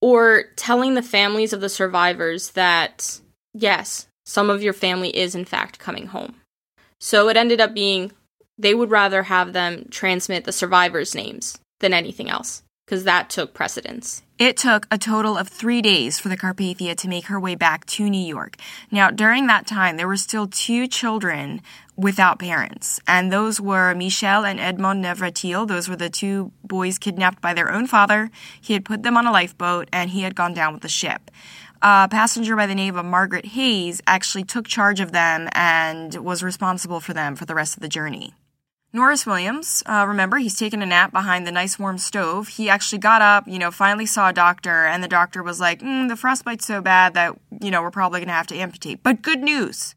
or 0.00 0.44
telling 0.56 0.94
the 0.94 1.02
families 1.02 1.52
of 1.52 1.60
the 1.60 1.68
survivors 1.68 2.52
that, 2.52 3.20
yes, 3.52 4.06
some 4.24 4.50
of 4.50 4.62
your 4.62 4.72
family 4.72 5.16
is 5.16 5.34
in 5.34 5.44
fact 5.44 5.78
coming 5.78 6.06
home. 6.06 6.36
So 6.98 7.28
it 7.28 7.36
ended 7.36 7.60
up 7.60 7.74
being 7.74 8.12
they 8.58 8.74
would 8.74 8.90
rather 8.90 9.24
have 9.24 9.52
them 9.52 9.86
transmit 9.90 10.44
the 10.44 10.52
survivors' 10.52 11.14
names 11.14 11.58
than 11.80 11.94
anything 11.94 12.28
else, 12.28 12.62
because 12.90 13.04
that 13.04 13.30
took 13.30 13.54
precedence. 13.54 14.24
It 14.36 14.56
took 14.56 14.88
a 14.90 14.98
total 14.98 15.38
of 15.38 15.46
three 15.46 15.80
days 15.80 16.18
for 16.18 16.28
the 16.28 16.36
Carpathia 16.36 16.96
to 16.96 17.08
make 17.08 17.26
her 17.26 17.38
way 17.38 17.54
back 17.54 17.86
to 17.86 18.10
New 18.10 18.20
York. 18.20 18.56
Now, 18.90 19.12
during 19.12 19.46
that 19.46 19.64
time, 19.64 19.96
there 19.96 20.08
were 20.08 20.16
still 20.16 20.48
two 20.48 20.88
children 20.88 21.62
without 21.96 22.40
parents. 22.40 22.98
And 23.06 23.32
those 23.32 23.60
were 23.60 23.94
Michel 23.94 24.44
and 24.44 24.58
Edmond 24.58 25.04
Navratil. 25.04 25.68
Those 25.68 25.88
were 25.88 25.94
the 25.94 26.10
two 26.10 26.50
boys 26.64 26.98
kidnapped 26.98 27.40
by 27.40 27.54
their 27.54 27.70
own 27.70 27.86
father. 27.86 28.28
He 28.60 28.72
had 28.72 28.84
put 28.84 29.04
them 29.04 29.16
on 29.16 29.24
a 29.24 29.30
lifeboat 29.30 29.88
and 29.92 30.10
he 30.10 30.22
had 30.22 30.34
gone 30.34 30.52
down 30.52 30.72
with 30.72 30.82
the 30.82 30.88
ship. 30.88 31.30
A 31.82 32.08
passenger 32.10 32.56
by 32.56 32.66
the 32.66 32.74
name 32.74 32.96
of 32.96 33.04
Margaret 33.04 33.46
Hayes 33.46 34.02
actually 34.04 34.42
took 34.42 34.66
charge 34.66 34.98
of 34.98 35.12
them 35.12 35.48
and 35.52 36.12
was 36.16 36.42
responsible 36.42 36.98
for 36.98 37.12
them 37.12 37.36
for 37.36 37.44
the 37.44 37.54
rest 37.54 37.76
of 37.76 37.82
the 37.82 37.88
journey. 37.88 38.34
Norris 38.92 39.24
Williams, 39.24 39.84
uh, 39.86 40.04
remember, 40.08 40.38
he's 40.38 40.58
taken 40.58 40.82
a 40.82 40.86
nap 40.86 41.12
behind 41.12 41.46
the 41.46 41.52
nice 41.52 41.78
warm 41.78 41.96
stove. 41.96 42.48
He 42.48 42.68
actually 42.68 42.98
got 42.98 43.22
up, 43.22 43.46
you 43.46 43.58
know, 43.58 43.70
finally 43.70 44.06
saw 44.06 44.30
a 44.30 44.32
doctor, 44.32 44.84
and 44.84 45.02
the 45.02 45.08
doctor 45.08 45.44
was 45.44 45.60
like, 45.60 45.80
mm, 45.80 46.08
the 46.08 46.16
frostbite's 46.16 46.66
so 46.66 46.80
bad 46.82 47.14
that, 47.14 47.38
you 47.60 47.70
know, 47.70 47.82
we're 47.82 47.92
probably 47.92 48.18
going 48.18 48.28
to 48.28 48.34
have 48.34 48.48
to 48.48 48.56
amputate. 48.56 49.04
But 49.04 49.22
good 49.22 49.40
news 49.40 49.94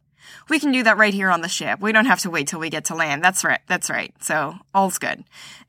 we 0.49 0.59
can 0.59 0.71
do 0.71 0.83
that 0.83 0.97
right 0.97 1.13
here 1.13 1.29
on 1.29 1.41
the 1.41 1.47
ship. 1.47 1.79
We 1.79 1.91
don't 1.91 2.05
have 2.05 2.19
to 2.21 2.29
wait 2.29 2.47
till 2.47 2.59
we 2.59 2.69
get 2.69 2.85
to 2.85 2.95
land. 2.95 3.23
That's 3.23 3.43
right. 3.43 3.61
That's 3.67 3.89
right. 3.89 4.13
So 4.21 4.55
all's 4.73 4.97
good. 4.97 5.23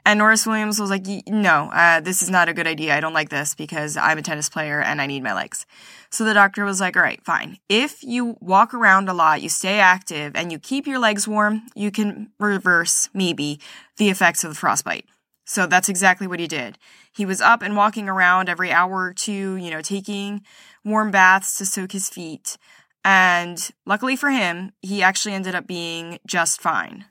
And 0.07 0.19
Norris 0.19 0.47
Williams 0.47 0.79
was 0.79 0.91
like, 0.91 1.07
no, 1.27 1.71
uh, 1.73 2.01
this 2.01 2.23
is 2.23 2.31
not 2.31 2.49
a 2.49 2.55
good 2.55 2.67
idea. 2.67 2.97
I 2.97 3.01
don't 3.01 3.15
like 3.15 3.31
this 3.31 3.55
because 3.55 3.97
I'm 3.97 4.19
a 4.19 4.23
tennis 4.23 4.49
player 4.49 4.81
and 4.81 5.01
I 5.01 5.07
need 5.07 5.23
my 5.23 5.33
legs. 5.33 5.65
So 6.11 6.25
the 6.25 6.35
doctor 6.35 6.65
was 6.65 6.81
like, 6.81 6.97
all 6.97 7.03
right, 7.03 7.25
fine. 7.25 7.59
If 7.69 8.03
you 8.03 8.37
walk 8.41 8.75
around 8.75 9.09
a 9.09 9.15
lot, 9.15 9.43
you 9.43 9.49
stay 9.49 9.81
active 9.81 10.37
and 10.37 10.53
you 10.53 10.59
keep 10.59 10.87
your 10.87 10.99
legs 10.99 11.27
warm, 11.27 11.63
you 11.75 11.91
can 11.91 12.31
reverse 12.39 13.09
maybe 13.15 13.61
the 13.97 14.11
effects 14.11 14.45
of 14.45 14.51
the 14.51 14.57
frostbite. 14.57 15.07
So 15.47 15.67
that's 15.67 15.89
exactly 15.89 16.27
what 16.27 16.41
he 16.41 16.47
did. 16.47 16.79
He 17.13 17.27
was 17.27 17.41
up 17.41 17.63
and 17.63 17.77
walking 17.77 18.09
around 18.09 18.49
every 18.49 18.73
hour 18.73 19.05
or 19.05 19.13
two, 19.13 19.57
you 19.57 19.71
know, 19.71 19.83
taking 19.83 20.43
warm 20.85 21.11
baths 21.11 21.59
to 21.59 21.67
soak 21.67 21.93
his 21.93 22.09
feet. 22.09 22.57
And 23.05 23.71
luckily 23.85 24.17
for 24.17 24.31
him, 24.31 24.73
he 24.81 25.03
actually 25.03 25.35
ended 25.35 25.55
up 25.55 25.67
being 25.67 26.19
just 26.27 26.61
fine. 26.61 27.05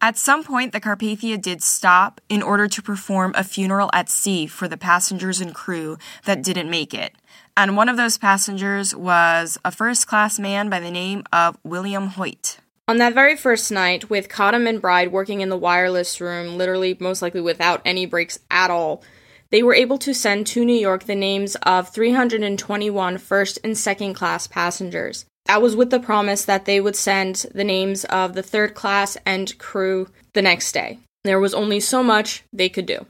At 0.00 0.16
some 0.16 0.44
point, 0.44 0.72
the 0.72 0.80
Carpathia 0.80 1.40
did 1.40 1.60
stop 1.60 2.20
in 2.28 2.40
order 2.40 2.68
to 2.68 2.82
perform 2.82 3.32
a 3.34 3.42
funeral 3.42 3.90
at 3.92 4.08
sea 4.08 4.46
for 4.46 4.68
the 4.68 4.76
passengers 4.76 5.40
and 5.40 5.52
crew 5.52 5.98
that 6.24 6.42
didn't 6.42 6.70
make 6.70 6.94
it. 6.94 7.14
And 7.56 7.76
one 7.76 7.88
of 7.88 7.96
those 7.96 8.16
passengers 8.16 8.94
was 8.94 9.58
a 9.64 9.72
first 9.72 10.06
class 10.06 10.38
man 10.38 10.70
by 10.70 10.78
the 10.78 10.92
name 10.92 11.24
of 11.32 11.58
William 11.64 12.08
Hoyt. 12.08 12.58
On 12.86 12.98
that 12.98 13.12
very 13.12 13.36
first 13.36 13.72
night, 13.72 14.08
with 14.08 14.28
Cottam 14.28 14.68
and 14.68 14.80
Bride 14.80 15.10
working 15.10 15.40
in 15.40 15.48
the 15.48 15.58
wireless 15.58 16.20
room, 16.20 16.56
literally 16.56 16.96
most 17.00 17.20
likely 17.20 17.40
without 17.40 17.82
any 17.84 18.06
breaks 18.06 18.38
at 18.50 18.70
all, 18.70 19.02
they 19.50 19.62
were 19.62 19.74
able 19.74 19.98
to 19.98 20.14
send 20.14 20.46
to 20.48 20.64
New 20.64 20.76
York 20.76 21.04
the 21.04 21.14
names 21.14 21.56
of 21.62 21.88
321 21.88 23.18
first 23.18 23.58
and 23.64 23.76
second 23.76 24.14
class 24.14 24.46
passengers. 24.46 25.24
That 25.46 25.62
was 25.62 25.74
with 25.74 25.90
the 25.90 26.00
promise 26.00 26.44
that 26.44 26.66
they 26.66 26.80
would 26.80 26.96
send 26.96 27.46
the 27.54 27.64
names 27.64 28.04
of 28.04 28.34
the 28.34 28.42
third 28.42 28.74
class 28.74 29.16
and 29.24 29.56
crew 29.58 30.08
the 30.34 30.42
next 30.42 30.72
day. 30.72 30.98
There 31.24 31.40
was 31.40 31.54
only 31.54 31.80
so 31.80 32.02
much 32.02 32.42
they 32.52 32.68
could 32.68 32.86
do. 32.86 33.06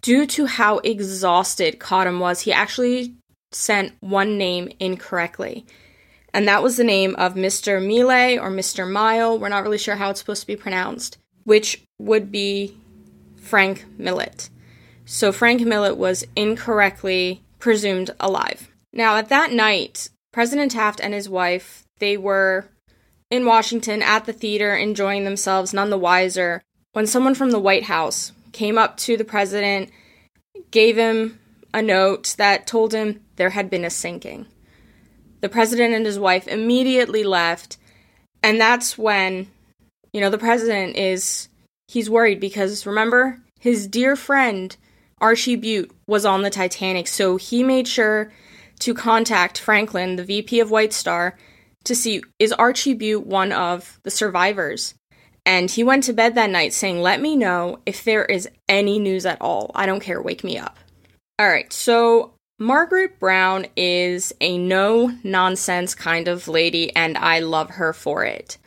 Due 0.00 0.26
to 0.26 0.46
how 0.46 0.78
exhausted 0.78 1.78
Cottam 1.78 2.18
was, 2.18 2.40
he 2.40 2.52
actually 2.52 3.14
sent 3.52 3.92
one 4.00 4.38
name 4.38 4.70
incorrectly. 4.80 5.66
And 6.34 6.48
that 6.48 6.62
was 6.62 6.78
the 6.78 6.84
name 6.84 7.14
of 7.16 7.34
Mr. 7.34 7.78
Mile 7.78 8.42
or 8.42 8.50
Mr. 8.50 8.90
Mile. 8.90 9.38
We're 9.38 9.50
not 9.50 9.62
really 9.62 9.78
sure 9.78 9.96
how 9.96 10.10
it's 10.10 10.20
supposed 10.20 10.40
to 10.40 10.46
be 10.46 10.56
pronounced, 10.56 11.18
which 11.44 11.82
would 11.98 12.32
be 12.32 12.74
Frank 13.36 13.84
Millet. 13.98 14.48
So 15.04 15.32
Frank 15.32 15.62
Millet 15.62 15.96
was 15.96 16.24
incorrectly 16.36 17.42
presumed 17.58 18.10
alive. 18.20 18.70
Now, 18.92 19.16
at 19.16 19.28
that 19.28 19.52
night, 19.52 20.08
President 20.32 20.72
Taft 20.72 21.00
and 21.00 21.14
his 21.14 21.28
wife, 21.28 21.84
they 21.98 22.16
were 22.16 22.66
in 23.30 23.46
Washington 23.46 24.02
at 24.02 24.26
the 24.26 24.32
theater 24.32 24.76
enjoying 24.76 25.24
themselves, 25.24 25.72
none 25.72 25.90
the 25.90 25.98
wiser, 25.98 26.62
when 26.92 27.06
someone 27.06 27.34
from 27.34 27.50
the 27.50 27.60
White 27.60 27.84
House 27.84 28.32
came 28.52 28.76
up 28.76 28.96
to 28.98 29.16
the 29.16 29.24
president, 29.24 29.90
gave 30.70 30.96
him 30.96 31.38
a 31.72 31.80
note 31.80 32.34
that 32.36 32.66
told 32.66 32.92
him 32.92 33.20
there 33.36 33.50
had 33.50 33.70
been 33.70 33.84
a 33.84 33.90
sinking. 33.90 34.46
The 35.40 35.48
president 35.48 35.94
and 35.94 36.04
his 36.04 36.18
wife 36.18 36.46
immediately 36.46 37.24
left, 37.24 37.78
and 38.42 38.60
that's 38.60 38.98
when, 38.98 39.48
you 40.12 40.20
know, 40.20 40.30
the 40.30 40.38
president 40.38 40.96
is 40.96 41.48
he's 41.88 42.10
worried 42.10 42.40
because 42.40 42.86
remember, 42.86 43.40
his 43.58 43.86
dear 43.86 44.14
friend 44.16 44.76
Archie 45.22 45.56
Butt 45.56 45.90
was 46.06 46.26
on 46.26 46.42
the 46.42 46.50
Titanic, 46.50 47.06
so 47.06 47.36
he 47.36 47.62
made 47.62 47.88
sure 47.88 48.32
to 48.80 48.92
contact 48.92 49.58
Franklin, 49.58 50.16
the 50.16 50.24
VP 50.24 50.60
of 50.60 50.70
White 50.70 50.92
Star, 50.92 51.38
to 51.84 51.94
see 51.94 52.22
is 52.38 52.52
Archie 52.52 52.94
Butt 52.94 53.26
one 53.26 53.52
of 53.52 54.00
the 54.02 54.10
survivors. 54.10 54.94
And 55.46 55.70
he 55.70 55.82
went 55.82 56.04
to 56.04 56.12
bed 56.12 56.34
that 56.34 56.50
night 56.50 56.72
saying, 56.72 57.00
Let 57.00 57.20
me 57.20 57.36
know 57.36 57.78
if 57.86 58.04
there 58.04 58.24
is 58.24 58.48
any 58.68 58.98
news 58.98 59.24
at 59.24 59.40
all. 59.40 59.70
I 59.74 59.86
don't 59.86 60.00
care, 60.00 60.20
wake 60.20 60.44
me 60.44 60.58
up. 60.58 60.78
All 61.38 61.48
right, 61.48 61.72
so 61.72 62.34
Margaret 62.58 63.18
Brown 63.18 63.66
is 63.76 64.32
a 64.40 64.58
no 64.58 65.16
nonsense 65.24 65.94
kind 65.94 66.28
of 66.28 66.46
lady, 66.46 66.94
and 66.94 67.16
I 67.16 67.40
love 67.40 67.70
her 67.70 67.92
for 67.92 68.24
it. 68.24 68.58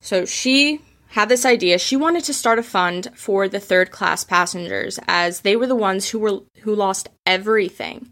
So 0.00 0.24
she 0.24 0.80
had 1.10 1.28
this 1.28 1.44
idea. 1.44 1.78
She 1.78 1.96
wanted 1.96 2.24
to 2.24 2.34
start 2.34 2.58
a 2.58 2.62
fund 2.62 3.10
for 3.14 3.48
the 3.48 3.60
third 3.60 3.90
class 3.90 4.24
passengers 4.24 4.98
as 5.08 5.40
they 5.40 5.56
were 5.56 5.66
the 5.66 5.74
ones 5.74 6.08
who 6.08 6.18
were 6.18 6.40
who 6.60 6.74
lost 6.74 7.08
everything. 7.26 8.10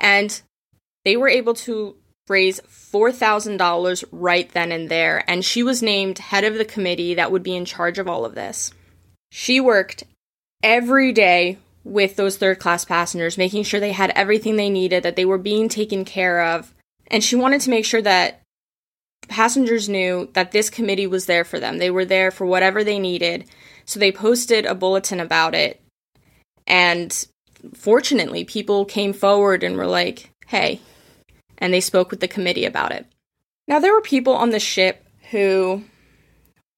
And 0.00 0.40
they 1.04 1.16
were 1.16 1.28
able 1.28 1.54
to 1.54 1.96
raise 2.28 2.60
$4,000 2.60 4.04
right 4.12 4.50
then 4.52 4.72
and 4.72 4.88
there, 4.88 5.24
and 5.28 5.44
she 5.44 5.62
was 5.62 5.82
named 5.82 6.18
head 6.18 6.44
of 6.44 6.54
the 6.54 6.64
committee 6.64 7.14
that 7.14 7.32
would 7.32 7.42
be 7.42 7.56
in 7.56 7.64
charge 7.64 7.98
of 7.98 8.08
all 8.08 8.24
of 8.24 8.34
this. 8.34 8.72
She 9.32 9.60
worked 9.60 10.04
every 10.62 11.12
day 11.12 11.58
with 11.82 12.16
those 12.16 12.36
third 12.36 12.58
class 12.58 12.84
passengers, 12.84 13.36
making 13.36 13.64
sure 13.64 13.80
they 13.80 13.92
had 13.92 14.10
everything 14.10 14.56
they 14.56 14.70
needed, 14.70 15.02
that 15.02 15.16
they 15.16 15.24
were 15.24 15.38
being 15.38 15.68
taken 15.68 16.04
care 16.04 16.42
of, 16.42 16.72
and 17.08 17.24
she 17.24 17.36
wanted 17.36 17.60
to 17.62 17.70
make 17.70 17.84
sure 17.84 18.02
that 18.02 18.40
passengers 19.30 19.88
knew 19.88 20.28
that 20.34 20.52
this 20.52 20.68
committee 20.68 21.06
was 21.06 21.24
there 21.26 21.44
for 21.44 21.58
them. 21.58 21.78
They 21.78 21.90
were 21.90 22.04
there 22.04 22.30
for 22.30 22.44
whatever 22.44 22.84
they 22.84 22.98
needed. 22.98 23.46
So 23.86 23.98
they 23.98 24.12
posted 24.12 24.66
a 24.66 24.74
bulletin 24.74 25.20
about 25.20 25.54
it. 25.54 25.80
And 26.66 27.26
fortunately, 27.74 28.44
people 28.44 28.84
came 28.84 29.12
forward 29.12 29.62
and 29.62 29.76
were 29.76 29.86
like, 29.86 30.32
hey, 30.46 30.80
and 31.58 31.72
they 31.72 31.80
spoke 31.80 32.10
with 32.10 32.20
the 32.20 32.28
committee 32.28 32.64
about 32.64 32.92
it. 32.92 33.06
Now, 33.66 33.78
there 33.78 33.94
were 33.94 34.02
people 34.02 34.34
on 34.34 34.50
the 34.50 34.60
ship 34.60 35.06
who 35.30 35.84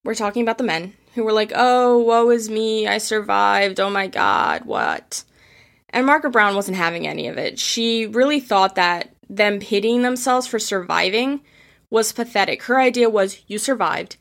were 0.05 0.15
talking 0.15 0.43
about 0.43 0.57
the 0.57 0.63
men 0.63 0.93
who 1.15 1.23
were 1.23 1.33
like, 1.33 1.51
oh, 1.55 1.99
woe 1.99 2.29
is 2.29 2.49
me, 2.49 2.87
I 2.87 2.97
survived, 2.97 3.79
oh 3.79 3.89
my 3.89 4.07
god, 4.07 4.65
what? 4.65 5.23
And 5.89 6.05
Margaret 6.05 6.31
Brown 6.31 6.55
wasn't 6.55 6.77
having 6.77 7.07
any 7.07 7.27
of 7.27 7.37
it. 7.37 7.59
She 7.59 8.07
really 8.07 8.39
thought 8.39 8.75
that 8.75 9.13
them 9.29 9.59
pitying 9.59 10.01
themselves 10.01 10.47
for 10.47 10.59
surviving 10.59 11.41
was 11.93 12.11
pathetic. 12.11 12.63
Her 12.63 12.79
idea 12.79 13.07
was 13.07 13.43
you 13.45 13.59
survived, 13.59 14.17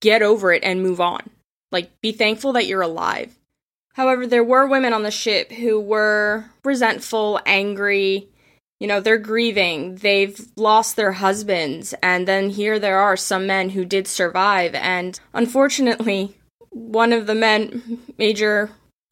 get 0.00 0.22
over 0.22 0.52
it 0.52 0.64
and 0.64 0.82
move 0.82 1.00
on. 1.00 1.30
Like, 1.70 2.00
be 2.00 2.10
thankful 2.10 2.52
that 2.54 2.66
you're 2.66 2.82
alive. 2.82 3.38
However, 3.94 4.26
there 4.26 4.42
were 4.42 4.66
women 4.66 4.92
on 4.92 5.04
the 5.04 5.12
ship 5.12 5.52
who 5.52 5.80
were 5.80 6.46
resentful, 6.64 7.38
angry, 7.46 8.28
you 8.80 8.88
know, 8.88 8.98
they're 8.98 9.18
grieving, 9.18 9.96
they've 9.96 10.48
lost 10.56 10.96
their 10.96 11.12
husbands, 11.12 11.94
and 12.02 12.26
then 12.26 12.50
here 12.50 12.80
there 12.80 12.98
are 12.98 13.16
some 13.16 13.46
men 13.46 13.70
who 13.70 13.84
did 13.84 14.08
survive, 14.08 14.74
and 14.74 15.20
unfortunately, 15.32 16.36
one 16.70 17.12
of 17.12 17.28
the 17.28 17.34
men, 17.36 18.00
Major 18.18 18.70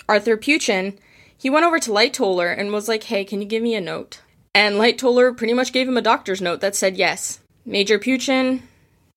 Arthur 0.08 0.36
Peuchen, 0.36 0.98
he 1.36 1.48
went 1.48 1.64
over 1.64 1.78
to 1.78 1.92
Lightoller 1.92 2.58
and 2.58 2.72
was 2.72 2.88
like, 2.88 3.04
hey, 3.04 3.24
can 3.24 3.40
you 3.40 3.46
give 3.46 3.62
me 3.62 3.76
a 3.76 3.80
note? 3.80 4.22
And 4.52 4.76
Lightoller 4.76 5.36
pretty 5.36 5.52
much 5.54 5.72
gave 5.72 5.86
him 5.86 5.96
a 5.96 6.02
doctor's 6.02 6.40
note 6.40 6.60
that 6.60 6.74
said 6.74 6.96
yes. 6.96 7.38
Major 7.68 7.98
Peuchen, 7.98 8.62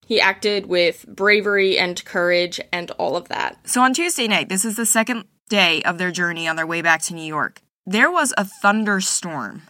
he 0.06 0.20
acted 0.20 0.66
with 0.66 1.06
bravery 1.08 1.78
and 1.78 2.04
courage 2.04 2.60
and 2.74 2.91
all 2.91 3.16
of 3.16 3.30
that. 3.30 3.58
So 3.66 3.82
on 3.82 3.93
Tuesday 3.93 4.28
night, 4.28 4.49
this 4.49 4.66
is 4.66 4.76
the 4.76 4.86
second 4.86 5.24
day 5.49 5.82
of 5.84 5.97
their 5.97 6.12
journey 6.12 6.49
on 6.49 6.58
their 6.58 6.68
way 6.68 6.82
back 6.82 7.02
to 7.04 7.14
New 7.14 7.24
York, 7.24 7.62
there 7.86 8.12
was 8.12 8.34
a 8.38 8.43
thunderstorm 8.43 9.62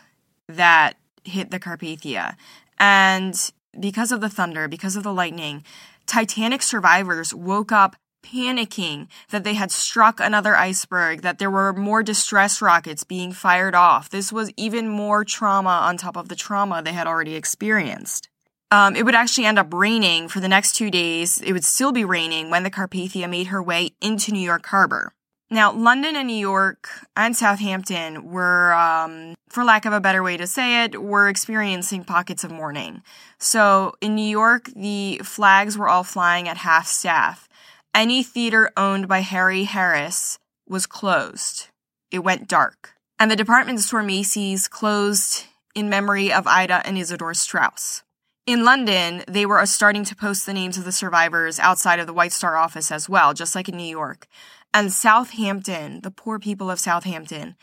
that 0.48 0.96
hit 1.24 1.52
the 1.52 1.60
Carpathia. 1.60 2.36
And 2.80 3.36
because 3.80 4.12
of 4.12 4.20
the 4.20 4.30
thunder, 4.30 4.68
because 4.68 4.96
of 4.96 5.04
the 5.04 5.14
lightning, 5.14 5.64
Titanic 6.08 6.64
survivors 6.64 7.36
woke 7.36 7.72
up 7.72 7.96
panicking 8.24 9.08
that 9.30 9.44
they 9.44 9.54
had 9.54 9.72
struck 9.72 10.20
another 10.20 10.56
iceberg, 10.56 11.22
that 11.22 11.38
there 11.38 11.52
were 11.52 11.72
more 11.72 12.02
distress 12.02 12.62
rockets 12.62 13.04
being 13.04 13.32
fired 13.32 13.76
off. 13.76 14.10
This 14.10 14.32
was 14.34 14.52
even 14.58 14.88
more 14.88 15.24
trauma 15.24 15.70
on 15.70 15.98
top 15.98 16.18
of 16.18 16.30
the 16.30 16.36
trauma 16.36 16.82
they 16.82 16.94
had 16.94 17.08
already 17.08 17.36
experienced. 17.36 18.28
Um, 18.72 18.96
it 18.96 19.04
would 19.04 19.16
actually 19.16 19.46
end 19.46 19.60
up 19.60 19.74
raining 19.74 20.30
for 20.30 20.40
the 20.40 20.48
next 20.48 20.76
two 20.76 20.90
days. 20.90 21.42
It 21.42 21.52
would 21.52 21.66
still 21.66 21.92
be 21.92 22.06
raining 22.06 22.50
when 22.50 22.64
the 22.64 22.72
Carpathia 22.72 23.30
made 23.30 23.48
her 23.48 23.62
way 23.62 23.92
into 24.02 24.32
New 24.32 24.40
York 24.40 24.66
Harbor. 24.68 25.12
Now, 25.50 25.74
London 25.74 26.16
and 26.16 26.28
New 26.28 26.34
York 26.34 26.88
and 27.18 27.36
Southampton 27.36 28.32
were, 28.32 28.74
um, 28.74 29.36
for 29.50 29.66
lack 29.66 29.86
of 29.86 29.92
a 29.92 30.00
better 30.00 30.24
way 30.24 30.38
to 30.38 30.48
say 30.48 30.86
it, 30.86 31.02
were 31.02 31.28
experiencing 31.28 32.06
pockets 32.06 32.46
of 32.46 32.52
mourning. 32.52 33.04
So 33.38 33.94
in 34.00 34.16
New 34.16 34.22
York, 34.22 34.70
the 34.74 35.20
flags 35.26 35.78
were 35.78 35.90
all 35.90 36.06
flying 36.06 36.48
at 36.48 36.56
half 36.56 36.88
staff. 36.88 37.50
Any 37.94 38.24
theater 38.24 38.72
owned 38.78 39.10
by 39.10 39.20
Harry 39.20 39.66
Harris 39.66 40.40
was 40.70 40.86
closed. 40.86 41.68
It 42.10 42.20
went 42.20 42.48
dark. 42.48 42.94
And 43.20 43.30
the 43.30 43.36
department 43.36 43.82
store 43.82 44.04
Macy's 44.04 44.70
closed 44.70 45.48
in 45.76 45.90
memory 45.90 46.32
of 46.32 46.48
Ida 46.48 46.82
and 46.86 46.96
Isidor 46.96 47.36
Straus. 47.36 48.04
In 48.48 48.66
London, 48.66 49.24
they 49.28 49.46
were 49.46 49.60
uh, 49.60 49.68
starting 49.68 50.04
to 50.06 50.16
post 50.16 50.46
the 50.46 50.54
names 50.54 50.76
of 50.78 50.84
the 50.84 50.92
survivors 50.92 51.60
outside 51.60 52.00
of 52.00 52.08
the 52.08 52.14
White 52.14 52.32
Star 52.32 52.58
office 52.58 52.92
as 52.92 53.08
well, 53.08 53.36
just 53.36 53.54
like 53.54 53.70
in 53.70 53.78
New 53.78 53.84
York. 53.84 54.28
And 54.74 54.92
Southampton, 54.92 56.02
the 56.02 56.10
poor 56.10 56.40
people 56.40 56.72
of 56.72 56.80
Southampton, 56.80 57.56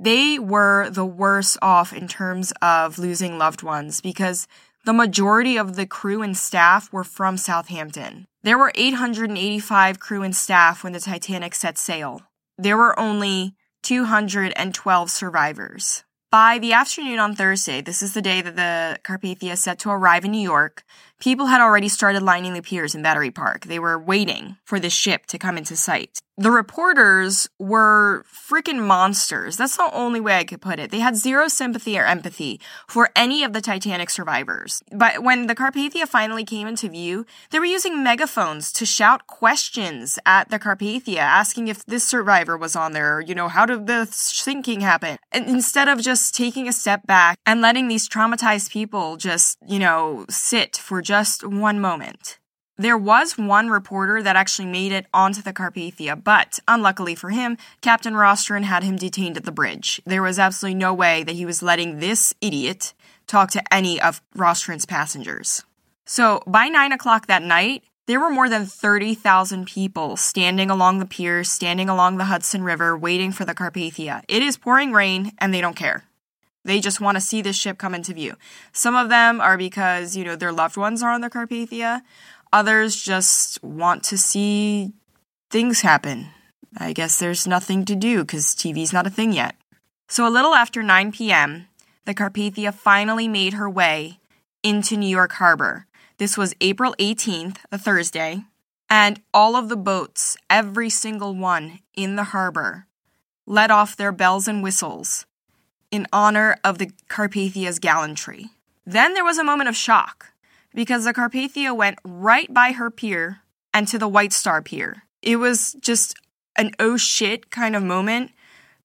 they 0.00 0.38
were 0.38 0.88
the 0.88 1.04
worst 1.04 1.58
off 1.60 1.92
in 1.92 2.08
terms 2.08 2.54
of 2.62 2.98
losing 2.98 3.36
loved 3.36 3.62
ones 3.62 4.00
because 4.00 4.48
the 4.86 4.94
majority 4.94 5.58
of 5.58 5.76
the 5.76 5.86
crew 5.86 6.22
and 6.22 6.36
staff 6.36 6.90
were 6.90 7.04
from 7.04 7.36
Southampton. 7.36 8.26
There 8.42 8.56
were 8.56 8.72
885 8.74 10.00
crew 10.00 10.22
and 10.22 10.34
staff 10.34 10.82
when 10.82 10.94
the 10.94 11.00
Titanic 11.00 11.54
set 11.54 11.76
sail. 11.76 12.22
There 12.56 12.78
were 12.78 12.98
only 12.98 13.54
212 13.82 15.10
survivors. 15.10 16.04
By 16.30 16.58
the 16.58 16.74
afternoon 16.74 17.18
on 17.20 17.34
Thursday, 17.34 17.80
this 17.80 18.02
is 18.02 18.12
the 18.12 18.20
day 18.20 18.42
that 18.42 18.54
the 18.54 18.98
Carpathia 19.02 19.56
set 19.56 19.78
to 19.78 19.90
arrive 19.90 20.26
in 20.26 20.30
New 20.32 20.42
York, 20.42 20.84
people 21.20 21.46
had 21.46 21.62
already 21.62 21.88
started 21.88 22.22
lining 22.22 22.52
the 22.52 22.60
piers 22.60 22.94
in 22.94 23.00
Battery 23.00 23.30
Park. 23.30 23.64
They 23.64 23.78
were 23.78 23.98
waiting 23.98 24.58
for 24.62 24.78
the 24.78 24.90
ship 24.90 25.24
to 25.28 25.38
come 25.38 25.56
into 25.56 25.74
sight 25.74 26.18
the 26.38 26.52
reporters 26.52 27.48
were 27.58 28.24
freaking 28.32 28.86
monsters. 28.86 29.56
That's 29.56 29.76
the 29.76 29.92
only 29.92 30.20
way 30.20 30.38
I 30.38 30.44
could 30.44 30.60
put 30.60 30.78
it. 30.78 30.92
They 30.92 31.00
had 31.00 31.16
zero 31.16 31.48
sympathy 31.48 31.98
or 31.98 32.04
empathy 32.04 32.60
for 32.86 33.10
any 33.16 33.42
of 33.42 33.52
the 33.52 33.60
Titanic 33.60 34.08
survivors. 34.08 34.80
But 34.92 35.24
when 35.24 35.48
the 35.48 35.56
Carpathia 35.56 36.06
finally 36.06 36.44
came 36.44 36.68
into 36.68 36.88
view, 36.88 37.26
they 37.50 37.58
were 37.58 37.64
using 37.64 38.04
megaphones 38.04 38.72
to 38.74 38.86
shout 38.86 39.26
questions 39.26 40.20
at 40.24 40.48
the 40.48 40.60
Carpathia, 40.60 41.18
asking 41.18 41.66
if 41.66 41.84
this 41.86 42.04
survivor 42.04 42.56
was 42.56 42.76
on 42.76 42.92
there, 42.92 43.20
you 43.20 43.34
know, 43.34 43.48
how 43.48 43.66
did 43.66 43.88
the 43.88 44.06
sinking 44.06 44.80
happen? 44.80 45.18
And 45.32 45.48
instead 45.48 45.88
of 45.88 46.00
just 46.00 46.36
taking 46.36 46.68
a 46.68 46.72
step 46.72 47.04
back 47.04 47.40
and 47.46 47.60
letting 47.60 47.88
these 47.88 48.08
traumatized 48.08 48.70
people 48.70 49.16
just, 49.16 49.58
you 49.66 49.80
know, 49.80 50.24
sit 50.30 50.76
for 50.76 51.02
just 51.02 51.44
one 51.44 51.80
moment. 51.80 52.37
There 52.80 52.96
was 52.96 53.36
one 53.36 53.70
reporter 53.70 54.22
that 54.22 54.36
actually 54.36 54.66
made 54.66 54.92
it 54.92 55.06
onto 55.12 55.42
the 55.42 55.52
Carpathia, 55.52 56.22
but 56.22 56.60
unluckily 56.68 57.16
for 57.16 57.30
him, 57.30 57.58
Captain 57.80 58.14
Rostron 58.14 58.62
had 58.62 58.84
him 58.84 58.94
detained 58.94 59.36
at 59.36 59.44
the 59.44 59.50
bridge. 59.50 60.00
There 60.06 60.22
was 60.22 60.38
absolutely 60.38 60.78
no 60.78 60.94
way 60.94 61.24
that 61.24 61.34
he 61.34 61.44
was 61.44 61.60
letting 61.60 61.98
this 61.98 62.32
idiot 62.40 62.94
talk 63.26 63.50
to 63.50 63.74
any 63.74 64.00
of 64.00 64.22
Rostron's 64.36 64.86
passengers. 64.86 65.64
So 66.06 66.40
by 66.46 66.68
9 66.68 66.92
o'clock 66.92 67.26
that 67.26 67.42
night, 67.42 67.82
there 68.06 68.20
were 68.20 68.30
more 68.30 68.48
than 68.48 68.64
30,000 68.64 69.66
people 69.66 70.16
standing 70.16 70.70
along 70.70 71.00
the 71.00 71.04
piers, 71.04 71.50
standing 71.50 71.88
along 71.88 72.16
the 72.16 72.26
Hudson 72.26 72.62
River, 72.62 72.96
waiting 72.96 73.32
for 73.32 73.44
the 73.44 73.56
Carpathia. 73.56 74.22
It 74.28 74.40
is 74.40 74.56
pouring 74.56 74.92
rain, 74.92 75.32
and 75.38 75.52
they 75.52 75.60
don't 75.60 75.76
care. 75.76 76.04
They 76.64 76.80
just 76.80 77.00
want 77.00 77.16
to 77.16 77.20
see 77.20 77.40
this 77.40 77.56
ship 77.56 77.78
come 77.78 77.94
into 77.94 78.12
view. 78.12 78.34
Some 78.72 78.94
of 78.94 79.08
them 79.08 79.40
are 79.40 79.56
because, 79.56 80.16
you 80.16 80.24
know, 80.24 80.36
their 80.36 80.52
loved 80.52 80.76
ones 80.76 81.02
are 81.02 81.10
on 81.10 81.22
the 81.22 81.30
Carpathia. 81.30 82.02
Others 82.52 83.02
just 83.02 83.62
want 83.62 84.02
to 84.04 84.18
see 84.18 84.92
things 85.50 85.82
happen. 85.82 86.28
I 86.76 86.92
guess 86.92 87.18
there's 87.18 87.46
nothing 87.46 87.84
to 87.86 87.96
do 87.96 88.20
because 88.20 88.54
TV's 88.54 88.92
not 88.92 89.06
a 89.06 89.10
thing 89.10 89.32
yet. 89.32 89.56
So, 90.08 90.26
a 90.26 90.30
little 90.30 90.54
after 90.54 90.82
9 90.82 91.12
p.m., 91.12 91.66
the 92.04 92.14
Carpathia 92.14 92.72
finally 92.72 93.28
made 93.28 93.54
her 93.54 93.68
way 93.68 94.18
into 94.62 94.96
New 94.96 95.08
York 95.08 95.32
Harbor. 95.32 95.86
This 96.16 96.38
was 96.38 96.54
April 96.60 96.94
18th, 96.98 97.58
a 97.70 97.78
Thursday, 97.78 98.44
and 98.88 99.20
all 99.34 99.54
of 99.54 99.68
the 99.68 99.76
boats, 99.76 100.36
every 100.48 100.88
single 100.88 101.34
one 101.34 101.80
in 101.94 102.16
the 102.16 102.24
harbor, 102.24 102.86
let 103.46 103.70
off 103.70 103.96
their 103.96 104.12
bells 104.12 104.48
and 104.48 104.62
whistles 104.62 105.26
in 105.90 106.06
honor 106.12 106.56
of 106.64 106.78
the 106.78 106.90
Carpathia's 107.08 107.78
gallantry. 107.78 108.50
Then 108.86 109.14
there 109.14 109.24
was 109.24 109.38
a 109.38 109.44
moment 109.44 109.68
of 109.68 109.76
shock 109.76 110.32
because 110.78 111.02
the 111.04 111.12
Carpathia 111.12 111.76
went 111.76 111.98
right 112.04 112.54
by 112.54 112.70
her 112.70 112.88
pier 112.88 113.40
and 113.74 113.88
to 113.88 113.98
the 113.98 114.06
White 114.06 114.32
Star 114.32 114.62
Pier. 114.62 115.02
It 115.22 115.34
was 115.34 115.72
just 115.80 116.14
an 116.54 116.70
oh 116.78 116.96
shit 116.96 117.50
kind 117.50 117.74
of 117.74 117.82
moment 117.82 118.30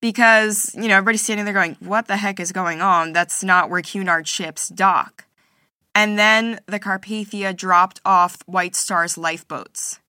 because, 0.01 0.73
you 0.73 0.87
know, 0.87 0.95
everybody's 0.95 1.21
standing 1.21 1.45
there 1.45 1.53
going, 1.53 1.77
what 1.81 2.07
the 2.07 2.17
heck 2.17 2.39
is 2.39 2.51
going 2.51 2.81
on? 2.81 3.13
That's 3.13 3.43
not 3.43 3.69
where 3.69 3.83
Cunard 3.83 4.27
ships 4.27 4.69
dock. 4.69 5.25
And 5.93 6.17
then 6.17 6.59
the 6.65 6.79
Carpathia 6.79 7.55
dropped 7.55 8.01
off 8.03 8.39
White 8.47 8.75
Star's 8.75 9.15
lifeboats. 9.15 9.99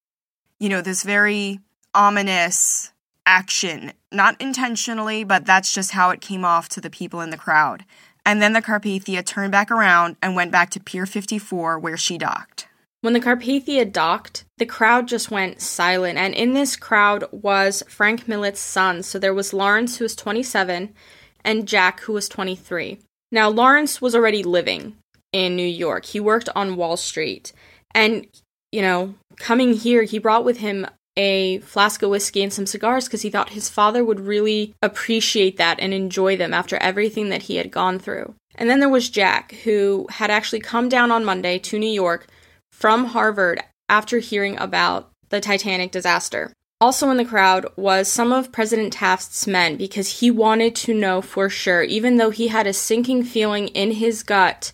You 0.58 0.70
know, 0.70 0.80
this 0.80 1.02
very 1.02 1.60
ominous 1.94 2.94
action, 3.26 3.92
not 4.10 4.40
intentionally, 4.40 5.22
but 5.22 5.44
that's 5.44 5.74
just 5.74 5.90
how 5.90 6.08
it 6.08 6.22
came 6.22 6.46
off 6.46 6.70
to 6.70 6.80
the 6.80 6.88
people 6.88 7.20
in 7.20 7.28
the 7.28 7.36
crowd 7.36 7.84
and 8.26 8.40
then 8.40 8.52
the 8.52 8.62
Carpathia 8.62 9.24
turned 9.24 9.52
back 9.52 9.70
around 9.70 10.16
and 10.22 10.34
went 10.36 10.52
back 10.52 10.70
to 10.70 10.80
Pier 10.80 11.06
54 11.06 11.78
where 11.78 11.96
she 11.96 12.18
docked. 12.18 12.68
When 13.00 13.12
the 13.12 13.20
Carpathia 13.20 13.90
docked, 13.92 14.44
the 14.56 14.64
crowd 14.64 15.08
just 15.08 15.30
went 15.30 15.60
silent, 15.60 16.16
and 16.16 16.32
in 16.32 16.54
this 16.54 16.74
crowd 16.74 17.24
was 17.32 17.82
Frank 17.86 18.26
Millet's 18.26 18.60
son. 18.60 19.02
So 19.02 19.18
there 19.18 19.34
was 19.34 19.52
Lawrence, 19.52 19.98
who 19.98 20.06
was 20.06 20.16
27, 20.16 20.94
and 21.44 21.68
Jack, 21.68 22.00
who 22.00 22.14
was 22.14 22.30
23. 22.30 23.00
Now, 23.30 23.50
Lawrence 23.50 24.00
was 24.00 24.14
already 24.14 24.42
living 24.42 24.96
in 25.32 25.54
New 25.54 25.66
York. 25.66 26.06
He 26.06 26.18
worked 26.20 26.48
on 26.56 26.76
Wall 26.76 26.96
Street. 26.96 27.52
And, 27.94 28.26
you 28.72 28.80
know, 28.80 29.14
coming 29.36 29.74
here, 29.74 30.04
he 30.04 30.18
brought 30.18 30.46
with 30.46 30.58
him 30.58 30.86
a 31.16 31.58
flask 31.60 32.02
of 32.02 32.10
whiskey 32.10 32.42
and 32.42 32.52
some 32.52 32.66
cigars 32.66 33.04
because 33.04 33.22
he 33.22 33.30
thought 33.30 33.50
his 33.50 33.68
father 33.68 34.04
would 34.04 34.20
really 34.20 34.74
appreciate 34.82 35.56
that 35.56 35.78
and 35.80 35.94
enjoy 35.94 36.36
them 36.36 36.52
after 36.52 36.76
everything 36.76 37.28
that 37.28 37.42
he 37.42 37.56
had 37.56 37.70
gone 37.70 37.98
through. 37.98 38.34
And 38.56 38.68
then 38.68 38.80
there 38.80 38.88
was 38.88 39.10
Jack, 39.10 39.52
who 39.64 40.06
had 40.10 40.30
actually 40.30 40.60
come 40.60 40.88
down 40.88 41.10
on 41.10 41.24
Monday 41.24 41.58
to 41.60 41.78
New 41.78 41.90
York 41.90 42.26
from 42.72 43.06
Harvard 43.06 43.62
after 43.88 44.18
hearing 44.18 44.58
about 44.58 45.10
the 45.28 45.40
Titanic 45.40 45.90
disaster. 45.90 46.52
Also 46.80 47.10
in 47.10 47.16
the 47.16 47.24
crowd 47.24 47.66
was 47.76 48.08
some 48.08 48.32
of 48.32 48.52
President 48.52 48.92
Taft's 48.92 49.46
men 49.46 49.76
because 49.76 50.20
he 50.20 50.30
wanted 50.30 50.74
to 50.76 50.94
know 50.94 51.22
for 51.22 51.48
sure, 51.48 51.82
even 51.82 52.16
though 52.16 52.30
he 52.30 52.48
had 52.48 52.66
a 52.66 52.72
sinking 52.72 53.24
feeling 53.24 53.68
in 53.68 53.92
his 53.92 54.22
gut, 54.22 54.72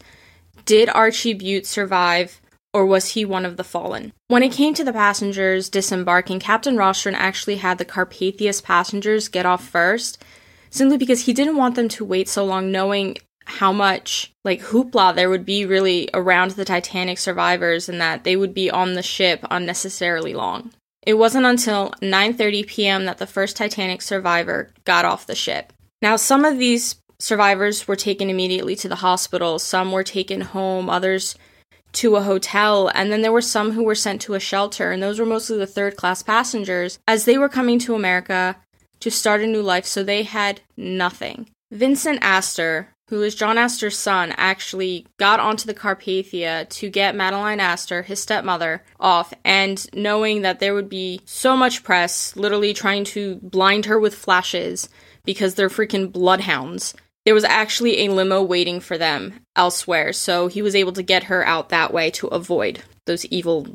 did 0.65 0.89
Archie 0.89 1.35
Butt 1.35 1.67
survive 1.67 2.40
or 2.73 2.87
was 2.87 3.09
he 3.09 3.25
one 3.25 3.45
of 3.45 3.57
the 3.57 3.65
fallen? 3.65 4.13
When 4.29 4.43
it 4.43 4.53
came 4.53 4.75
to 4.75 4.85
the 4.85 4.93
passengers 4.93 5.69
disembarking, 5.69 6.41
Captain 6.41 6.77
Rostron 6.77 7.15
actually 7.15 7.57
had 7.57 7.79
the 7.79 7.85
Carpathia's 7.85 8.61
passengers 8.61 9.29
get 9.29 9.47
off 9.47 9.67
first 9.67 10.23
simply 10.71 10.97
because 10.97 11.27
he 11.27 11.33
didn't 11.33 11.57
want 11.57 11.75
them 11.75 11.89
to 11.89 12.05
wait 12.05 12.29
so 12.29 12.45
long 12.45 12.71
knowing 12.71 13.17
how 13.45 13.73
much 13.73 14.33
like 14.45 14.63
hoopla 14.63 15.15
there 15.15 15.29
would 15.29 15.45
be 15.45 15.67
really 15.67 16.09
around 16.15 16.53
the 16.53 16.65
Titanic 16.65 17.19
survivors 17.19 17.89
and 17.89 18.01
that 18.01 18.23
they 18.23 18.37
would 18.37 18.55
be 18.55 18.71
on 18.71 18.95
the 18.95 19.03
ship 19.03 19.45
unnecessarily 19.51 20.35
long. 20.35 20.71
It 21.03 21.15
wasn't 21.15 21.47
until 21.47 21.93
9:30 22.03 22.67
p.m. 22.67 23.05
that 23.07 23.19
the 23.19 23.27
first 23.27 23.57
Titanic 23.57 24.03
survivor 24.03 24.71
got 24.85 25.05
off 25.05 25.27
the 25.27 25.35
ship. 25.35 25.73
Now 26.03 26.17
some 26.17 26.45
of 26.45 26.59
these 26.59 26.97
survivors 27.19 27.89
were 27.89 27.97
taken 27.97 28.31
immediately 28.31 28.77
to 28.77 28.89
the 28.89 28.97
hospital, 28.97 29.59
some 29.59 29.93
were 29.93 30.05
taken 30.05 30.43
home, 30.43 30.89
others 30.89 31.35
to 31.93 32.17
a 32.17 32.23
hotel, 32.23 32.89
and 32.95 33.11
then 33.11 33.23
there 33.23 33.33
were 33.33 33.41
some 33.41 33.73
who 33.73 33.85
were 33.85 33.95
sent 33.95 34.21
to 34.23 34.35
a 34.35 34.41
shelter, 34.41 34.91
and 34.93 35.03
those 35.03 35.19
were 35.19 35.27
mostly 35.27 35.59
the 35.59 35.67
third 35.67 35.97
class 35.97 36.23
passengers 36.23 36.99
as 37.09 37.25
they 37.25 37.39
were 37.39 37.49
coming 37.49 37.79
to 37.81 37.95
America 37.95 38.57
to 39.01 39.11
start 39.11 39.41
a 39.41 39.47
new 39.47 39.63
life, 39.63 39.87
so 39.87 40.03
they 40.03 40.23
had 40.23 40.61
nothing. 40.77 41.49
Vincent 41.71 42.19
Astor, 42.23 42.89
who 43.09 43.23
is 43.23 43.35
John 43.35 43.59
Astor's 43.59 43.99
son, 43.99 44.35
actually 44.37 45.07
got 45.19 45.41
onto 45.41 45.67
the 45.67 45.75
Carpathia 45.75 46.69
to 46.69 46.91
get 46.91 47.17
Madeline 47.17 47.61
Astor, 47.61 48.03
his 48.03 48.21
stepmother, 48.21 48.83
off, 48.99 49.33
and 49.45 49.85
knowing 49.95 50.43
that 50.43 50.61
there 50.61 50.75
would 50.75 50.89
be 50.89 51.21
so 51.25 51.57
much 51.57 51.83
press, 51.83 52.37
literally 52.37 52.75
trying 52.75 53.05
to 53.05 53.37
blind 53.37 53.87
her 53.87 53.99
with 53.99 54.15
flashes 54.15 54.89
because 55.25 55.55
they're 55.55 55.69
freaking 55.69 56.13
bloodhounds. 56.13 56.95
There 57.31 57.35
was 57.37 57.45
actually 57.45 58.01
a 58.01 58.13
limo 58.13 58.43
waiting 58.43 58.81
for 58.81 58.99
them 58.99 59.35
elsewhere, 59.55 60.13
so 60.13 60.49
he 60.49 60.63
was 60.63 60.75
able 60.75 60.93
to 60.95 61.01
get 61.01 61.31
her 61.31 61.47
out 61.47 61.69
that 61.69 61.93
way 61.93 62.11
to 62.11 62.27
avoid 62.27 62.83
those 63.07 63.25
evil 63.27 63.69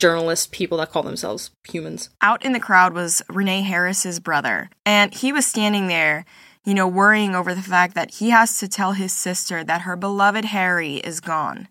journalist 0.00 0.50
people 0.50 0.78
that 0.78 0.90
call 0.90 1.02
themselves 1.02 1.50
humans. 1.68 2.08
Out 2.22 2.42
in 2.42 2.52
the 2.52 2.58
crowd 2.58 2.94
was 2.94 3.20
Renee 3.28 3.60
Harris's 3.60 4.18
brother, 4.18 4.70
and 4.86 5.12
he 5.12 5.30
was 5.30 5.44
standing 5.44 5.88
there 5.88 6.24
you 6.64 6.72
know, 6.72 6.88
worrying 6.88 7.34
over 7.34 7.54
the 7.54 7.60
fact 7.60 7.94
that 7.94 8.14
he 8.14 8.30
has 8.30 8.58
to 8.60 8.66
tell 8.66 8.92
his 8.92 9.12
sister 9.12 9.62
that 9.62 9.82
her 9.82 9.94
beloved 9.94 10.46
Harry 10.46 10.96
is 10.96 11.20
gone. 11.20 11.68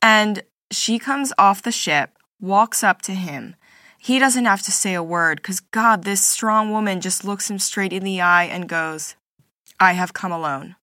And 0.00 0.42
she 0.70 0.98
comes 0.98 1.30
off 1.36 1.60
the 1.60 1.72
ship, 1.72 2.16
walks 2.40 2.82
up 2.82 3.02
to 3.02 3.12
him. 3.12 3.54
He 3.98 4.18
doesn't 4.18 4.46
have 4.46 4.62
to 4.62 4.72
say 4.72 4.94
a 4.94 5.02
word 5.02 5.42
because, 5.42 5.60
God, 5.60 6.04
this 6.04 6.24
strong 6.24 6.70
woman 6.70 7.02
just 7.02 7.22
looks 7.22 7.50
him 7.50 7.58
straight 7.58 7.92
in 7.92 8.02
the 8.02 8.22
eye 8.22 8.44
and 8.44 8.66
goes, 8.66 9.14
I 9.80 9.94
have 9.94 10.12
come 10.12 10.30
alone. 10.30 10.76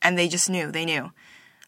And 0.00 0.16
they 0.16 0.28
just 0.28 0.48
knew, 0.48 0.70
they 0.70 0.84
knew. 0.84 1.10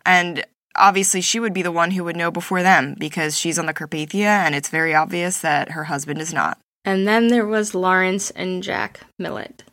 And 0.06 0.44
obviously, 0.76 1.20
she 1.20 1.40
would 1.40 1.52
be 1.52 1.62
the 1.62 1.72
one 1.72 1.90
who 1.92 2.04
would 2.04 2.16
know 2.16 2.30
before 2.30 2.62
them 2.62 2.94
because 2.96 3.36
she's 3.36 3.58
on 3.58 3.66
the 3.66 3.74
Carpathia 3.74 4.26
and 4.26 4.54
it's 4.54 4.68
very 4.68 4.94
obvious 4.94 5.40
that 5.40 5.72
her 5.72 5.84
husband 5.84 6.20
is 6.20 6.32
not. 6.32 6.58
And 6.84 7.08
then 7.08 7.28
there 7.28 7.46
was 7.46 7.74
Lawrence 7.74 8.30
and 8.30 8.62
Jack 8.62 9.00
Millet 9.18 9.64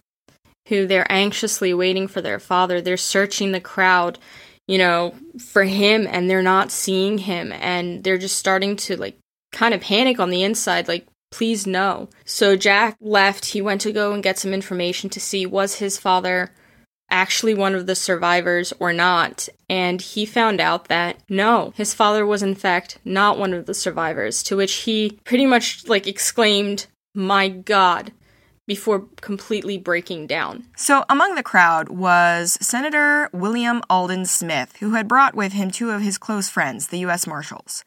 who 0.68 0.86
they're 0.86 1.10
anxiously 1.12 1.74
waiting 1.74 2.08
for 2.08 2.22
their 2.22 2.40
father. 2.40 2.82
They're 2.82 2.98
searching 2.98 3.52
the 3.52 3.62
crowd, 3.62 4.20
you 4.68 4.78
know, 4.78 5.16
for 5.40 5.64
him 5.64 6.08
and 6.10 6.30
they're 6.30 6.42
not 6.42 6.72
seeing 6.72 7.20
him 7.20 7.52
and 7.54 8.04
they're 8.04 8.18
just 8.18 8.38
starting 8.38 8.76
to 8.78 8.98
like 8.98 9.18
kind 9.52 9.74
of 9.74 9.82
panic 9.82 10.20
on 10.20 10.30
the 10.30 10.44
inside 10.44 10.88
like 10.88 11.08
please 11.32 11.66
no. 11.66 12.10
So 12.26 12.56
Jack 12.56 12.98
left. 13.02 13.46
He 13.46 13.62
went 13.62 13.82
to 13.82 13.92
go 13.92 14.14
and 14.14 14.24
get 14.24 14.38
some 14.38 14.54
information 14.54 15.10
to 15.12 15.20
see 15.20 15.46
was 15.46 15.76
his 15.76 15.98
father 15.98 16.52
actually 17.10 17.54
one 17.54 17.76
of 17.76 17.88
the 17.88 17.96
survivors 17.96 18.74
or 18.80 18.94
not. 18.94 19.50
And 19.70 20.02
he 20.02 20.26
found 20.26 20.60
out 20.60 20.88
that 20.88 21.18
no, 21.30 21.74
his 21.76 21.94
father 21.94 22.26
was 22.26 22.44
in 22.44 22.56
fact 22.56 23.00
not 23.06 23.38
one 23.38 23.54
of 23.54 23.66
the 23.66 23.74
survivors, 23.74 24.44
to 24.44 24.58
which 24.58 24.74
he 24.74 25.20
pretty 25.24 25.46
much 25.46 25.88
like 25.88 26.08
exclaimed, 26.08 26.88
My 27.14 27.48
God, 27.50 28.12
before 28.66 29.06
completely 29.22 29.78
breaking 29.78 30.28
down. 30.28 30.66
So, 30.76 31.06
among 31.10 31.36
the 31.36 31.44
crowd 31.44 31.90
was 31.90 32.58
Senator 32.62 33.30
William 33.32 33.82
Alden 33.90 34.26
Smith, 34.26 34.76
who 34.80 34.92
had 34.92 35.08
brought 35.08 35.36
with 35.36 35.54
him 35.54 35.72
two 35.72 35.92
of 35.92 36.02
his 36.02 36.18
close 36.18 36.50
friends, 36.50 36.88
the 36.88 37.00
U.S. 37.00 37.26
Marshals 37.26 37.84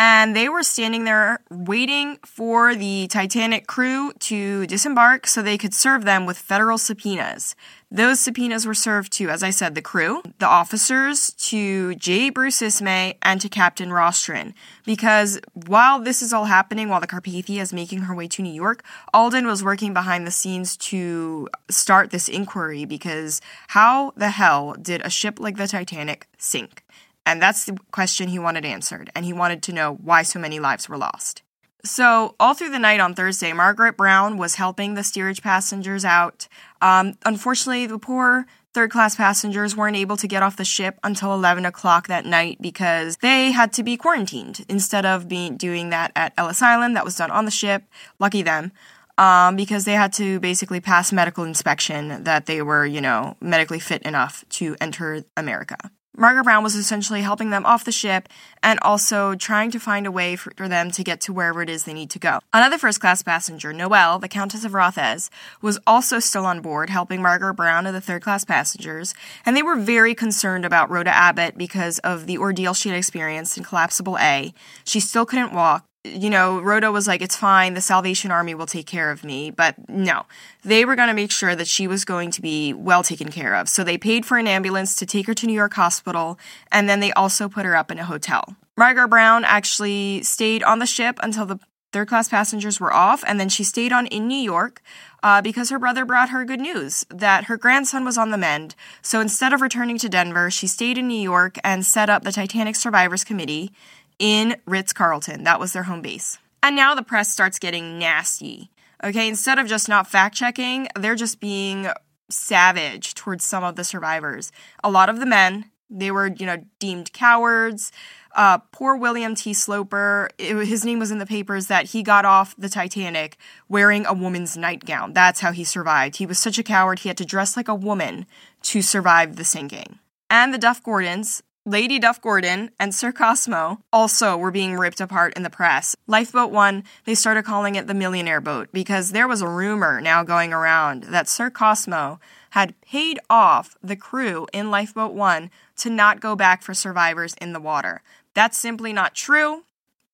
and 0.00 0.34
they 0.34 0.48
were 0.48 0.62
standing 0.62 1.04
there 1.04 1.40
waiting 1.50 2.18
for 2.24 2.74
the 2.74 3.06
Titanic 3.08 3.66
crew 3.66 4.14
to 4.14 4.66
disembark 4.66 5.26
so 5.26 5.42
they 5.42 5.58
could 5.58 5.74
serve 5.74 6.06
them 6.06 6.24
with 6.24 6.38
federal 6.38 6.78
subpoenas. 6.78 7.54
Those 7.92 8.20
subpoenas 8.20 8.66
were 8.66 8.74
served 8.74 9.12
to, 9.14 9.30
as 9.30 9.42
I 9.42 9.50
said, 9.50 9.74
the 9.74 9.82
crew, 9.82 10.22
the 10.38 10.46
officers, 10.46 11.32
to 11.48 11.96
J. 11.96 12.30
Bruce 12.30 12.62
Ismay, 12.62 13.16
and 13.20 13.40
to 13.40 13.48
Captain 13.48 13.88
Rostron. 13.88 14.54
Because 14.86 15.40
while 15.54 15.98
this 15.98 16.22
is 16.22 16.32
all 16.32 16.44
happening, 16.44 16.88
while 16.88 17.00
the 17.00 17.08
Carpathia 17.08 17.60
is 17.60 17.72
making 17.72 18.02
her 18.02 18.14
way 18.14 18.28
to 18.28 18.42
New 18.42 18.52
York, 18.52 18.84
Alden 19.12 19.44
was 19.44 19.64
working 19.64 19.92
behind 19.92 20.24
the 20.24 20.30
scenes 20.30 20.76
to 20.76 21.48
start 21.68 22.10
this 22.10 22.28
inquiry 22.28 22.84
because 22.84 23.40
how 23.68 24.12
the 24.16 24.30
hell 24.30 24.76
did 24.80 25.04
a 25.04 25.10
ship 25.10 25.40
like 25.40 25.56
the 25.56 25.66
Titanic 25.66 26.28
sink? 26.38 26.84
And 27.26 27.42
that's 27.42 27.64
the 27.64 27.76
question 27.90 28.28
he 28.28 28.38
wanted 28.38 28.64
answered, 28.64 29.10
and 29.16 29.24
he 29.24 29.32
wanted 29.32 29.64
to 29.64 29.72
know 29.72 29.94
why 29.94 30.22
so 30.22 30.38
many 30.38 30.60
lives 30.60 30.88
were 30.88 30.96
lost. 30.96 31.42
So, 31.84 32.34
all 32.38 32.54
through 32.54 32.70
the 32.70 32.78
night 32.78 33.00
on 33.00 33.14
Thursday, 33.14 33.52
Margaret 33.52 33.96
Brown 33.96 34.36
was 34.36 34.56
helping 34.56 34.94
the 34.94 35.02
steerage 35.02 35.42
passengers 35.42 36.04
out. 36.04 36.46
Um, 36.82 37.14
unfortunately, 37.24 37.86
the 37.86 37.98
poor 37.98 38.46
third 38.72 38.90
class 38.90 39.16
passengers 39.16 39.76
weren't 39.76 39.96
able 39.96 40.16
to 40.16 40.28
get 40.28 40.42
off 40.42 40.56
the 40.56 40.64
ship 40.64 40.98
until 41.02 41.32
11 41.34 41.64
o'clock 41.64 42.06
that 42.06 42.24
night 42.24 42.58
because 42.60 43.16
they 43.18 43.50
had 43.52 43.72
to 43.72 43.82
be 43.82 43.96
quarantined 43.96 44.64
instead 44.68 45.04
of 45.04 45.28
being 45.28 45.56
doing 45.56 45.90
that 45.90 46.12
at 46.14 46.32
Ellis 46.36 46.62
Island. 46.62 46.96
That 46.96 47.04
was 47.04 47.16
done 47.16 47.30
on 47.30 47.44
the 47.44 47.50
ship. 47.50 47.84
Lucky 48.18 48.42
them. 48.42 48.72
Um, 49.18 49.54
because 49.54 49.84
they 49.84 49.92
had 49.92 50.14
to 50.14 50.40
basically 50.40 50.80
pass 50.80 51.12
medical 51.12 51.44
inspection 51.44 52.24
that 52.24 52.46
they 52.46 52.62
were, 52.62 52.86
you 52.86 53.02
know, 53.02 53.36
medically 53.40 53.78
fit 53.78 54.02
enough 54.02 54.44
to 54.50 54.76
enter 54.80 55.24
America. 55.36 55.76
Margaret 56.20 56.44
Brown 56.44 56.62
was 56.62 56.74
essentially 56.74 57.22
helping 57.22 57.48
them 57.48 57.64
off 57.64 57.86
the 57.86 57.90
ship 57.90 58.28
and 58.62 58.78
also 58.82 59.34
trying 59.34 59.70
to 59.70 59.80
find 59.80 60.06
a 60.06 60.10
way 60.10 60.36
for, 60.36 60.52
them 60.68 60.90
to 60.90 61.02
get 61.02 61.22
to 61.22 61.32
wherever 61.32 61.62
it 61.62 61.70
is 61.70 61.84
they 61.84 61.94
need 61.94 62.10
to 62.10 62.18
go. 62.18 62.40
Another 62.52 62.76
first 62.76 63.00
class 63.00 63.22
passenger, 63.22 63.72
Noelle, 63.72 64.18
the 64.18 64.28
Countess 64.28 64.62
of 64.62 64.74
Rothes, 64.74 65.30
was 65.62 65.78
also 65.86 66.18
still 66.18 66.44
on 66.44 66.60
board 66.60 66.90
helping 66.90 67.22
Margaret 67.22 67.54
Brown 67.54 67.86
and 67.86 67.96
the 67.96 68.02
third 68.02 68.20
class 68.20 68.44
passengers, 68.44 69.14
and 69.46 69.56
they 69.56 69.62
were 69.62 69.76
very 69.76 70.14
concerned 70.14 70.66
about 70.66 70.90
Rhoda 70.90 71.08
Abbott 71.10 71.56
because 71.56 71.98
of 72.00 72.26
the 72.26 72.36
ordeal 72.36 72.74
she 72.74 72.90
had 72.90 72.98
experienced 72.98 73.56
in 73.56 73.64
Collapsible 73.64 74.18
A. 74.18 74.52
She 74.84 75.00
still 75.00 75.24
couldn't 75.24 75.54
walk, 75.54 75.86
you 76.04 76.30
know, 76.30 76.60
Rhoda 76.60 76.90
was 76.90 77.06
like, 77.06 77.20
it's 77.20 77.36
fine, 77.36 77.74
the 77.74 77.80
Salvation 77.80 78.30
Army 78.30 78.54
will 78.54 78.66
take 78.66 78.86
care 78.86 79.10
of 79.10 79.22
me. 79.22 79.50
But 79.50 79.88
no, 79.88 80.24
they 80.64 80.84
were 80.84 80.96
going 80.96 81.08
to 81.08 81.14
make 81.14 81.30
sure 81.30 81.54
that 81.54 81.66
she 81.66 81.86
was 81.86 82.04
going 82.04 82.30
to 82.32 82.40
be 82.40 82.72
well 82.72 83.02
taken 83.02 83.30
care 83.30 83.54
of. 83.54 83.68
So 83.68 83.84
they 83.84 83.98
paid 83.98 84.24
for 84.24 84.38
an 84.38 84.46
ambulance 84.46 84.96
to 84.96 85.06
take 85.06 85.26
her 85.26 85.34
to 85.34 85.46
New 85.46 85.52
York 85.52 85.74
Hospital, 85.74 86.38
and 86.72 86.88
then 86.88 87.00
they 87.00 87.12
also 87.12 87.48
put 87.48 87.66
her 87.66 87.76
up 87.76 87.90
in 87.90 87.98
a 87.98 88.04
hotel. 88.04 88.56
Margaret 88.76 89.08
Brown 89.08 89.44
actually 89.44 90.22
stayed 90.22 90.62
on 90.62 90.78
the 90.78 90.86
ship 90.86 91.18
until 91.22 91.44
the 91.44 91.58
third 91.92 92.08
class 92.08 92.28
passengers 92.28 92.80
were 92.80 92.92
off, 92.92 93.22
and 93.26 93.38
then 93.38 93.48
she 93.48 93.64
stayed 93.64 93.92
on 93.92 94.06
in 94.06 94.26
New 94.26 94.38
York 94.38 94.80
uh, 95.22 95.42
because 95.42 95.70
her 95.70 95.78
brother 95.78 96.04
brought 96.04 96.30
her 96.30 96.44
good 96.44 96.60
news 96.60 97.04
that 97.10 97.44
her 97.44 97.56
grandson 97.56 98.04
was 98.04 98.16
on 98.16 98.30
the 98.30 98.38
mend. 98.38 98.74
So 99.02 99.20
instead 99.20 99.52
of 99.52 99.60
returning 99.60 99.98
to 99.98 100.08
Denver, 100.08 100.50
she 100.50 100.66
stayed 100.66 100.96
in 100.98 101.08
New 101.08 101.20
York 101.20 101.58
and 101.64 101.84
set 101.84 102.08
up 102.08 102.22
the 102.22 102.32
Titanic 102.32 102.76
Survivors 102.76 103.24
Committee 103.24 103.72
in 104.20 104.56
Ritz 104.66 104.92
Carlton. 104.92 105.42
That 105.42 105.58
was 105.58 105.72
their 105.72 105.82
home 105.84 106.02
base. 106.02 106.38
And 106.62 106.76
now 106.76 106.94
the 106.94 107.02
press 107.02 107.32
starts 107.32 107.58
getting 107.58 107.98
nasty. 107.98 108.70
Okay, 109.02 109.26
instead 109.26 109.58
of 109.58 109.66
just 109.66 109.88
not 109.88 110.06
fact 110.06 110.36
checking, 110.36 110.86
they're 110.94 111.16
just 111.16 111.40
being 111.40 111.88
savage 112.28 113.14
towards 113.14 113.44
some 113.44 113.64
of 113.64 113.74
the 113.74 113.82
survivors. 113.82 114.52
A 114.84 114.90
lot 114.90 115.08
of 115.08 115.18
the 115.18 115.26
men, 115.26 115.70
they 115.88 116.10
were, 116.10 116.28
you 116.28 116.46
know, 116.46 116.62
deemed 116.78 117.12
cowards. 117.12 117.90
Uh, 118.36 118.58
poor 118.70 118.94
William 118.94 119.34
T. 119.34 119.52
Sloper, 119.54 120.28
it, 120.38 120.54
his 120.66 120.84
name 120.84 121.00
was 121.00 121.10
in 121.10 121.18
the 121.18 121.26
papers 121.26 121.66
that 121.66 121.86
he 121.86 122.02
got 122.02 122.24
off 122.24 122.54
the 122.56 122.68
Titanic 122.68 123.38
wearing 123.68 124.06
a 124.06 124.14
woman's 124.14 124.56
nightgown. 124.56 125.14
That's 125.14 125.40
how 125.40 125.50
he 125.50 125.64
survived. 125.64 126.16
He 126.16 126.26
was 126.26 126.38
such 126.38 126.58
a 126.58 126.62
coward, 126.62 127.00
he 127.00 127.08
had 127.08 127.18
to 127.18 127.24
dress 127.24 127.56
like 127.56 127.68
a 127.68 127.74
woman 127.74 128.26
to 128.64 128.82
survive 128.82 129.34
the 129.34 129.44
sinking. 129.44 129.98
And 130.28 130.54
the 130.54 130.58
Duff 130.58 130.82
Gordons, 130.84 131.42
Lady 131.66 131.98
Duff 131.98 132.22
Gordon 132.22 132.70
and 132.80 132.94
Sir 132.94 133.12
Cosmo 133.12 133.82
also 133.92 134.34
were 134.34 134.50
being 134.50 134.76
ripped 134.76 134.98
apart 134.98 135.34
in 135.36 135.42
the 135.42 135.50
press. 135.50 135.94
Lifeboat 136.06 136.50
1, 136.50 136.84
they 137.04 137.14
started 137.14 137.44
calling 137.44 137.74
it 137.74 137.86
the 137.86 137.92
millionaire 137.92 138.40
boat 138.40 138.70
because 138.72 139.10
there 139.10 139.28
was 139.28 139.42
a 139.42 139.48
rumor 139.48 140.00
now 140.00 140.22
going 140.22 140.54
around 140.54 141.04
that 141.04 141.28
Sir 141.28 141.50
Cosmo 141.50 142.18
had 142.50 142.80
paid 142.80 143.20
off 143.28 143.76
the 143.82 143.94
crew 143.94 144.46
in 144.54 144.70
Lifeboat 144.70 145.12
1 145.12 145.50
to 145.76 145.90
not 145.90 146.20
go 146.20 146.34
back 146.34 146.62
for 146.62 146.72
survivors 146.72 147.34
in 147.42 147.52
the 147.52 147.60
water. 147.60 148.00
That's 148.32 148.58
simply 148.58 148.94
not 148.94 149.14
true, 149.14 149.64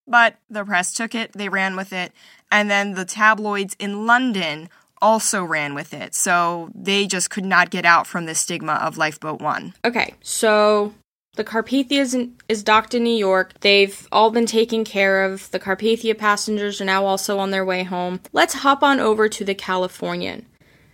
but 0.05 0.39
the 0.51 0.65
press 0.65 0.93
took 0.93 1.15
it, 1.15 1.33
they 1.33 1.49
ran 1.49 1.77
with 1.77 1.93
it, 1.93 2.13
and 2.51 2.69
then 2.69 2.95
the 2.95 3.05
tabloids 3.05 3.77
in 3.79 4.05
London 4.05 4.69
also 5.01 5.45
ran 5.45 5.75
with 5.75 5.95
it. 5.95 6.13
So 6.13 6.71
they 6.75 7.07
just 7.07 7.31
could 7.31 7.45
not 7.45 7.71
get 7.71 7.85
out 7.85 8.09
from 8.09 8.27
the 8.27 8.35
stigma 8.35 8.75
of 8.75 8.99
Lifeboat 8.99 9.41
1. 9.41 9.75
Okay, 9.85 10.15
so 10.23 10.93
the 11.37 11.45
Carpathia 11.45 12.01
is, 12.01 12.15
in, 12.15 12.35
is 12.49 12.63
docked 12.63 12.95
in 12.95 13.05
New 13.05 13.17
York. 13.17 13.53
They've 13.61 14.09
all 14.11 14.31
been 14.31 14.47
taken 14.47 14.85
care 14.85 15.25
of. 15.25 15.51
The 15.51 15.61
Carpathia 15.61 16.17
passengers 16.17 16.81
are 16.81 16.87
now 16.87 17.05
also 17.07 17.39
on 17.39 17.51
their 17.51 17.65
way 17.65 17.85
home. 17.85 18.21
Let's 18.33 18.55
hop 18.55 18.83
on 18.83 19.01
over 19.01 19.29
to 19.29 19.45
the 19.45 19.55
Californian. 19.55 20.47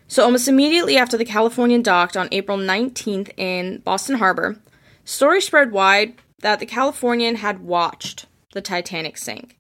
So, 0.08 0.24
almost 0.24 0.48
immediately 0.48 0.98
after 0.98 1.16
the 1.16 1.24
Californian 1.24 1.80
docked 1.80 2.16
on 2.16 2.28
April 2.32 2.58
19th 2.58 3.30
in 3.38 3.78
Boston 3.78 4.16
Harbor, 4.16 4.56
story 5.04 5.40
spread 5.40 5.72
wide 5.72 6.14
that 6.40 6.60
the 6.60 6.66
Californian 6.66 7.36
had 7.36 7.60
watched 7.60 8.26
the 8.52 8.60
Titanic 8.60 9.16
sink. 9.16 9.56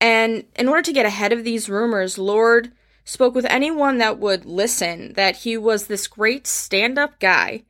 And 0.00 0.44
in 0.56 0.68
order 0.68 0.82
to 0.82 0.92
get 0.92 1.06
ahead 1.06 1.32
of 1.32 1.44
these 1.44 1.68
rumors, 1.68 2.18
Lord 2.18 2.72
spoke 3.04 3.34
with 3.34 3.44
anyone 3.46 3.98
that 3.98 4.18
would 4.18 4.44
listen 4.44 5.12
that 5.12 5.36
he 5.36 5.56
was 5.56 5.86
this 5.86 6.06
great 6.06 6.46
stand 6.46 6.98
up 6.98 7.18
guy 7.20 7.62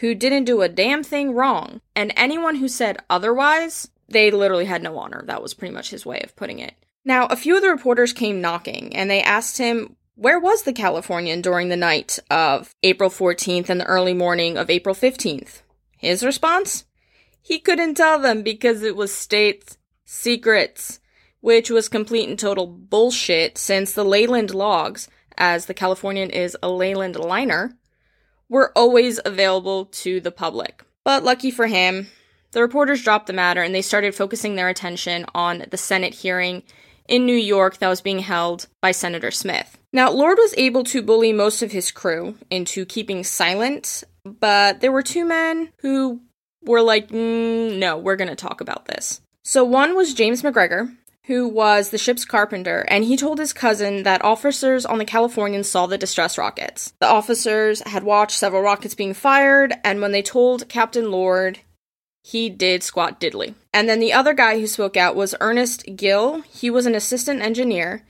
who 0.00 0.14
didn't 0.14 0.44
do 0.44 0.62
a 0.62 0.68
damn 0.68 1.02
thing 1.02 1.32
wrong. 1.32 1.80
And 1.94 2.12
anyone 2.16 2.56
who 2.56 2.68
said 2.68 2.98
otherwise, 3.08 3.88
they 4.08 4.30
literally 4.30 4.66
had 4.66 4.82
no 4.82 4.98
honor. 4.98 5.24
That 5.26 5.42
was 5.42 5.54
pretty 5.54 5.74
much 5.74 5.90
his 5.90 6.06
way 6.06 6.20
of 6.22 6.36
putting 6.36 6.58
it. 6.58 6.74
Now, 7.04 7.26
a 7.26 7.36
few 7.36 7.56
of 7.56 7.62
the 7.62 7.68
reporters 7.68 8.12
came 8.12 8.40
knocking 8.40 8.94
and 8.96 9.10
they 9.10 9.22
asked 9.22 9.58
him 9.58 9.96
where 10.14 10.40
was 10.40 10.62
the 10.62 10.72
Californian 10.72 11.40
during 11.40 11.68
the 11.68 11.76
night 11.76 12.18
of 12.30 12.74
April 12.82 13.10
14th 13.10 13.68
and 13.68 13.80
the 13.80 13.86
early 13.86 14.14
morning 14.14 14.56
of 14.56 14.70
April 14.70 14.94
15th. 14.94 15.62
His 15.98 16.24
response? 16.24 16.84
He 17.40 17.58
couldn't 17.58 17.94
tell 17.94 18.18
them 18.18 18.42
because 18.42 18.82
it 18.82 18.96
was 18.96 19.12
state 19.14 19.76
secrets 20.04 21.00
which 21.46 21.70
was 21.70 21.88
complete 21.88 22.28
and 22.28 22.38
total 22.38 22.66
bullshit 22.66 23.56
since 23.56 23.92
the 23.92 24.04
Leyland 24.04 24.52
logs, 24.52 25.08
as 25.38 25.66
the 25.66 25.74
Californian 25.74 26.28
is 26.30 26.56
a 26.60 26.68
Leyland 26.68 27.14
liner, 27.14 27.76
were 28.48 28.72
always 28.76 29.20
available 29.24 29.86
to 29.86 30.20
the 30.20 30.30
public. 30.30 30.84
But 31.04 31.24
lucky 31.24 31.50
for 31.50 31.66
him, 31.66 32.08
the 32.52 32.62
reporters 32.62 33.02
dropped 33.02 33.26
the 33.26 33.32
matter 33.32 33.62
and 33.62 33.74
they 33.74 33.82
started 33.82 34.14
focusing 34.14 34.54
their 34.54 34.68
attention 34.68 35.26
on 35.34 35.64
the 35.70 35.76
Senate 35.76 36.14
hearing 36.14 36.62
in 37.08 37.26
New 37.26 37.36
York 37.36 37.78
that 37.78 37.88
was 37.88 38.00
being 38.00 38.20
held 38.20 38.66
by 38.80 38.90
Senator 38.90 39.30
Smith. 39.30 39.78
Now, 39.92 40.10
Lord 40.10 40.38
was 40.38 40.54
able 40.56 40.84
to 40.84 41.02
bully 41.02 41.32
most 41.32 41.62
of 41.62 41.72
his 41.72 41.90
crew 41.90 42.36
into 42.50 42.84
keeping 42.84 43.24
silent, 43.24 44.04
but 44.24 44.80
there 44.80 44.92
were 44.92 45.02
two 45.02 45.24
men 45.24 45.70
who 45.80 46.20
were 46.62 46.82
like, 46.82 47.08
mm, 47.08 47.78
no, 47.78 47.96
we're 47.96 48.16
going 48.16 48.28
to 48.28 48.36
talk 48.36 48.60
about 48.60 48.86
this. 48.86 49.20
So 49.44 49.64
one 49.64 49.94
was 49.94 50.14
James 50.14 50.42
McGregor, 50.42 50.94
who 51.26 51.48
was 51.48 51.90
the 51.90 51.98
ship's 51.98 52.24
carpenter, 52.24 52.84
and 52.88 53.04
he 53.04 53.16
told 53.16 53.38
his 53.38 53.52
cousin 53.52 54.04
that 54.04 54.24
officers 54.24 54.86
on 54.86 54.98
the 54.98 55.04
Californian 55.04 55.64
saw 55.64 55.86
the 55.86 55.98
distress 55.98 56.38
rockets. 56.38 56.92
The 57.00 57.08
officers 57.08 57.80
had 57.86 58.04
watched 58.04 58.38
several 58.38 58.62
rockets 58.62 58.94
being 58.94 59.14
fired, 59.14 59.74
and 59.82 60.00
when 60.00 60.12
they 60.12 60.22
told 60.22 60.68
Captain 60.68 61.10
Lord, 61.10 61.60
he 62.22 62.48
did 62.48 62.84
squat 62.84 63.20
diddly. 63.20 63.54
And 63.74 63.88
then 63.88 63.98
the 63.98 64.12
other 64.12 64.34
guy 64.34 64.60
who 64.60 64.66
spoke 64.68 64.96
out 64.96 65.16
was 65.16 65.34
Ernest 65.40 65.84
Gill. 65.96 66.42
He 66.42 66.70
was 66.70 66.86
an 66.86 66.94
assistant 66.94 67.42
engineer, 67.42 68.04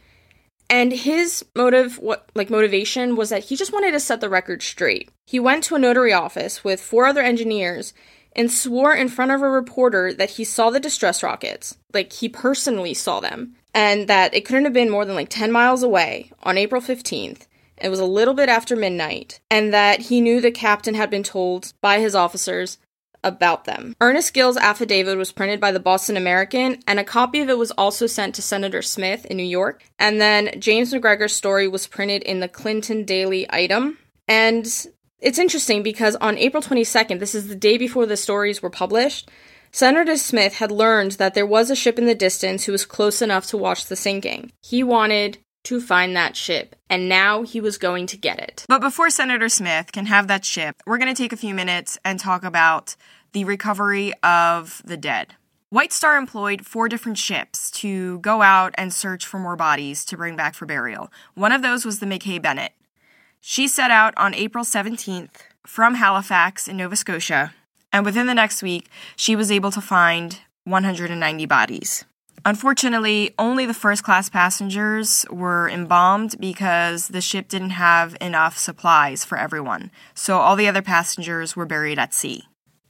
and 0.68 0.92
his 0.92 1.42
motive, 1.54 1.98
what 1.98 2.28
like 2.34 2.50
motivation, 2.50 3.16
was 3.16 3.30
that 3.30 3.44
he 3.44 3.56
just 3.56 3.72
wanted 3.72 3.92
to 3.92 4.00
set 4.00 4.20
the 4.20 4.28
record 4.28 4.62
straight. 4.62 5.10
He 5.26 5.40
went 5.40 5.64
to 5.64 5.74
a 5.74 5.78
notary 5.78 6.12
office 6.12 6.62
with 6.62 6.80
four 6.82 7.06
other 7.06 7.22
engineers 7.22 7.94
and 8.36 8.52
swore 8.52 8.94
in 8.94 9.08
front 9.08 9.32
of 9.32 9.42
a 9.42 9.50
reporter 9.50 10.12
that 10.12 10.30
he 10.30 10.44
saw 10.44 10.70
the 10.70 10.78
distress 10.78 11.22
rockets, 11.22 11.76
like 11.92 12.12
he 12.12 12.28
personally 12.28 12.94
saw 12.94 13.18
them, 13.18 13.56
and 13.74 14.06
that 14.06 14.34
it 14.34 14.44
couldn't 14.44 14.64
have 14.64 14.72
been 14.72 14.90
more 14.90 15.04
than 15.04 15.16
like 15.16 15.30
10 15.30 15.50
miles 15.50 15.82
away 15.82 16.30
on 16.44 16.56
April 16.56 16.80
15th. 16.80 17.46
It 17.78 17.88
was 17.88 17.98
a 17.98 18.04
little 18.04 18.34
bit 18.34 18.48
after 18.48 18.76
midnight, 18.76 19.40
and 19.50 19.74
that 19.74 20.02
he 20.02 20.20
knew 20.20 20.40
the 20.40 20.50
captain 20.50 20.94
had 20.94 21.10
been 21.10 21.22
told 21.22 21.72
by 21.80 21.98
his 21.98 22.14
officers 22.14 22.78
about 23.24 23.64
them. 23.64 23.94
Ernest 24.00 24.32
Gill's 24.32 24.56
affidavit 24.56 25.18
was 25.18 25.32
printed 25.32 25.60
by 25.60 25.72
the 25.72 25.80
Boston 25.80 26.16
American, 26.16 26.80
and 26.86 27.00
a 27.00 27.04
copy 27.04 27.40
of 27.40 27.48
it 27.48 27.58
was 27.58 27.72
also 27.72 28.06
sent 28.06 28.34
to 28.36 28.42
Senator 28.42 28.82
Smith 28.82 29.26
in 29.26 29.36
New 29.36 29.42
York. 29.42 29.82
And 29.98 30.20
then 30.20 30.60
James 30.60 30.94
McGregor's 30.94 31.34
story 31.34 31.66
was 31.66 31.86
printed 31.86 32.22
in 32.22 32.40
the 32.40 32.48
Clinton 32.48 33.04
Daily 33.04 33.46
Item. 33.50 33.98
And 34.28 34.66
it's 35.20 35.38
interesting 35.38 35.82
because 35.82 36.16
on 36.16 36.38
April 36.38 36.62
22nd, 36.62 37.20
this 37.20 37.34
is 37.34 37.48
the 37.48 37.54
day 37.54 37.78
before 37.78 38.06
the 38.06 38.16
stories 38.16 38.62
were 38.62 38.70
published, 38.70 39.30
Senator 39.72 40.16
Smith 40.16 40.54
had 40.54 40.70
learned 40.70 41.12
that 41.12 41.34
there 41.34 41.46
was 41.46 41.70
a 41.70 41.76
ship 41.76 41.98
in 41.98 42.06
the 42.06 42.14
distance 42.14 42.64
who 42.64 42.72
was 42.72 42.86
close 42.86 43.20
enough 43.20 43.46
to 43.48 43.56
watch 43.56 43.86
the 43.86 43.96
sinking. 43.96 44.52
He 44.62 44.82
wanted 44.82 45.38
to 45.64 45.80
find 45.80 46.14
that 46.14 46.36
ship, 46.36 46.76
and 46.88 47.08
now 47.08 47.42
he 47.42 47.60
was 47.60 47.76
going 47.76 48.06
to 48.06 48.16
get 48.16 48.38
it. 48.38 48.64
But 48.68 48.80
before 48.80 49.10
Senator 49.10 49.48
Smith 49.48 49.90
can 49.90 50.06
have 50.06 50.28
that 50.28 50.44
ship, 50.44 50.76
we're 50.86 50.98
going 50.98 51.12
to 51.12 51.22
take 51.22 51.32
a 51.32 51.36
few 51.36 51.54
minutes 51.54 51.98
and 52.04 52.20
talk 52.20 52.44
about 52.44 52.94
the 53.32 53.44
recovery 53.44 54.12
of 54.22 54.80
the 54.84 54.96
dead. 54.96 55.34
White 55.70 55.92
Star 55.92 56.16
employed 56.16 56.64
four 56.64 56.88
different 56.88 57.18
ships 57.18 57.70
to 57.72 58.20
go 58.20 58.40
out 58.40 58.72
and 58.78 58.94
search 58.94 59.26
for 59.26 59.40
more 59.40 59.56
bodies 59.56 60.04
to 60.04 60.16
bring 60.16 60.36
back 60.36 60.54
for 60.54 60.64
burial. 60.64 61.12
One 61.34 61.50
of 61.50 61.62
those 61.62 61.84
was 61.84 61.98
the 61.98 62.06
Mackay 62.06 62.38
Bennett. 62.38 62.72
She 63.40 63.68
set 63.68 63.90
out 63.90 64.14
on 64.16 64.34
April 64.34 64.64
17th 64.64 65.36
from 65.66 65.94
Halifax 65.94 66.68
in 66.68 66.76
Nova 66.76 66.96
Scotia, 66.96 67.54
and 67.92 68.04
within 68.04 68.26
the 68.26 68.34
next 68.34 68.62
week, 68.62 68.88
she 69.16 69.36
was 69.36 69.50
able 69.50 69.70
to 69.70 69.80
find 69.80 70.40
190 70.64 71.46
bodies. 71.46 72.04
Unfortunately, 72.44 73.34
only 73.38 73.66
the 73.66 73.74
first 73.74 74.04
class 74.04 74.28
passengers 74.28 75.26
were 75.30 75.68
embalmed 75.68 76.36
because 76.38 77.08
the 77.08 77.20
ship 77.20 77.48
didn't 77.48 77.70
have 77.70 78.16
enough 78.20 78.56
supplies 78.56 79.24
for 79.24 79.36
everyone, 79.36 79.90
so 80.14 80.38
all 80.38 80.54
the 80.54 80.68
other 80.68 80.82
passengers 80.82 81.56
were 81.56 81.66
buried 81.66 81.98
at 81.98 82.14
sea. 82.14 82.44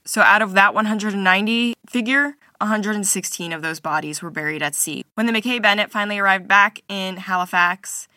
So, 0.05 0.21
out 0.21 0.43
of 0.43 0.53
that 0.53 0.75
190 0.75 1.75
figure, 1.89 2.37
116 2.61 3.53
of 3.53 3.63
those 3.63 3.81
bodies 3.81 4.23
were 4.23 4.31
buried 4.31 4.63
at 4.63 4.75
sea. 4.75 5.05
When 5.15 5.27
the 5.27 5.33
Mackay 5.33 5.59
Bennett 5.59 5.91
finally 5.91 6.19
arrived 6.19 6.47
back 6.47 6.83
in 6.89 7.17
Halifax, 7.17 8.09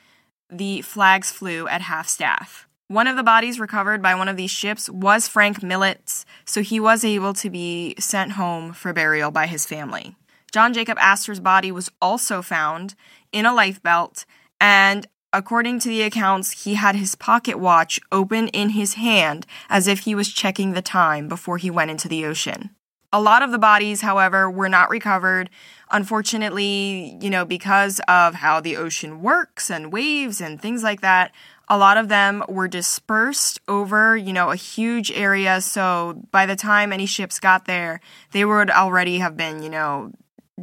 the 0.49 0.81
flags 0.81 1.31
flew 1.31 1.67
at 1.67 1.81
half 1.81 2.07
staff. 2.07 2.67
One 2.87 3.05
of 3.05 3.15
the 3.15 3.23
bodies 3.23 3.59
recovered 3.59 4.01
by 4.01 4.15
one 4.15 4.27
of 4.27 4.35
these 4.35 4.49
ships 4.49 4.89
was 4.89 5.27
Frank 5.27 5.61
Millet's, 5.61 6.25
so 6.43 6.63
he 6.63 6.79
was 6.79 7.05
able 7.05 7.33
to 7.33 7.49
be 7.49 7.93
sent 7.99 8.31
home 8.31 8.73
for 8.73 8.93
burial 8.93 9.29
by 9.29 9.45
his 9.45 9.65
family. 9.65 10.15
John 10.51 10.73
Jacob 10.73 10.97
Astor's 10.99 11.39
body 11.39 11.71
was 11.71 11.91
also 12.01 12.41
found 12.41 12.95
in 13.31 13.45
a 13.45 13.53
life 13.53 13.81
belt, 13.83 14.25
and 14.59 15.05
according 15.31 15.79
to 15.81 15.89
the 15.89 16.01
accounts, 16.01 16.63
he 16.63 16.73
had 16.73 16.95
his 16.95 17.13
pocket 17.13 17.59
watch 17.59 17.99
open 18.11 18.47
in 18.47 18.69
his 18.69 18.95
hand 18.95 19.45
as 19.69 19.87
if 19.87 19.99
he 19.99 20.15
was 20.15 20.33
checking 20.33 20.73
the 20.73 20.81
time 20.81 21.27
before 21.27 21.57
he 21.57 21.69
went 21.69 21.91
into 21.91 22.07
the 22.07 22.25
ocean. 22.25 22.71
A 23.11 23.19
lot 23.19 23.41
of 23.41 23.51
the 23.51 23.57
bodies, 23.57 24.01
however, 24.01 24.49
were 24.51 24.69
not 24.69 24.89
recovered. 24.89 25.49
Unfortunately, 25.89 27.17
you 27.19 27.29
know, 27.29 27.43
because 27.43 27.99
of 28.07 28.35
how 28.35 28.59
the 28.59 28.77
ocean 28.77 29.21
works 29.21 29.71
and 29.71 29.91
waves 29.91 30.39
and 30.39 30.61
things 30.61 30.83
like 30.83 31.01
that, 31.01 31.31
a 31.67 31.77
lot 31.77 31.97
of 31.97 32.07
them 32.07 32.43
were 32.47 32.67
dispersed 32.67 33.61
over, 33.67 34.15
you 34.15 34.33
know, 34.33 34.51
a 34.51 34.55
huge 34.55 35.11
area. 35.11 35.61
So 35.61 36.21
by 36.31 36.45
the 36.45 36.55
time 36.55 36.91
any 36.91 37.05
ships 37.05 37.39
got 37.39 37.65
there, 37.65 37.99
they 38.31 38.45
would 38.45 38.69
already 38.69 39.19
have 39.19 39.35
been, 39.35 39.63
you 39.63 39.69
know, 39.69 40.11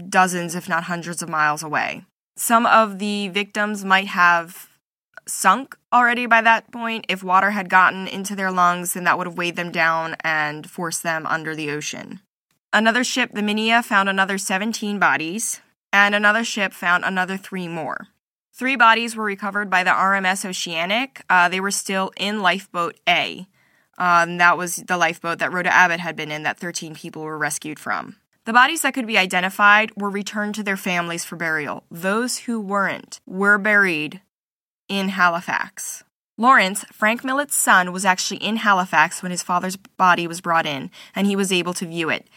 dozens, 0.09 0.55
if 0.55 0.69
not 0.69 0.85
hundreds 0.85 1.23
of 1.23 1.29
miles 1.29 1.63
away. 1.63 2.05
Some 2.37 2.67
of 2.67 2.99
the 2.99 3.29
victims 3.29 3.85
might 3.85 4.09
have 4.09 4.69
sunk 5.27 5.77
already 5.93 6.27
by 6.27 6.43
that 6.43 6.71
point. 6.71 7.07
If 7.09 7.25
water 7.25 7.51
had 7.53 7.69
gotten 7.69 8.07
into 8.07 8.37
their 8.37 8.53
lungs, 8.53 8.93
then 8.93 9.05
that 9.05 9.19
would 9.19 9.27
have 9.27 9.39
weighed 9.39 9.57
them 9.57 9.73
down 9.73 10.17
and 10.21 10.69
forced 10.69 11.03
them 11.03 11.27
under 11.27 11.55
the 11.55 11.71
ocean. 11.71 12.21
Another 12.73 13.05
ship, 13.05 13.31
the 13.33 13.41
Minia, 13.41 13.85
found 13.85 14.09
another 14.09 14.39
17 14.39 14.99
bodies, 14.99 15.61
and 15.93 16.15
another 16.15 16.45
ship 16.45 16.73
found 16.73 17.05
another 17.05 17.37
three 17.37 17.69
more. 17.69 18.09
Three 18.53 18.77
bodies 18.77 19.15
were 19.15 19.25
recovered 19.25 19.69
by 19.69 19.85
the 19.85 19.91
RMS 19.91 20.49
Oceanic. 20.49 21.23
Uh, 21.29 21.49
they 21.49 21.61
were 21.61 21.71
still 21.71 22.11
in 22.17 22.41
Lifeboat 22.41 22.99
A. 23.09 23.47
Um, 23.99 24.39
that 24.39 24.59
was 24.59 24.77
the 24.77 24.97
lifeboat 24.97 25.39
that 25.39 25.53
Rhoda 25.53 25.73
Abbott 25.73 26.01
had 26.01 26.17
been 26.17 26.31
in, 26.31 26.43
that 26.43 26.59
13 26.59 26.95
people 26.95 27.23
were 27.23 27.39
rescued 27.39 27.79
from. 27.79 28.17
The 28.45 28.53
bodies 28.53 28.83
that 28.83 28.95
could 28.95 29.07
be 29.07 29.19
identified 29.19 29.91
were 29.97 30.11
returned 30.11 30.55
to 30.55 30.63
their 30.63 30.77
families 30.77 31.25
for 31.25 31.37
burial. 31.37 31.85
Those 31.91 32.39
who 32.39 32.61
weren't 32.61 33.21
were 33.27 33.59
buried 33.59 34.21
in 34.89 35.11
Halifax. 35.11 36.05
Lawrence, 36.39 36.85
Frank 36.93 37.25
Millet's 37.25 37.57
son, 37.57 37.93
was 37.93 38.05
actually 38.05 38.37
in 38.39 38.57
Halifax 38.57 39.23
when 39.23 39.33
his 39.33 39.43
father's 39.43 39.77
body 39.77 40.27
was 40.27 40.43
brought 40.43 40.67
in, 40.67 40.91
and 41.15 41.27
he 41.27 41.35
was 41.35 41.51
able 41.51 41.73
to 41.75 41.87
view 41.87 42.11
it. 42.11 42.29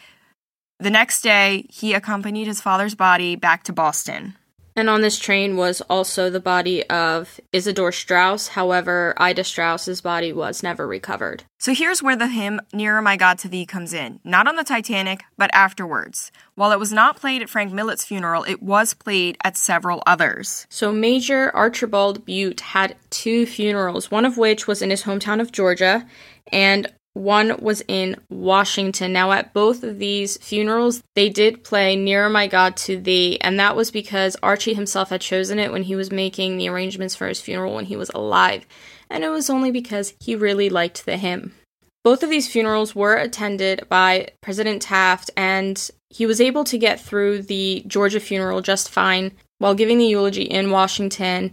The 0.80 0.90
next 0.90 1.20
day, 1.20 1.66
he 1.68 1.92
accompanied 1.92 2.46
his 2.46 2.62
father's 2.62 2.94
body 2.94 3.36
back 3.36 3.64
to 3.64 3.72
Boston. 3.72 4.36
And 4.76 4.88
on 4.88 5.02
this 5.02 5.18
train 5.18 5.58
was 5.58 5.82
also 5.82 6.30
the 6.30 6.40
body 6.40 6.88
of 6.88 7.38
Isidor 7.52 7.92
Straus. 7.92 8.48
However, 8.48 9.12
Ida 9.18 9.44
Straus's 9.44 10.00
body 10.00 10.32
was 10.32 10.62
never 10.62 10.86
recovered. 10.86 11.44
So 11.58 11.74
here's 11.74 12.02
where 12.02 12.16
the 12.16 12.28
hymn 12.28 12.62
Nearer 12.72 13.02
My 13.02 13.18
God 13.18 13.38
to 13.40 13.48
Thee 13.48 13.66
comes 13.66 13.92
in. 13.92 14.20
Not 14.24 14.48
on 14.48 14.56
the 14.56 14.64
Titanic, 14.64 15.22
but 15.36 15.50
afterwards. 15.52 16.32
While 16.54 16.72
it 16.72 16.78
was 16.78 16.94
not 16.94 17.20
played 17.20 17.42
at 17.42 17.50
Frank 17.50 17.72
Millet's 17.72 18.04
funeral, 18.04 18.44
it 18.44 18.62
was 18.62 18.94
played 18.94 19.36
at 19.44 19.58
several 19.58 20.02
others. 20.06 20.66
So 20.70 20.92
Major 20.92 21.54
Archibald 21.54 22.24
Butt 22.24 22.60
had 22.60 22.96
two 23.10 23.44
funerals, 23.44 24.10
one 24.10 24.24
of 24.24 24.38
which 24.38 24.66
was 24.66 24.80
in 24.80 24.88
his 24.88 25.02
hometown 25.02 25.42
of 25.42 25.52
Georgia, 25.52 26.06
and 26.50 26.90
one 27.14 27.56
was 27.60 27.82
in 27.88 28.16
Washington. 28.28 29.12
Now, 29.12 29.32
at 29.32 29.52
both 29.52 29.82
of 29.82 29.98
these 29.98 30.36
funerals, 30.38 31.02
they 31.14 31.28
did 31.28 31.64
play 31.64 31.96
Nearer 31.96 32.28
My 32.28 32.46
God 32.46 32.76
to 32.78 33.00
Thee, 33.00 33.38
and 33.40 33.58
that 33.58 33.76
was 33.76 33.90
because 33.90 34.36
Archie 34.42 34.74
himself 34.74 35.10
had 35.10 35.20
chosen 35.20 35.58
it 35.58 35.72
when 35.72 35.82
he 35.82 35.96
was 35.96 36.12
making 36.12 36.56
the 36.56 36.68
arrangements 36.68 37.14
for 37.14 37.26
his 37.26 37.40
funeral 37.40 37.74
when 37.74 37.86
he 37.86 37.96
was 37.96 38.10
alive, 38.10 38.66
and 39.08 39.24
it 39.24 39.28
was 39.28 39.50
only 39.50 39.70
because 39.70 40.14
he 40.20 40.36
really 40.36 40.70
liked 40.70 41.04
the 41.04 41.16
hymn. 41.16 41.54
Both 42.02 42.22
of 42.22 42.30
these 42.30 42.50
funerals 42.50 42.94
were 42.94 43.16
attended 43.16 43.86
by 43.88 44.28
President 44.40 44.80
Taft, 44.80 45.30
and 45.36 45.90
he 46.08 46.26
was 46.26 46.40
able 46.40 46.64
to 46.64 46.78
get 46.78 47.00
through 47.00 47.42
the 47.42 47.84
Georgia 47.86 48.20
funeral 48.20 48.62
just 48.62 48.88
fine. 48.88 49.32
While 49.58 49.74
giving 49.74 49.98
the 49.98 50.06
eulogy 50.06 50.44
in 50.44 50.70
Washington, 50.70 51.52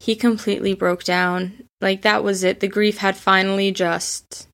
he 0.00 0.16
completely 0.16 0.72
broke 0.72 1.04
down. 1.04 1.64
Like, 1.80 2.02
that 2.02 2.24
was 2.24 2.44
it. 2.44 2.60
The 2.60 2.68
grief 2.68 2.98
had 2.98 3.16
finally 3.16 3.70
just 3.70 4.47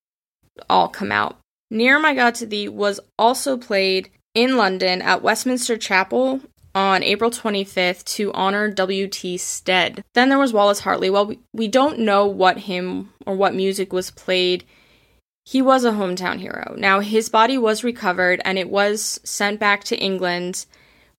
all 0.68 0.88
come 0.88 1.12
out. 1.12 1.38
Near 1.70 1.98
My 1.98 2.14
God 2.14 2.34
to 2.36 2.46
Thee 2.46 2.68
was 2.68 3.00
also 3.18 3.56
played 3.56 4.10
in 4.34 4.56
London 4.56 5.02
at 5.02 5.22
Westminster 5.22 5.76
Chapel 5.76 6.40
on 6.74 7.02
April 7.02 7.30
25th 7.30 8.04
to 8.04 8.32
honor 8.32 8.68
W.T. 8.68 9.38
Stead. 9.38 10.04
Then 10.14 10.28
there 10.28 10.38
was 10.38 10.52
Wallace 10.52 10.80
Hartley. 10.80 11.08
Well, 11.08 11.26
we, 11.26 11.38
we 11.52 11.68
don't 11.68 12.00
know 12.00 12.26
what 12.26 12.58
hymn 12.58 13.12
or 13.26 13.36
what 13.36 13.54
music 13.54 13.92
was 13.92 14.10
played. 14.10 14.64
He 15.44 15.62
was 15.62 15.84
a 15.84 15.92
hometown 15.92 16.38
hero. 16.38 16.74
Now, 16.76 17.00
his 17.00 17.28
body 17.28 17.58
was 17.58 17.84
recovered 17.84 18.40
and 18.44 18.58
it 18.58 18.70
was 18.70 19.20
sent 19.24 19.60
back 19.60 19.84
to 19.84 19.98
England 19.98 20.66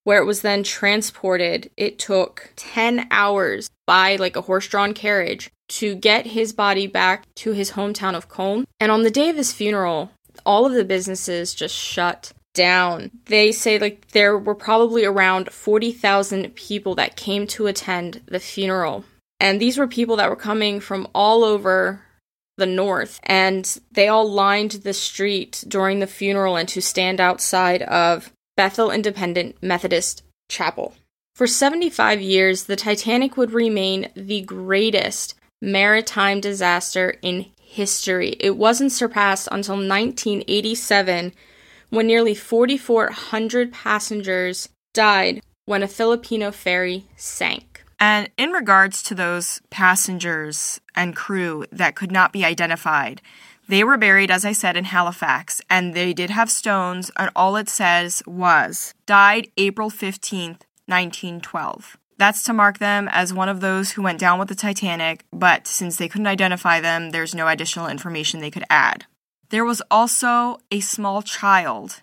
where 0.03 0.21
it 0.21 0.25
was 0.25 0.41
then 0.41 0.63
transported. 0.63 1.69
It 1.77 1.99
took 1.99 2.51
10 2.55 3.07
hours 3.11 3.69
by 3.85 4.15
like 4.15 4.35
a 4.35 4.41
horse 4.41 4.67
drawn 4.67 4.93
carriage 4.93 5.49
to 5.67 5.95
get 5.95 6.27
his 6.27 6.53
body 6.53 6.87
back 6.87 7.25
to 7.35 7.51
his 7.51 7.71
hometown 7.71 8.15
of 8.15 8.29
Colne. 8.29 8.65
And 8.79 8.91
on 8.91 9.03
the 9.03 9.11
day 9.11 9.29
of 9.29 9.37
his 9.37 9.53
funeral, 9.53 10.11
all 10.45 10.65
of 10.65 10.73
the 10.73 10.85
businesses 10.85 11.53
just 11.53 11.75
shut 11.75 12.31
down. 12.53 13.11
They 13.25 13.51
say 13.51 13.77
like 13.77 14.09
there 14.09 14.37
were 14.37 14.55
probably 14.55 15.05
around 15.05 15.51
40,000 15.51 16.55
people 16.55 16.95
that 16.95 17.15
came 17.15 17.47
to 17.47 17.67
attend 17.67 18.21
the 18.27 18.39
funeral. 18.39 19.05
And 19.39 19.59
these 19.59 19.77
were 19.77 19.87
people 19.87 20.15
that 20.15 20.29
were 20.29 20.35
coming 20.35 20.79
from 20.79 21.07
all 21.13 21.43
over 21.43 22.01
the 22.57 22.65
north 22.65 23.19
and 23.23 23.79
they 23.91 24.07
all 24.07 24.29
lined 24.29 24.71
the 24.71 24.93
street 24.93 25.63
during 25.67 25.99
the 25.99 26.07
funeral 26.07 26.55
and 26.55 26.69
to 26.69 26.81
stand 26.81 27.19
outside 27.19 27.81
of 27.81 28.31
Bethel 28.55 28.91
Independent 28.91 29.61
Methodist 29.61 30.23
Chapel. 30.49 30.95
For 31.35 31.47
75 31.47 32.21
years, 32.21 32.63
the 32.63 32.77
Titanic 32.77 33.35
would 33.35 33.51
remain 33.51 34.09
the 34.15 34.39
greatest 34.39 35.35
maritime 35.61 36.39
disaster 36.39 37.17
in 37.21 37.47
history. 37.59 38.37
It 38.39 38.55
wasn't 38.55 38.93
surpassed 38.93 39.49
until 39.51 39.75
1987 39.75 41.33
when 41.89 42.07
nearly 42.07 42.35
4,400 42.35 43.73
passengers 43.73 44.69
died 44.93 45.41
when 45.65 45.83
a 45.83 45.89
Filipino 45.89 46.51
ferry 46.51 47.05
sank. 47.17 47.83
And 47.99 48.29
in 48.37 48.51
regards 48.51 49.03
to 49.03 49.13
those 49.13 49.59
passengers 49.69 50.79
and 50.95 51.17
crew 51.17 51.65
that 51.69 51.95
could 51.95 52.13
not 52.13 52.31
be 52.31 52.45
identified, 52.45 53.21
they 53.67 53.83
were 53.83 53.97
buried, 53.97 54.31
as 54.31 54.45
I 54.45 54.53
said, 54.53 54.77
in 54.77 54.85
Halifax, 54.85 55.61
and 55.69 55.93
they 55.93 56.13
did 56.13 56.29
have 56.29 56.49
stones, 56.49 57.11
and 57.17 57.29
all 57.35 57.57
it 57.57 57.67
says 57.67 58.23
was 58.25 58.93
died 59.05 59.49
April 59.57 59.89
15th, 59.89 60.61
1912. 60.87 61.97
That's 62.17 62.43
to 62.43 62.53
mark 62.53 62.79
them 62.79 63.09
as 63.11 63.33
one 63.33 63.49
of 63.49 63.59
those 63.59 63.91
who 63.91 64.01
went 64.01 64.19
down 64.19 64.39
with 64.39 64.47
the 64.47 64.55
Titanic, 64.55 65.25
but 65.31 65.67
since 65.67 65.97
they 65.97 66.07
couldn't 66.07 66.27
identify 66.27 66.79
them, 66.79 67.11
there's 67.11 67.35
no 67.35 67.47
additional 67.47 67.87
information 67.87 68.39
they 68.39 68.51
could 68.51 68.63
add. 68.69 69.05
There 69.49 69.65
was 69.65 69.81
also 69.91 70.59
a 70.71 70.79
small 70.79 71.21
child 71.21 72.01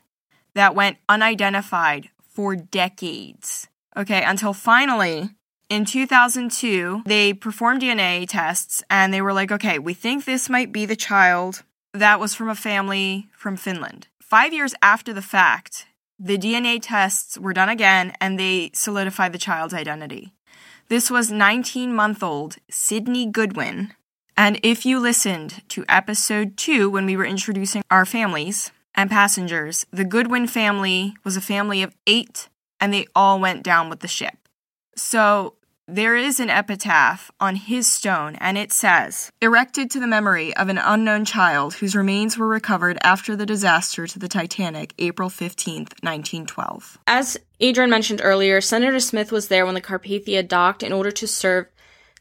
that 0.55 0.75
went 0.75 0.99
unidentified 1.09 2.11
for 2.29 2.57
decades. 2.57 3.69
Okay, 3.97 4.23
until 4.23 4.53
finally, 4.53 5.31
in 5.69 5.85
2002, 5.85 7.03
they 7.07 7.33
performed 7.33 7.83
DNA 7.83 8.27
tests 8.29 8.83
and 8.91 9.13
they 9.13 9.23
were 9.23 9.33
like, 9.33 9.51
okay, 9.51 9.79
we 9.79 9.95
think 9.95 10.25
this 10.25 10.51
might 10.51 10.73
be 10.73 10.87
the 10.87 10.97
child 10.97 11.63
that 11.95 12.21
was 12.21 12.35
from 12.35 12.49
a 12.49 12.55
family 12.55 13.29
from 13.37 13.57
Finland. 13.57 14.09
Five 14.21 14.53
years 14.53 14.75
after 14.83 15.13
the 15.13 15.23
fact, 15.23 15.87
the 16.25 16.39
DNA 16.39 16.79
tests 16.81 17.37
were 17.37 17.53
done 17.53 17.69
again 17.69 18.13
and 18.21 18.39
they 18.39 18.71
solidified 18.73 19.33
the 19.33 19.39
child's 19.39 19.75
identity. 19.75 20.33
This 20.89 21.11
was 21.11 21.33
19 21.33 21.93
month 21.93 22.23
old 22.23 22.57
Sydney 22.71 23.27
Goodwin. 23.27 23.95
And 24.37 24.61
if 24.63 24.87
you 24.87 25.01
listened 25.01 25.63
to 25.71 25.85
episode 25.89 26.57
two 26.57 26.89
when 26.89 27.07
we 27.07 27.17
were 27.17 27.25
introducing 27.25 27.83
our 27.91 28.07
families 28.07 28.71
and 28.95 29.11
passengers, 29.11 29.85
the 29.91 30.05
Goodwin 30.05 30.47
family 30.47 31.15
was 31.25 31.37
a 31.37 31.41
family 31.41 31.83
of 31.83 31.97
eight 32.07 32.49
and 32.81 32.95
they 32.95 33.07
all 33.17 33.41
went 33.41 33.65
down 33.65 33.91
with 33.91 33.99
the 33.99 34.09
ship. 34.09 34.37
So 34.95 35.55
there 35.95 36.17
is 36.17 36.41
an 36.41 36.49
epitaph 36.49 37.31
on 37.39 37.55
his 37.55 37.87
stone, 37.87 38.35
and 38.37 38.57
it 38.57 38.73
says, 38.73 39.31
Erected 39.43 39.91
to 39.91 40.01
the 40.01 40.07
memory 40.07 40.57
of 40.57 40.71
an 40.71 40.79
unknown 40.79 41.27
child 41.27 41.75
whose 41.75 41.95
remains 41.95 42.39
were 42.39 42.49
recovered 42.49 42.97
after 43.03 43.37
the 43.37 43.45
disaster 43.45 44.07
to 44.07 44.19
the 44.19 44.29
Titanic, 44.29 44.95
April 44.99 45.29
15, 45.29 45.81
1912. 46.01 46.99
As 47.07 47.37
Adrian 47.61 47.91
mentioned 47.91 48.23
earlier, 48.25 48.63
Senator 48.63 49.01
Smith 49.01 49.31
was 49.31 49.49
there 49.49 49.67
when 49.67 49.75
the 49.75 49.83
Carpathia 49.83 50.47
docked 50.47 50.83
in 50.83 50.95
order 50.95 51.11
to 51.11 51.27
serve 51.27 51.67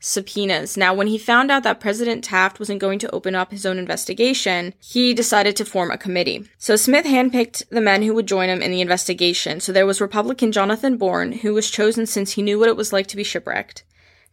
subpoenas. 0.01 0.75
Now, 0.75 0.93
when 0.93 1.07
he 1.07 1.17
found 1.17 1.49
out 1.49 1.63
that 1.63 1.79
President 1.79 2.23
Taft 2.23 2.59
wasn't 2.59 2.81
going 2.81 2.99
to 2.99 3.11
open 3.11 3.35
up 3.35 3.51
his 3.51 3.65
own 3.65 3.77
investigation, 3.77 4.73
he 4.79 5.13
decided 5.13 5.55
to 5.55 5.65
form 5.65 5.91
a 5.91 5.97
committee. 5.97 6.49
So 6.57 6.75
Smith 6.75 7.05
handpicked 7.05 7.69
the 7.69 7.79
men 7.79 8.01
who 8.01 8.13
would 8.15 8.27
join 8.27 8.49
him 8.49 8.61
in 8.61 8.71
the 8.71 8.81
investigation. 8.81 9.61
So 9.61 9.71
there 9.71 9.85
was 9.85 10.01
Republican 10.01 10.51
Jonathan 10.51 10.97
Bourne, 10.97 11.31
who 11.31 11.53
was 11.53 11.71
chosen 11.71 12.05
since 12.05 12.31
he 12.31 12.41
knew 12.41 12.59
what 12.59 12.67
it 12.67 12.75
was 12.75 12.91
like 12.91 13.07
to 13.07 13.15
be 13.15 13.23
shipwrecked. 13.23 13.83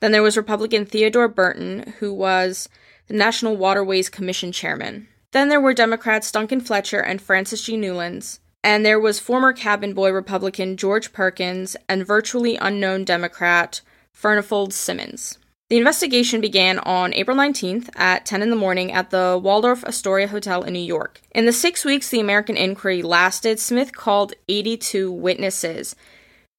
Then 0.00 0.10
there 0.12 0.22
was 0.22 0.36
Republican 0.36 0.86
Theodore 0.86 1.28
Burton, 1.28 1.94
who 1.98 2.12
was 2.12 2.68
the 3.06 3.14
National 3.14 3.56
Waterways 3.56 4.08
Commission 4.08 4.52
chairman. 4.52 5.08
Then 5.32 5.48
there 5.48 5.60
were 5.60 5.74
Democrats 5.74 6.32
Duncan 6.32 6.60
Fletcher 6.60 7.00
and 7.00 7.20
Francis 7.20 7.62
G. 7.62 7.76
Newlands. 7.76 8.40
And 8.64 8.84
there 8.84 8.98
was 8.98 9.20
former 9.20 9.52
cabin 9.52 9.92
boy 9.92 10.10
Republican 10.10 10.76
George 10.76 11.12
Perkins 11.12 11.76
and 11.88 12.06
virtually 12.06 12.56
unknown 12.56 13.04
Democrat 13.04 13.82
Furnifold 14.12 14.72
Simmons. 14.72 15.38
The 15.68 15.76
investigation 15.76 16.40
began 16.40 16.78
on 16.78 17.12
April 17.12 17.36
19th 17.36 17.90
at 17.94 18.24
10 18.24 18.40
in 18.40 18.48
the 18.48 18.56
morning 18.56 18.90
at 18.90 19.10
the 19.10 19.38
Waldorf 19.42 19.84
Astoria 19.84 20.26
Hotel 20.26 20.62
in 20.62 20.72
New 20.72 20.78
York. 20.78 21.20
In 21.32 21.44
the 21.44 21.52
six 21.52 21.84
weeks 21.84 22.08
the 22.08 22.20
American 22.20 22.56
inquiry 22.56 23.02
lasted, 23.02 23.60
Smith 23.60 23.92
called 23.92 24.32
82 24.48 25.12
witnesses, 25.12 25.94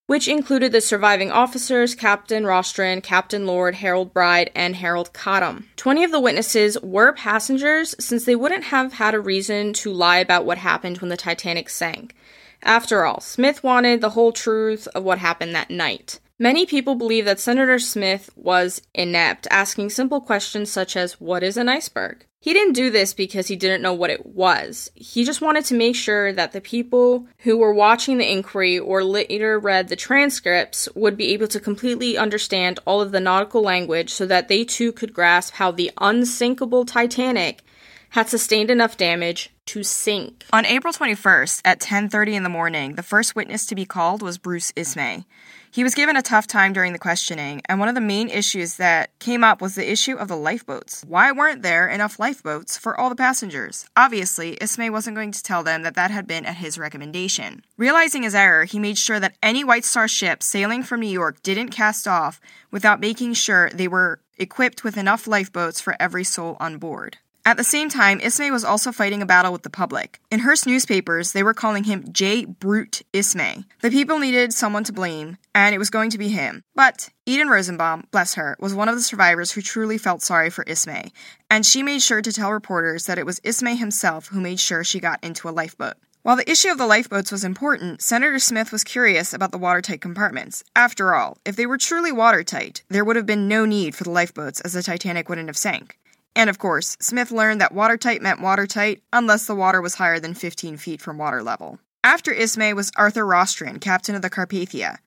which 0.06 0.28
included 0.28 0.72
the 0.72 0.80
surviving 0.80 1.32
officers 1.32 1.96
Captain 1.96 2.44
Rostron, 2.44 3.02
Captain 3.02 3.48
Lord, 3.48 3.76
Harold 3.76 4.14
Bride, 4.14 4.52
and 4.54 4.76
Harold 4.76 5.12
Cottam. 5.12 5.64
20 5.76 6.04
of 6.04 6.12
the 6.12 6.20
witnesses 6.20 6.78
were 6.84 7.12
passengers 7.12 7.96
since 8.00 8.26
they 8.26 8.36
wouldn't 8.36 8.66
have 8.66 8.94
had 8.94 9.16
a 9.16 9.20
reason 9.20 9.74
to 9.74 9.92
lie 9.92 10.20
about 10.20 10.46
what 10.46 10.60
happened 10.60 11.00
when 11.00 11.10
the 11.10 11.18
Titanic 11.18 11.72
sank. 11.72 12.16
After 12.62 13.06
all, 13.06 13.22
Smith 13.22 13.64
wanted 13.64 14.02
the 14.02 14.12
whole 14.12 14.32
truth 14.32 14.88
of 14.90 15.04
what 15.04 15.18
happened 15.18 15.56
that 15.56 15.72
night. 15.72 16.20
Many 16.42 16.66
people 16.66 16.96
believe 16.96 17.26
that 17.26 17.42
Senator 17.42 17.80
Smith 17.80 18.30
was 18.38 18.82
inept, 18.94 19.46
asking 19.52 19.90
simple 19.90 20.22
questions 20.22 20.72
such 20.72 20.96
as, 20.96 21.20
What 21.20 21.44
is 21.44 21.58
an 21.58 21.68
iceberg? 21.68 22.26
He 22.40 22.54
didn't 22.54 22.76
do 22.76 22.90
this 22.90 23.14
because 23.14 23.48
he 23.48 23.58
didn't 23.58 23.82
know 23.82 23.94
what 23.94 24.10
it 24.10 24.26
was. 24.26 24.90
He 24.96 25.26
just 25.26 25.42
wanted 25.42 25.66
to 25.66 25.74
make 25.74 25.98
sure 25.98 26.32
that 26.32 26.54
the 26.54 26.62
people 26.62 27.28
who 27.40 27.58
were 27.58 27.74
watching 27.74 28.18
the 28.18 28.32
inquiry 28.32 28.80
or 28.80 29.04
later 29.04 29.60
read 29.60 29.90
the 29.90 29.98
transcripts 29.98 30.88
would 30.96 31.18
be 31.18 31.34
able 31.34 31.50
to 31.50 31.60
completely 31.60 32.18
understand 32.18 32.80
all 32.86 33.02
of 33.02 33.12
the 33.12 33.20
nautical 33.20 33.62
language 33.62 34.10
so 34.10 34.26
that 34.26 34.48
they 34.48 34.64
too 34.64 34.94
could 34.94 35.12
grasp 35.12 35.56
how 35.56 35.72
the 35.72 35.92
unsinkable 36.00 36.86
Titanic 36.86 37.64
had 38.10 38.30
sustained 38.30 38.72
enough 38.72 38.98
damage 38.98 39.52
to 39.68 39.84
sink. 39.84 40.46
On 40.52 40.66
April 40.66 40.92
21st 40.92 41.62
at 41.64 41.80
10:30 41.80 42.36
in 42.36 42.44
the 42.44 42.50
morning, 42.50 42.96
the 42.96 43.04
first 43.04 43.36
witness 43.36 43.66
to 43.68 43.76
be 43.76 43.86
called 43.86 44.22
was 44.22 44.40
Bruce 44.40 44.72
Ismay. 44.76 45.26
He 45.72 45.84
was 45.84 45.94
given 45.94 46.18
a 46.18 46.24
tough 46.24 46.48
time 46.48 46.74
during 46.74 46.94
the 46.94 47.00
questioning, 47.00 47.62
and 47.70 47.80
one 47.80 47.88
of 47.88 47.94
the 47.94 48.02
main 48.02 48.28
issues 48.30 48.78
that 48.78 49.12
came 49.20 49.44
up 49.44 49.62
was 49.62 49.76
the 49.76 49.92
issue 49.92 50.16
of 50.16 50.28
the 50.28 50.36
lifeboats. 50.36 51.04
Why 51.08 51.32
weren't 51.32 51.62
there 51.62 51.88
enough 51.88 52.18
lifeboats 52.18 52.76
for 52.76 53.00
all 53.00 53.10
the 53.10 53.16
passengers? 53.16 53.86
Obviously, 53.96 54.58
Ismay 54.60 54.90
wasn't 54.90 55.16
going 55.16 55.32
to 55.32 55.44
tell 55.44 55.62
them 55.62 55.84
that 55.84 55.94
that 55.94 56.10
had 56.10 56.26
been 56.26 56.48
at 56.48 56.58
his 56.58 56.80
recommendation. 56.80 57.64
Realizing 57.78 58.24
his 58.24 58.34
error, 58.34 58.66
he 58.66 58.80
made 58.80 58.98
sure 58.98 59.20
that 59.20 59.36
any 59.44 59.64
White 59.64 59.86
Star 59.86 60.08
ship 60.08 60.42
sailing 60.42 60.82
from 60.82 61.02
New 61.02 61.08
York 61.08 61.44
didn't 61.44 61.70
cast 61.70 62.08
off 62.08 62.42
without 62.72 63.00
making 63.00 63.36
sure 63.36 63.70
they 63.70 63.88
were 63.88 64.20
equipped 64.40 64.84
with 64.84 64.98
enough 64.98 65.28
lifeboats 65.28 65.80
for 65.80 65.96
every 66.00 66.24
soul 66.24 66.58
on 66.60 66.80
board. 66.80 67.20
At 67.50 67.58
the 67.58 67.64
same 67.64 67.90
time, 67.90 68.20
Ismay 68.22 68.52
was 68.52 68.64
also 68.64 68.92
fighting 68.92 69.24
a 69.24 69.26
battle 69.26 69.52
with 69.52 69.64
the 69.64 69.72
public. 69.72 70.20
In 70.30 70.42
Hearst 70.42 70.68
newspapers, 70.68 71.32
they 71.32 71.42
were 71.42 71.56
calling 71.56 71.86
him 71.86 72.06
J. 72.12 72.46
Brute 72.46 73.02
Ismay. 73.12 73.64
The 73.82 73.90
people 73.90 74.20
needed 74.20 74.54
someone 74.54 74.84
to 74.84 74.94
blame, 74.94 75.40
and 75.56 75.74
it 75.74 75.80
was 75.80 75.90
going 75.90 76.12
to 76.12 76.20
be 76.20 76.30
him. 76.30 76.64
But 76.76 77.10
Eden 77.26 77.48
Rosenbaum, 77.50 78.06
bless 78.12 78.36
her, 78.36 78.56
was 78.60 78.76
one 78.76 78.88
of 78.88 78.94
the 78.94 79.02
survivors 79.02 79.54
who 79.54 79.64
truly 79.64 79.98
felt 79.98 80.22
sorry 80.22 80.52
for 80.52 80.64
Ismay, 80.66 81.12
and 81.50 81.66
she 81.66 81.82
made 81.82 82.04
sure 82.04 82.22
to 82.22 82.32
tell 82.32 82.54
reporters 82.54 83.08
that 83.08 83.18
it 83.18 83.26
was 83.26 83.42
Ismay 83.44 83.78
himself 83.78 84.28
who 84.28 84.40
made 84.40 84.60
sure 84.60 84.84
she 84.84 85.00
got 85.00 85.24
into 85.24 85.50
a 85.50 85.58
lifeboat. 85.60 85.96
While 86.22 86.36
the 86.36 86.52
issue 86.52 86.70
of 86.70 86.78
the 86.78 86.86
lifeboats 86.86 87.32
was 87.32 87.44
important, 87.44 88.04
Senator 88.04 88.38
Smith 88.38 88.72
was 88.72 88.84
curious 88.84 89.34
about 89.34 89.52
the 89.52 89.58
watertight 89.58 90.02
compartments. 90.02 90.64
After 90.76 91.16
all, 91.16 91.40
if 91.46 91.56
they 91.56 91.66
were 91.66 91.80
truly 91.80 92.12
watertight, 92.12 92.84
there 92.90 93.04
would 93.04 93.16
have 93.16 93.26
been 93.26 93.48
no 93.48 93.66
need 93.66 93.96
for 93.96 94.04
the 94.04 94.12
lifeboats 94.12 94.62
as 94.62 94.74
the 94.74 94.84
Titanic 94.84 95.30
wouldn't 95.30 95.48
have 95.50 95.58
sank. 95.58 95.98
And 96.40 96.50
of 96.50 96.58
course, 96.58 96.96
Smith 97.02 97.32
learned 97.32 97.60
that 97.60 97.74
watertight 97.74 98.22
meant 98.22 98.40
watertight 98.40 99.04
unless 99.12 99.46
the 99.46 99.56
water 99.56 99.82
was 99.82 99.96
higher 99.96 100.22
than 100.22 100.34
15 100.34 100.78
feet 100.78 101.02
from 101.02 101.18
water 101.18 101.44
level. 101.44 101.80
After 102.02 102.32
Ismay 102.32 102.72
was 102.72 102.94
Arthur 102.96 103.26
Rostron, 103.26 103.82
captain 103.82 104.16
of 104.16 104.22
the 104.22 104.30
Carpathia. 104.30 105.00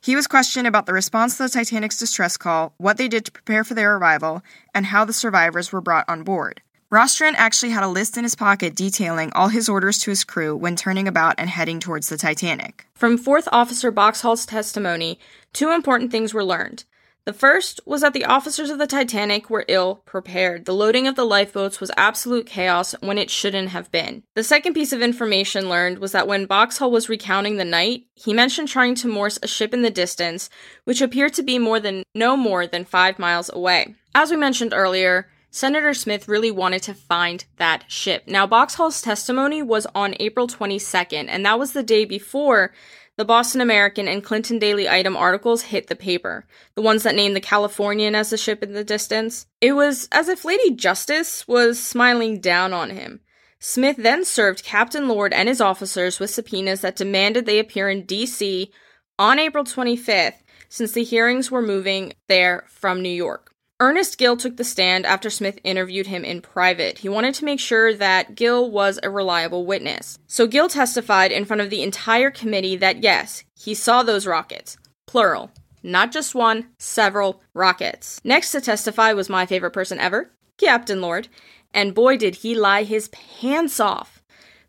He 0.00 0.16
was 0.16 0.26
questioned 0.26 0.66
about 0.66 0.86
the 0.86 0.92
response 0.92 1.36
to 1.36 1.44
the 1.44 1.48
Titanic's 1.48 1.96
distress 1.96 2.36
call, 2.36 2.74
what 2.78 2.96
they 2.96 3.06
did 3.06 3.24
to 3.24 3.30
prepare 3.30 3.62
for 3.62 3.74
their 3.74 3.98
arrival, 3.98 4.42
and 4.74 4.86
how 4.86 5.04
the 5.04 5.12
survivors 5.12 5.70
were 5.70 5.80
brought 5.80 6.08
on 6.08 6.24
board. 6.24 6.60
Rostron 6.90 7.34
actually 7.36 7.70
had 7.70 7.84
a 7.84 7.88
list 7.88 8.16
in 8.16 8.24
his 8.24 8.34
pocket 8.34 8.74
detailing 8.74 9.30
all 9.32 9.46
his 9.46 9.68
orders 9.68 9.98
to 9.98 10.10
his 10.10 10.24
crew 10.24 10.56
when 10.56 10.74
turning 10.74 11.06
about 11.06 11.36
and 11.38 11.48
heading 11.48 11.78
towards 11.78 12.08
the 12.08 12.18
Titanic. 12.18 12.84
From 12.96 13.16
Fourth 13.16 13.48
Officer 13.52 13.92
Boxhall's 13.92 14.44
testimony, 14.44 15.20
two 15.52 15.70
important 15.70 16.10
things 16.10 16.34
were 16.34 16.44
learned. 16.44 16.82
The 17.30 17.38
first 17.38 17.78
was 17.86 18.00
that 18.00 18.12
the 18.12 18.24
officers 18.24 18.70
of 18.70 18.78
the 18.78 18.88
Titanic 18.88 19.48
were 19.48 19.64
ill 19.68 20.02
prepared. 20.04 20.64
The 20.64 20.74
loading 20.74 21.06
of 21.06 21.14
the 21.14 21.24
lifeboats 21.24 21.78
was 21.78 21.92
absolute 21.96 22.44
chaos 22.44 22.92
when 23.02 23.18
it 23.18 23.30
shouldn't 23.30 23.68
have 23.68 23.92
been. 23.92 24.24
The 24.34 24.42
second 24.42 24.74
piece 24.74 24.92
of 24.92 25.00
information 25.00 25.68
learned 25.68 26.00
was 26.00 26.10
that 26.10 26.26
when 26.26 26.46
Boxhall 26.46 26.90
was 26.90 27.08
recounting 27.08 27.56
the 27.56 27.64
night, 27.64 28.06
he 28.16 28.32
mentioned 28.32 28.66
trying 28.66 28.96
to 28.96 29.06
Morse 29.06 29.38
a 29.44 29.46
ship 29.46 29.72
in 29.72 29.82
the 29.82 29.92
distance, 29.92 30.50
which 30.82 31.00
appeared 31.00 31.34
to 31.34 31.44
be 31.44 31.56
more 31.56 31.78
than 31.78 32.02
no 32.16 32.36
more 32.36 32.66
than 32.66 32.84
five 32.84 33.16
miles 33.16 33.48
away. 33.52 33.94
As 34.12 34.32
we 34.32 34.36
mentioned 34.36 34.74
earlier, 34.74 35.28
Senator 35.52 35.94
Smith 35.94 36.26
really 36.26 36.50
wanted 36.50 36.82
to 36.82 36.94
find 36.94 37.44
that 37.58 37.84
ship. 37.86 38.24
Now, 38.26 38.44
Boxhall's 38.44 39.02
testimony 39.02 39.62
was 39.62 39.86
on 39.94 40.16
April 40.18 40.48
22nd, 40.48 41.26
and 41.28 41.46
that 41.46 41.60
was 41.60 41.74
the 41.74 41.84
day 41.84 42.04
before 42.04 42.72
the 43.20 43.24
Boston 43.26 43.60
American 43.60 44.08
and 44.08 44.24
Clinton 44.24 44.58
Daily 44.58 44.88
Item 44.88 45.14
articles 45.14 45.60
hit 45.60 45.88
the 45.88 45.94
paper, 45.94 46.46
the 46.74 46.80
ones 46.80 47.02
that 47.02 47.14
named 47.14 47.36
the 47.36 47.40
Californian 47.42 48.14
as 48.14 48.30
the 48.30 48.38
ship 48.38 48.62
in 48.62 48.72
the 48.72 48.82
distance. 48.82 49.46
It 49.60 49.74
was 49.74 50.08
as 50.10 50.30
if 50.30 50.42
Lady 50.42 50.70
Justice 50.74 51.46
was 51.46 51.78
smiling 51.78 52.40
down 52.40 52.72
on 52.72 52.88
him. 52.88 53.20
Smith 53.58 53.98
then 53.98 54.24
served 54.24 54.64
Captain 54.64 55.06
Lord 55.06 55.34
and 55.34 55.50
his 55.50 55.60
officers 55.60 56.18
with 56.18 56.30
subpoenas 56.30 56.80
that 56.80 56.96
demanded 56.96 57.44
they 57.44 57.58
appear 57.58 57.90
in 57.90 58.06
D.C. 58.06 58.72
on 59.18 59.38
April 59.38 59.64
25th, 59.64 60.40
since 60.70 60.92
the 60.92 61.04
hearings 61.04 61.50
were 61.50 61.60
moving 61.60 62.14
there 62.26 62.64
from 62.68 63.02
New 63.02 63.10
York. 63.10 63.49
Ernest 63.82 64.18
Gill 64.18 64.36
took 64.36 64.58
the 64.58 64.64
stand 64.64 65.06
after 65.06 65.30
Smith 65.30 65.58
interviewed 65.64 66.06
him 66.06 66.22
in 66.22 66.42
private. 66.42 66.98
He 66.98 67.08
wanted 67.08 67.34
to 67.36 67.46
make 67.46 67.58
sure 67.58 67.94
that 67.94 68.34
Gill 68.34 68.70
was 68.70 69.00
a 69.02 69.08
reliable 69.08 69.64
witness. 69.64 70.18
So 70.26 70.46
Gill 70.46 70.68
testified 70.68 71.32
in 71.32 71.46
front 71.46 71.62
of 71.62 71.70
the 71.70 71.82
entire 71.82 72.30
committee 72.30 72.76
that 72.76 73.02
yes, 73.02 73.42
he 73.58 73.72
saw 73.72 74.02
those 74.02 74.26
rockets. 74.26 74.76
Plural. 75.06 75.50
Not 75.82 76.12
just 76.12 76.34
one, 76.34 76.66
several 76.78 77.42
rockets. 77.54 78.20
Next 78.22 78.52
to 78.52 78.60
testify 78.60 79.14
was 79.14 79.30
my 79.30 79.46
favorite 79.46 79.70
person 79.70 79.98
ever, 79.98 80.30
Captain 80.58 81.00
Lord. 81.00 81.28
And 81.72 81.94
boy, 81.94 82.18
did 82.18 82.36
he 82.36 82.54
lie 82.54 82.82
his 82.82 83.08
pants 83.08 83.80
off. 83.80 84.22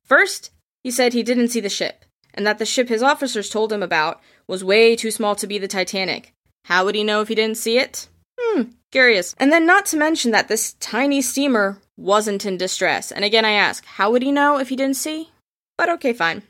First, 0.05 0.51
he 0.83 0.89
said 0.89 1.11
he 1.11 1.21
didn't 1.21 1.49
see 1.49 1.59
the 1.59 1.67
ship, 1.67 2.05
and 2.33 2.47
that 2.47 2.59
the 2.59 2.65
ship 2.65 2.87
his 2.87 3.03
officers 3.03 3.49
told 3.49 3.73
him 3.73 3.83
about 3.83 4.21
was 4.47 4.63
way 4.63 4.95
too 4.95 5.11
small 5.11 5.35
to 5.35 5.47
be 5.47 5.57
the 5.57 5.67
Titanic. 5.67 6.33
How 6.65 6.85
would 6.85 6.95
he 6.95 7.03
know 7.03 7.19
if 7.19 7.27
he 7.27 7.35
didn't 7.35 7.57
see 7.57 7.77
it? 7.77 8.07
Hmm, 8.39 8.63
Curious. 8.91 9.35
And 9.39 9.51
then, 9.51 9.65
not 9.65 9.85
to 9.87 9.97
mention 9.97 10.31
that 10.31 10.47
this 10.47 10.73
tiny 10.73 11.21
steamer 11.21 11.79
wasn't 11.97 12.45
in 12.45 12.57
distress. 12.57 13.11
And 13.11 13.23
again, 13.23 13.45
I 13.45 13.51
ask, 13.51 13.85
how 13.85 14.11
would 14.11 14.21
he 14.21 14.31
know 14.31 14.57
if 14.57 14.69
he 14.69 14.75
didn't 14.75 14.97
see? 14.97 15.29
But 15.77 15.89
okay, 15.89 16.13
fine. 16.13 16.43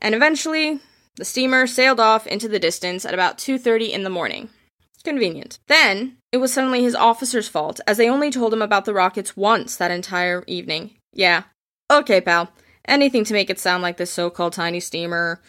And 0.00 0.14
eventually, 0.14 0.80
the 1.16 1.24
steamer 1.24 1.66
sailed 1.66 1.98
off 1.98 2.26
into 2.26 2.46
the 2.46 2.60
distance 2.60 3.04
at 3.04 3.14
about 3.14 3.38
2:30 3.38 3.90
in 3.90 4.04
the 4.04 4.10
morning. 4.10 4.50
Convenient. 5.02 5.58
Then, 5.66 6.16
it 6.32 6.36
was 6.38 6.52
suddenly 6.52 6.82
his 6.82 6.94
officer's 6.94 7.48
fault, 7.48 7.80
as 7.86 7.96
they 7.96 8.08
only 8.08 8.30
told 8.30 8.52
him 8.52 8.62
about 8.62 8.84
the 8.84 8.94
rockets 8.94 9.36
once 9.36 9.74
that 9.76 9.90
entire 9.90 10.44
evening. 10.46 10.92
Yeah. 11.12 11.44
Okay, 11.90 12.20
pal. 12.20 12.52
Anything 12.86 13.24
to 13.24 13.32
make 13.32 13.50
it 13.50 13.58
sound 13.58 13.82
like 13.82 13.96
this 13.96 14.10
so-called 14.10 14.52
tiny 14.52 14.80
steamer 14.80 15.40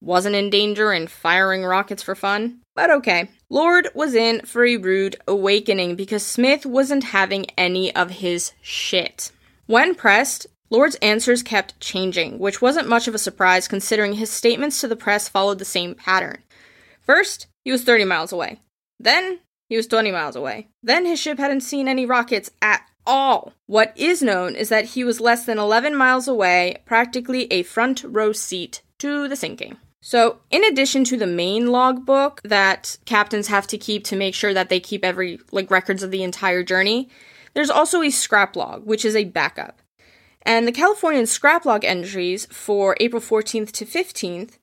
wasn't 0.00 0.36
in 0.36 0.50
danger 0.50 0.92
and 0.92 1.10
firing 1.10 1.64
rockets 1.64 2.02
for 2.02 2.14
fun. 2.14 2.60
But 2.74 2.90
okay. 2.90 3.30
Lord 3.48 3.88
was 3.94 4.14
in 4.14 4.42
for 4.42 4.64
a 4.64 4.76
rude 4.76 5.16
awakening 5.26 5.96
because 5.96 6.24
Smith 6.24 6.66
wasn't 6.66 7.04
having 7.04 7.46
any 7.56 7.94
of 7.94 8.10
his 8.10 8.52
shit. 8.60 9.32
When 9.66 9.94
pressed, 9.94 10.46
Lord's 10.68 10.96
answers 10.96 11.42
kept 11.42 11.80
changing, 11.80 12.38
which 12.38 12.60
wasn't 12.60 12.88
much 12.88 13.08
of 13.08 13.14
a 13.14 13.18
surprise 13.18 13.68
considering 13.68 14.14
his 14.14 14.30
statements 14.30 14.80
to 14.80 14.88
the 14.88 14.96
press 14.96 15.28
followed 15.28 15.58
the 15.58 15.64
same 15.64 15.94
pattern. 15.94 16.42
First, 17.00 17.46
he 17.64 17.70
was 17.70 17.84
30 17.84 18.04
miles 18.04 18.32
away. 18.32 18.60
Then, 18.98 19.40
he 19.68 19.76
was 19.76 19.86
20 19.86 20.10
miles 20.10 20.36
away. 20.36 20.68
Then, 20.82 21.06
his 21.06 21.20
ship 21.20 21.38
hadn't 21.38 21.60
seen 21.60 21.88
any 21.88 22.04
rockets 22.04 22.50
at 22.60 22.82
all. 23.06 23.52
What 23.66 23.92
is 23.96 24.22
known 24.22 24.56
is 24.56 24.68
that 24.68 24.86
he 24.86 25.04
was 25.04 25.20
less 25.20 25.46
than 25.46 25.58
11 25.58 25.94
miles 25.94 26.26
away, 26.26 26.78
practically 26.84 27.46
a 27.52 27.62
front 27.62 28.02
row 28.04 28.32
seat 28.32 28.82
to 28.98 29.28
the 29.28 29.36
sinking. 29.36 29.76
So, 30.06 30.38
in 30.52 30.62
addition 30.62 31.02
to 31.06 31.16
the 31.16 31.26
main 31.26 31.72
logbook 31.72 32.40
that 32.44 32.96
captains 33.06 33.48
have 33.48 33.66
to 33.66 33.76
keep 33.76 34.04
to 34.04 34.14
make 34.14 34.36
sure 34.36 34.54
that 34.54 34.68
they 34.68 34.78
keep 34.78 35.04
every 35.04 35.40
like 35.50 35.68
records 35.68 36.04
of 36.04 36.12
the 36.12 36.22
entire 36.22 36.62
journey, 36.62 37.08
there's 37.54 37.70
also 37.70 38.02
a 38.02 38.10
scrap 38.10 38.54
log, 38.54 38.86
which 38.86 39.04
is 39.04 39.16
a 39.16 39.24
backup. 39.24 39.82
And 40.42 40.64
the 40.64 40.70
Californian 40.70 41.26
scrap 41.26 41.64
log 41.66 41.84
entries 41.84 42.46
for 42.52 42.96
April 43.00 43.20
14th 43.20 43.72
to 43.72 43.84
15th 43.84 44.58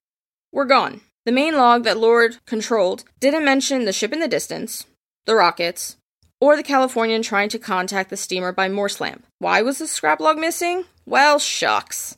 were 0.53 0.63
gone. 0.63 1.01
The 1.25 1.33
main 1.33 1.57
log 1.57 1.83
that 1.83 1.97
Lord 1.97 2.37
controlled 2.45 3.03
didn't 3.19 3.43
mention 3.43 3.83
the 3.83 3.91
ship 3.91 4.13
in 4.13 4.21
the 4.21 4.29
distance, 4.29 4.85
the 5.25 5.35
rockets, 5.35 5.97
or 6.39 6.55
the 6.55 6.63
Californian 6.63 7.21
trying 7.21 7.49
to 7.49 7.59
contact 7.59 8.09
the 8.09 8.15
steamer 8.15 8.53
by 8.53 8.69
Morse 8.69 9.01
lamp. 9.01 9.25
Why 9.39 9.61
was 9.61 9.79
the 9.79 9.87
scrap 9.87 10.21
log 10.21 10.37
missing? 10.37 10.85
Well, 11.05 11.37
shucks. 11.37 12.17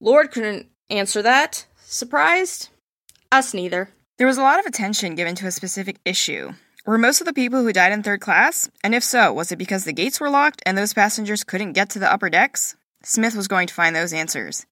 Lord 0.00 0.30
couldn't 0.30 0.68
answer 0.88 1.20
that, 1.20 1.66
Surprised? 1.92 2.70
Us 3.30 3.52
neither. 3.52 3.90
There 4.16 4.26
was 4.26 4.38
a 4.38 4.42
lot 4.42 4.58
of 4.58 4.64
attention 4.64 5.14
given 5.14 5.34
to 5.34 5.46
a 5.46 5.50
specific 5.50 5.98
issue. 6.06 6.52
Were 6.86 6.96
most 6.96 7.20
of 7.20 7.26
the 7.26 7.34
people 7.34 7.62
who 7.62 7.70
died 7.70 7.92
in 7.92 8.02
third 8.02 8.22
class? 8.22 8.70
And 8.82 8.94
if 8.94 9.04
so, 9.04 9.30
was 9.30 9.52
it 9.52 9.58
because 9.58 9.84
the 9.84 9.92
gates 9.92 10.18
were 10.18 10.30
locked 10.30 10.62
and 10.64 10.78
those 10.78 10.94
passengers 10.94 11.44
couldn't 11.44 11.74
get 11.74 11.90
to 11.90 11.98
the 11.98 12.10
upper 12.10 12.30
decks? 12.30 12.76
Smith 13.02 13.36
was 13.36 13.46
going 13.46 13.66
to 13.66 13.74
find 13.74 13.94
those 13.94 14.14
answers. 14.14 14.64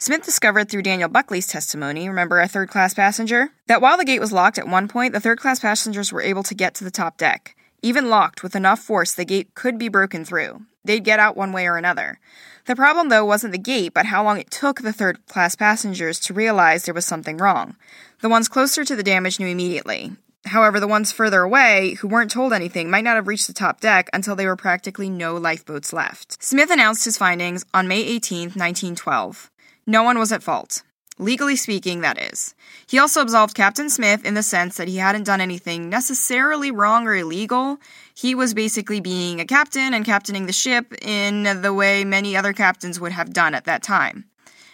Smith 0.00 0.24
discovered 0.24 0.68
through 0.68 0.82
Daniel 0.82 1.08
Buckley's 1.08 1.46
testimony, 1.46 2.08
remember 2.08 2.40
a 2.40 2.48
third 2.48 2.68
class 2.68 2.94
passenger, 2.94 3.50
that 3.68 3.80
while 3.80 3.96
the 3.96 4.04
gate 4.04 4.18
was 4.18 4.32
locked 4.32 4.58
at 4.58 4.66
one 4.66 4.88
point, 4.88 5.12
the 5.12 5.20
third 5.20 5.38
class 5.38 5.60
passengers 5.60 6.12
were 6.12 6.20
able 6.20 6.42
to 6.42 6.54
get 6.56 6.74
to 6.74 6.82
the 6.82 6.90
top 6.90 7.16
deck. 7.16 7.54
Even 7.80 8.10
locked 8.10 8.42
with 8.42 8.56
enough 8.56 8.80
force, 8.80 9.14
the 9.14 9.24
gate 9.24 9.54
could 9.54 9.78
be 9.78 9.88
broken 9.88 10.24
through. 10.24 10.62
They'd 10.84 11.04
get 11.04 11.20
out 11.20 11.36
one 11.36 11.52
way 11.52 11.68
or 11.68 11.76
another. 11.76 12.18
The 12.66 12.76
problem, 12.76 13.08
though, 13.08 13.24
wasn't 13.24 13.52
the 13.52 13.58
gate, 13.58 13.94
but 13.94 14.06
how 14.06 14.24
long 14.24 14.38
it 14.38 14.50
took 14.50 14.82
the 14.82 14.92
third 14.92 15.24
class 15.26 15.54
passengers 15.54 16.18
to 16.20 16.34
realize 16.34 16.82
there 16.82 16.94
was 16.94 17.04
something 17.04 17.36
wrong. 17.36 17.76
The 18.22 18.28
ones 18.28 18.48
closer 18.48 18.84
to 18.84 18.96
the 18.96 19.04
damage 19.04 19.38
knew 19.38 19.46
immediately. 19.46 20.16
However, 20.46 20.80
the 20.80 20.88
ones 20.88 21.12
further 21.12 21.42
away, 21.42 21.94
who 22.00 22.08
weren't 22.08 22.30
told 22.30 22.52
anything, 22.52 22.90
might 22.90 23.04
not 23.04 23.14
have 23.14 23.28
reached 23.28 23.46
the 23.46 23.52
top 23.52 23.80
deck 23.80 24.10
until 24.12 24.34
there 24.34 24.48
were 24.48 24.56
practically 24.56 25.08
no 25.08 25.36
lifeboats 25.36 25.92
left. 25.92 26.42
Smith 26.42 26.70
announced 26.70 27.04
his 27.04 27.18
findings 27.18 27.64
on 27.72 27.88
May 27.88 28.00
18, 28.00 28.50
1912. 28.50 29.50
No 29.86 30.02
one 30.02 30.18
was 30.18 30.32
at 30.32 30.42
fault. 30.42 30.82
Legally 31.18 31.56
speaking, 31.56 32.02
that 32.02 32.20
is. 32.20 32.54
He 32.86 32.98
also 32.98 33.22
absolved 33.22 33.54
Captain 33.54 33.88
Smith 33.88 34.24
in 34.24 34.34
the 34.34 34.42
sense 34.42 34.76
that 34.76 34.88
he 34.88 34.98
hadn't 34.98 35.24
done 35.24 35.40
anything 35.40 35.88
necessarily 35.88 36.70
wrong 36.70 37.06
or 37.06 37.16
illegal. 37.16 37.78
He 38.16 38.34
was 38.34 38.54
basically 38.54 39.00
being 39.00 39.40
a 39.40 39.44
captain 39.44 39.92
and 39.92 40.02
captaining 40.02 40.46
the 40.46 40.52
ship 40.52 40.94
in 41.02 41.60
the 41.60 41.74
way 41.74 42.02
many 42.02 42.34
other 42.34 42.54
captains 42.54 42.98
would 42.98 43.12
have 43.12 43.34
done 43.34 43.54
at 43.54 43.66
that 43.66 43.82
time. 43.82 44.24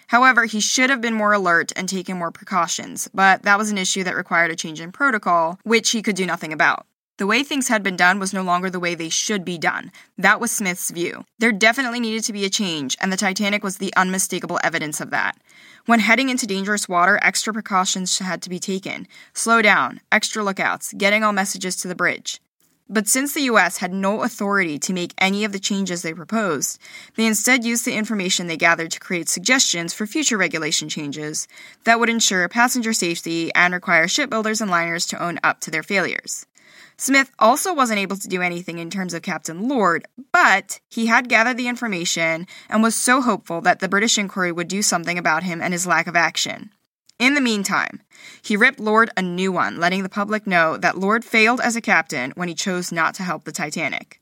However, 0.06 0.44
he 0.44 0.60
should 0.60 0.90
have 0.90 1.00
been 1.00 1.12
more 1.12 1.32
alert 1.32 1.72
and 1.74 1.88
taken 1.88 2.18
more 2.18 2.30
precautions, 2.30 3.08
but 3.12 3.42
that 3.42 3.58
was 3.58 3.72
an 3.72 3.78
issue 3.78 4.04
that 4.04 4.14
required 4.14 4.52
a 4.52 4.56
change 4.56 4.80
in 4.80 4.92
protocol, 4.92 5.58
which 5.64 5.90
he 5.90 6.02
could 6.02 6.14
do 6.14 6.24
nothing 6.24 6.52
about. 6.52 6.86
The 7.18 7.26
way 7.26 7.42
things 7.42 7.66
had 7.66 7.82
been 7.82 7.96
done 7.96 8.20
was 8.20 8.32
no 8.32 8.42
longer 8.42 8.70
the 8.70 8.78
way 8.78 8.94
they 8.94 9.08
should 9.08 9.44
be 9.44 9.58
done. 9.58 9.90
That 10.16 10.38
was 10.38 10.52
Smith's 10.52 10.92
view. 10.92 11.24
There 11.40 11.50
definitely 11.50 11.98
needed 11.98 12.22
to 12.24 12.32
be 12.32 12.44
a 12.44 12.50
change, 12.50 12.96
and 13.00 13.12
the 13.12 13.16
Titanic 13.16 13.64
was 13.64 13.78
the 13.78 13.92
unmistakable 13.96 14.60
evidence 14.62 15.00
of 15.00 15.10
that. 15.10 15.36
When 15.86 15.98
heading 15.98 16.28
into 16.28 16.46
dangerous 16.46 16.88
water, 16.88 17.18
extra 17.22 17.52
precautions 17.52 18.16
had 18.20 18.40
to 18.42 18.50
be 18.50 18.60
taken. 18.60 19.08
Slow 19.34 19.62
down, 19.62 20.00
extra 20.12 20.44
lookouts, 20.44 20.92
getting 20.92 21.24
all 21.24 21.32
messages 21.32 21.74
to 21.76 21.88
the 21.88 21.96
bridge. 21.96 22.40
But 22.88 23.08
since 23.08 23.32
the 23.32 23.42
US 23.42 23.78
had 23.78 23.92
no 23.92 24.22
authority 24.22 24.78
to 24.80 24.92
make 24.92 25.14
any 25.18 25.44
of 25.44 25.52
the 25.52 25.58
changes 25.58 26.02
they 26.02 26.12
proposed, 26.12 26.78
they 27.16 27.26
instead 27.26 27.64
used 27.64 27.84
the 27.84 27.94
information 27.94 28.46
they 28.46 28.56
gathered 28.56 28.90
to 28.92 29.00
create 29.00 29.28
suggestions 29.28 29.94
for 29.94 30.06
future 30.06 30.36
regulation 30.36 30.88
changes 30.88 31.48
that 31.84 31.98
would 31.98 32.10
ensure 32.10 32.48
passenger 32.48 32.92
safety 32.92 33.52
and 33.54 33.72
require 33.72 34.08
shipbuilders 34.08 34.60
and 34.60 34.70
liners 34.70 35.06
to 35.06 35.22
own 35.22 35.38
up 35.42 35.60
to 35.60 35.70
their 35.70 35.82
failures. 35.82 36.46
Smith 36.96 37.30
also 37.38 37.74
wasn't 37.74 37.98
able 37.98 38.16
to 38.16 38.28
do 38.28 38.42
anything 38.42 38.78
in 38.78 38.90
terms 38.90 39.14
of 39.14 39.22
Captain 39.22 39.68
Lord, 39.68 40.06
but 40.30 40.80
he 40.88 41.06
had 41.06 41.28
gathered 41.28 41.56
the 41.56 41.68
information 41.68 42.46
and 42.68 42.82
was 42.82 42.94
so 42.94 43.20
hopeful 43.20 43.60
that 43.62 43.80
the 43.80 43.88
British 43.88 44.18
inquiry 44.18 44.52
would 44.52 44.68
do 44.68 44.82
something 44.82 45.18
about 45.18 45.42
him 45.42 45.60
and 45.60 45.72
his 45.72 45.86
lack 45.86 46.06
of 46.06 46.16
action. 46.16 46.70
In 47.22 47.34
the 47.34 47.40
meantime, 47.40 48.02
he 48.42 48.56
ripped 48.56 48.80
Lord 48.80 49.08
a 49.16 49.22
new 49.22 49.52
one, 49.52 49.78
letting 49.78 50.02
the 50.02 50.08
public 50.08 50.44
know 50.44 50.76
that 50.76 50.98
Lord 50.98 51.24
failed 51.24 51.60
as 51.60 51.76
a 51.76 51.80
captain 51.80 52.32
when 52.32 52.48
he 52.48 52.54
chose 52.56 52.90
not 52.90 53.14
to 53.14 53.22
help 53.22 53.44
the 53.44 53.52
Titanic. 53.52 54.20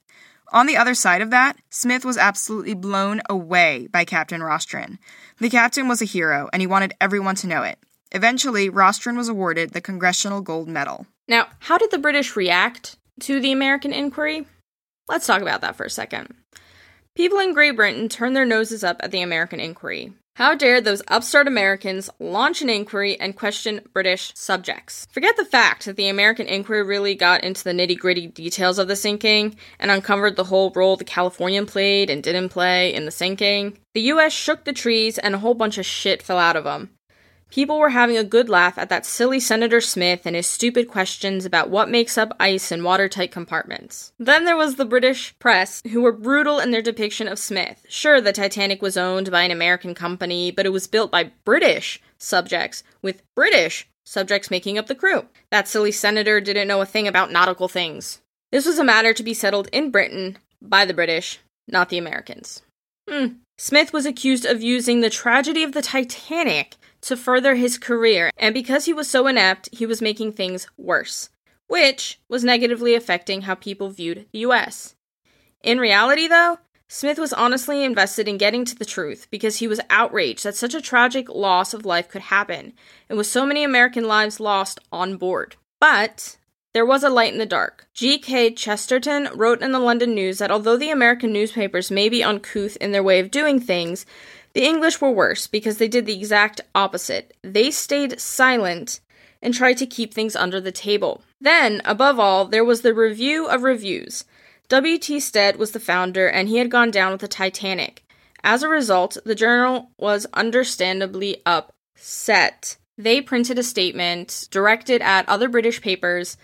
On 0.52 0.66
the 0.66 0.76
other 0.76 0.94
side 0.94 1.22
of 1.22 1.30
that, 1.30 1.56
Smith 1.70 2.04
was 2.04 2.18
absolutely 2.18 2.74
blown 2.74 3.22
away 3.30 3.88
by 3.90 4.04
Captain 4.04 4.42
Rostron. 4.42 4.98
The 5.38 5.48
captain 5.48 5.88
was 5.88 6.02
a 6.02 6.04
hero, 6.04 6.50
and 6.52 6.60
he 6.60 6.66
wanted 6.66 6.92
everyone 7.00 7.36
to 7.36 7.46
know 7.46 7.62
it. 7.62 7.78
Eventually, 8.12 8.68
Rostron 8.68 9.16
was 9.16 9.30
awarded 9.30 9.70
the 9.70 9.80
Congressional 9.80 10.42
Gold 10.42 10.68
Medal. 10.68 11.06
Now, 11.26 11.46
how 11.60 11.78
did 11.78 11.90
the 11.90 11.96
British 11.96 12.36
react 12.36 12.98
to 13.20 13.40
the 13.40 13.50
American 13.50 13.94
inquiry? 13.94 14.44
Let's 15.08 15.26
talk 15.26 15.40
about 15.40 15.62
that 15.62 15.74
for 15.74 15.84
a 15.84 15.90
second. 15.90 16.34
People 17.16 17.38
in 17.38 17.54
Great 17.54 17.76
Britain 17.76 18.10
turned 18.10 18.36
their 18.36 18.44
noses 18.44 18.84
up 18.84 18.98
at 19.00 19.10
the 19.10 19.22
American 19.22 19.58
inquiry. 19.58 20.12
How 20.40 20.54
dare 20.54 20.80
those 20.80 21.02
upstart 21.06 21.46
Americans 21.46 22.08
launch 22.18 22.62
an 22.62 22.70
inquiry 22.70 23.20
and 23.20 23.36
question 23.36 23.82
British 23.92 24.32
subjects? 24.34 25.06
Forget 25.12 25.36
the 25.36 25.44
fact 25.44 25.84
that 25.84 25.96
the 25.96 26.08
American 26.08 26.46
inquiry 26.46 26.82
really 26.82 27.14
got 27.14 27.44
into 27.44 27.62
the 27.62 27.72
nitty 27.72 27.98
gritty 27.98 28.26
details 28.26 28.78
of 28.78 28.88
the 28.88 28.96
sinking 28.96 29.56
and 29.78 29.90
uncovered 29.90 30.36
the 30.36 30.44
whole 30.44 30.72
role 30.74 30.96
the 30.96 31.04
Californian 31.04 31.66
played 31.66 32.08
and 32.08 32.22
didn't 32.22 32.48
play 32.48 32.94
in 32.94 33.04
the 33.04 33.10
sinking. 33.10 33.76
The 33.92 34.00
US 34.12 34.32
shook 34.32 34.64
the 34.64 34.72
trees 34.72 35.18
and 35.18 35.34
a 35.34 35.38
whole 35.38 35.52
bunch 35.52 35.76
of 35.76 35.84
shit 35.84 36.22
fell 36.22 36.38
out 36.38 36.56
of 36.56 36.64
them. 36.64 36.88
People 37.50 37.78
were 37.78 37.90
having 37.90 38.16
a 38.16 38.24
good 38.24 38.48
laugh 38.48 38.78
at 38.78 38.88
that 38.90 39.04
silly 39.04 39.40
Senator 39.40 39.80
Smith 39.80 40.24
and 40.24 40.36
his 40.36 40.46
stupid 40.46 40.86
questions 40.86 41.44
about 41.44 41.68
what 41.68 41.90
makes 41.90 42.16
up 42.16 42.36
ice 42.38 42.70
in 42.70 42.84
watertight 42.84 43.32
compartments. 43.32 44.12
Then 44.18 44.44
there 44.44 44.56
was 44.56 44.76
the 44.76 44.84
British 44.84 45.36
press, 45.40 45.82
who 45.90 46.00
were 46.00 46.12
brutal 46.12 46.60
in 46.60 46.70
their 46.70 46.80
depiction 46.80 47.26
of 47.26 47.40
Smith. 47.40 47.84
Sure, 47.88 48.20
the 48.20 48.32
Titanic 48.32 48.80
was 48.80 48.96
owned 48.96 49.30
by 49.30 49.42
an 49.42 49.50
American 49.50 49.94
company, 49.94 50.52
but 50.52 50.64
it 50.64 50.72
was 50.72 50.86
built 50.86 51.10
by 51.10 51.32
British 51.44 52.00
subjects, 52.18 52.84
with 53.02 53.22
British 53.34 53.88
subjects 54.04 54.50
making 54.50 54.78
up 54.78 54.86
the 54.86 54.94
crew. 54.94 55.26
That 55.50 55.68
silly 55.68 55.92
senator 55.92 56.40
didn't 56.40 56.68
know 56.68 56.80
a 56.80 56.86
thing 56.86 57.08
about 57.08 57.32
nautical 57.32 57.68
things. 57.68 58.20
This 58.52 58.66
was 58.66 58.78
a 58.78 58.84
matter 58.84 59.12
to 59.12 59.22
be 59.22 59.34
settled 59.34 59.68
in 59.72 59.90
Britain 59.90 60.38
by 60.62 60.84
the 60.84 60.94
British, 60.94 61.38
not 61.66 61.88
the 61.88 61.98
Americans. 61.98 62.62
Hmm. 63.08 63.26
Smith 63.58 63.92
was 63.92 64.06
accused 64.06 64.46
of 64.46 64.62
using 64.62 65.00
the 65.00 65.10
tragedy 65.10 65.62
of 65.62 65.72
the 65.72 65.82
Titanic 65.82 66.76
to 67.02 67.16
further 67.16 67.54
his 67.54 67.78
career, 67.78 68.30
and 68.36 68.54
because 68.54 68.84
he 68.84 68.92
was 68.92 69.08
so 69.08 69.26
inept, 69.26 69.68
he 69.72 69.86
was 69.86 70.02
making 70.02 70.32
things 70.32 70.66
worse, 70.76 71.30
which 71.66 72.20
was 72.28 72.44
negatively 72.44 72.94
affecting 72.94 73.42
how 73.42 73.54
people 73.54 73.90
viewed 73.90 74.26
the 74.32 74.40
US. 74.40 74.94
In 75.62 75.78
reality, 75.78 76.26
though, 76.26 76.58
Smith 76.88 77.18
was 77.18 77.32
honestly 77.32 77.84
invested 77.84 78.26
in 78.26 78.36
getting 78.36 78.64
to 78.64 78.74
the 78.74 78.84
truth 78.84 79.28
because 79.30 79.58
he 79.58 79.68
was 79.68 79.80
outraged 79.90 80.42
that 80.44 80.56
such 80.56 80.74
a 80.74 80.80
tragic 80.80 81.28
loss 81.28 81.72
of 81.72 81.86
life 81.86 82.08
could 82.08 82.22
happen, 82.22 82.72
and 83.08 83.16
with 83.16 83.28
so 83.28 83.46
many 83.46 83.62
American 83.62 84.04
lives 84.04 84.40
lost 84.40 84.80
on 84.90 85.16
board. 85.16 85.54
But 85.80 86.36
there 86.72 86.86
was 86.86 87.02
a 87.02 87.08
light 87.08 87.32
in 87.32 87.38
the 87.38 87.46
dark. 87.46 87.88
G.K. 87.94 88.54
Chesterton 88.54 89.28
wrote 89.34 89.62
in 89.62 89.72
the 89.72 89.78
London 89.78 90.14
News 90.14 90.38
that 90.38 90.50
although 90.50 90.76
the 90.76 90.90
American 90.90 91.32
newspapers 91.32 91.90
may 91.90 92.08
be 92.08 92.22
uncouth 92.22 92.76
in 92.76 92.92
their 92.92 93.02
way 93.02 93.20
of 93.20 93.30
doing 93.30 93.60
things, 93.60 94.06
the 94.52 94.64
English 94.64 95.00
were 95.00 95.10
worse 95.10 95.46
because 95.46 95.78
they 95.78 95.88
did 95.88 96.06
the 96.06 96.16
exact 96.16 96.60
opposite. 96.74 97.36
They 97.42 97.70
stayed 97.70 98.20
silent 98.20 99.00
and 99.42 99.54
tried 99.54 99.78
to 99.78 99.86
keep 99.86 100.12
things 100.12 100.36
under 100.36 100.60
the 100.60 100.72
table. 100.72 101.22
Then, 101.40 101.80
above 101.84 102.18
all, 102.18 102.44
there 102.44 102.64
was 102.64 102.82
the 102.82 102.94
review 102.94 103.46
of 103.46 103.62
reviews. 103.62 104.24
W.T. 104.68 105.20
Stead 105.20 105.56
was 105.56 105.72
the 105.72 105.80
founder, 105.80 106.28
and 106.28 106.48
he 106.48 106.58
had 106.58 106.70
gone 106.70 106.90
down 106.90 107.12
with 107.12 107.20
the 107.20 107.28
Titanic. 107.28 108.04
As 108.42 108.62
a 108.62 108.68
result, 108.68 109.16
the 109.24 109.34
journal 109.34 109.90
was 109.98 110.26
understandably 110.32 111.42
upset. 111.44 112.76
They 112.96 113.20
printed 113.20 113.58
a 113.58 113.62
statement 113.62 114.48
directed 114.50 115.00
at 115.02 115.28
other 115.28 115.48
British 115.48 115.80
papers, 115.80 116.36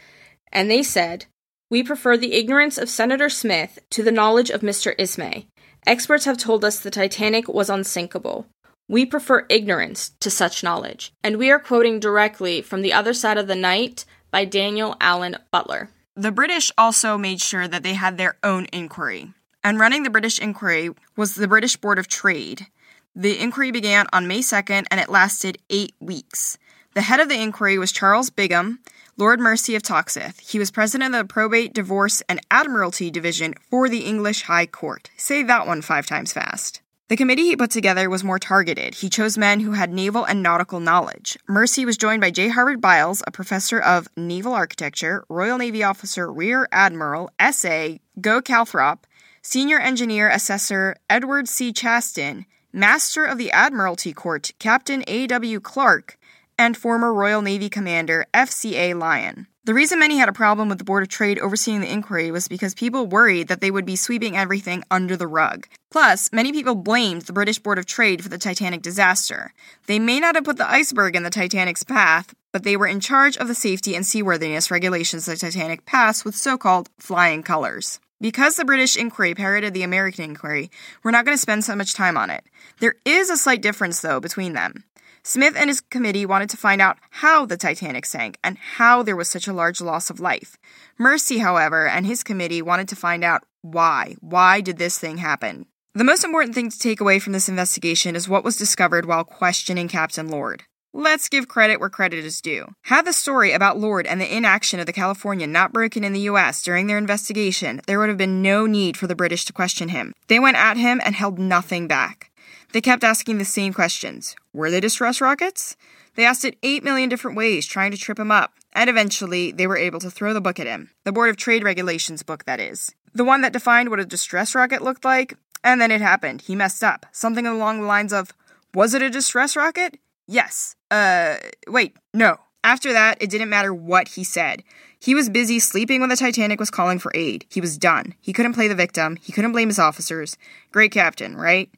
and 0.52 0.70
they 0.70 0.82
said, 0.82 1.26
We 1.70 1.82
prefer 1.82 2.16
the 2.16 2.34
ignorance 2.34 2.78
of 2.78 2.88
Senator 2.88 3.28
Smith 3.28 3.78
to 3.90 4.02
the 4.02 4.12
knowledge 4.12 4.50
of 4.50 4.62
Mr. 4.62 4.94
Ismay. 4.98 5.46
Experts 5.86 6.24
have 6.24 6.36
told 6.36 6.64
us 6.64 6.80
the 6.80 6.90
Titanic 6.90 7.46
was 7.46 7.70
unsinkable. 7.70 8.46
We 8.88 9.06
prefer 9.06 9.46
ignorance 9.48 10.10
to 10.18 10.30
such 10.30 10.64
knowledge. 10.64 11.12
And 11.22 11.36
we 11.36 11.48
are 11.50 11.60
quoting 11.60 12.00
directly 12.00 12.60
from 12.60 12.82
The 12.82 12.92
Other 12.92 13.14
Side 13.14 13.38
of 13.38 13.46
the 13.46 13.54
Night 13.54 14.04
by 14.32 14.44
Daniel 14.44 14.96
Allen 15.00 15.36
Butler. 15.52 15.90
The 16.16 16.32
British 16.32 16.72
also 16.76 17.16
made 17.16 17.40
sure 17.40 17.68
that 17.68 17.84
they 17.84 17.94
had 17.94 18.18
their 18.18 18.36
own 18.42 18.66
inquiry. 18.72 19.32
And 19.62 19.78
running 19.78 20.02
the 20.02 20.10
British 20.10 20.40
inquiry 20.40 20.90
was 21.16 21.36
the 21.36 21.48
British 21.48 21.76
Board 21.76 22.00
of 22.00 22.08
Trade. 22.08 22.66
The 23.14 23.40
inquiry 23.40 23.70
began 23.70 24.06
on 24.12 24.26
May 24.26 24.40
2nd 24.40 24.86
and 24.90 25.00
it 25.00 25.08
lasted 25.08 25.58
eight 25.70 25.94
weeks. 26.00 26.58
The 26.94 27.02
head 27.02 27.20
of 27.20 27.28
the 27.28 27.40
inquiry 27.40 27.78
was 27.78 27.92
Charles 27.92 28.30
Bingham, 28.30 28.80
Lord 29.18 29.40
Mersey 29.40 29.74
of 29.74 29.82
Toxteth. 29.82 30.40
He 30.40 30.58
was 30.58 30.70
president 30.70 31.14
of 31.14 31.26
the 31.26 31.32
Probate, 31.32 31.72
Divorce, 31.72 32.22
and 32.28 32.38
Admiralty 32.50 33.10
Division 33.10 33.54
for 33.70 33.88
the 33.88 34.00
English 34.00 34.42
High 34.42 34.66
Court. 34.66 35.08
Say 35.16 35.42
that 35.42 35.66
one 35.66 35.80
five 35.80 36.04
times 36.04 36.34
fast. 36.34 36.82
The 37.08 37.16
committee 37.16 37.44
he 37.44 37.56
put 37.56 37.70
together 37.70 38.10
was 38.10 38.22
more 38.22 38.38
targeted. 38.38 38.96
He 38.96 39.08
chose 39.08 39.38
men 39.38 39.60
who 39.60 39.72
had 39.72 39.90
naval 39.90 40.24
and 40.24 40.42
nautical 40.42 40.80
knowledge. 40.80 41.38
Mersey 41.48 41.86
was 41.86 41.96
joined 41.96 42.20
by 42.20 42.30
J. 42.30 42.48
Harvey 42.48 42.76
Biles, 42.76 43.22
a 43.26 43.30
professor 43.30 43.80
of 43.80 44.06
naval 44.18 44.52
architecture, 44.52 45.24
Royal 45.30 45.56
Navy 45.56 45.82
officer 45.82 46.30
Rear 46.30 46.68
Admiral 46.70 47.30
S.A. 47.38 48.00
Gough-Calthorpe, 48.20 49.04
senior 49.40 49.78
engineer 49.78 50.28
assessor 50.28 50.94
Edward 51.08 51.48
C. 51.48 51.72
Chaston, 51.72 52.44
master 52.70 53.24
of 53.24 53.38
the 53.38 53.50
Admiralty 53.50 54.12
Court 54.12 54.50
Captain 54.58 55.02
A.W. 55.06 55.60
Clark, 55.60 56.15
and 56.58 56.76
former 56.76 57.12
Royal 57.12 57.42
Navy 57.42 57.68
Commander 57.68 58.26
F.C.A. 58.32 58.94
Lyon. 58.94 59.46
The 59.66 59.74
reason 59.74 59.98
many 59.98 60.18
had 60.18 60.28
a 60.28 60.32
problem 60.32 60.68
with 60.68 60.78
the 60.78 60.84
Board 60.84 61.02
of 61.02 61.08
Trade 61.08 61.40
overseeing 61.40 61.80
the 61.80 61.90
inquiry 61.90 62.30
was 62.30 62.46
because 62.46 62.72
people 62.72 63.06
worried 63.06 63.48
that 63.48 63.60
they 63.60 63.72
would 63.72 63.84
be 63.84 63.96
sweeping 63.96 64.36
everything 64.36 64.84
under 64.92 65.16
the 65.16 65.26
rug. 65.26 65.66
Plus, 65.90 66.32
many 66.32 66.52
people 66.52 66.76
blamed 66.76 67.22
the 67.22 67.32
British 67.32 67.58
Board 67.58 67.78
of 67.78 67.84
Trade 67.84 68.22
for 68.22 68.28
the 68.28 68.38
Titanic 68.38 68.80
disaster. 68.80 69.52
They 69.86 69.98
may 69.98 70.20
not 70.20 70.36
have 70.36 70.44
put 70.44 70.56
the 70.56 70.70
iceberg 70.70 71.16
in 71.16 71.24
the 71.24 71.30
Titanic's 71.30 71.82
path, 71.82 72.32
but 72.52 72.62
they 72.62 72.76
were 72.76 72.86
in 72.86 73.00
charge 73.00 73.36
of 73.36 73.48
the 73.48 73.56
safety 73.56 73.96
and 73.96 74.06
seaworthiness 74.06 74.70
regulations 74.70 75.26
the 75.26 75.36
Titanic 75.36 75.84
passed 75.84 76.24
with 76.24 76.36
so 76.36 76.56
called 76.56 76.88
flying 76.98 77.42
colors. 77.42 77.98
Because 78.20 78.54
the 78.54 78.64
British 78.64 78.96
inquiry 78.96 79.34
parroted 79.34 79.74
the 79.74 79.82
American 79.82 80.24
inquiry, 80.24 80.70
we're 81.02 81.10
not 81.10 81.24
going 81.24 81.36
to 81.36 81.42
spend 81.42 81.64
so 81.64 81.74
much 81.74 81.92
time 81.92 82.16
on 82.16 82.30
it. 82.30 82.44
There 82.78 82.94
is 83.04 83.30
a 83.30 83.36
slight 83.36 83.62
difference, 83.62 84.00
though, 84.00 84.20
between 84.20 84.52
them. 84.52 84.84
Smith 85.28 85.56
and 85.56 85.68
his 85.68 85.80
committee 85.80 86.24
wanted 86.24 86.48
to 86.48 86.56
find 86.56 86.80
out 86.80 86.98
how 87.10 87.44
the 87.44 87.56
Titanic 87.56 88.06
sank 88.06 88.38
and 88.44 88.56
how 88.56 89.02
there 89.02 89.16
was 89.16 89.28
such 89.28 89.48
a 89.48 89.52
large 89.52 89.80
loss 89.80 90.08
of 90.08 90.20
life. 90.20 90.56
Mersey, 90.98 91.38
however, 91.38 91.88
and 91.88 92.06
his 92.06 92.22
committee 92.22 92.62
wanted 92.62 92.86
to 92.86 92.94
find 92.94 93.24
out 93.24 93.42
why. 93.60 94.14
Why 94.20 94.60
did 94.60 94.78
this 94.78 95.00
thing 95.00 95.16
happen? 95.16 95.66
The 95.94 96.04
most 96.04 96.22
important 96.22 96.54
thing 96.54 96.70
to 96.70 96.78
take 96.78 97.00
away 97.00 97.18
from 97.18 97.32
this 97.32 97.48
investigation 97.48 98.14
is 98.14 98.28
what 98.28 98.44
was 98.44 98.56
discovered 98.56 99.04
while 99.04 99.24
questioning 99.24 99.88
Captain 99.88 100.28
Lord. 100.28 100.62
Let's 100.92 101.28
give 101.28 101.48
credit 101.48 101.80
where 101.80 101.90
credit 101.90 102.24
is 102.24 102.40
due. 102.40 102.72
Had 102.82 103.04
the 103.04 103.12
story 103.12 103.50
about 103.50 103.80
Lord 103.80 104.06
and 104.06 104.20
the 104.20 104.32
inaction 104.32 104.78
of 104.78 104.86
the 104.86 104.92
Californian 104.92 105.50
not 105.50 105.72
broken 105.72 106.04
in 106.04 106.12
the 106.12 106.28
US 106.30 106.62
during 106.62 106.86
their 106.86 106.98
investigation, 106.98 107.80
there 107.88 107.98
would 107.98 108.10
have 108.10 108.16
been 108.16 108.42
no 108.42 108.66
need 108.66 108.96
for 108.96 109.08
the 109.08 109.16
British 109.16 109.44
to 109.46 109.52
question 109.52 109.88
him. 109.88 110.12
They 110.28 110.38
went 110.38 110.56
at 110.56 110.76
him 110.76 111.00
and 111.04 111.16
held 111.16 111.40
nothing 111.40 111.88
back. 111.88 112.30
They 112.76 112.82
kept 112.82 113.04
asking 113.04 113.38
the 113.38 113.46
same 113.46 113.72
questions. 113.72 114.36
Were 114.52 114.70
they 114.70 114.80
distress 114.80 115.22
rockets? 115.22 115.78
They 116.14 116.26
asked 116.26 116.44
it 116.44 116.58
8 116.62 116.84
million 116.84 117.08
different 117.08 117.34
ways, 117.34 117.64
trying 117.64 117.90
to 117.90 117.96
trip 117.96 118.18
him 118.18 118.30
up, 118.30 118.52
and 118.74 118.90
eventually 118.90 119.50
they 119.50 119.66
were 119.66 119.78
able 119.78 119.98
to 120.00 120.10
throw 120.10 120.34
the 120.34 120.42
book 120.42 120.60
at 120.60 120.66
him. 120.66 120.90
The 121.04 121.10
Board 121.10 121.30
of 121.30 121.38
Trade 121.38 121.64
Regulations 121.64 122.22
book, 122.22 122.44
that 122.44 122.60
is. 122.60 122.94
The 123.14 123.24
one 123.24 123.40
that 123.40 123.54
defined 123.54 123.88
what 123.88 123.98
a 123.98 124.04
distress 124.04 124.54
rocket 124.54 124.82
looked 124.82 125.06
like, 125.06 125.38
and 125.64 125.80
then 125.80 125.90
it 125.90 126.02
happened. 126.02 126.42
He 126.42 126.54
messed 126.54 126.84
up. 126.84 127.06
Something 127.12 127.46
along 127.46 127.80
the 127.80 127.86
lines 127.86 128.12
of, 128.12 128.34
Was 128.74 128.92
it 128.92 129.00
a 129.00 129.08
distress 129.08 129.56
rocket? 129.56 129.96
Yes. 130.26 130.76
Uh, 130.90 131.36
wait, 131.66 131.96
no. 132.12 132.36
After 132.62 132.92
that, 132.92 133.16
it 133.22 133.30
didn't 133.30 133.48
matter 133.48 133.72
what 133.72 134.08
he 134.08 134.22
said. 134.22 134.62
He 134.98 135.14
was 135.14 135.30
busy 135.30 135.60
sleeping 135.60 136.02
when 136.02 136.10
the 136.10 136.16
Titanic 136.16 136.60
was 136.60 136.70
calling 136.70 136.98
for 136.98 137.10
aid. 137.14 137.46
He 137.48 137.62
was 137.62 137.78
done. 137.78 138.12
He 138.20 138.34
couldn't 138.34 138.52
play 138.52 138.68
the 138.68 138.74
victim. 138.74 139.16
He 139.22 139.32
couldn't 139.32 139.52
blame 139.52 139.68
his 139.68 139.78
officers. 139.78 140.36
Great 140.72 140.92
captain, 140.92 141.38
right? 141.38 141.70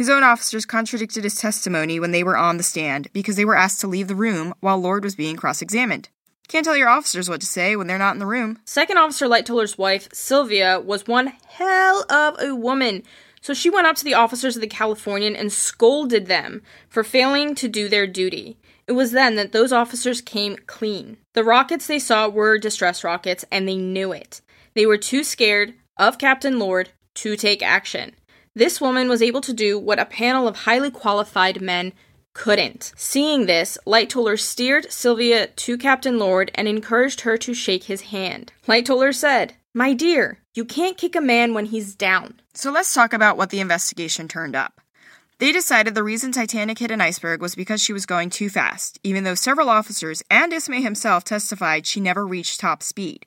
His 0.00 0.08
own 0.08 0.24
officers 0.24 0.64
contradicted 0.64 1.24
his 1.24 1.34
testimony 1.34 2.00
when 2.00 2.10
they 2.10 2.22
were 2.22 2.38
on 2.38 2.56
the 2.56 2.62
stand 2.62 3.08
because 3.12 3.36
they 3.36 3.44
were 3.44 3.54
asked 3.54 3.82
to 3.82 3.86
leave 3.86 4.08
the 4.08 4.14
room 4.14 4.54
while 4.60 4.78
Lord 4.78 5.04
was 5.04 5.14
being 5.14 5.36
cross 5.36 5.60
examined. 5.60 6.08
Can't 6.48 6.64
tell 6.64 6.74
your 6.74 6.88
officers 6.88 7.28
what 7.28 7.42
to 7.42 7.46
say 7.46 7.76
when 7.76 7.86
they're 7.86 7.98
not 7.98 8.14
in 8.14 8.18
the 8.18 8.24
room. 8.24 8.58
Second 8.64 8.96
Officer 8.96 9.26
Lightoller's 9.26 9.76
wife, 9.76 10.08
Sylvia, 10.10 10.80
was 10.80 11.06
one 11.06 11.34
hell 11.48 12.06
of 12.10 12.40
a 12.40 12.54
woman. 12.54 13.02
So 13.42 13.52
she 13.52 13.68
went 13.68 13.86
up 13.86 13.96
to 13.96 14.04
the 14.04 14.14
officers 14.14 14.56
of 14.56 14.62
the 14.62 14.68
Californian 14.68 15.36
and 15.36 15.52
scolded 15.52 16.28
them 16.28 16.62
for 16.88 17.04
failing 17.04 17.54
to 17.56 17.68
do 17.68 17.86
their 17.86 18.06
duty. 18.06 18.56
It 18.86 18.92
was 18.92 19.12
then 19.12 19.36
that 19.36 19.52
those 19.52 19.70
officers 19.70 20.22
came 20.22 20.56
clean. 20.66 21.18
The 21.34 21.44
rockets 21.44 21.86
they 21.86 21.98
saw 21.98 22.26
were 22.26 22.56
distress 22.56 23.04
rockets, 23.04 23.44
and 23.52 23.68
they 23.68 23.76
knew 23.76 24.12
it. 24.12 24.40
They 24.72 24.86
were 24.86 24.96
too 24.96 25.22
scared 25.24 25.74
of 25.98 26.16
Captain 26.16 26.58
Lord 26.58 26.88
to 27.16 27.36
take 27.36 27.62
action. 27.62 28.14
This 28.54 28.80
woman 28.80 29.08
was 29.08 29.22
able 29.22 29.40
to 29.42 29.52
do 29.52 29.78
what 29.78 30.00
a 30.00 30.04
panel 30.04 30.48
of 30.48 30.56
highly 30.56 30.90
qualified 30.90 31.60
men 31.60 31.92
couldn't. 32.32 32.92
Seeing 32.96 33.46
this, 33.46 33.78
Lightoller 33.86 34.38
steered 34.38 34.90
Sylvia 34.90 35.46
to 35.46 35.78
Captain 35.78 36.18
Lord 36.18 36.50
and 36.54 36.66
encouraged 36.66 37.20
her 37.22 37.36
to 37.38 37.54
shake 37.54 37.84
his 37.84 38.02
hand. 38.02 38.52
Lightoller 38.66 39.14
said, 39.14 39.54
My 39.72 39.92
dear, 39.92 40.38
you 40.54 40.64
can't 40.64 40.98
kick 40.98 41.14
a 41.14 41.20
man 41.20 41.54
when 41.54 41.66
he's 41.66 41.94
down. 41.94 42.40
So 42.54 42.72
let's 42.72 42.92
talk 42.92 43.12
about 43.12 43.36
what 43.36 43.50
the 43.50 43.60
investigation 43.60 44.26
turned 44.26 44.56
up. 44.56 44.80
They 45.38 45.52
decided 45.52 45.94
the 45.94 46.02
reason 46.02 46.32
Titanic 46.32 46.80
hit 46.80 46.90
an 46.90 47.00
iceberg 47.00 47.40
was 47.40 47.54
because 47.54 47.80
she 47.82 47.94
was 47.94 48.04
going 48.04 48.28
too 48.28 48.50
fast, 48.50 48.98
even 49.02 49.24
though 49.24 49.34
several 49.34 49.70
officers 49.70 50.22
and 50.30 50.52
Ismay 50.52 50.82
himself 50.82 51.24
testified 51.24 51.86
she 51.86 51.98
never 51.98 52.26
reached 52.26 52.60
top 52.60 52.82
speed. 52.82 53.24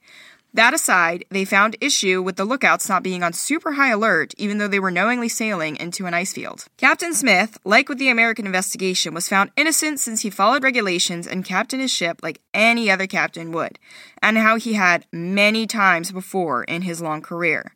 That 0.56 0.76
aside, 0.76 1.26
they 1.32 1.46
found 1.46 1.78
issue 1.82 2.22
with 2.22 2.36
the 2.36 2.46
lookouts 2.46 2.88
not 2.88 3.02
being 3.02 3.24
on 3.24 3.34
super 3.34 3.72
high 3.72 3.90
alert 3.90 4.36
even 4.38 4.60
though 4.60 4.68
they 4.68 4.80
were 4.80 4.92
knowingly 4.92 5.28
sailing 5.28 5.78
into 5.78 6.06
an 6.06 6.14
ice 6.14 6.32
field. 6.32 6.66
Captain 6.78 7.16
Smith, 7.16 7.58
like 7.66 7.90
with 7.90 7.98
the 7.98 8.10
American 8.10 8.46
investigation, 8.46 9.16
was 9.16 9.28
found 9.28 9.50
innocent 9.58 10.00
since 10.00 10.22
he 10.22 10.30
followed 10.30 10.64
regulations 10.64 11.26
and 11.26 11.44
captained 11.44 11.82
his 11.82 11.92
ship 11.92 12.20
like 12.22 12.40
any 12.54 12.92
other 12.92 13.08
captain 13.08 13.52
would, 13.52 13.80
and 14.22 14.38
how 14.38 14.58
he 14.58 14.74
had 14.74 15.08
many 15.12 15.66
times 15.66 16.12
before 16.12 16.64
in 16.66 16.84
his 16.84 17.02
long 17.02 17.24
career. 17.24 17.74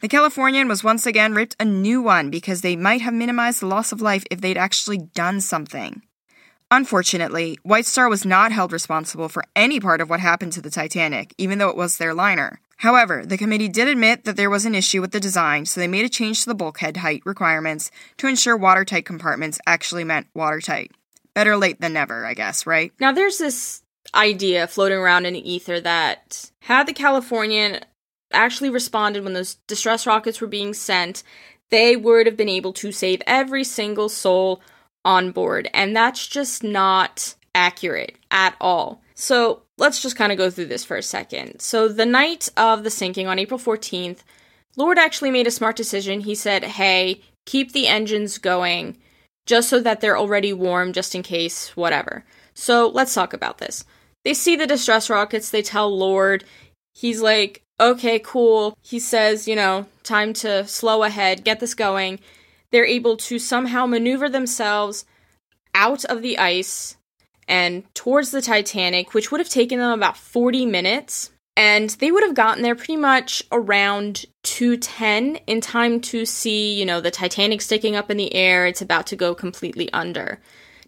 The 0.00 0.08
Californian 0.08 0.66
was 0.66 0.82
once 0.82 1.06
again 1.06 1.32
ripped 1.32 1.54
a 1.60 1.64
new 1.64 2.02
one 2.02 2.28
because 2.30 2.60
they 2.60 2.74
might 2.74 3.02
have 3.02 3.14
minimized 3.14 3.60
the 3.60 3.66
loss 3.66 3.92
of 3.92 4.02
life 4.02 4.24
if 4.32 4.40
they'd 4.40 4.58
actually 4.58 4.98
done 4.98 5.40
something. 5.40 6.02
Unfortunately, 6.70 7.58
White 7.62 7.86
Star 7.86 8.08
was 8.08 8.24
not 8.24 8.50
held 8.50 8.72
responsible 8.72 9.28
for 9.28 9.44
any 9.54 9.78
part 9.78 10.00
of 10.00 10.10
what 10.10 10.20
happened 10.20 10.52
to 10.54 10.60
the 10.60 10.70
Titanic, 10.70 11.32
even 11.38 11.58
though 11.58 11.68
it 11.68 11.76
was 11.76 11.96
their 11.96 12.12
liner. 12.12 12.60
However, 12.78 13.24
the 13.24 13.38
committee 13.38 13.68
did 13.68 13.88
admit 13.88 14.24
that 14.24 14.36
there 14.36 14.50
was 14.50 14.66
an 14.66 14.74
issue 14.74 15.00
with 15.00 15.12
the 15.12 15.20
design, 15.20 15.64
so 15.64 15.80
they 15.80 15.86
made 15.86 16.04
a 16.04 16.10
change 16.10 16.42
to 16.42 16.48
the 16.48 16.54
bulkhead 16.54 16.98
height 16.98 17.22
requirements 17.24 17.90
to 18.18 18.26
ensure 18.26 18.56
watertight 18.56 19.06
compartments 19.06 19.60
actually 19.66 20.04
meant 20.04 20.26
watertight. 20.34 20.90
Better 21.34 21.56
late 21.56 21.80
than 21.80 21.92
never, 21.92 22.26
I 22.26 22.34
guess, 22.34 22.66
right? 22.66 22.92
Now, 22.98 23.12
there's 23.12 23.38
this 23.38 23.82
idea 24.14 24.66
floating 24.66 24.98
around 24.98 25.24
in 25.24 25.34
the 25.34 25.50
ether 25.50 25.80
that 25.80 26.50
had 26.60 26.86
the 26.86 26.92
Californian 26.92 27.80
actually 28.32 28.70
responded 28.70 29.22
when 29.22 29.34
those 29.34 29.54
distress 29.66 30.06
rockets 30.06 30.40
were 30.40 30.46
being 30.46 30.74
sent, 30.74 31.22
they 31.70 31.96
would 31.96 32.26
have 32.26 32.36
been 32.36 32.48
able 32.48 32.72
to 32.72 32.92
save 32.92 33.22
every 33.26 33.64
single 33.64 34.08
soul 34.08 34.60
on 35.06 35.30
board, 35.30 35.70
and 35.72 35.96
that's 35.96 36.26
just 36.26 36.62
not 36.62 37.34
accurate 37.54 38.18
at 38.30 38.54
all. 38.60 39.00
So 39.14 39.62
let's 39.78 40.02
just 40.02 40.16
kind 40.16 40.32
of 40.32 40.36
go 40.36 40.50
through 40.50 40.66
this 40.66 40.84
for 40.84 40.96
a 40.96 41.02
second. 41.02 41.60
So, 41.60 41.88
the 41.88 42.04
night 42.04 42.50
of 42.56 42.84
the 42.84 42.90
sinking 42.90 43.26
on 43.26 43.38
April 43.38 43.58
14th, 43.58 44.18
Lord 44.76 44.98
actually 44.98 45.30
made 45.30 45.46
a 45.46 45.50
smart 45.52 45.76
decision. 45.76 46.20
He 46.20 46.34
said, 46.34 46.64
Hey, 46.64 47.22
keep 47.46 47.72
the 47.72 47.86
engines 47.86 48.36
going 48.36 48.98
just 49.46 49.68
so 49.68 49.80
that 49.80 50.00
they're 50.00 50.18
already 50.18 50.52
warm, 50.52 50.92
just 50.92 51.14
in 51.14 51.22
case, 51.22 51.74
whatever. 51.76 52.24
So, 52.52 52.88
let's 52.88 53.14
talk 53.14 53.32
about 53.32 53.58
this. 53.58 53.84
They 54.24 54.34
see 54.34 54.56
the 54.56 54.66
distress 54.66 55.08
rockets, 55.08 55.50
they 55.50 55.62
tell 55.62 55.96
Lord, 55.96 56.44
he's 56.94 57.22
like, 57.22 57.62
Okay, 57.78 58.18
cool. 58.18 58.76
He 58.82 58.98
says, 58.98 59.46
you 59.46 59.54
know, 59.54 59.86
time 60.02 60.32
to 60.34 60.66
slow 60.66 61.02
ahead, 61.02 61.44
get 61.44 61.60
this 61.60 61.74
going 61.74 62.18
they're 62.70 62.86
able 62.86 63.16
to 63.16 63.38
somehow 63.38 63.86
maneuver 63.86 64.28
themselves 64.28 65.04
out 65.74 66.04
of 66.06 66.22
the 66.22 66.38
ice 66.38 66.96
and 67.48 67.84
towards 67.94 68.30
the 68.30 68.42
Titanic, 68.42 69.14
which 69.14 69.30
would 69.30 69.40
have 69.40 69.48
taken 69.48 69.78
them 69.78 69.92
about 69.92 70.16
40 70.16 70.66
minutes. 70.66 71.30
And 71.56 71.88
they 71.90 72.10
would 72.10 72.22
have 72.22 72.34
gotten 72.34 72.62
there 72.62 72.74
pretty 72.74 72.96
much 72.96 73.42
around 73.50 74.26
210 74.42 75.36
in 75.46 75.60
time 75.62 76.00
to 76.02 76.26
see, 76.26 76.78
you 76.78 76.84
know, 76.84 77.00
the 77.00 77.10
Titanic 77.10 77.62
sticking 77.62 77.96
up 77.96 78.10
in 78.10 78.18
the 78.18 78.34
air. 78.34 78.66
It's 78.66 78.82
about 78.82 79.06
to 79.08 79.16
go 79.16 79.34
completely 79.34 79.90
under. 79.92 80.40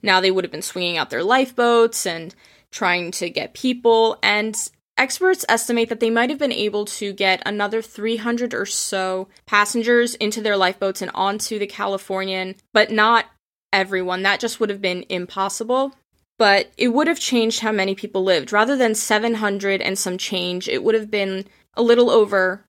Now 0.02 0.20
they 0.20 0.30
would 0.30 0.44
have 0.44 0.50
been 0.50 0.62
swinging 0.62 0.98
out 0.98 1.10
their 1.10 1.24
lifeboats 1.24 2.04
and 2.04 2.34
trying 2.70 3.12
to 3.12 3.30
get 3.30 3.54
people. 3.54 4.18
And 4.22 4.54
Experts 4.98 5.44
estimate 5.48 5.88
that 5.90 6.00
they 6.00 6.10
might 6.10 6.28
have 6.28 6.40
been 6.40 6.50
able 6.50 6.84
to 6.84 7.12
get 7.12 7.40
another 7.46 7.80
300 7.80 8.52
or 8.52 8.66
so 8.66 9.28
passengers 9.46 10.16
into 10.16 10.40
their 10.40 10.56
lifeboats 10.56 11.00
and 11.00 11.12
onto 11.14 11.56
the 11.56 11.68
Californian, 11.68 12.56
but 12.74 12.90
not 12.90 13.26
everyone. 13.72 14.22
That 14.22 14.40
just 14.40 14.58
would 14.58 14.70
have 14.70 14.82
been 14.82 15.04
impossible. 15.08 15.94
But 16.36 16.72
it 16.76 16.88
would 16.88 17.06
have 17.06 17.20
changed 17.20 17.60
how 17.60 17.70
many 17.70 17.94
people 17.94 18.24
lived. 18.24 18.52
Rather 18.52 18.76
than 18.76 18.94
700 18.94 19.80
and 19.80 19.96
some 19.96 20.18
change, 20.18 20.68
it 20.68 20.82
would 20.82 20.96
have 20.96 21.10
been 21.10 21.44
a 21.74 21.82
little 21.82 22.10
over 22.10 22.64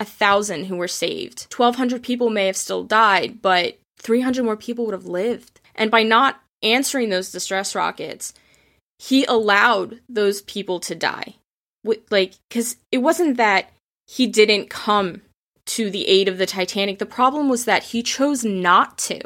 a 0.00 0.04
thousand 0.04 0.64
who 0.64 0.76
were 0.76 0.88
saved. 0.88 1.46
1,200 1.54 2.02
people 2.02 2.30
may 2.30 2.46
have 2.46 2.56
still 2.56 2.82
died, 2.84 3.40
but 3.40 3.78
300 3.98 4.44
more 4.44 4.56
people 4.56 4.84
would 4.84 4.94
have 4.94 5.06
lived. 5.06 5.60
And 5.76 5.92
by 5.92 6.02
not 6.02 6.40
answering 6.62 7.08
those 7.08 7.30
distress 7.30 7.74
rockets, 7.74 8.34
he 8.98 9.24
allowed 9.24 10.00
those 10.08 10.42
people 10.42 10.80
to 10.80 10.94
die 10.94 11.34
like 12.10 12.34
because 12.48 12.76
it 12.92 12.98
wasn't 12.98 13.36
that 13.36 13.70
he 14.06 14.26
didn't 14.26 14.70
come 14.70 15.22
to 15.66 15.90
the 15.90 16.08
aid 16.08 16.28
of 16.28 16.38
the 16.38 16.46
Titanic. 16.46 16.98
The 16.98 17.06
problem 17.06 17.48
was 17.48 17.66
that 17.66 17.84
he 17.84 18.02
chose 18.02 18.44
not 18.44 18.96
to. 18.98 19.20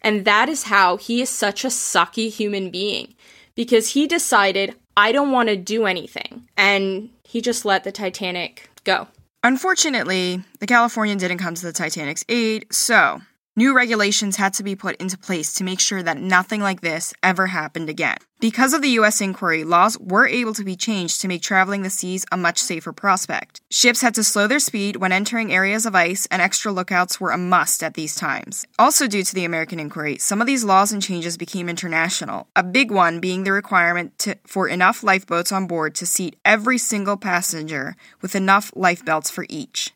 And 0.00 0.24
that 0.24 0.48
is 0.48 0.64
how 0.64 0.96
he 0.96 1.22
is 1.22 1.28
such 1.28 1.64
a 1.64 1.68
sucky 1.68 2.30
human 2.30 2.70
being 2.70 3.14
because 3.54 3.90
he 3.90 4.06
decided, 4.06 4.74
I 4.96 5.12
don't 5.12 5.32
want 5.32 5.48
to 5.48 5.56
do 5.56 5.86
anything. 5.86 6.48
And 6.56 7.10
he 7.22 7.40
just 7.40 7.64
let 7.64 7.84
the 7.84 7.92
Titanic 7.92 8.70
go. 8.84 9.08
Unfortunately, 9.42 10.42
the 10.60 10.66
Californian 10.66 11.18
didn't 11.18 11.38
come 11.38 11.54
to 11.54 11.66
the 11.66 11.72
Titanic's 11.72 12.24
aid, 12.28 12.66
so 12.70 13.20
New 13.56 13.72
regulations 13.72 14.34
had 14.34 14.52
to 14.52 14.64
be 14.64 14.74
put 14.74 14.96
into 14.96 15.16
place 15.16 15.54
to 15.54 15.62
make 15.62 15.78
sure 15.78 16.02
that 16.02 16.18
nothing 16.18 16.60
like 16.60 16.80
this 16.80 17.14
ever 17.22 17.46
happened 17.46 17.88
again. 17.88 18.16
Because 18.40 18.74
of 18.74 18.82
the 18.82 18.96
U.S. 18.98 19.20
inquiry, 19.20 19.62
laws 19.62 19.96
were 20.00 20.26
able 20.26 20.54
to 20.54 20.64
be 20.64 20.74
changed 20.74 21.20
to 21.20 21.28
make 21.28 21.40
traveling 21.40 21.82
the 21.82 21.88
seas 21.88 22.26
a 22.32 22.36
much 22.36 22.58
safer 22.58 22.92
prospect. 22.92 23.60
Ships 23.70 24.00
had 24.00 24.12
to 24.16 24.24
slow 24.24 24.48
their 24.48 24.58
speed 24.58 24.96
when 24.96 25.12
entering 25.12 25.52
areas 25.52 25.86
of 25.86 25.94
ice, 25.94 26.26
and 26.32 26.42
extra 26.42 26.72
lookouts 26.72 27.20
were 27.20 27.30
a 27.30 27.38
must 27.38 27.84
at 27.84 27.94
these 27.94 28.16
times. 28.16 28.66
Also, 28.76 29.06
due 29.06 29.22
to 29.22 29.34
the 29.36 29.44
American 29.44 29.78
inquiry, 29.78 30.18
some 30.18 30.40
of 30.40 30.48
these 30.48 30.64
laws 30.64 30.90
and 30.90 31.00
changes 31.00 31.36
became 31.36 31.68
international, 31.68 32.48
a 32.56 32.64
big 32.64 32.90
one 32.90 33.20
being 33.20 33.44
the 33.44 33.52
requirement 33.52 34.18
to, 34.18 34.36
for 34.44 34.66
enough 34.66 35.04
lifeboats 35.04 35.52
on 35.52 35.68
board 35.68 35.94
to 35.94 36.06
seat 36.06 36.34
every 36.44 36.76
single 36.76 37.16
passenger 37.16 37.94
with 38.20 38.34
enough 38.34 38.72
lifebelts 38.74 39.30
for 39.30 39.46
each. 39.48 39.93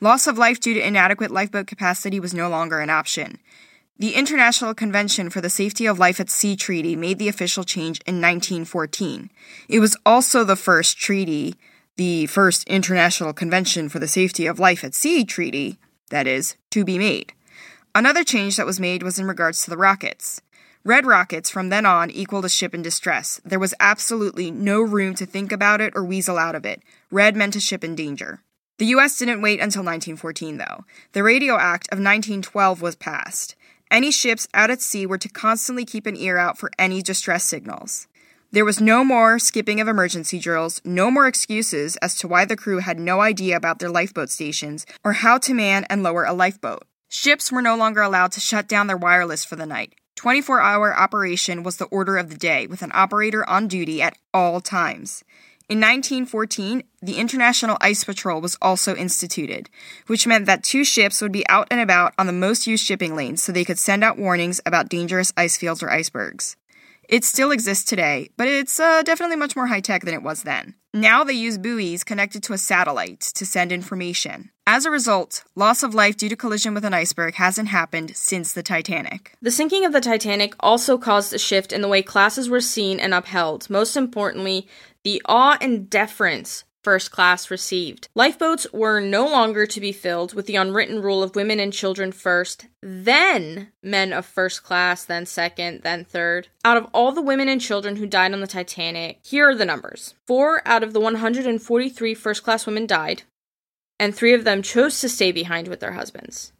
Loss 0.00 0.28
of 0.28 0.38
life 0.38 0.60
due 0.60 0.74
to 0.74 0.86
inadequate 0.86 1.32
lifeboat 1.32 1.66
capacity 1.66 2.20
was 2.20 2.32
no 2.32 2.48
longer 2.48 2.78
an 2.78 2.88
option. 2.88 3.38
The 3.98 4.14
International 4.14 4.72
Convention 4.72 5.28
for 5.28 5.40
the 5.40 5.50
Safety 5.50 5.86
of 5.86 5.98
Life 5.98 6.20
at 6.20 6.30
Sea 6.30 6.54
Treaty 6.54 6.94
made 6.94 7.18
the 7.18 7.26
official 7.26 7.64
change 7.64 8.00
in 8.06 8.22
1914. 8.22 9.28
It 9.68 9.80
was 9.80 9.96
also 10.06 10.44
the 10.44 10.54
first 10.54 10.98
treaty, 10.98 11.56
the 11.96 12.26
first 12.26 12.62
International 12.68 13.32
Convention 13.32 13.88
for 13.88 13.98
the 13.98 14.06
Safety 14.06 14.46
of 14.46 14.60
Life 14.60 14.84
at 14.84 14.94
Sea 14.94 15.24
Treaty, 15.24 15.78
that 16.10 16.28
is, 16.28 16.54
to 16.70 16.84
be 16.84 16.96
made. 16.96 17.32
Another 17.92 18.22
change 18.22 18.56
that 18.56 18.66
was 18.66 18.78
made 18.78 19.02
was 19.02 19.18
in 19.18 19.26
regards 19.26 19.64
to 19.64 19.70
the 19.70 19.76
rockets. 19.76 20.40
Red 20.84 21.06
rockets 21.06 21.50
from 21.50 21.70
then 21.70 21.84
on 21.84 22.08
equaled 22.08 22.44
a 22.44 22.48
ship 22.48 22.72
in 22.72 22.82
distress. 22.82 23.40
There 23.44 23.58
was 23.58 23.74
absolutely 23.80 24.52
no 24.52 24.80
room 24.80 25.16
to 25.16 25.26
think 25.26 25.50
about 25.50 25.80
it 25.80 25.92
or 25.96 26.04
weasel 26.04 26.38
out 26.38 26.54
of 26.54 26.64
it. 26.64 26.82
Red 27.10 27.34
meant 27.34 27.56
a 27.56 27.60
ship 27.60 27.82
in 27.82 27.96
danger. 27.96 28.42
The 28.78 28.86
US 28.86 29.18
didn't 29.18 29.42
wait 29.42 29.60
until 29.60 29.82
1914, 29.82 30.56
though. 30.56 30.84
The 31.12 31.24
Radio 31.24 31.56
Act 31.56 31.88
of 31.88 31.98
1912 31.98 32.80
was 32.80 32.94
passed. 32.94 33.56
Any 33.90 34.10
ships 34.12 34.46
out 34.54 34.70
at 34.70 34.80
sea 34.80 35.04
were 35.04 35.18
to 35.18 35.28
constantly 35.28 35.84
keep 35.84 36.06
an 36.06 36.16
ear 36.16 36.38
out 36.38 36.58
for 36.58 36.70
any 36.78 37.02
distress 37.02 37.42
signals. 37.42 38.06
There 38.52 38.64
was 38.64 38.80
no 38.80 39.04
more 39.04 39.38
skipping 39.38 39.80
of 39.80 39.88
emergency 39.88 40.38
drills, 40.38 40.80
no 40.84 41.10
more 41.10 41.26
excuses 41.26 41.96
as 41.96 42.14
to 42.16 42.28
why 42.28 42.44
the 42.44 42.56
crew 42.56 42.78
had 42.78 42.98
no 42.98 43.20
idea 43.20 43.56
about 43.56 43.78
their 43.78 43.90
lifeboat 43.90 44.30
stations 44.30 44.86
or 45.04 45.12
how 45.14 45.38
to 45.38 45.52
man 45.52 45.84
and 45.90 46.02
lower 46.02 46.24
a 46.24 46.32
lifeboat. 46.32 46.84
Ships 47.08 47.50
were 47.50 47.62
no 47.62 47.76
longer 47.76 48.00
allowed 48.00 48.32
to 48.32 48.40
shut 48.40 48.68
down 48.68 48.86
their 48.86 48.96
wireless 48.96 49.44
for 49.44 49.56
the 49.56 49.66
night. 49.66 49.94
24 50.16 50.60
hour 50.60 50.96
operation 50.96 51.62
was 51.62 51.76
the 51.76 51.86
order 51.86 52.16
of 52.16 52.30
the 52.30 52.36
day, 52.36 52.66
with 52.66 52.82
an 52.82 52.90
operator 52.94 53.48
on 53.48 53.68
duty 53.68 54.00
at 54.02 54.16
all 54.32 54.60
times. 54.60 55.24
In 55.68 55.80
1914, 55.80 56.82
the 57.02 57.18
International 57.18 57.76
Ice 57.82 58.02
Patrol 58.02 58.40
was 58.40 58.56
also 58.62 58.96
instituted, 58.96 59.68
which 60.06 60.26
meant 60.26 60.46
that 60.46 60.64
two 60.64 60.82
ships 60.82 61.20
would 61.20 61.30
be 61.30 61.46
out 61.46 61.68
and 61.70 61.78
about 61.78 62.14
on 62.16 62.26
the 62.26 62.32
most 62.32 62.66
used 62.66 62.86
shipping 62.86 63.14
lanes 63.14 63.42
so 63.42 63.52
they 63.52 63.66
could 63.66 63.78
send 63.78 64.02
out 64.02 64.16
warnings 64.16 64.62
about 64.64 64.88
dangerous 64.88 65.30
ice 65.36 65.58
fields 65.58 65.82
or 65.82 65.90
icebergs. 65.90 66.56
It 67.06 67.22
still 67.22 67.50
exists 67.50 67.84
today, 67.84 68.30
but 68.38 68.48
it's 68.48 68.80
uh, 68.80 69.02
definitely 69.02 69.36
much 69.36 69.56
more 69.56 69.66
high 69.66 69.80
tech 69.80 70.04
than 70.04 70.14
it 70.14 70.22
was 70.22 70.42
then. 70.42 70.74
Now 70.94 71.22
they 71.22 71.34
use 71.34 71.58
buoys 71.58 72.02
connected 72.02 72.42
to 72.44 72.54
a 72.54 72.58
satellite 72.58 73.20
to 73.34 73.44
send 73.44 73.70
information. 73.70 74.50
As 74.66 74.84
a 74.84 74.90
result, 74.90 75.44
loss 75.54 75.82
of 75.82 75.94
life 75.94 76.16
due 76.16 76.28
to 76.30 76.36
collision 76.36 76.74
with 76.74 76.84
an 76.84 76.94
iceberg 76.94 77.34
hasn't 77.34 77.68
happened 77.68 78.16
since 78.16 78.52
the 78.52 78.62
Titanic. 78.62 79.34
The 79.40 79.50
sinking 79.50 79.84
of 79.86 79.92
the 79.92 80.00
Titanic 80.00 80.54
also 80.60 80.98
caused 80.98 81.32
a 81.32 81.38
shift 81.38 81.72
in 81.72 81.82
the 81.82 81.88
way 81.88 82.02
classes 82.02 82.50
were 82.50 82.60
seen 82.60 83.00
and 83.00 83.14
upheld. 83.14 83.70
Most 83.70 83.96
importantly, 83.96 84.66
the 85.08 85.22
awe 85.24 85.56
and 85.62 85.88
deference 85.88 86.64
first 86.84 87.10
class 87.10 87.50
received. 87.50 88.08
Lifeboats 88.14 88.66
were 88.74 89.00
no 89.00 89.26
longer 89.26 89.64
to 89.64 89.80
be 89.80 89.90
filled 89.90 90.34
with 90.34 90.44
the 90.44 90.56
unwritten 90.56 91.00
rule 91.00 91.22
of 91.22 91.34
women 91.34 91.58
and 91.58 91.72
children 91.72 92.12
first, 92.12 92.66
then 92.82 93.72
men 93.82 94.12
of 94.12 94.26
first 94.26 94.62
class, 94.62 95.06
then 95.06 95.24
second, 95.24 95.80
then 95.82 96.04
third. 96.04 96.48
Out 96.62 96.76
of 96.76 96.88
all 96.92 97.12
the 97.12 97.22
women 97.22 97.48
and 97.48 97.58
children 97.58 97.96
who 97.96 98.06
died 98.06 98.34
on 98.34 98.42
the 98.42 98.46
Titanic, 98.46 99.18
here 99.24 99.48
are 99.48 99.54
the 99.54 99.64
numbers. 99.64 100.12
Four 100.26 100.60
out 100.66 100.82
of 100.82 100.92
the 100.92 101.00
143 101.00 102.12
first 102.12 102.42
class 102.42 102.66
women 102.66 102.86
died, 102.86 103.22
and 103.98 104.14
three 104.14 104.34
of 104.34 104.44
them 104.44 104.60
chose 104.60 105.00
to 105.00 105.08
stay 105.08 105.32
behind 105.32 105.68
with 105.68 105.80
their 105.80 105.92
husbands. 105.92 106.52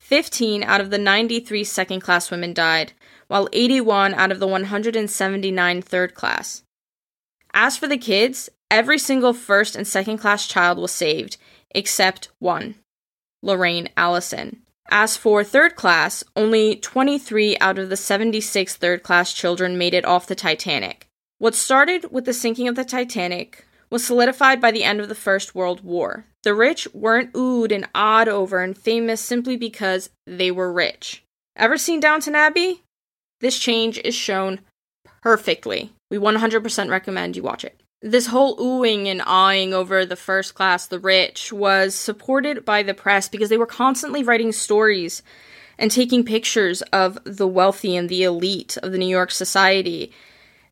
15 0.00 0.64
out 0.64 0.80
of 0.80 0.90
the 0.90 0.98
93 0.98 1.62
second 1.62 2.00
class 2.00 2.32
women 2.32 2.52
died, 2.52 2.94
while 3.28 3.48
81 3.52 4.12
out 4.14 4.32
of 4.32 4.40
the 4.40 4.48
179 4.48 5.82
third 5.82 6.16
class. 6.16 6.64
As 7.52 7.76
for 7.76 7.88
the 7.88 7.98
kids, 7.98 8.48
every 8.70 8.98
single 8.98 9.32
first 9.32 9.76
and 9.76 9.86
second 9.86 10.18
class 10.18 10.46
child 10.46 10.78
was 10.78 10.92
saved, 10.92 11.36
except 11.74 12.28
one 12.38 12.76
Lorraine 13.42 13.88
Allison. 13.96 14.62
As 14.90 15.16
for 15.16 15.44
third 15.44 15.76
class, 15.76 16.24
only 16.34 16.76
23 16.76 17.56
out 17.58 17.78
of 17.78 17.90
the 17.90 17.96
76 17.96 18.76
third 18.76 19.02
class 19.02 19.32
children 19.32 19.78
made 19.78 19.94
it 19.94 20.04
off 20.04 20.26
the 20.26 20.34
Titanic. 20.34 21.06
What 21.38 21.54
started 21.54 22.10
with 22.10 22.24
the 22.24 22.34
sinking 22.34 22.68
of 22.68 22.74
the 22.74 22.84
Titanic 22.84 23.66
was 23.88 24.04
solidified 24.04 24.60
by 24.60 24.70
the 24.70 24.84
end 24.84 25.00
of 25.00 25.08
the 25.08 25.14
First 25.14 25.54
World 25.54 25.82
War. 25.82 26.24
The 26.42 26.54
rich 26.54 26.88
weren't 26.92 27.32
oohed 27.32 27.72
and 27.72 27.88
awed 27.94 28.28
over 28.28 28.62
and 28.62 28.76
famous 28.76 29.20
simply 29.20 29.56
because 29.56 30.10
they 30.26 30.50
were 30.50 30.72
rich. 30.72 31.22
Ever 31.56 31.76
seen 31.76 32.00
Downton 32.00 32.34
Abbey? 32.34 32.82
This 33.40 33.58
change 33.58 33.98
is 33.98 34.14
shown 34.14 34.60
perfectly. 35.22 35.92
We 36.10 36.18
100% 36.18 36.90
recommend 36.90 37.36
you 37.36 37.42
watch 37.42 37.64
it. 37.64 37.80
This 38.02 38.26
whole 38.26 38.56
oohing 38.56 39.06
and 39.06 39.22
awing 39.26 39.74
over 39.74 40.04
the 40.04 40.16
first 40.16 40.54
class, 40.54 40.86
the 40.86 40.98
rich, 40.98 41.52
was 41.52 41.94
supported 41.94 42.64
by 42.64 42.82
the 42.82 42.94
press 42.94 43.28
because 43.28 43.48
they 43.48 43.58
were 43.58 43.66
constantly 43.66 44.22
writing 44.22 44.52
stories 44.52 45.22
and 45.78 45.90
taking 45.90 46.24
pictures 46.24 46.82
of 46.92 47.18
the 47.24 47.46
wealthy 47.46 47.96
and 47.96 48.08
the 48.08 48.22
elite 48.22 48.76
of 48.78 48.92
the 48.92 48.98
New 48.98 49.08
York 49.08 49.30
society. 49.30 50.12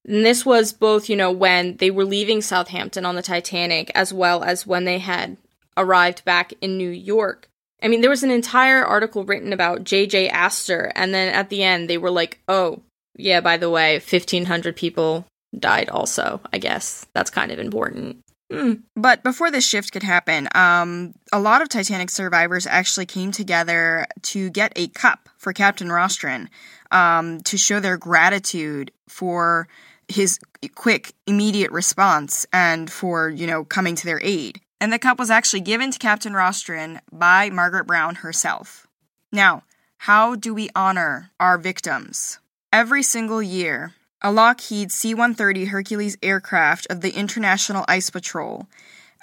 And 0.07 0.25
this 0.25 0.47
was 0.47 0.73
both, 0.73 1.09
you 1.09 1.17
know, 1.17 1.31
when 1.31 1.77
they 1.77 1.91
were 1.91 2.05
leaving 2.05 2.41
Southampton 2.41 3.05
on 3.05 3.15
the 3.15 3.23
Titanic, 3.23 3.91
as 3.95 4.13
well 4.13 4.43
as 4.43 4.67
when 4.67 4.87
they 4.87 4.99
had 4.99 5.37
arrived 5.77 6.25
back 6.25 6.55
in 6.61 6.79
New 6.79 6.91
York. 6.91 7.49
I 7.83 7.89
mean, 7.89 8.01
there 8.01 8.11
was 8.11 8.23
an 8.23 8.31
entire 8.31 8.85
article 8.85 9.25
written 9.25 9.53
about 9.53 9.85
J.J. 9.85 10.31
Astor, 10.31 10.91
and 10.95 11.15
then 11.15 11.33
at 11.33 11.51
the 11.51 11.63
end, 11.63 11.89
they 11.89 11.99
were 11.99 12.11
like, 12.11 12.41
oh, 12.49 12.83
yeah, 13.19 13.41
by 13.41 13.57
the 13.57 13.69
way, 13.69 13.95
1,500 13.95 14.77
people 14.77 15.27
died 15.59 15.91
also, 15.91 16.41
I 16.53 16.59
guess. 16.59 17.07
That's 17.13 17.31
kind 17.31 17.51
of 17.51 17.59
important. 17.59 18.25
Mm. 18.51 18.83
But 18.97 19.23
before 19.23 19.51
this 19.51 19.67
shift 19.67 19.93
could 19.93 20.03
happen, 20.03 20.49
um, 20.55 21.15
a 21.33 21.41
lot 21.41 21.61
of 21.61 21.69
Titanic 21.69 22.11
survivors 22.11 22.67
actually 22.67 23.07
came 23.07 23.31
together 23.31 24.07
to 24.23 24.49
get 24.51 24.73
a 24.77 24.89
cup 24.89 25.29
for 25.37 25.53
Captain 25.53 25.89
Rostron 25.89 26.49
um, 26.91 27.41
to 27.43 27.59
show 27.59 27.81
their 27.81 27.99
gratitude 27.99 28.91
for 29.07 29.69
his 30.09 30.39
quick, 30.75 31.13
immediate 31.27 31.71
response 31.71 32.47
and 32.53 32.91
for, 32.91 33.29
you 33.29 33.47
know, 33.47 33.65
coming 33.65 33.95
to 33.97 34.07
their 34.07 34.21
aid. 34.23 34.61
And 34.81 34.93
the 34.93 34.99
cup 34.99 35.19
was 35.19 35.31
actually 35.31 35.61
given 35.61 35.91
to 35.91 35.99
Captain 35.99 36.33
Rostron 36.33 37.01
by 37.13 37.51
Margaret 37.51 37.87
Brown 37.87 38.17
herself. 38.17 38.87
Now, 39.31 39.65
how 39.99 40.37
do 40.37 40.55
we 40.55 40.71
honor 40.75 41.31
our 41.39 41.59
victims? 41.59 42.39
Every 42.73 43.03
single 43.03 43.43
year, 43.43 43.95
a 44.21 44.31
Lockheed 44.31 44.93
C 44.93 45.15
130 45.15 45.67
Hercules 45.67 46.19
aircraft 46.23 46.87
of 46.91 47.01
the 47.01 47.13
International 47.13 47.83
Ice 47.89 48.11
Patrol 48.11 48.67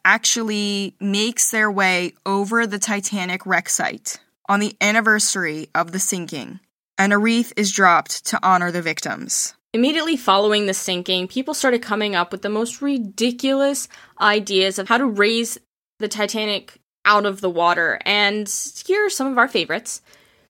actually 0.04 0.96
makes 1.00 1.52
their 1.52 1.70
way 1.70 2.16
over 2.26 2.66
the 2.66 2.80
Titanic 2.80 3.46
wreck 3.46 3.70
site 3.70 4.20
on 4.50 4.62
the 4.62 4.76
anniversary 4.82 5.70
of 5.76 5.92
the 5.92 6.00
sinking, 6.00 6.60
and 6.98 7.14
a 7.14 7.20
wreath 7.20 7.54
is 7.56 7.72
dropped 7.72 8.26
to 8.26 8.40
honor 8.42 8.72
the 8.72 8.82
victims. 8.82 9.54
Immediately 9.74 10.18
following 10.18 10.66
the 10.66 10.74
sinking, 10.74 11.28
people 11.28 11.54
started 11.54 11.84
coming 11.84 12.16
up 12.16 12.32
with 12.32 12.42
the 12.42 12.50
most 12.50 12.82
ridiculous 12.82 13.88
ideas 14.20 14.80
of 14.80 14.90
how 14.90 14.98
to 14.98 15.06
raise 15.06 15.60
the 16.00 16.08
Titanic 16.08 16.80
out 17.06 17.28
of 17.28 17.42
the 17.42 17.50
water, 17.52 18.00
and 18.06 18.52
here 18.88 19.06
are 19.06 19.10
some 19.10 19.28
of 19.28 19.38
our 19.38 19.48
favorites. 19.48 20.02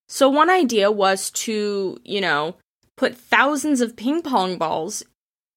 So, 0.07 0.29
one 0.29 0.49
idea 0.49 0.91
was 0.91 1.29
to, 1.31 1.97
you 2.05 2.21
know, 2.21 2.55
put 2.97 3.15
thousands 3.17 3.81
of 3.81 3.95
ping 3.95 4.21
pong 4.21 4.57
balls 4.57 5.03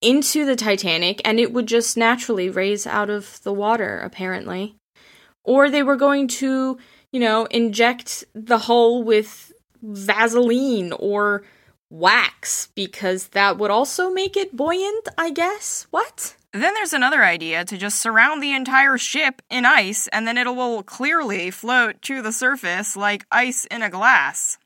into 0.01 0.44
the 0.44 0.56
Titanic 0.56 1.20
and 1.24 1.40
it 1.40 1.52
would 1.52 1.66
just 1.66 1.97
naturally 1.97 2.48
raise 2.48 2.86
out 2.86 3.10
of 3.10 3.43
the 3.43 3.52
water, 3.52 3.98
apparently. 3.98 4.77
Or 5.44 5.70
they 5.70 5.82
were 5.82 5.97
going 5.97 6.28
to, 6.28 6.78
you 7.12 7.20
know, 7.20 7.47
inject 7.47 8.24
the 8.35 8.59
hull 8.59 9.02
with 9.02 9.52
Vaseline 9.82 10.93
or 10.93 11.43
wax 11.90 12.69
because 12.74 13.28
that 13.28 13.59
would 13.59 13.70
also 13.70 14.10
make 14.10 14.36
it 14.36 14.56
buoyant, 14.56 15.09
I 15.16 15.31
guess. 15.31 15.86
What? 15.90 16.36
Then 16.52 16.74
there's 16.74 16.93
another 16.93 17.24
idea 17.24 17.65
to 17.65 17.77
just 17.77 18.01
surround 18.01 18.43
the 18.43 18.55
entire 18.55 18.98
ship 18.98 19.43
in 19.51 19.65
ice 19.65 20.09
and 20.09 20.27
then 20.27 20.39
it 20.39 20.47
will 20.47 20.82
clearly 20.82 21.51
float 21.51 22.01
to 22.02 22.23
the 22.23 22.32
surface 22.32 22.97
like 22.97 23.27
ice 23.31 23.65
in 23.66 23.82
a 23.82 23.90
glass. 23.90 24.59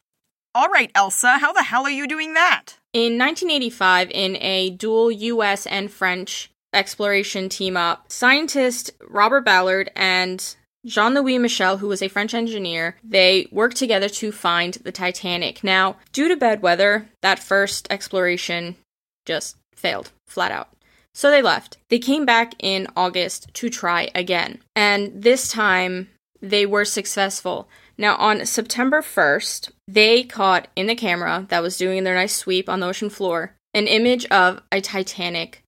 All 0.55 0.69
right, 0.69 0.91
Elsa, 0.95 1.39
how 1.39 1.55
the 1.55 1.63
hell 1.63 1.85
are 1.85 1.91
you 1.91 2.07
doing 2.07 2.35
that? 2.35 2.75
In 2.93 3.17
1985, 3.17 4.11
in 4.11 4.37
a 4.37 4.69
dual 4.69 5.11
US 5.11 5.67
and 5.67 5.91
French 5.91 6.51
exploration 6.75 7.49
team 7.49 7.75
up, 7.75 8.13
scientist 8.13 8.91
Robert 9.09 9.47
Ballard 9.47 9.91
and 9.97 10.55
Jean 10.85 11.15
Louis 11.15 11.39
Michel, 11.39 11.79
who 11.79 11.89
was 11.89 12.03
a 12.03 12.09
French 12.09 12.35
engineer, 12.35 12.97
they 13.03 13.49
worked 13.51 13.79
together 13.79 14.11
to 14.11 14.31
find 14.31 14.75
the 14.75 14.93
Titanic. 14.93 15.65
Now, 15.65 15.97
due 16.13 16.29
to 16.29 16.37
bad 16.37 16.61
weather, 16.61 17.09
that 17.23 17.39
first 17.39 17.87
exploration 17.89 18.77
just 19.25 19.57
failed, 19.75 20.11
flat 20.27 20.53
out. 20.53 20.69
So 21.15 21.31
they 21.31 21.41
left. 21.41 21.79
They 21.89 21.99
came 21.99 22.27
back 22.27 22.55
in 22.59 22.89
August 22.95 23.49
to 23.55 23.71
try 23.71 24.11
again. 24.15 24.61
And 24.77 25.23
this 25.23 25.49
time, 25.49 26.09
they 26.43 26.67
were 26.67 26.85
successful. 26.85 27.69
Now, 27.99 28.17
on 28.17 28.47
September 28.47 29.03
1st, 29.03 29.71
they 29.87 30.23
caught 30.23 30.69
in 30.75 30.87
the 30.87 30.95
camera 30.95 31.47
that 31.49 31.63
was 31.63 31.77
doing 31.77 32.05
their 32.05 32.15
nice 32.15 32.35
sweep 32.35 32.69
on 32.69 32.81
the 32.81 32.87
ocean 32.87 33.11
floor 33.11 33.55
an 33.75 33.87
image 33.87 34.27
of 34.27 34.61
a 34.71 34.81
Titanic 34.81 35.63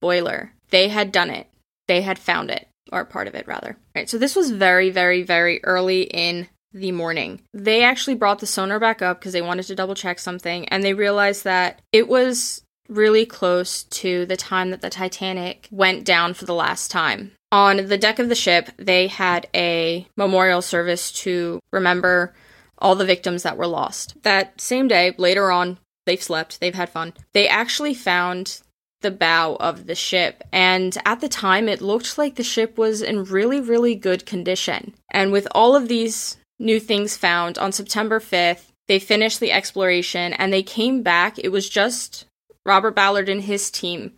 boiler. 0.00 0.52
They 0.70 0.88
had 0.88 1.12
done 1.12 1.30
it, 1.30 1.48
they 1.86 2.02
had 2.02 2.18
found 2.18 2.50
it, 2.50 2.68
or 2.92 3.04
part 3.04 3.26
of 3.26 3.34
it, 3.34 3.46
rather. 3.46 3.76
Right, 3.94 4.08
so 4.08 4.18
this 4.18 4.36
was 4.36 4.50
very, 4.50 4.90
very, 4.90 5.22
very 5.22 5.64
early 5.64 6.02
in 6.02 6.48
the 6.72 6.92
morning. 6.92 7.40
They 7.54 7.82
actually 7.82 8.16
brought 8.16 8.40
the 8.40 8.46
sonar 8.46 8.78
back 8.78 9.00
up 9.00 9.18
because 9.18 9.32
they 9.32 9.42
wanted 9.42 9.64
to 9.66 9.74
double 9.74 9.94
check 9.94 10.18
something, 10.18 10.68
and 10.68 10.84
they 10.84 10.94
realized 10.94 11.44
that 11.44 11.80
it 11.92 12.08
was 12.08 12.62
really 12.88 13.26
close 13.26 13.84
to 13.84 14.26
the 14.26 14.36
time 14.36 14.70
that 14.70 14.80
the 14.80 14.90
Titanic 14.90 15.68
went 15.70 16.04
down 16.04 16.34
for 16.34 16.44
the 16.44 16.54
last 16.54 16.90
time. 16.90 17.32
On 17.50 17.86
the 17.86 17.98
deck 17.98 18.18
of 18.18 18.28
the 18.28 18.34
ship, 18.34 18.70
they 18.76 19.06
had 19.06 19.48
a 19.54 20.06
memorial 20.16 20.62
service 20.62 21.12
to 21.12 21.60
remember 21.70 22.34
all 22.78 22.94
the 22.94 23.04
victims 23.04 23.42
that 23.42 23.56
were 23.56 23.66
lost. 23.66 24.14
That 24.22 24.60
same 24.60 24.88
day, 24.88 25.14
later 25.18 25.50
on, 25.50 25.78
they've 26.06 26.22
slept, 26.22 26.60
they've 26.60 26.74
had 26.74 26.90
fun. 26.90 27.14
They 27.32 27.48
actually 27.48 27.94
found 27.94 28.60
the 29.00 29.10
bow 29.10 29.56
of 29.60 29.86
the 29.86 29.94
ship, 29.94 30.42
and 30.52 30.96
at 31.04 31.20
the 31.20 31.28
time, 31.28 31.68
it 31.68 31.80
looked 31.80 32.18
like 32.18 32.34
the 32.34 32.42
ship 32.42 32.76
was 32.76 33.00
in 33.00 33.24
really, 33.24 33.60
really 33.60 33.94
good 33.94 34.26
condition. 34.26 34.94
And 35.10 35.30
with 35.30 35.46
all 35.52 35.76
of 35.76 35.88
these 35.88 36.36
new 36.58 36.80
things 36.80 37.16
found 37.16 37.58
on 37.58 37.72
September 37.72 38.18
5th, 38.18 38.72
they 38.88 38.98
finished 38.98 39.38
the 39.38 39.52
exploration 39.52 40.32
and 40.32 40.52
they 40.52 40.62
came 40.62 41.02
back. 41.02 41.38
It 41.38 41.50
was 41.50 41.68
just 41.68 42.24
Robert 42.68 42.94
Ballard 42.94 43.28
and 43.28 43.42
his 43.42 43.70
team 43.70 44.12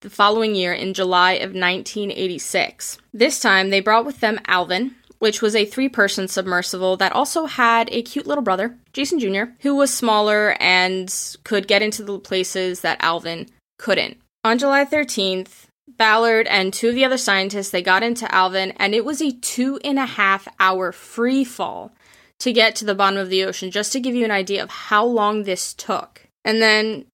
the 0.00 0.08
following 0.08 0.54
year 0.54 0.72
in 0.72 0.94
July 0.94 1.32
of 1.32 1.50
1986. 1.50 2.98
This 3.12 3.40
time, 3.40 3.68
they 3.68 3.80
brought 3.80 4.06
with 4.06 4.20
them 4.20 4.40
Alvin, 4.46 4.94
which 5.18 5.42
was 5.42 5.54
a 5.54 5.66
three 5.66 5.88
person 5.88 6.26
submersible 6.26 6.96
that 6.96 7.12
also 7.12 7.46
had 7.46 7.88
a 7.92 8.00
cute 8.00 8.26
little 8.26 8.44
brother, 8.44 8.78
Jason 8.92 9.18
Jr., 9.18 9.52
who 9.60 9.74
was 9.74 9.92
smaller 9.92 10.56
and 10.58 11.14
could 11.44 11.68
get 11.68 11.82
into 11.82 12.02
the 12.02 12.18
places 12.18 12.80
that 12.80 13.02
Alvin 13.02 13.46
couldn't. 13.78 14.16
On 14.44 14.56
July 14.56 14.86
13th, 14.86 15.66
Ballard 15.86 16.46
and 16.46 16.72
two 16.72 16.88
of 16.88 16.94
the 16.94 17.04
other 17.04 17.18
scientists 17.18 17.70
they 17.70 17.82
got 17.82 18.02
into 18.02 18.32
Alvin, 18.34 18.72
and 18.78 18.94
it 18.94 19.04
was 19.04 19.20
a 19.20 19.32
two 19.32 19.78
and 19.84 19.98
a 19.98 20.06
half 20.06 20.48
hour 20.58 20.92
free 20.92 21.44
fall 21.44 21.92
to 22.38 22.54
get 22.54 22.74
to 22.76 22.86
the 22.86 22.94
bottom 22.94 23.18
of 23.18 23.28
the 23.28 23.44
ocean, 23.44 23.70
just 23.70 23.92
to 23.92 24.00
give 24.00 24.14
you 24.14 24.24
an 24.24 24.30
idea 24.30 24.62
of 24.62 24.70
how 24.70 25.04
long 25.04 25.42
this 25.42 25.74
took. 25.74 26.26
And 26.42 26.62
then 26.62 27.04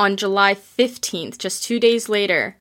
on 0.00 0.16
July 0.16 0.54
15th, 0.54 1.36
just 1.36 1.62
two 1.62 1.78
days 1.78 2.08
later, 2.08 2.56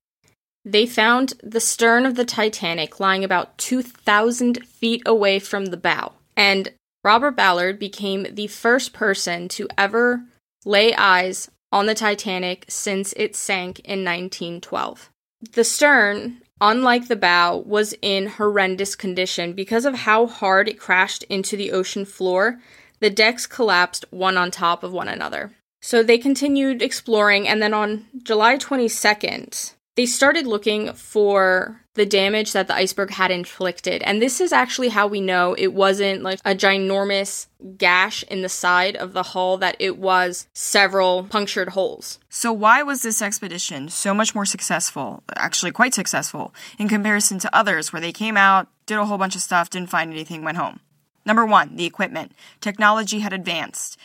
they 0.66 0.86
found 0.86 1.36
the 1.42 1.62
stern 1.62 2.06
of 2.06 2.16
the 2.16 2.26
Titanic 2.26 3.00
lying 3.00 3.24
about 3.24 3.58
2,000 3.58 4.68
feet 4.68 5.02
away 5.06 5.40
from 5.40 5.68
the 5.68 5.78
bow. 5.78 6.12
And 6.36 6.74
Robert 7.02 7.38
Ballard 7.38 7.80
became 7.80 8.28
the 8.30 8.48
first 8.48 8.92
person 8.92 9.48
to 9.50 9.70
ever 9.78 10.26
lay 10.66 10.94
eyes 10.94 11.50
on 11.72 11.86
the 11.86 11.96
Titanic 11.96 12.66
since 12.68 13.14
it 13.16 13.38
sank 13.38 13.80
in 13.80 14.04
1912. 14.04 15.10
The 15.54 15.64
stern, 15.64 16.42
unlike 16.60 17.08
the 17.08 17.16
bow, 17.16 17.64
was 17.66 17.96
in 18.02 18.28
horrendous 18.28 18.96
condition 18.96 19.54
because 19.54 19.86
of 19.86 19.96
how 19.96 20.28
hard 20.28 20.68
it 20.68 20.78
crashed 20.78 21.24
into 21.30 21.56
the 21.56 21.72
ocean 21.72 22.04
floor. 22.04 22.60
The 23.00 23.10
decks 23.10 23.48
collapsed 23.48 24.04
one 24.10 24.38
on 24.38 24.52
top 24.52 24.84
of 24.84 24.92
one 24.92 25.08
another. 25.08 25.54
So 25.82 26.04
they 26.04 26.18
continued 26.18 26.82
exploring, 26.82 27.48
and 27.48 27.62
then 27.62 27.74
on 27.74 28.06
July 28.24 28.58
22nd, 28.58 29.74
they 29.96 30.06
started 30.06 30.48
looking 30.48 30.94
for 30.94 31.82
the 31.96 32.06
damage 32.06 32.54
that 32.54 32.68
the 32.68 32.74
iceberg 32.74 33.12
had 33.12 33.32
inflicted. 33.32 34.02
And 34.04 34.22
this 34.22 34.40
is 34.40 34.54
actually 34.54 34.88
how 34.88 35.08
we 35.08 35.20
know 35.20 35.54
it 35.58 35.74
wasn't 35.74 36.22
like 36.22 36.40
a 36.46 36.56
ginormous 36.56 37.48
gash 37.78 38.24
in 38.24 38.42
the 38.42 38.48
side 38.48 38.96
of 38.96 39.12
the 39.12 39.24
hull, 39.24 39.58
that 39.58 39.76
it 39.80 39.98
was 39.98 40.48
several 40.54 41.24
punctured 41.24 41.70
holes. 41.70 42.20
So, 42.30 42.54
why 42.54 42.82
was 42.84 43.02
this 43.02 43.22
expedition 43.22 43.90
so 43.90 44.14
much 44.14 44.34
more 44.34 44.46
successful, 44.46 45.24
actually 45.36 45.72
quite 45.72 45.94
successful, 45.94 46.54
in 46.78 46.88
comparison 46.88 47.40
to 47.40 47.54
others 47.54 47.92
where 47.92 48.02
they 48.02 48.14
came 48.14 48.38
out, 48.38 48.70
did 48.86 48.98
a 48.98 49.06
whole 49.06 49.18
bunch 49.18 49.36
of 49.36 49.42
stuff, 49.42 49.70
didn't 49.70 49.90
find 49.90 50.12
anything, 50.12 50.46
went 50.46 50.58
home? 50.58 50.80
Number 51.26 51.46
one, 51.46 51.76
the 51.76 51.86
equipment. 51.86 52.32
Technology 52.62 53.20
had 53.20 53.34
advanced. 53.34 53.98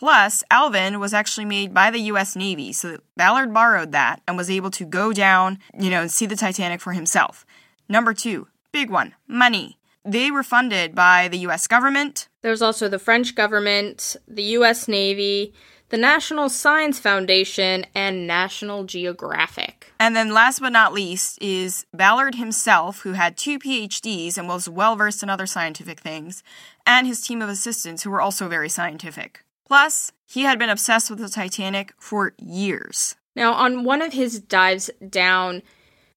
Plus, 0.00 0.42
Alvin 0.50 0.98
was 0.98 1.12
actually 1.12 1.44
made 1.44 1.74
by 1.74 1.90
the 1.90 2.00
US 2.12 2.34
Navy, 2.34 2.72
so 2.72 3.00
Ballard 3.18 3.52
borrowed 3.52 3.92
that 3.92 4.22
and 4.26 4.34
was 4.34 4.48
able 4.48 4.70
to 4.70 4.86
go 4.86 5.12
down, 5.12 5.58
you 5.78 5.90
know, 5.90 6.00
and 6.00 6.10
see 6.10 6.24
the 6.24 6.36
Titanic 6.36 6.80
for 6.80 6.94
himself. 6.94 7.44
Number 7.86 8.14
two, 8.14 8.48
big 8.72 8.88
one, 8.88 9.14
money. 9.28 9.76
They 10.02 10.30
were 10.30 10.42
funded 10.42 10.94
by 10.94 11.28
the 11.28 11.36
US 11.40 11.66
government. 11.66 12.28
There 12.40 12.50
was 12.50 12.62
also 12.62 12.88
the 12.88 12.98
French 12.98 13.34
government, 13.34 14.16
the 14.26 14.42
US 14.56 14.88
Navy, 14.88 15.52
the 15.90 15.98
National 15.98 16.48
Science 16.48 16.98
Foundation, 16.98 17.84
and 17.94 18.26
National 18.26 18.84
Geographic. 18.84 19.92
And 20.00 20.16
then, 20.16 20.32
last 20.32 20.60
but 20.60 20.72
not 20.72 20.94
least, 20.94 21.36
is 21.42 21.84
Ballard 21.92 22.36
himself, 22.36 23.00
who 23.00 23.12
had 23.12 23.36
two 23.36 23.58
PhDs 23.58 24.38
and 24.38 24.48
was 24.48 24.66
well 24.66 24.96
versed 24.96 25.22
in 25.22 25.28
other 25.28 25.46
scientific 25.46 26.00
things, 26.00 26.42
and 26.86 27.06
his 27.06 27.20
team 27.20 27.42
of 27.42 27.50
assistants, 27.50 28.02
who 28.02 28.10
were 28.10 28.22
also 28.22 28.48
very 28.48 28.70
scientific. 28.70 29.44
Plus, 29.70 30.10
he 30.26 30.42
had 30.42 30.58
been 30.58 30.68
obsessed 30.68 31.10
with 31.10 31.20
the 31.20 31.28
Titanic 31.28 31.92
for 31.96 32.34
years. 32.38 33.14
Now, 33.36 33.52
on 33.52 33.84
one 33.84 34.02
of 34.02 34.12
his 34.12 34.40
dives 34.40 34.90
down, 35.08 35.62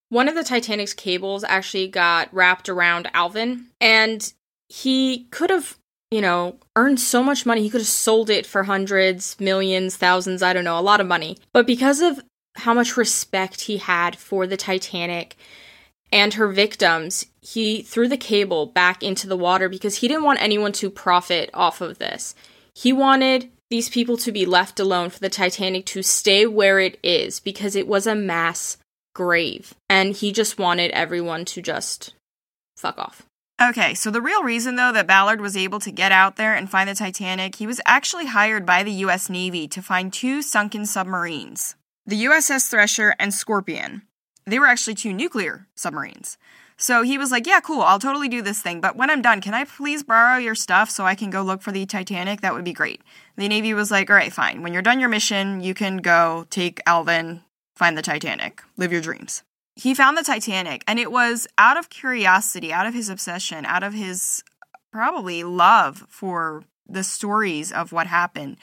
one 0.10 0.28
of 0.28 0.34
the 0.34 0.44
Titanic's 0.44 0.96
cables 0.96 1.44
actually 1.44 1.88
got 1.88 2.34
wrapped 2.34 2.68
around 2.68 3.12
Alvin, 3.14 3.68
and 3.80 4.34
he 4.70 5.26
could 5.30 5.52
have, 5.52 5.78
you 6.10 6.20
know, 6.20 6.58
earned 6.76 7.00
so 7.00 7.22
much 7.22 7.46
money. 7.46 7.62
He 7.62 7.70
could 7.70 7.82
have 7.82 7.88
sold 7.88 8.32
it 8.32 8.48
for 8.48 8.64
hundreds, 8.64 9.40
millions, 9.40 9.98
thousands, 9.98 10.42
I 10.42 10.52
don't 10.52 10.64
know, 10.64 10.80
a 10.80 10.82
lot 10.82 11.00
of 11.00 11.06
money. 11.06 11.38
But 11.52 11.68
because 11.68 12.02
of 12.02 12.22
how 12.56 12.74
much 12.74 12.98
respect 12.98 13.62
he 13.62 13.78
had 13.78 14.16
for 14.16 14.48
the 14.48 14.58
Titanic 14.58 15.36
and 16.12 16.34
her 16.34 16.48
victims, 16.48 17.28
he 17.42 17.84
threw 17.84 18.08
the 18.08 18.18
cable 18.18 18.66
back 18.66 19.04
into 19.04 19.28
the 19.28 19.38
water 19.38 19.70
because 19.70 19.98
he 19.98 20.08
didn't 20.08 20.24
want 20.24 20.42
anyone 20.42 20.72
to 20.72 20.90
profit 20.90 21.52
off 21.54 21.82
of 21.82 22.00
this. 22.00 22.34
He 22.76 22.92
wanted 22.94 23.50
these 23.70 23.90
people 23.90 24.18
to 24.18 24.32
be 24.32 24.46
left 24.46 24.80
alone 24.80 25.10
for 25.10 25.20
the 25.20 25.30
Titanic 25.30 25.86
to 25.88 26.04
stay 26.04 26.46
where 26.46 26.80
it 26.80 27.00
is 27.04 27.40
because 27.40 27.76
it 27.76 27.88
was 27.88 28.06
a 28.06 28.16
mass 28.16 28.78
grave. 29.16 29.74
And 29.90 30.16
he 30.16 30.32
just 30.32 30.60
wanted 30.60 30.92
everyone 30.92 31.46
to 31.46 31.62
just 31.62 32.14
fuck 32.78 32.98
off. 32.98 33.24
Okay, 33.62 33.94
so 33.94 34.10
the 34.10 34.22
real 34.22 34.44
reason, 34.44 34.76
though, 34.76 34.92
that 34.92 35.08
Ballard 35.08 35.40
was 35.40 35.56
able 35.56 35.80
to 35.82 35.92
get 35.92 36.12
out 36.12 36.36
there 36.36 36.56
and 36.56 36.70
find 36.70 36.90
the 36.90 36.96
Titanic, 36.96 37.56
he 37.56 37.68
was 37.68 37.80
actually 37.86 38.26
hired 38.26 38.66
by 38.66 38.84
the 38.84 38.92
U.S. 38.92 39.30
Navy 39.30 39.68
to 39.70 39.82
find 39.82 40.12
two 40.12 40.42
sunken 40.42 40.86
submarines 40.86 41.76
the 42.06 42.26
USS 42.26 42.70
Thresher 42.70 43.16
and 43.18 43.34
Scorpion. 43.34 44.02
They 44.46 44.60
were 44.60 44.66
actually 44.66 44.96
two 44.96 45.14
nuclear 45.14 45.68
submarines. 45.76 46.38
So 46.78 47.04
he 47.04 47.18
was 47.18 47.32
like, 47.32 47.48
Yeah, 47.48 47.60
cool, 47.60 47.82
I'll 47.82 48.00
totally 48.00 48.28
do 48.28 48.42
this 48.42 48.62
thing. 48.62 48.82
But 48.82 48.96
when 48.96 49.10
I'm 49.10 49.22
done, 49.22 49.42
can 49.42 49.54
I 49.54 49.64
please 49.66 50.04
borrow 50.04 50.38
your 50.38 50.56
stuff 50.56 50.90
so 50.90 51.06
I 51.06 51.16
can 51.16 51.30
go 51.30 51.42
look 51.42 51.62
for 51.62 51.72
the 51.72 51.86
Titanic? 51.86 52.42
That 52.42 52.54
would 52.54 52.64
be 52.64 52.74
great. 52.74 53.02
The 53.36 53.48
Navy 53.48 53.74
was 53.74 53.92
like, 53.92 54.10
All 54.10 54.16
right, 54.16 54.34
fine. 54.34 54.62
When 54.62 54.74
you're 54.74 54.82
done 54.82 55.00
your 55.00 55.10
mission, 55.10 55.62
you 55.62 55.74
can 55.74 55.98
go 55.98 56.46
take 56.50 56.82
Alvin, 56.86 57.42
find 57.76 57.98
the 57.98 58.02
Titanic, 58.02 58.64
live 58.78 58.92
your 58.92 59.02
dreams. 59.02 59.44
He 59.76 59.96
found 59.96 60.18
the 60.18 60.24
Titanic, 60.24 60.84
and 60.88 61.00
it 61.00 61.12
was 61.12 61.48
out 61.58 61.78
of 61.78 61.90
curiosity, 61.90 62.72
out 62.72 62.86
of 62.86 62.94
his 62.94 63.10
obsession, 63.10 63.66
out 63.66 63.82
of 63.82 63.94
his 63.94 64.44
probably 64.92 65.44
love 65.44 66.06
for 66.10 66.64
the 66.88 67.04
stories 67.04 67.72
of 67.72 67.92
what 67.92 68.08
happened. 68.08 68.58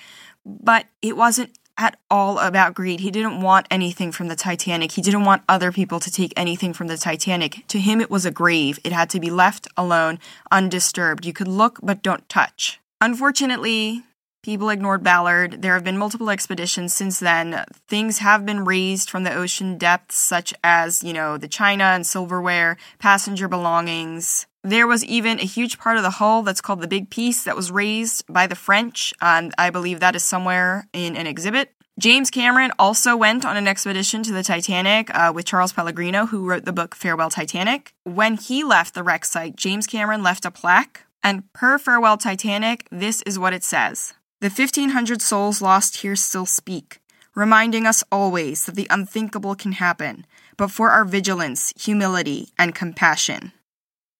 But 0.47 0.87
it 1.03 1.17
wasn't 1.17 1.59
at 1.81 1.99
all 2.11 2.39
about 2.39 2.75
greed. 2.75 3.01
He 3.01 3.11
didn't 3.11 3.41
want 3.41 3.67
anything 3.71 4.13
from 4.13 4.29
the 4.29 4.37
Titanic. 4.37 4.93
He 4.93 5.01
didn't 5.03 5.25
want 5.25 5.43
other 5.49 5.73
people 5.73 5.99
to 5.99 6.11
take 6.13 6.35
anything 6.37 6.75
from 6.75 6.89
the 6.89 6.99
Titanic. 6.99 7.65
To 7.69 7.81
him, 7.81 8.01
it 8.03 8.11
was 8.11 8.27
a 8.27 8.31
grave. 8.31 8.79
It 8.85 8.93
had 8.93 9.09
to 9.11 9.21
be 9.21 9.31
left 9.31 9.67
alone, 9.79 10.19
undisturbed. 10.53 11.25
You 11.25 11.33
could 11.33 11.49
look, 11.49 11.79
but 11.83 12.03
don't 12.03 12.29
touch. 12.29 12.81
Unfortunately, 13.01 14.05
people 14.43 14.71
ignored 14.71 15.03
Ballard. 15.03 15.63
There 15.63 15.75
have 15.75 15.85
been 15.85 15.99
multiple 15.99 16.31
expeditions 16.31 16.93
since 16.95 17.19
then. 17.19 17.65
Things 17.89 18.19
have 18.19 18.47
been 18.47 18.65
raised 18.65 19.11
from 19.11 19.25
the 19.25 19.35
ocean 19.35 19.79
depths, 19.79 20.17
such 20.17 20.55
as, 20.65 21.03
you 21.03 21.13
know, 21.13 21.37
the 21.37 21.49
china 21.49 21.85
and 21.85 22.07
silverware, 22.07 22.77
passenger 22.99 23.49
belongings. 23.49 24.47
There 24.63 24.87
was 24.87 25.05
even 25.05 25.41
a 25.41 25.45
huge 25.45 25.79
part 25.79 25.97
of 25.97 26.03
the 26.03 26.11
hull 26.11 26.43
that's 26.43 26.61
called 26.61 26.83
the 26.83 26.89
Big 26.89 27.09
Piece 27.11 27.45
that 27.45 27.57
was 27.57 27.71
raised 27.71 28.25
by 28.29 28.47
the 28.47 28.55
French, 28.55 29.15
and 29.21 29.55
I 29.57 29.71
believe 29.71 30.01
that 30.01 30.17
is 30.17 30.23
somewhere 30.23 30.87
in 30.93 31.17
an 31.17 31.27
exhibit. 31.27 31.73
James 31.99 32.31
Cameron 32.31 32.73
also 32.79 33.17
went 33.17 33.45
on 33.45 33.57
an 33.57 33.69
expedition 33.69 34.23
to 34.23 34.33
the 34.33 34.43
Titanic 34.43 35.15
uh, 35.15 35.33
with 35.35 35.45
Charles 35.45 35.73
Pellegrino, 35.73 36.27
who 36.27 36.47
wrote 36.47 36.65
the 36.65 36.73
book 36.73 36.95
Farewell 36.95 37.31
Titanic. 37.31 37.93
When 38.05 38.37
he 38.37 38.65
left 38.65 38.95
the 38.95 39.03
wreck 39.03 39.25
site, 39.25 39.57
James 39.57 39.87
Cameron 39.87 40.23
left 40.23 40.45
a 40.45 40.51
plaque, 40.51 41.05
and 41.23 41.51
per 41.53 41.79
Farewell 41.79 42.17
Titanic, 42.17 42.87
this 42.91 43.23
is 43.23 43.39
what 43.39 43.53
it 43.53 43.65
says 43.65 44.15
The 44.41 44.49
1,500 44.49 45.21
souls 45.21 45.61
lost 45.61 45.99
here 45.99 46.17
still 46.17 46.47
speak, 46.47 46.99
reminding 47.35 47.87
us 47.87 48.03
always 48.11 48.65
that 48.65 48.75
the 48.75 48.87
unthinkable 48.89 49.55
can 49.55 49.73
happen, 49.73 50.25
but 50.57 50.71
for 50.71 50.89
our 50.89 51.05
vigilance, 51.05 51.75
humility, 51.79 52.49
and 52.59 52.75
compassion. 52.75 53.53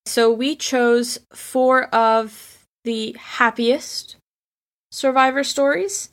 So 0.05 0.31
we 0.31 0.55
chose 0.55 1.17
four 1.33 1.85
of 1.85 2.59
the 2.83 3.15
happiest 3.19 4.15
survivor 4.91 5.43
stories 5.43 6.09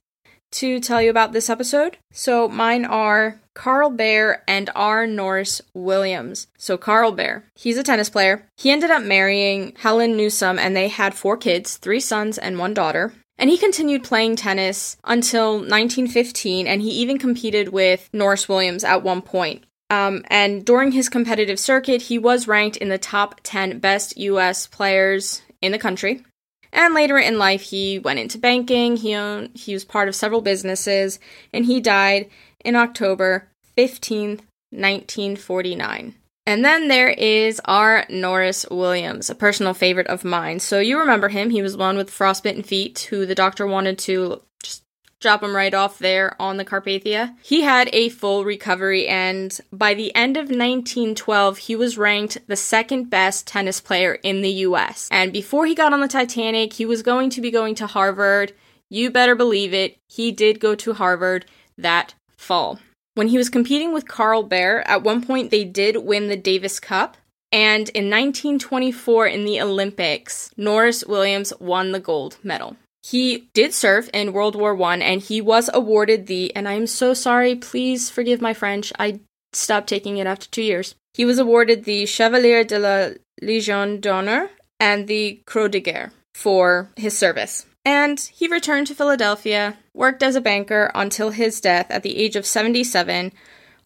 to 0.53 0.81
tell 0.81 1.03
you 1.03 1.11
about 1.11 1.33
this 1.33 1.51
episode. 1.51 1.99
So 2.11 2.49
mine 2.49 2.87
are 2.87 3.39
Karl 3.55 3.91
Behr 3.91 4.39
and 4.49 4.71
R. 4.75 5.07
Norris 5.07 5.61
Williams. 5.75 6.47
So 6.57 6.79
Karl 6.79 7.13
Behr, 7.13 7.43
he's 7.55 7.77
a 7.77 7.83
tennis 7.83 8.09
player. 8.09 8.47
He 8.57 8.71
ended 8.71 8.91
up 8.91 9.03
marrying 9.03 9.75
Helen 9.79 10.17
Newsom 10.17 10.59
and 10.59 10.75
they 10.75 10.89
had 10.89 11.13
four 11.13 11.37
kids, 11.37 11.77
three 11.77 12.01
sons 12.01 12.39
and 12.39 12.59
one 12.59 12.73
daughter. 12.73 13.13
And 13.39 13.49
he 13.49 13.57
continued 13.57 14.03
playing 14.03 14.37
tennis 14.37 14.97
until 15.05 15.53
1915 15.55 16.67
and 16.67 16.83
he 16.83 16.91
even 16.91 17.19
competed 17.19 17.69
with 17.69 18.09
Norris 18.13 18.49
Williams 18.49 18.83
at 18.83 19.03
one 19.03 19.23
point. 19.23 19.65
Um, 19.91 20.25
and 20.27 20.65
during 20.65 20.93
his 20.93 21.09
competitive 21.09 21.59
circuit, 21.59 22.03
he 22.03 22.19
was 22.19 22.49
ranked 22.49 22.77
in 22.77 22.89
the 22.89 22.99
top 22.99 23.41
10 23.45 23.79
best 23.79 24.17
US 24.19 24.67
players 24.67 25.43
in 25.63 25.73
the 25.73 25.79
country. 25.79 26.25
And 26.73 26.93
later 26.95 27.17
in 27.17 27.39
life, 27.39 27.63
he 27.63 27.99
went 27.99 28.19
into 28.19 28.39
banking, 28.39 28.97
he, 28.97 29.15
owned, 29.15 29.51
he 29.55 29.73
was 29.73 29.85
part 29.85 30.09
of 30.09 30.15
several 30.15 30.43
businesses, 30.43 31.19
and 31.53 31.65
he 31.65 31.81
died 31.81 32.29
in 32.63 32.77
October 32.77 33.49
15th, 33.77 34.43
1949. 34.71 36.15
And 36.49 36.65
then 36.65 36.89
there 36.89 37.11
is 37.11 37.61
R. 37.67 38.07
Norris 38.09 38.65
Williams, 38.71 39.29
a 39.29 39.35
personal 39.35 39.75
favorite 39.75 40.07
of 40.07 40.25
mine. 40.25 40.61
So 40.61 40.81
you 40.81 40.99
remember 40.99 41.29
him. 41.29 41.51
He 41.51 41.61
was 41.61 41.77
one 41.77 41.99
with 41.99 42.09
frostbitten 42.09 42.63
feet 42.63 43.07
who 43.11 43.27
the 43.27 43.35
doctor 43.35 43.67
wanted 43.67 43.99
to 43.99 44.41
just 44.63 44.83
drop 45.21 45.43
him 45.43 45.55
right 45.55 45.75
off 45.75 45.99
there 45.99 46.35
on 46.41 46.57
the 46.57 46.65
Carpathia. 46.65 47.37
He 47.43 47.65
had 47.65 47.91
a 47.93 48.09
full 48.09 48.47
recovery, 48.47 49.07
and 49.07 49.61
by 49.71 49.93
the 49.93 50.15
end 50.15 50.39
of 50.39 50.45
1912, 50.45 51.59
he 51.59 51.77
was 51.77 51.99
ranked 51.99 52.39
the 52.47 52.57
second 52.57 53.11
best 53.11 53.47
tennis 53.47 53.83
player 53.83 54.15
in 54.15 54.41
the 54.41 54.65
US. 54.65 55.07
And 55.13 55.35
before 55.35 55.67
he 55.67 55.75
got 55.75 55.93
on 55.93 56.01
the 56.01 56.09
Titanic, 56.09 56.73
he 56.73 56.87
was 56.87 57.03
going 57.03 57.29
to 57.29 57.43
be 57.43 57.51
going 57.51 57.75
to 57.75 57.87
Harvard. 57.87 58.55
You 58.89 59.11
better 59.11 59.35
believe 59.35 59.75
it, 59.75 59.99
he 60.07 60.33
did 60.33 60.61
go 60.61 60.75
to 60.77 60.95
Harvard 60.95 61.45
that 61.77 62.15
fall. 62.39 62.79
When 63.19 63.27
he 63.27 63.37
was 63.37 63.51
competing 63.51 63.93
with 63.93 64.07
Karl 64.07 64.49
Behr, 64.49 64.81
at 64.87 65.03
one 65.03 65.27
point 65.27 65.51
they 65.51 65.65
did 65.65 65.97
win 65.97 66.29
the 66.29 66.37
Davis 66.37 66.79
Cup. 66.79 67.17
And 67.51 67.89
in 67.89 68.05
1924 68.05 69.27
in 69.27 69.45
the 69.45 69.61
Olympics, 69.61 70.53
Norris 70.57 71.05
Williams 71.05 71.53
won 71.59 71.91
the 71.91 71.99
gold 71.99 72.37
medal. 72.45 72.77
He 73.03 73.49
did 73.55 73.75
serve 73.75 74.09
in 74.15 74.33
World 74.33 74.55
War 74.55 74.73
One, 74.73 75.03
and 75.03 75.21
he 75.21 75.41
was 75.41 75.69
awarded 75.75 76.29
the. 76.29 76.55
And 76.55 76.69
I'm 76.69 76.87
so 76.87 77.13
sorry. 77.13 77.57
Please 77.57 78.09
forgive 78.09 78.41
my 78.41 78.55
French. 78.55 78.93
I 79.01 79.19
stopped 79.53 79.89
taking 79.89 80.19
it 80.19 80.29
after 80.29 80.47
two 80.49 80.63
years. 80.63 80.95
He 81.15 81.25
was 81.25 81.41
awarded 81.41 81.87
the 81.87 82.07
Chevalier 82.07 82.63
de 82.63 82.79
la 82.79 83.09
Légion 83.43 84.01
d'honneur 84.01 84.49
and 84.79 85.09
the 85.09 85.41
Croix 85.45 85.67
de 85.67 85.81
Guerre 85.81 86.13
for 86.37 86.93
his 86.95 87.19
service. 87.19 87.67
And 87.89 88.21
he 88.21 88.49
returned 88.49 88.87
to 88.89 88.95
Philadelphia, 88.95 89.79
worked 89.95 90.23
as 90.23 90.37
a 90.37 90.43
banker 90.43 90.91
until 90.95 91.31
his 91.31 91.59
death 91.59 91.91
at 91.91 92.03
the 92.03 92.19
age 92.19 92.37
of 92.37 92.45
77 92.45 93.33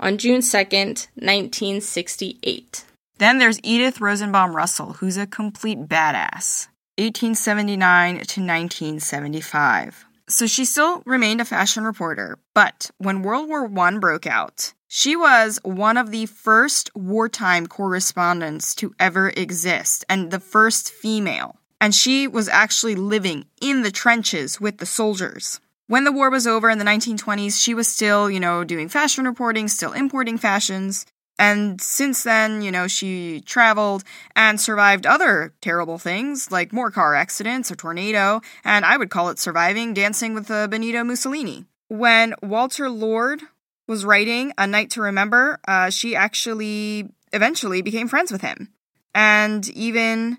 on 0.01 0.19
June 0.19 0.41
2nd, 0.41 1.07
1968. 1.15 2.85
Then 3.19 3.39
there's 3.39 3.61
Edith 3.63 4.01
Rosenbaum 4.01 4.57
Russell, 4.57 4.95
who's 4.95 5.17
a 5.17 5.29
complete 5.29 5.87
badass. 5.87 6.67
1879 6.99 8.15
to 8.15 8.41
1975. 8.41 10.05
So 10.29 10.49
she 10.49 10.65
still 10.65 11.05
remained 11.07 11.41
a 11.41 11.45
fashion 11.45 11.85
reporter, 11.85 12.41
but 12.55 12.91
when 12.99 13.23
World 13.23 13.49
War 13.49 13.71
I 13.73 13.99
broke 13.99 14.27
out, 14.27 14.75
she 14.89 15.15
was 15.15 15.61
one 15.63 15.97
of 15.97 16.11
the 16.11 16.27
first 16.27 16.91
wartime 16.97 17.69
correspondents 17.69 18.75
to 18.75 18.97
ever 18.99 19.29
exist 19.37 20.05
and 20.09 20.33
the 20.33 20.41
first 20.41 20.91
female. 20.91 21.57
And 21.83 21.93
she 21.93 22.29
was 22.29 22.49
actually 22.49 22.95
living 22.95 23.47
in 23.61 23.83
the 23.83 23.91
trenches 23.91 24.61
with 24.61 24.79
the 24.79 24.87
soldiers. 24.87 25.59
When 25.89 26.05
the 26.05 26.13
war 26.13 26.31
was 26.31 26.47
over 26.47 26.71
in 26.71 26.79
the 26.79 26.85
1920s, 26.85 27.61
she 27.61 27.75
was 27.75 27.89
still, 27.89 28.31
you 28.31 28.39
know, 28.39 28.63
doing 28.63 28.89
fashion 28.89 29.25
reporting, 29.25 29.67
still 29.67 29.93
importing 29.93 30.39
fashions. 30.39 31.05
And 31.41 31.81
since 31.81 32.23
then, 32.23 32.63
you 32.63 32.71
know, 32.71 32.87
she 32.87 33.41
traveled 33.41 34.05
and 34.37 34.61
survived 34.61 35.07
other 35.07 35.55
terrible 35.61 35.99
things 35.99 36.53
like 36.53 36.73
more 36.73 36.93
car 36.93 37.17
accidents, 37.17 37.73
a 37.73 37.75
tornado, 37.75 38.43
and 38.65 38.85
I 38.85 38.97
would 38.97 39.11
call 39.11 39.31
it 39.31 39.41
surviving 39.41 39.93
dancing 39.93 40.35
with 40.35 40.49
uh, 40.53 40.69
Benito 40.69 41.03
Mussolini. 41.03 41.65
When 41.89 42.37
Walter 42.45 42.89
Lord 42.91 43.43
was 43.89 44.05
writing 44.05 44.53
A 44.57 44.69
Night 44.69 44.91
to 44.91 45.03
Remember, 45.03 45.59
uh, 45.67 45.91
she 45.91 46.15
actually 46.15 47.09
eventually 47.33 47.83
became 47.83 48.07
friends 48.07 48.31
with 48.31 48.43
him 48.43 48.69
and 49.17 49.69
even 49.71 50.39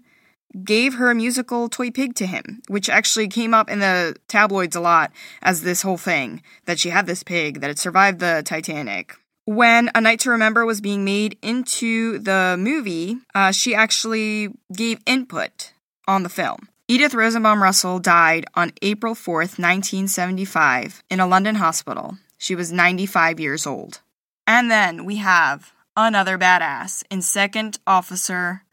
gave 0.63 0.95
her 0.95 1.09
a 1.09 1.15
musical 1.15 1.69
toy 1.69 1.91
pig 1.91 2.15
to 2.15 2.25
him, 2.25 2.61
which 2.67 2.89
actually 2.89 3.27
came 3.27 3.53
up 3.53 3.69
in 3.69 3.79
the 3.79 4.15
tabloids 4.27 4.75
a 4.75 4.81
lot 4.81 5.11
as 5.41 5.61
this 5.61 5.81
whole 5.81 5.97
thing 5.97 6.41
that 6.65 6.79
she 6.79 6.89
had 6.89 7.05
this 7.05 7.23
pig, 7.23 7.61
that 7.61 7.67
had 7.67 7.79
survived 7.79 8.19
the 8.19 8.43
Titanic 8.45 9.15
when 9.45 9.91
A 9.93 10.01
Night 10.01 10.21
to 10.21 10.29
Remember 10.29 10.65
was 10.65 10.81
being 10.81 11.03
made 11.03 11.37
into 11.41 12.19
the 12.19 12.55
movie, 12.57 13.17
uh, 13.35 13.51
she 13.51 13.75
actually 13.75 14.49
gave 14.73 14.99
input 15.05 15.73
on 16.07 16.23
the 16.23 16.29
film. 16.29 16.69
Edith 16.87 17.13
Rosenbaum 17.13 17.63
Russell 17.63 17.99
died 17.99 18.45
on 18.55 18.73
April 18.81 19.15
4th, 19.15 19.59
1975, 19.59 21.03
in 21.09 21.19
a 21.19 21.27
London 21.27 21.55
hospital. 21.55 22.17
She 22.37 22.55
was 22.55 22.71
95 22.71 23.39
years 23.39 23.65
old. 23.65 24.01
And 24.45 24.69
then 24.69 25.05
we 25.05 25.17
have 25.17 25.71
another 25.95 26.37
badass 26.37 27.03
in 27.09 27.21
Second 27.21 27.79
Officer 27.87 28.63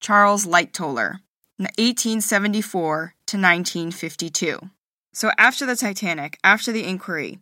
Charles 0.00 0.46
Lightoller, 0.46 1.20
1874 1.68 3.14
to 3.26 3.36
1952. 3.36 4.70
So 5.12 5.30
after 5.36 5.66
the 5.66 5.76
Titanic, 5.76 6.38
after 6.42 6.72
the 6.72 6.84
inquiry, 6.84 7.38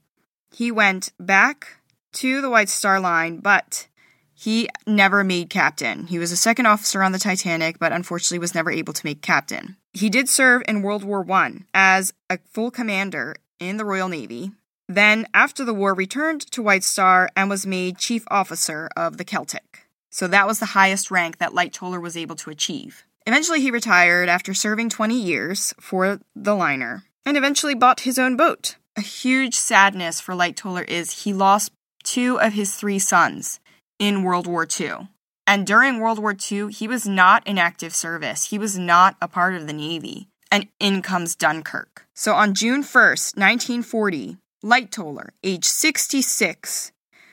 he 0.50 0.70
went 0.70 1.12
back 1.20 1.78
to 2.14 2.40
the 2.40 2.50
White 2.50 2.68
Star 2.68 2.98
Line, 2.98 3.38
but 3.38 3.86
he 4.34 4.68
never 4.86 5.24
made 5.24 5.50
captain. 5.50 6.06
He 6.06 6.18
was 6.18 6.32
a 6.32 6.36
second 6.36 6.66
officer 6.66 7.02
on 7.02 7.12
the 7.12 7.18
Titanic, 7.18 7.78
but 7.78 7.92
unfortunately 7.92 8.38
was 8.38 8.54
never 8.54 8.70
able 8.70 8.92
to 8.92 9.06
make 9.06 9.20
captain. 9.20 9.76
He 9.92 10.08
did 10.08 10.28
serve 10.28 10.62
in 10.68 10.82
World 10.82 11.04
War 11.04 11.24
I 11.30 11.58
as 11.74 12.12
a 12.30 12.38
full 12.52 12.70
commander 12.70 13.36
in 13.58 13.76
the 13.76 13.84
Royal 13.84 14.08
Navy. 14.08 14.52
Then, 14.88 15.26
after 15.34 15.64
the 15.64 15.74
war, 15.74 15.92
returned 15.92 16.40
to 16.52 16.62
White 16.62 16.84
Star 16.84 17.28
and 17.36 17.50
was 17.50 17.66
made 17.66 17.98
chief 17.98 18.24
officer 18.28 18.88
of 18.96 19.16
the 19.16 19.24
Celtic. 19.24 19.86
So 20.08 20.26
that 20.28 20.46
was 20.46 20.60
the 20.60 20.66
highest 20.66 21.10
rank 21.10 21.38
that 21.38 21.52
Lightoller 21.52 22.00
was 22.00 22.16
able 22.16 22.36
to 22.36 22.50
achieve. 22.50 23.04
Eventually, 23.28 23.60
he 23.60 23.70
retired 23.70 24.30
after 24.30 24.54
serving 24.54 24.88
20 24.88 25.20
years 25.20 25.74
for 25.78 26.18
the 26.34 26.54
liner 26.54 27.04
and 27.26 27.36
eventually 27.36 27.74
bought 27.74 28.00
his 28.00 28.18
own 28.18 28.38
boat. 28.38 28.76
A 28.96 29.02
huge 29.02 29.54
sadness 29.54 30.18
for 30.18 30.32
Lightoller 30.32 30.88
is 30.88 31.24
he 31.24 31.34
lost 31.34 31.70
two 32.02 32.40
of 32.40 32.54
his 32.54 32.74
three 32.74 32.98
sons 32.98 33.60
in 33.98 34.22
World 34.22 34.46
War 34.46 34.66
II. 34.80 35.08
And 35.46 35.66
during 35.66 35.98
World 35.98 36.18
War 36.18 36.34
II, 36.50 36.72
he 36.72 36.88
was 36.88 37.06
not 37.06 37.46
in 37.46 37.58
active 37.58 37.94
service. 37.94 38.48
He 38.48 38.58
was 38.58 38.78
not 38.78 39.14
a 39.20 39.28
part 39.28 39.54
of 39.54 39.66
the 39.66 39.74
Navy. 39.74 40.28
And 40.50 40.68
in 40.80 41.02
comes 41.02 41.36
Dunkirk. 41.36 42.06
So 42.14 42.32
on 42.32 42.54
June 42.54 42.82
1st, 42.82 43.36
1940, 43.36 44.38
Lightoller, 44.64 45.28
age 45.44 45.66
66, 45.66 46.92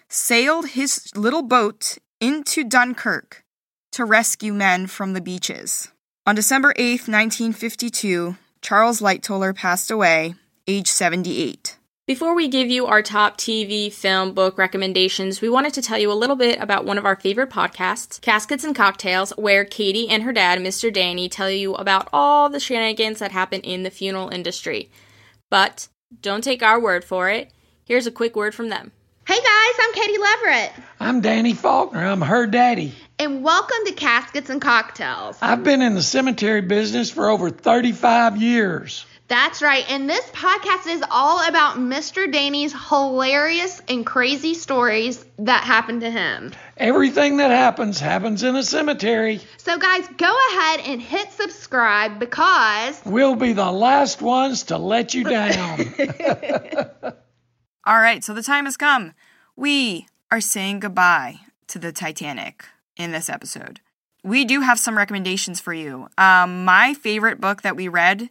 sailed 0.10 0.72
his 0.72 1.10
little 1.16 1.42
boat 1.42 2.00
into 2.20 2.66
Dunkirk 2.66 3.45
to 3.96 4.06
rescue 4.06 4.54
men 4.54 4.88
from 4.88 5.14
the 5.14 5.22
beaches. 5.22 5.90
On 6.28 6.36
December 6.36 6.74
8th, 6.74 7.08
1952, 7.08 8.36
Charles 8.62 9.00
Lightoller 9.00 9.56
passed 9.56 9.90
away, 9.90 10.36
age 10.68 10.88
78. 10.88 11.78
Before 12.06 12.36
we 12.36 12.50
give 12.50 12.70
you 12.70 12.86
our 12.88 13.02
top 13.02 13.38
TV, 13.38 13.92
film, 13.92 14.34
book 14.34 14.58
recommendations, 14.58 15.40
we 15.40 15.50
wanted 15.50 15.74
to 15.76 15.82
tell 15.82 15.98
you 15.98 16.12
a 16.12 16.14
little 16.14 16.36
bit 16.36 16.60
about 16.60 16.84
one 16.84 16.98
of 16.98 17.06
our 17.06 17.16
favorite 17.16 17.50
podcasts, 17.50 18.20
Caskets 18.20 18.66
and 18.66 18.76
Cocktails, 18.76 19.32
where 19.38 19.64
Katie 19.64 20.10
and 20.10 20.24
her 20.24 20.34
dad, 20.34 20.60
Mr. 20.60 20.94
Danny, 20.94 21.30
tell 21.30 21.50
you 21.50 21.74
about 21.76 22.10
all 22.12 22.50
the 22.50 22.60
shenanigans 22.60 23.20
that 23.20 23.32
happen 23.32 23.62
in 23.62 23.84
the 23.84 23.90
funeral 23.90 24.30
industry. 24.30 24.90
But 25.50 25.88
don't 26.22 26.44
take 26.44 26.62
our 26.62 26.82
word 26.82 27.06
for 27.06 27.30
it. 27.30 27.52
Here's 27.86 28.08
a 28.08 28.12
quick 28.12 28.36
word 28.36 28.54
from 28.54 28.68
them. 28.68 28.92
Hey 29.26 29.38
guys, 29.38 29.76
I'm 29.82 29.94
Katie 29.94 30.20
Leverett. 30.20 30.74
I'm 31.00 31.22
Danny 31.22 31.54
Faulkner. 31.54 32.06
I'm 32.06 32.22
her 32.22 32.46
daddy. 32.46 32.94
And 33.18 33.46
welcome 33.46 33.78
to 33.86 33.94
Caskets 33.94 34.50
and 34.50 34.62
Cocktails. 34.62 35.38
I've 35.42 35.64
been 35.64 35.82
in 35.82 35.96
the 35.96 36.04
cemetery 36.04 36.60
business 36.60 37.10
for 37.10 37.30
over 37.30 37.50
35 37.50 38.36
years. 38.36 39.06
That's 39.30 39.62
right. 39.62 39.90
And 39.90 40.10
this 40.10 40.30
podcast 40.32 40.86
is 40.88 41.02
all 41.10 41.48
about 41.48 41.78
Mr. 41.78 42.30
Danny's 42.30 42.74
hilarious 42.90 43.82
and 43.88 44.06
crazy 44.06 44.54
stories 44.54 45.26
that 45.40 45.64
happened 45.64 46.02
to 46.02 46.12
him. 46.12 46.52
Everything 46.76 47.38
that 47.38 47.52
happens 47.52 48.02
happens 48.02 48.44
in 48.44 48.58
a 48.58 48.64
cemetery. 48.64 49.40
So, 49.58 49.78
guys, 49.78 50.06
go 50.18 50.38
ahead 50.52 50.82
and 50.82 51.02
hit 51.02 51.32
subscribe 51.32 52.20
because 52.20 53.02
we'll 53.06 53.38
be 53.38 53.54
the 53.54 53.72
last 53.72 54.22
ones 54.22 54.64
to 54.64 54.78
let 54.78 55.14
you 55.14 55.24
down. 55.24 55.80
all 57.86 57.98
right, 57.98 58.26
so 58.26 58.34
the 58.34 58.44
time 58.44 58.66
has 58.66 58.76
come. 58.76 59.14
We 59.56 60.06
are 60.30 60.42
saying 60.42 60.82
goodbye 60.82 61.40
to 61.68 61.80
the 61.80 61.94
Titanic 61.94 62.66
in 62.98 63.12
this 63.12 63.30
episode. 63.30 63.82
We 64.24 64.46
do 64.46 64.62
have 64.62 64.80
some 64.80 64.98
recommendations 64.98 65.60
for 65.60 65.74
you. 65.74 66.08
Um, 66.18 66.66
my 66.66 66.94
favorite 66.94 67.40
book 67.40 67.62
that 67.62 67.76
we 67.76 67.88
read 67.88 68.30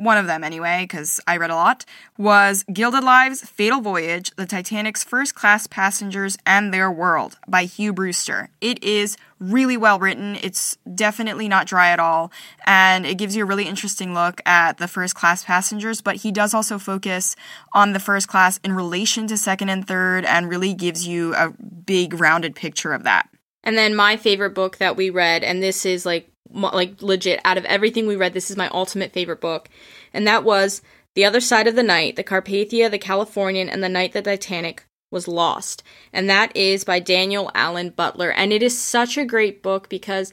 one 0.00 0.16
of 0.16 0.26
them 0.26 0.42
anyway, 0.42 0.84
because 0.84 1.20
I 1.26 1.36
read 1.36 1.50
a 1.50 1.54
lot, 1.54 1.84
was 2.16 2.64
Gilded 2.72 3.04
Lives 3.04 3.42
Fatal 3.42 3.82
Voyage 3.82 4.30
The 4.34 4.46
Titanic's 4.46 5.04
First 5.04 5.34
Class 5.34 5.66
Passengers 5.66 6.38
and 6.46 6.72
Their 6.72 6.90
World 6.90 7.36
by 7.46 7.64
Hugh 7.64 7.92
Brewster. 7.92 8.48
It 8.62 8.82
is 8.82 9.18
really 9.38 9.76
well 9.76 9.98
written, 9.98 10.36
it's 10.36 10.78
definitely 10.94 11.48
not 11.48 11.66
dry 11.66 11.90
at 11.90 12.00
all, 12.00 12.32
and 12.64 13.04
it 13.04 13.18
gives 13.18 13.36
you 13.36 13.42
a 13.42 13.46
really 13.46 13.66
interesting 13.66 14.14
look 14.14 14.40
at 14.46 14.78
the 14.78 14.88
first 14.88 15.14
class 15.14 15.44
passengers, 15.44 16.00
but 16.00 16.16
he 16.16 16.32
does 16.32 16.54
also 16.54 16.78
focus 16.78 17.36
on 17.74 17.92
the 17.92 18.00
first 18.00 18.26
class 18.26 18.58
in 18.64 18.72
relation 18.72 19.26
to 19.26 19.36
second 19.36 19.68
and 19.68 19.86
third 19.86 20.24
and 20.24 20.48
really 20.48 20.72
gives 20.72 21.06
you 21.06 21.34
a 21.34 21.50
big 21.50 22.18
rounded 22.18 22.54
picture 22.54 22.92
of 22.92 23.04
that. 23.04 23.29
And 23.62 23.76
then 23.76 23.94
my 23.94 24.16
favorite 24.16 24.54
book 24.54 24.78
that 24.78 24.96
we 24.96 25.10
read, 25.10 25.44
and 25.44 25.62
this 25.62 25.84
is 25.84 26.06
like 26.06 26.30
like 26.52 27.00
legit 27.00 27.40
out 27.44 27.58
of 27.58 27.64
everything 27.66 28.06
we 28.06 28.16
read 28.16 28.32
this 28.32 28.50
is 28.50 28.56
my 28.56 28.68
ultimate 28.70 29.12
favorite 29.12 29.40
book. 29.40 29.68
And 30.12 30.26
that 30.26 30.44
was 30.44 30.82
the 31.14 31.24
other 31.24 31.40
side 31.40 31.66
of 31.66 31.76
the 31.76 31.82
night 31.82 32.16
the 32.16 32.24
carpathia 32.24 32.90
the 32.90 32.98
californian 32.98 33.68
and 33.68 33.82
the 33.82 33.88
night 33.88 34.12
the 34.12 34.22
titanic 34.22 34.84
was 35.10 35.28
lost. 35.28 35.82
And 36.12 36.28
that 36.28 36.56
is 36.56 36.84
by 36.84 36.98
daniel 36.98 37.50
allen 37.54 37.90
butler. 37.90 38.32
And 38.32 38.52
it 38.52 38.62
is 38.62 38.76
such 38.76 39.16
a 39.16 39.24
great 39.24 39.62
book 39.62 39.88
because 39.88 40.32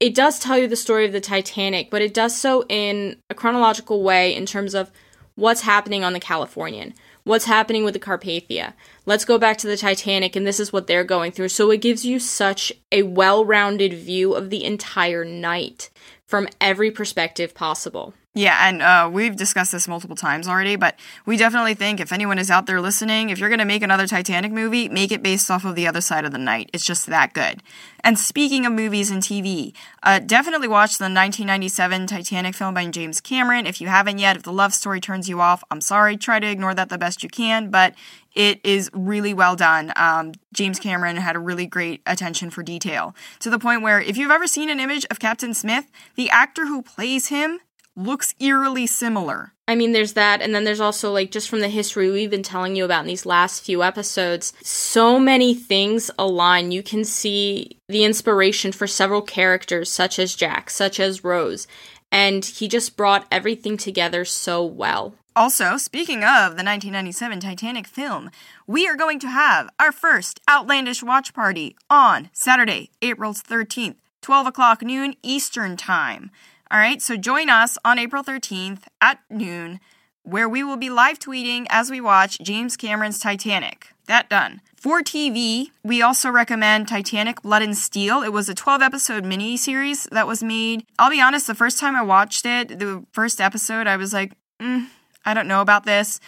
it 0.00 0.14
does 0.14 0.38
tell 0.38 0.58
you 0.58 0.66
the 0.66 0.76
story 0.76 1.06
of 1.06 1.12
the 1.12 1.20
titanic 1.20 1.90
but 1.90 2.02
it 2.02 2.14
does 2.14 2.36
so 2.36 2.64
in 2.68 3.16
a 3.30 3.34
chronological 3.34 4.02
way 4.02 4.34
in 4.34 4.46
terms 4.46 4.74
of 4.74 4.90
what's 5.36 5.62
happening 5.62 6.04
on 6.04 6.12
the 6.12 6.20
californian 6.20 6.94
what's 7.24 7.46
happening 7.46 7.84
with 7.84 7.94
the 7.94 8.00
Carpathia. 8.00 8.74
Let's 9.06 9.24
go 9.24 9.38
back 9.38 9.56
to 9.58 9.66
the 9.66 9.76
Titanic, 9.76 10.36
and 10.36 10.46
this 10.46 10.60
is 10.60 10.72
what 10.72 10.86
they're 10.86 11.04
going 11.04 11.32
through. 11.32 11.48
So 11.48 11.70
it 11.70 11.80
gives 11.80 12.04
you 12.04 12.18
such 12.18 12.72
a 12.92 13.02
well 13.02 13.44
rounded 13.44 13.92
view 13.94 14.34
of 14.34 14.50
the 14.50 14.64
entire 14.64 15.24
night 15.24 15.90
from 16.26 16.48
every 16.60 16.90
perspective 16.90 17.54
possible. 17.54 18.14
Yeah, 18.36 18.68
and 18.68 18.82
uh, 18.82 19.08
we've 19.12 19.36
discussed 19.36 19.70
this 19.70 19.86
multiple 19.86 20.16
times 20.16 20.48
already, 20.48 20.74
but 20.74 20.98
we 21.24 21.36
definitely 21.36 21.74
think 21.74 22.00
if 22.00 22.10
anyone 22.10 22.36
is 22.36 22.50
out 22.50 22.66
there 22.66 22.80
listening, 22.80 23.30
if 23.30 23.38
you're 23.38 23.48
going 23.48 23.60
to 23.60 23.64
make 23.64 23.84
another 23.84 24.08
Titanic 24.08 24.50
movie, 24.50 24.88
make 24.88 25.12
it 25.12 25.22
based 25.22 25.52
off 25.52 25.64
of 25.64 25.76
The 25.76 25.86
Other 25.86 26.00
Side 26.00 26.24
of 26.24 26.32
the 26.32 26.38
Night. 26.38 26.68
It's 26.72 26.84
just 26.84 27.06
that 27.06 27.32
good. 27.32 27.62
And 28.02 28.18
speaking 28.18 28.66
of 28.66 28.72
movies 28.72 29.08
and 29.12 29.22
TV, 29.22 29.72
uh, 30.02 30.18
definitely 30.18 30.66
watch 30.66 30.98
the 30.98 31.04
1997 31.04 32.08
Titanic 32.08 32.56
film 32.56 32.74
by 32.74 32.84
James 32.88 33.20
Cameron. 33.20 33.66
If 33.68 33.80
you 33.80 33.86
haven't 33.86 34.18
yet, 34.18 34.34
if 34.34 34.42
the 34.42 34.52
love 34.52 34.74
story 34.74 35.00
turns 35.00 35.28
you 35.28 35.40
off, 35.40 35.62
I'm 35.70 35.80
sorry. 35.80 36.16
Try 36.16 36.40
to 36.40 36.50
ignore 36.50 36.74
that 36.74 36.88
the 36.88 36.98
best 36.98 37.22
you 37.22 37.28
can, 37.28 37.70
but 37.70 37.94
it 38.34 38.58
is 38.64 38.90
really 38.92 39.32
well 39.32 39.54
done. 39.54 39.92
Um, 39.94 40.32
James 40.52 40.80
Cameron 40.80 41.18
had 41.18 41.36
a 41.36 41.38
really 41.38 41.66
great 41.66 42.02
attention 42.04 42.50
for 42.50 42.64
detail 42.64 43.14
to 43.38 43.48
the 43.48 43.60
point 43.60 43.82
where 43.82 44.00
if 44.00 44.16
you've 44.16 44.32
ever 44.32 44.48
seen 44.48 44.70
an 44.70 44.80
image 44.80 45.06
of 45.08 45.20
Captain 45.20 45.54
Smith, 45.54 45.86
the 46.16 46.30
actor 46.30 46.66
who 46.66 46.82
plays 46.82 47.28
him 47.28 47.60
looks 47.96 48.34
eerily 48.40 48.86
similar. 48.86 49.52
I 49.66 49.74
mean, 49.74 49.92
there's 49.92 50.12
that, 50.12 50.42
and 50.42 50.54
then 50.54 50.64
there's 50.64 50.80
also, 50.80 51.10
like, 51.10 51.30
just 51.30 51.48
from 51.48 51.60
the 51.60 51.68
history 51.68 52.10
we've 52.10 52.30
been 52.30 52.42
telling 52.42 52.76
you 52.76 52.84
about 52.84 53.00
in 53.02 53.06
these 53.06 53.24
last 53.24 53.64
few 53.64 53.82
episodes, 53.82 54.52
so 54.62 55.18
many 55.18 55.54
things 55.54 56.10
align. 56.18 56.70
You 56.70 56.82
can 56.82 57.04
see 57.04 57.78
the 57.88 58.04
inspiration 58.04 58.72
for 58.72 58.86
several 58.86 59.22
characters, 59.22 59.90
such 59.90 60.18
as 60.18 60.34
Jack, 60.34 60.68
such 60.68 61.00
as 61.00 61.24
Rose, 61.24 61.66
and 62.12 62.44
he 62.44 62.68
just 62.68 62.96
brought 62.96 63.26
everything 63.30 63.76
together 63.76 64.24
so 64.24 64.64
well. 64.64 65.14
Also, 65.36 65.76
speaking 65.76 66.18
of 66.18 66.56
the 66.56 66.62
1997 66.62 67.40
Titanic 67.40 67.88
film, 67.88 68.30
we 68.68 68.86
are 68.86 68.94
going 68.94 69.18
to 69.18 69.28
have 69.28 69.68
our 69.80 69.90
first 69.90 70.40
Outlandish 70.48 71.02
watch 71.02 71.34
party 71.34 71.74
on 71.90 72.30
Saturday, 72.32 72.90
April 73.02 73.32
13th, 73.32 73.96
12 74.22 74.46
o'clock 74.46 74.82
noon 74.82 75.14
Eastern 75.24 75.76
Time. 75.76 76.30
All 76.74 76.80
right, 76.80 77.00
so 77.00 77.16
join 77.16 77.48
us 77.48 77.78
on 77.84 78.00
April 78.00 78.24
13th 78.24 78.80
at 79.00 79.20
noon, 79.30 79.78
where 80.24 80.48
we 80.48 80.64
will 80.64 80.76
be 80.76 80.90
live 80.90 81.20
tweeting 81.20 81.66
as 81.70 81.88
we 81.88 82.00
watch 82.00 82.40
James 82.40 82.76
Cameron's 82.76 83.20
Titanic. 83.20 83.90
That 84.08 84.28
done. 84.28 84.60
For 84.74 85.00
TV, 85.00 85.68
we 85.84 86.02
also 86.02 86.30
recommend 86.30 86.88
Titanic 86.88 87.42
Blood 87.42 87.62
and 87.62 87.78
Steel. 87.78 88.22
It 88.22 88.32
was 88.32 88.48
a 88.48 88.56
12 88.56 88.82
episode 88.82 89.24
mini 89.24 89.56
series 89.56 90.08
that 90.10 90.26
was 90.26 90.42
made. 90.42 90.84
I'll 90.98 91.10
be 91.10 91.20
honest, 91.20 91.46
the 91.46 91.54
first 91.54 91.78
time 91.78 91.94
I 91.94 92.02
watched 92.02 92.44
it, 92.44 92.80
the 92.80 93.04
first 93.12 93.40
episode, 93.40 93.86
I 93.86 93.96
was 93.96 94.12
like, 94.12 94.32
mm, 94.60 94.88
I 95.24 95.32
don't 95.32 95.46
know 95.46 95.60
about 95.60 95.86
this. 95.86 96.18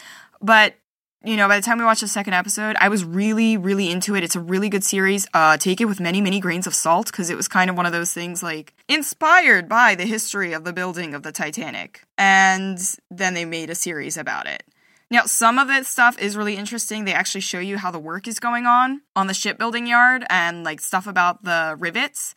But 0.40 0.74
you 1.26 1.36
know, 1.36 1.48
by 1.48 1.56
the 1.56 1.62
time 1.62 1.78
we 1.78 1.84
watched 1.84 2.02
the 2.02 2.08
second 2.08 2.34
episode, 2.34 2.76
I 2.80 2.88
was 2.88 3.04
really, 3.04 3.56
really 3.56 3.90
into 3.90 4.14
it. 4.14 4.22
It's 4.22 4.36
a 4.36 4.40
really 4.40 4.68
good 4.68 4.84
series. 4.84 5.26
Uh, 5.34 5.56
take 5.56 5.80
it 5.80 5.86
with 5.86 5.98
many, 5.98 6.20
many 6.20 6.38
grains 6.38 6.66
of 6.66 6.74
salt 6.74 7.06
because 7.06 7.30
it 7.30 7.36
was 7.36 7.48
kind 7.48 7.68
of 7.68 7.76
one 7.76 7.84
of 7.84 7.92
those 7.92 8.12
things 8.12 8.42
like 8.42 8.74
inspired 8.88 9.68
by 9.68 9.96
the 9.96 10.04
history 10.04 10.52
of 10.52 10.64
the 10.64 10.72
building 10.72 11.14
of 11.14 11.22
the 11.22 11.32
Titanic. 11.32 12.02
And 12.16 12.78
then 13.10 13.34
they 13.34 13.44
made 13.44 13.70
a 13.70 13.74
series 13.74 14.16
about 14.16 14.46
it. 14.46 14.62
Now, 15.10 15.22
some 15.22 15.58
of 15.58 15.68
this 15.68 15.88
stuff 15.88 16.18
is 16.18 16.36
really 16.36 16.56
interesting. 16.56 17.04
They 17.04 17.12
actually 17.12 17.40
show 17.40 17.60
you 17.60 17.78
how 17.78 17.90
the 17.90 17.98
work 17.98 18.26
is 18.26 18.40
going 18.40 18.66
on 18.66 19.02
on 19.14 19.26
the 19.26 19.34
shipbuilding 19.34 19.86
yard 19.86 20.24
and 20.28 20.64
like 20.64 20.80
stuff 20.80 21.06
about 21.06 21.44
the 21.44 21.76
rivets. 21.78 22.34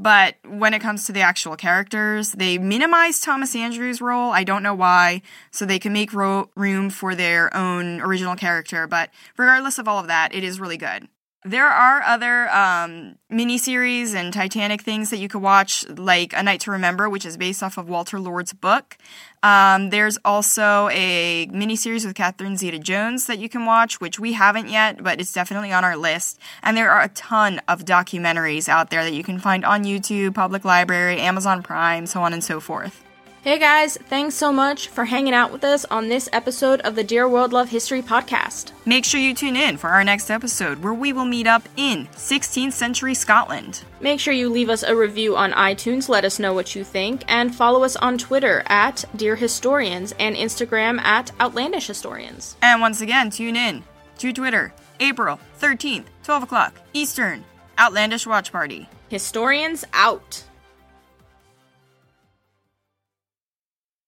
But 0.00 0.36
when 0.48 0.72
it 0.72 0.80
comes 0.80 1.04
to 1.04 1.12
the 1.12 1.20
actual 1.20 1.56
characters, 1.56 2.32
they 2.32 2.56
minimize 2.56 3.20
Thomas 3.20 3.54
Andrews' 3.54 4.00
role. 4.00 4.30
I 4.32 4.44
don't 4.44 4.62
know 4.62 4.74
why, 4.74 5.20
so 5.50 5.66
they 5.66 5.78
can 5.78 5.92
make 5.92 6.14
ro- 6.14 6.48
room 6.56 6.88
for 6.88 7.14
their 7.14 7.54
own 7.54 8.00
original 8.00 8.34
character. 8.34 8.86
But 8.86 9.10
regardless 9.36 9.78
of 9.78 9.86
all 9.86 9.98
of 9.98 10.06
that, 10.06 10.34
it 10.34 10.42
is 10.42 10.58
really 10.58 10.78
good. 10.78 11.06
There 11.42 11.66
are 11.66 12.02
other 12.02 12.50
um, 12.50 13.16
miniseries 13.32 14.14
and 14.14 14.30
Titanic 14.30 14.82
things 14.82 15.08
that 15.08 15.16
you 15.16 15.26
could 15.26 15.40
watch, 15.40 15.88
like 15.88 16.34
A 16.34 16.42
Night 16.42 16.60
to 16.60 16.70
Remember, 16.70 17.08
which 17.08 17.24
is 17.24 17.38
based 17.38 17.62
off 17.62 17.78
of 17.78 17.88
Walter 17.88 18.20
Lord's 18.20 18.52
book. 18.52 18.98
Um, 19.42 19.88
there's 19.88 20.18
also 20.22 20.90
a 20.92 21.46
miniseries 21.46 22.04
with 22.04 22.14
Catherine 22.14 22.58
Zeta 22.58 22.78
Jones 22.78 23.26
that 23.26 23.38
you 23.38 23.48
can 23.48 23.64
watch, 23.64 24.02
which 24.02 24.20
we 24.20 24.34
haven't 24.34 24.68
yet, 24.68 25.02
but 25.02 25.18
it's 25.18 25.32
definitely 25.32 25.72
on 25.72 25.82
our 25.82 25.96
list. 25.96 26.38
And 26.62 26.76
there 26.76 26.90
are 26.90 27.00
a 27.00 27.08
ton 27.08 27.62
of 27.66 27.86
documentaries 27.86 28.68
out 28.68 28.90
there 28.90 29.02
that 29.02 29.14
you 29.14 29.24
can 29.24 29.38
find 29.38 29.64
on 29.64 29.84
YouTube, 29.84 30.34
Public 30.34 30.66
Library, 30.66 31.20
Amazon 31.20 31.62
Prime, 31.62 32.04
so 32.04 32.20
on 32.20 32.34
and 32.34 32.44
so 32.44 32.60
forth. 32.60 33.02
Hey 33.42 33.58
guys, 33.58 33.96
thanks 33.96 34.34
so 34.34 34.52
much 34.52 34.88
for 34.88 35.06
hanging 35.06 35.32
out 35.32 35.50
with 35.50 35.64
us 35.64 35.86
on 35.86 36.08
this 36.08 36.28
episode 36.30 36.82
of 36.82 36.94
the 36.94 37.02
Dear 37.02 37.26
World 37.26 37.54
Love 37.54 37.70
History 37.70 38.02
podcast. 38.02 38.72
Make 38.84 39.06
sure 39.06 39.18
you 39.18 39.32
tune 39.32 39.56
in 39.56 39.78
for 39.78 39.88
our 39.88 40.04
next 40.04 40.30
episode 40.30 40.82
where 40.82 40.92
we 40.92 41.14
will 41.14 41.24
meet 41.24 41.46
up 41.46 41.66
in 41.78 42.06
16th 42.08 42.74
century 42.74 43.14
Scotland. 43.14 43.82
Make 43.98 44.20
sure 44.20 44.34
you 44.34 44.50
leave 44.50 44.68
us 44.68 44.82
a 44.82 44.94
review 44.94 45.38
on 45.38 45.52
iTunes, 45.52 46.10
let 46.10 46.26
us 46.26 46.38
know 46.38 46.52
what 46.52 46.74
you 46.74 46.84
think, 46.84 47.24
and 47.28 47.54
follow 47.54 47.82
us 47.82 47.96
on 47.96 48.18
Twitter 48.18 48.62
at 48.66 49.06
Dear 49.16 49.36
Historians 49.36 50.12
and 50.18 50.36
Instagram 50.36 51.00
at 51.00 51.32
Outlandish 51.40 51.86
Historians. 51.86 52.56
And 52.60 52.82
once 52.82 53.00
again, 53.00 53.30
tune 53.30 53.56
in 53.56 53.84
to 54.18 54.34
Twitter, 54.34 54.74
April 55.00 55.40
13th, 55.58 56.04
12 56.24 56.42
o'clock 56.42 56.74
Eastern, 56.92 57.42
Outlandish 57.78 58.26
Watch 58.26 58.52
Party. 58.52 58.86
Historians 59.08 59.86
out. 59.94 60.44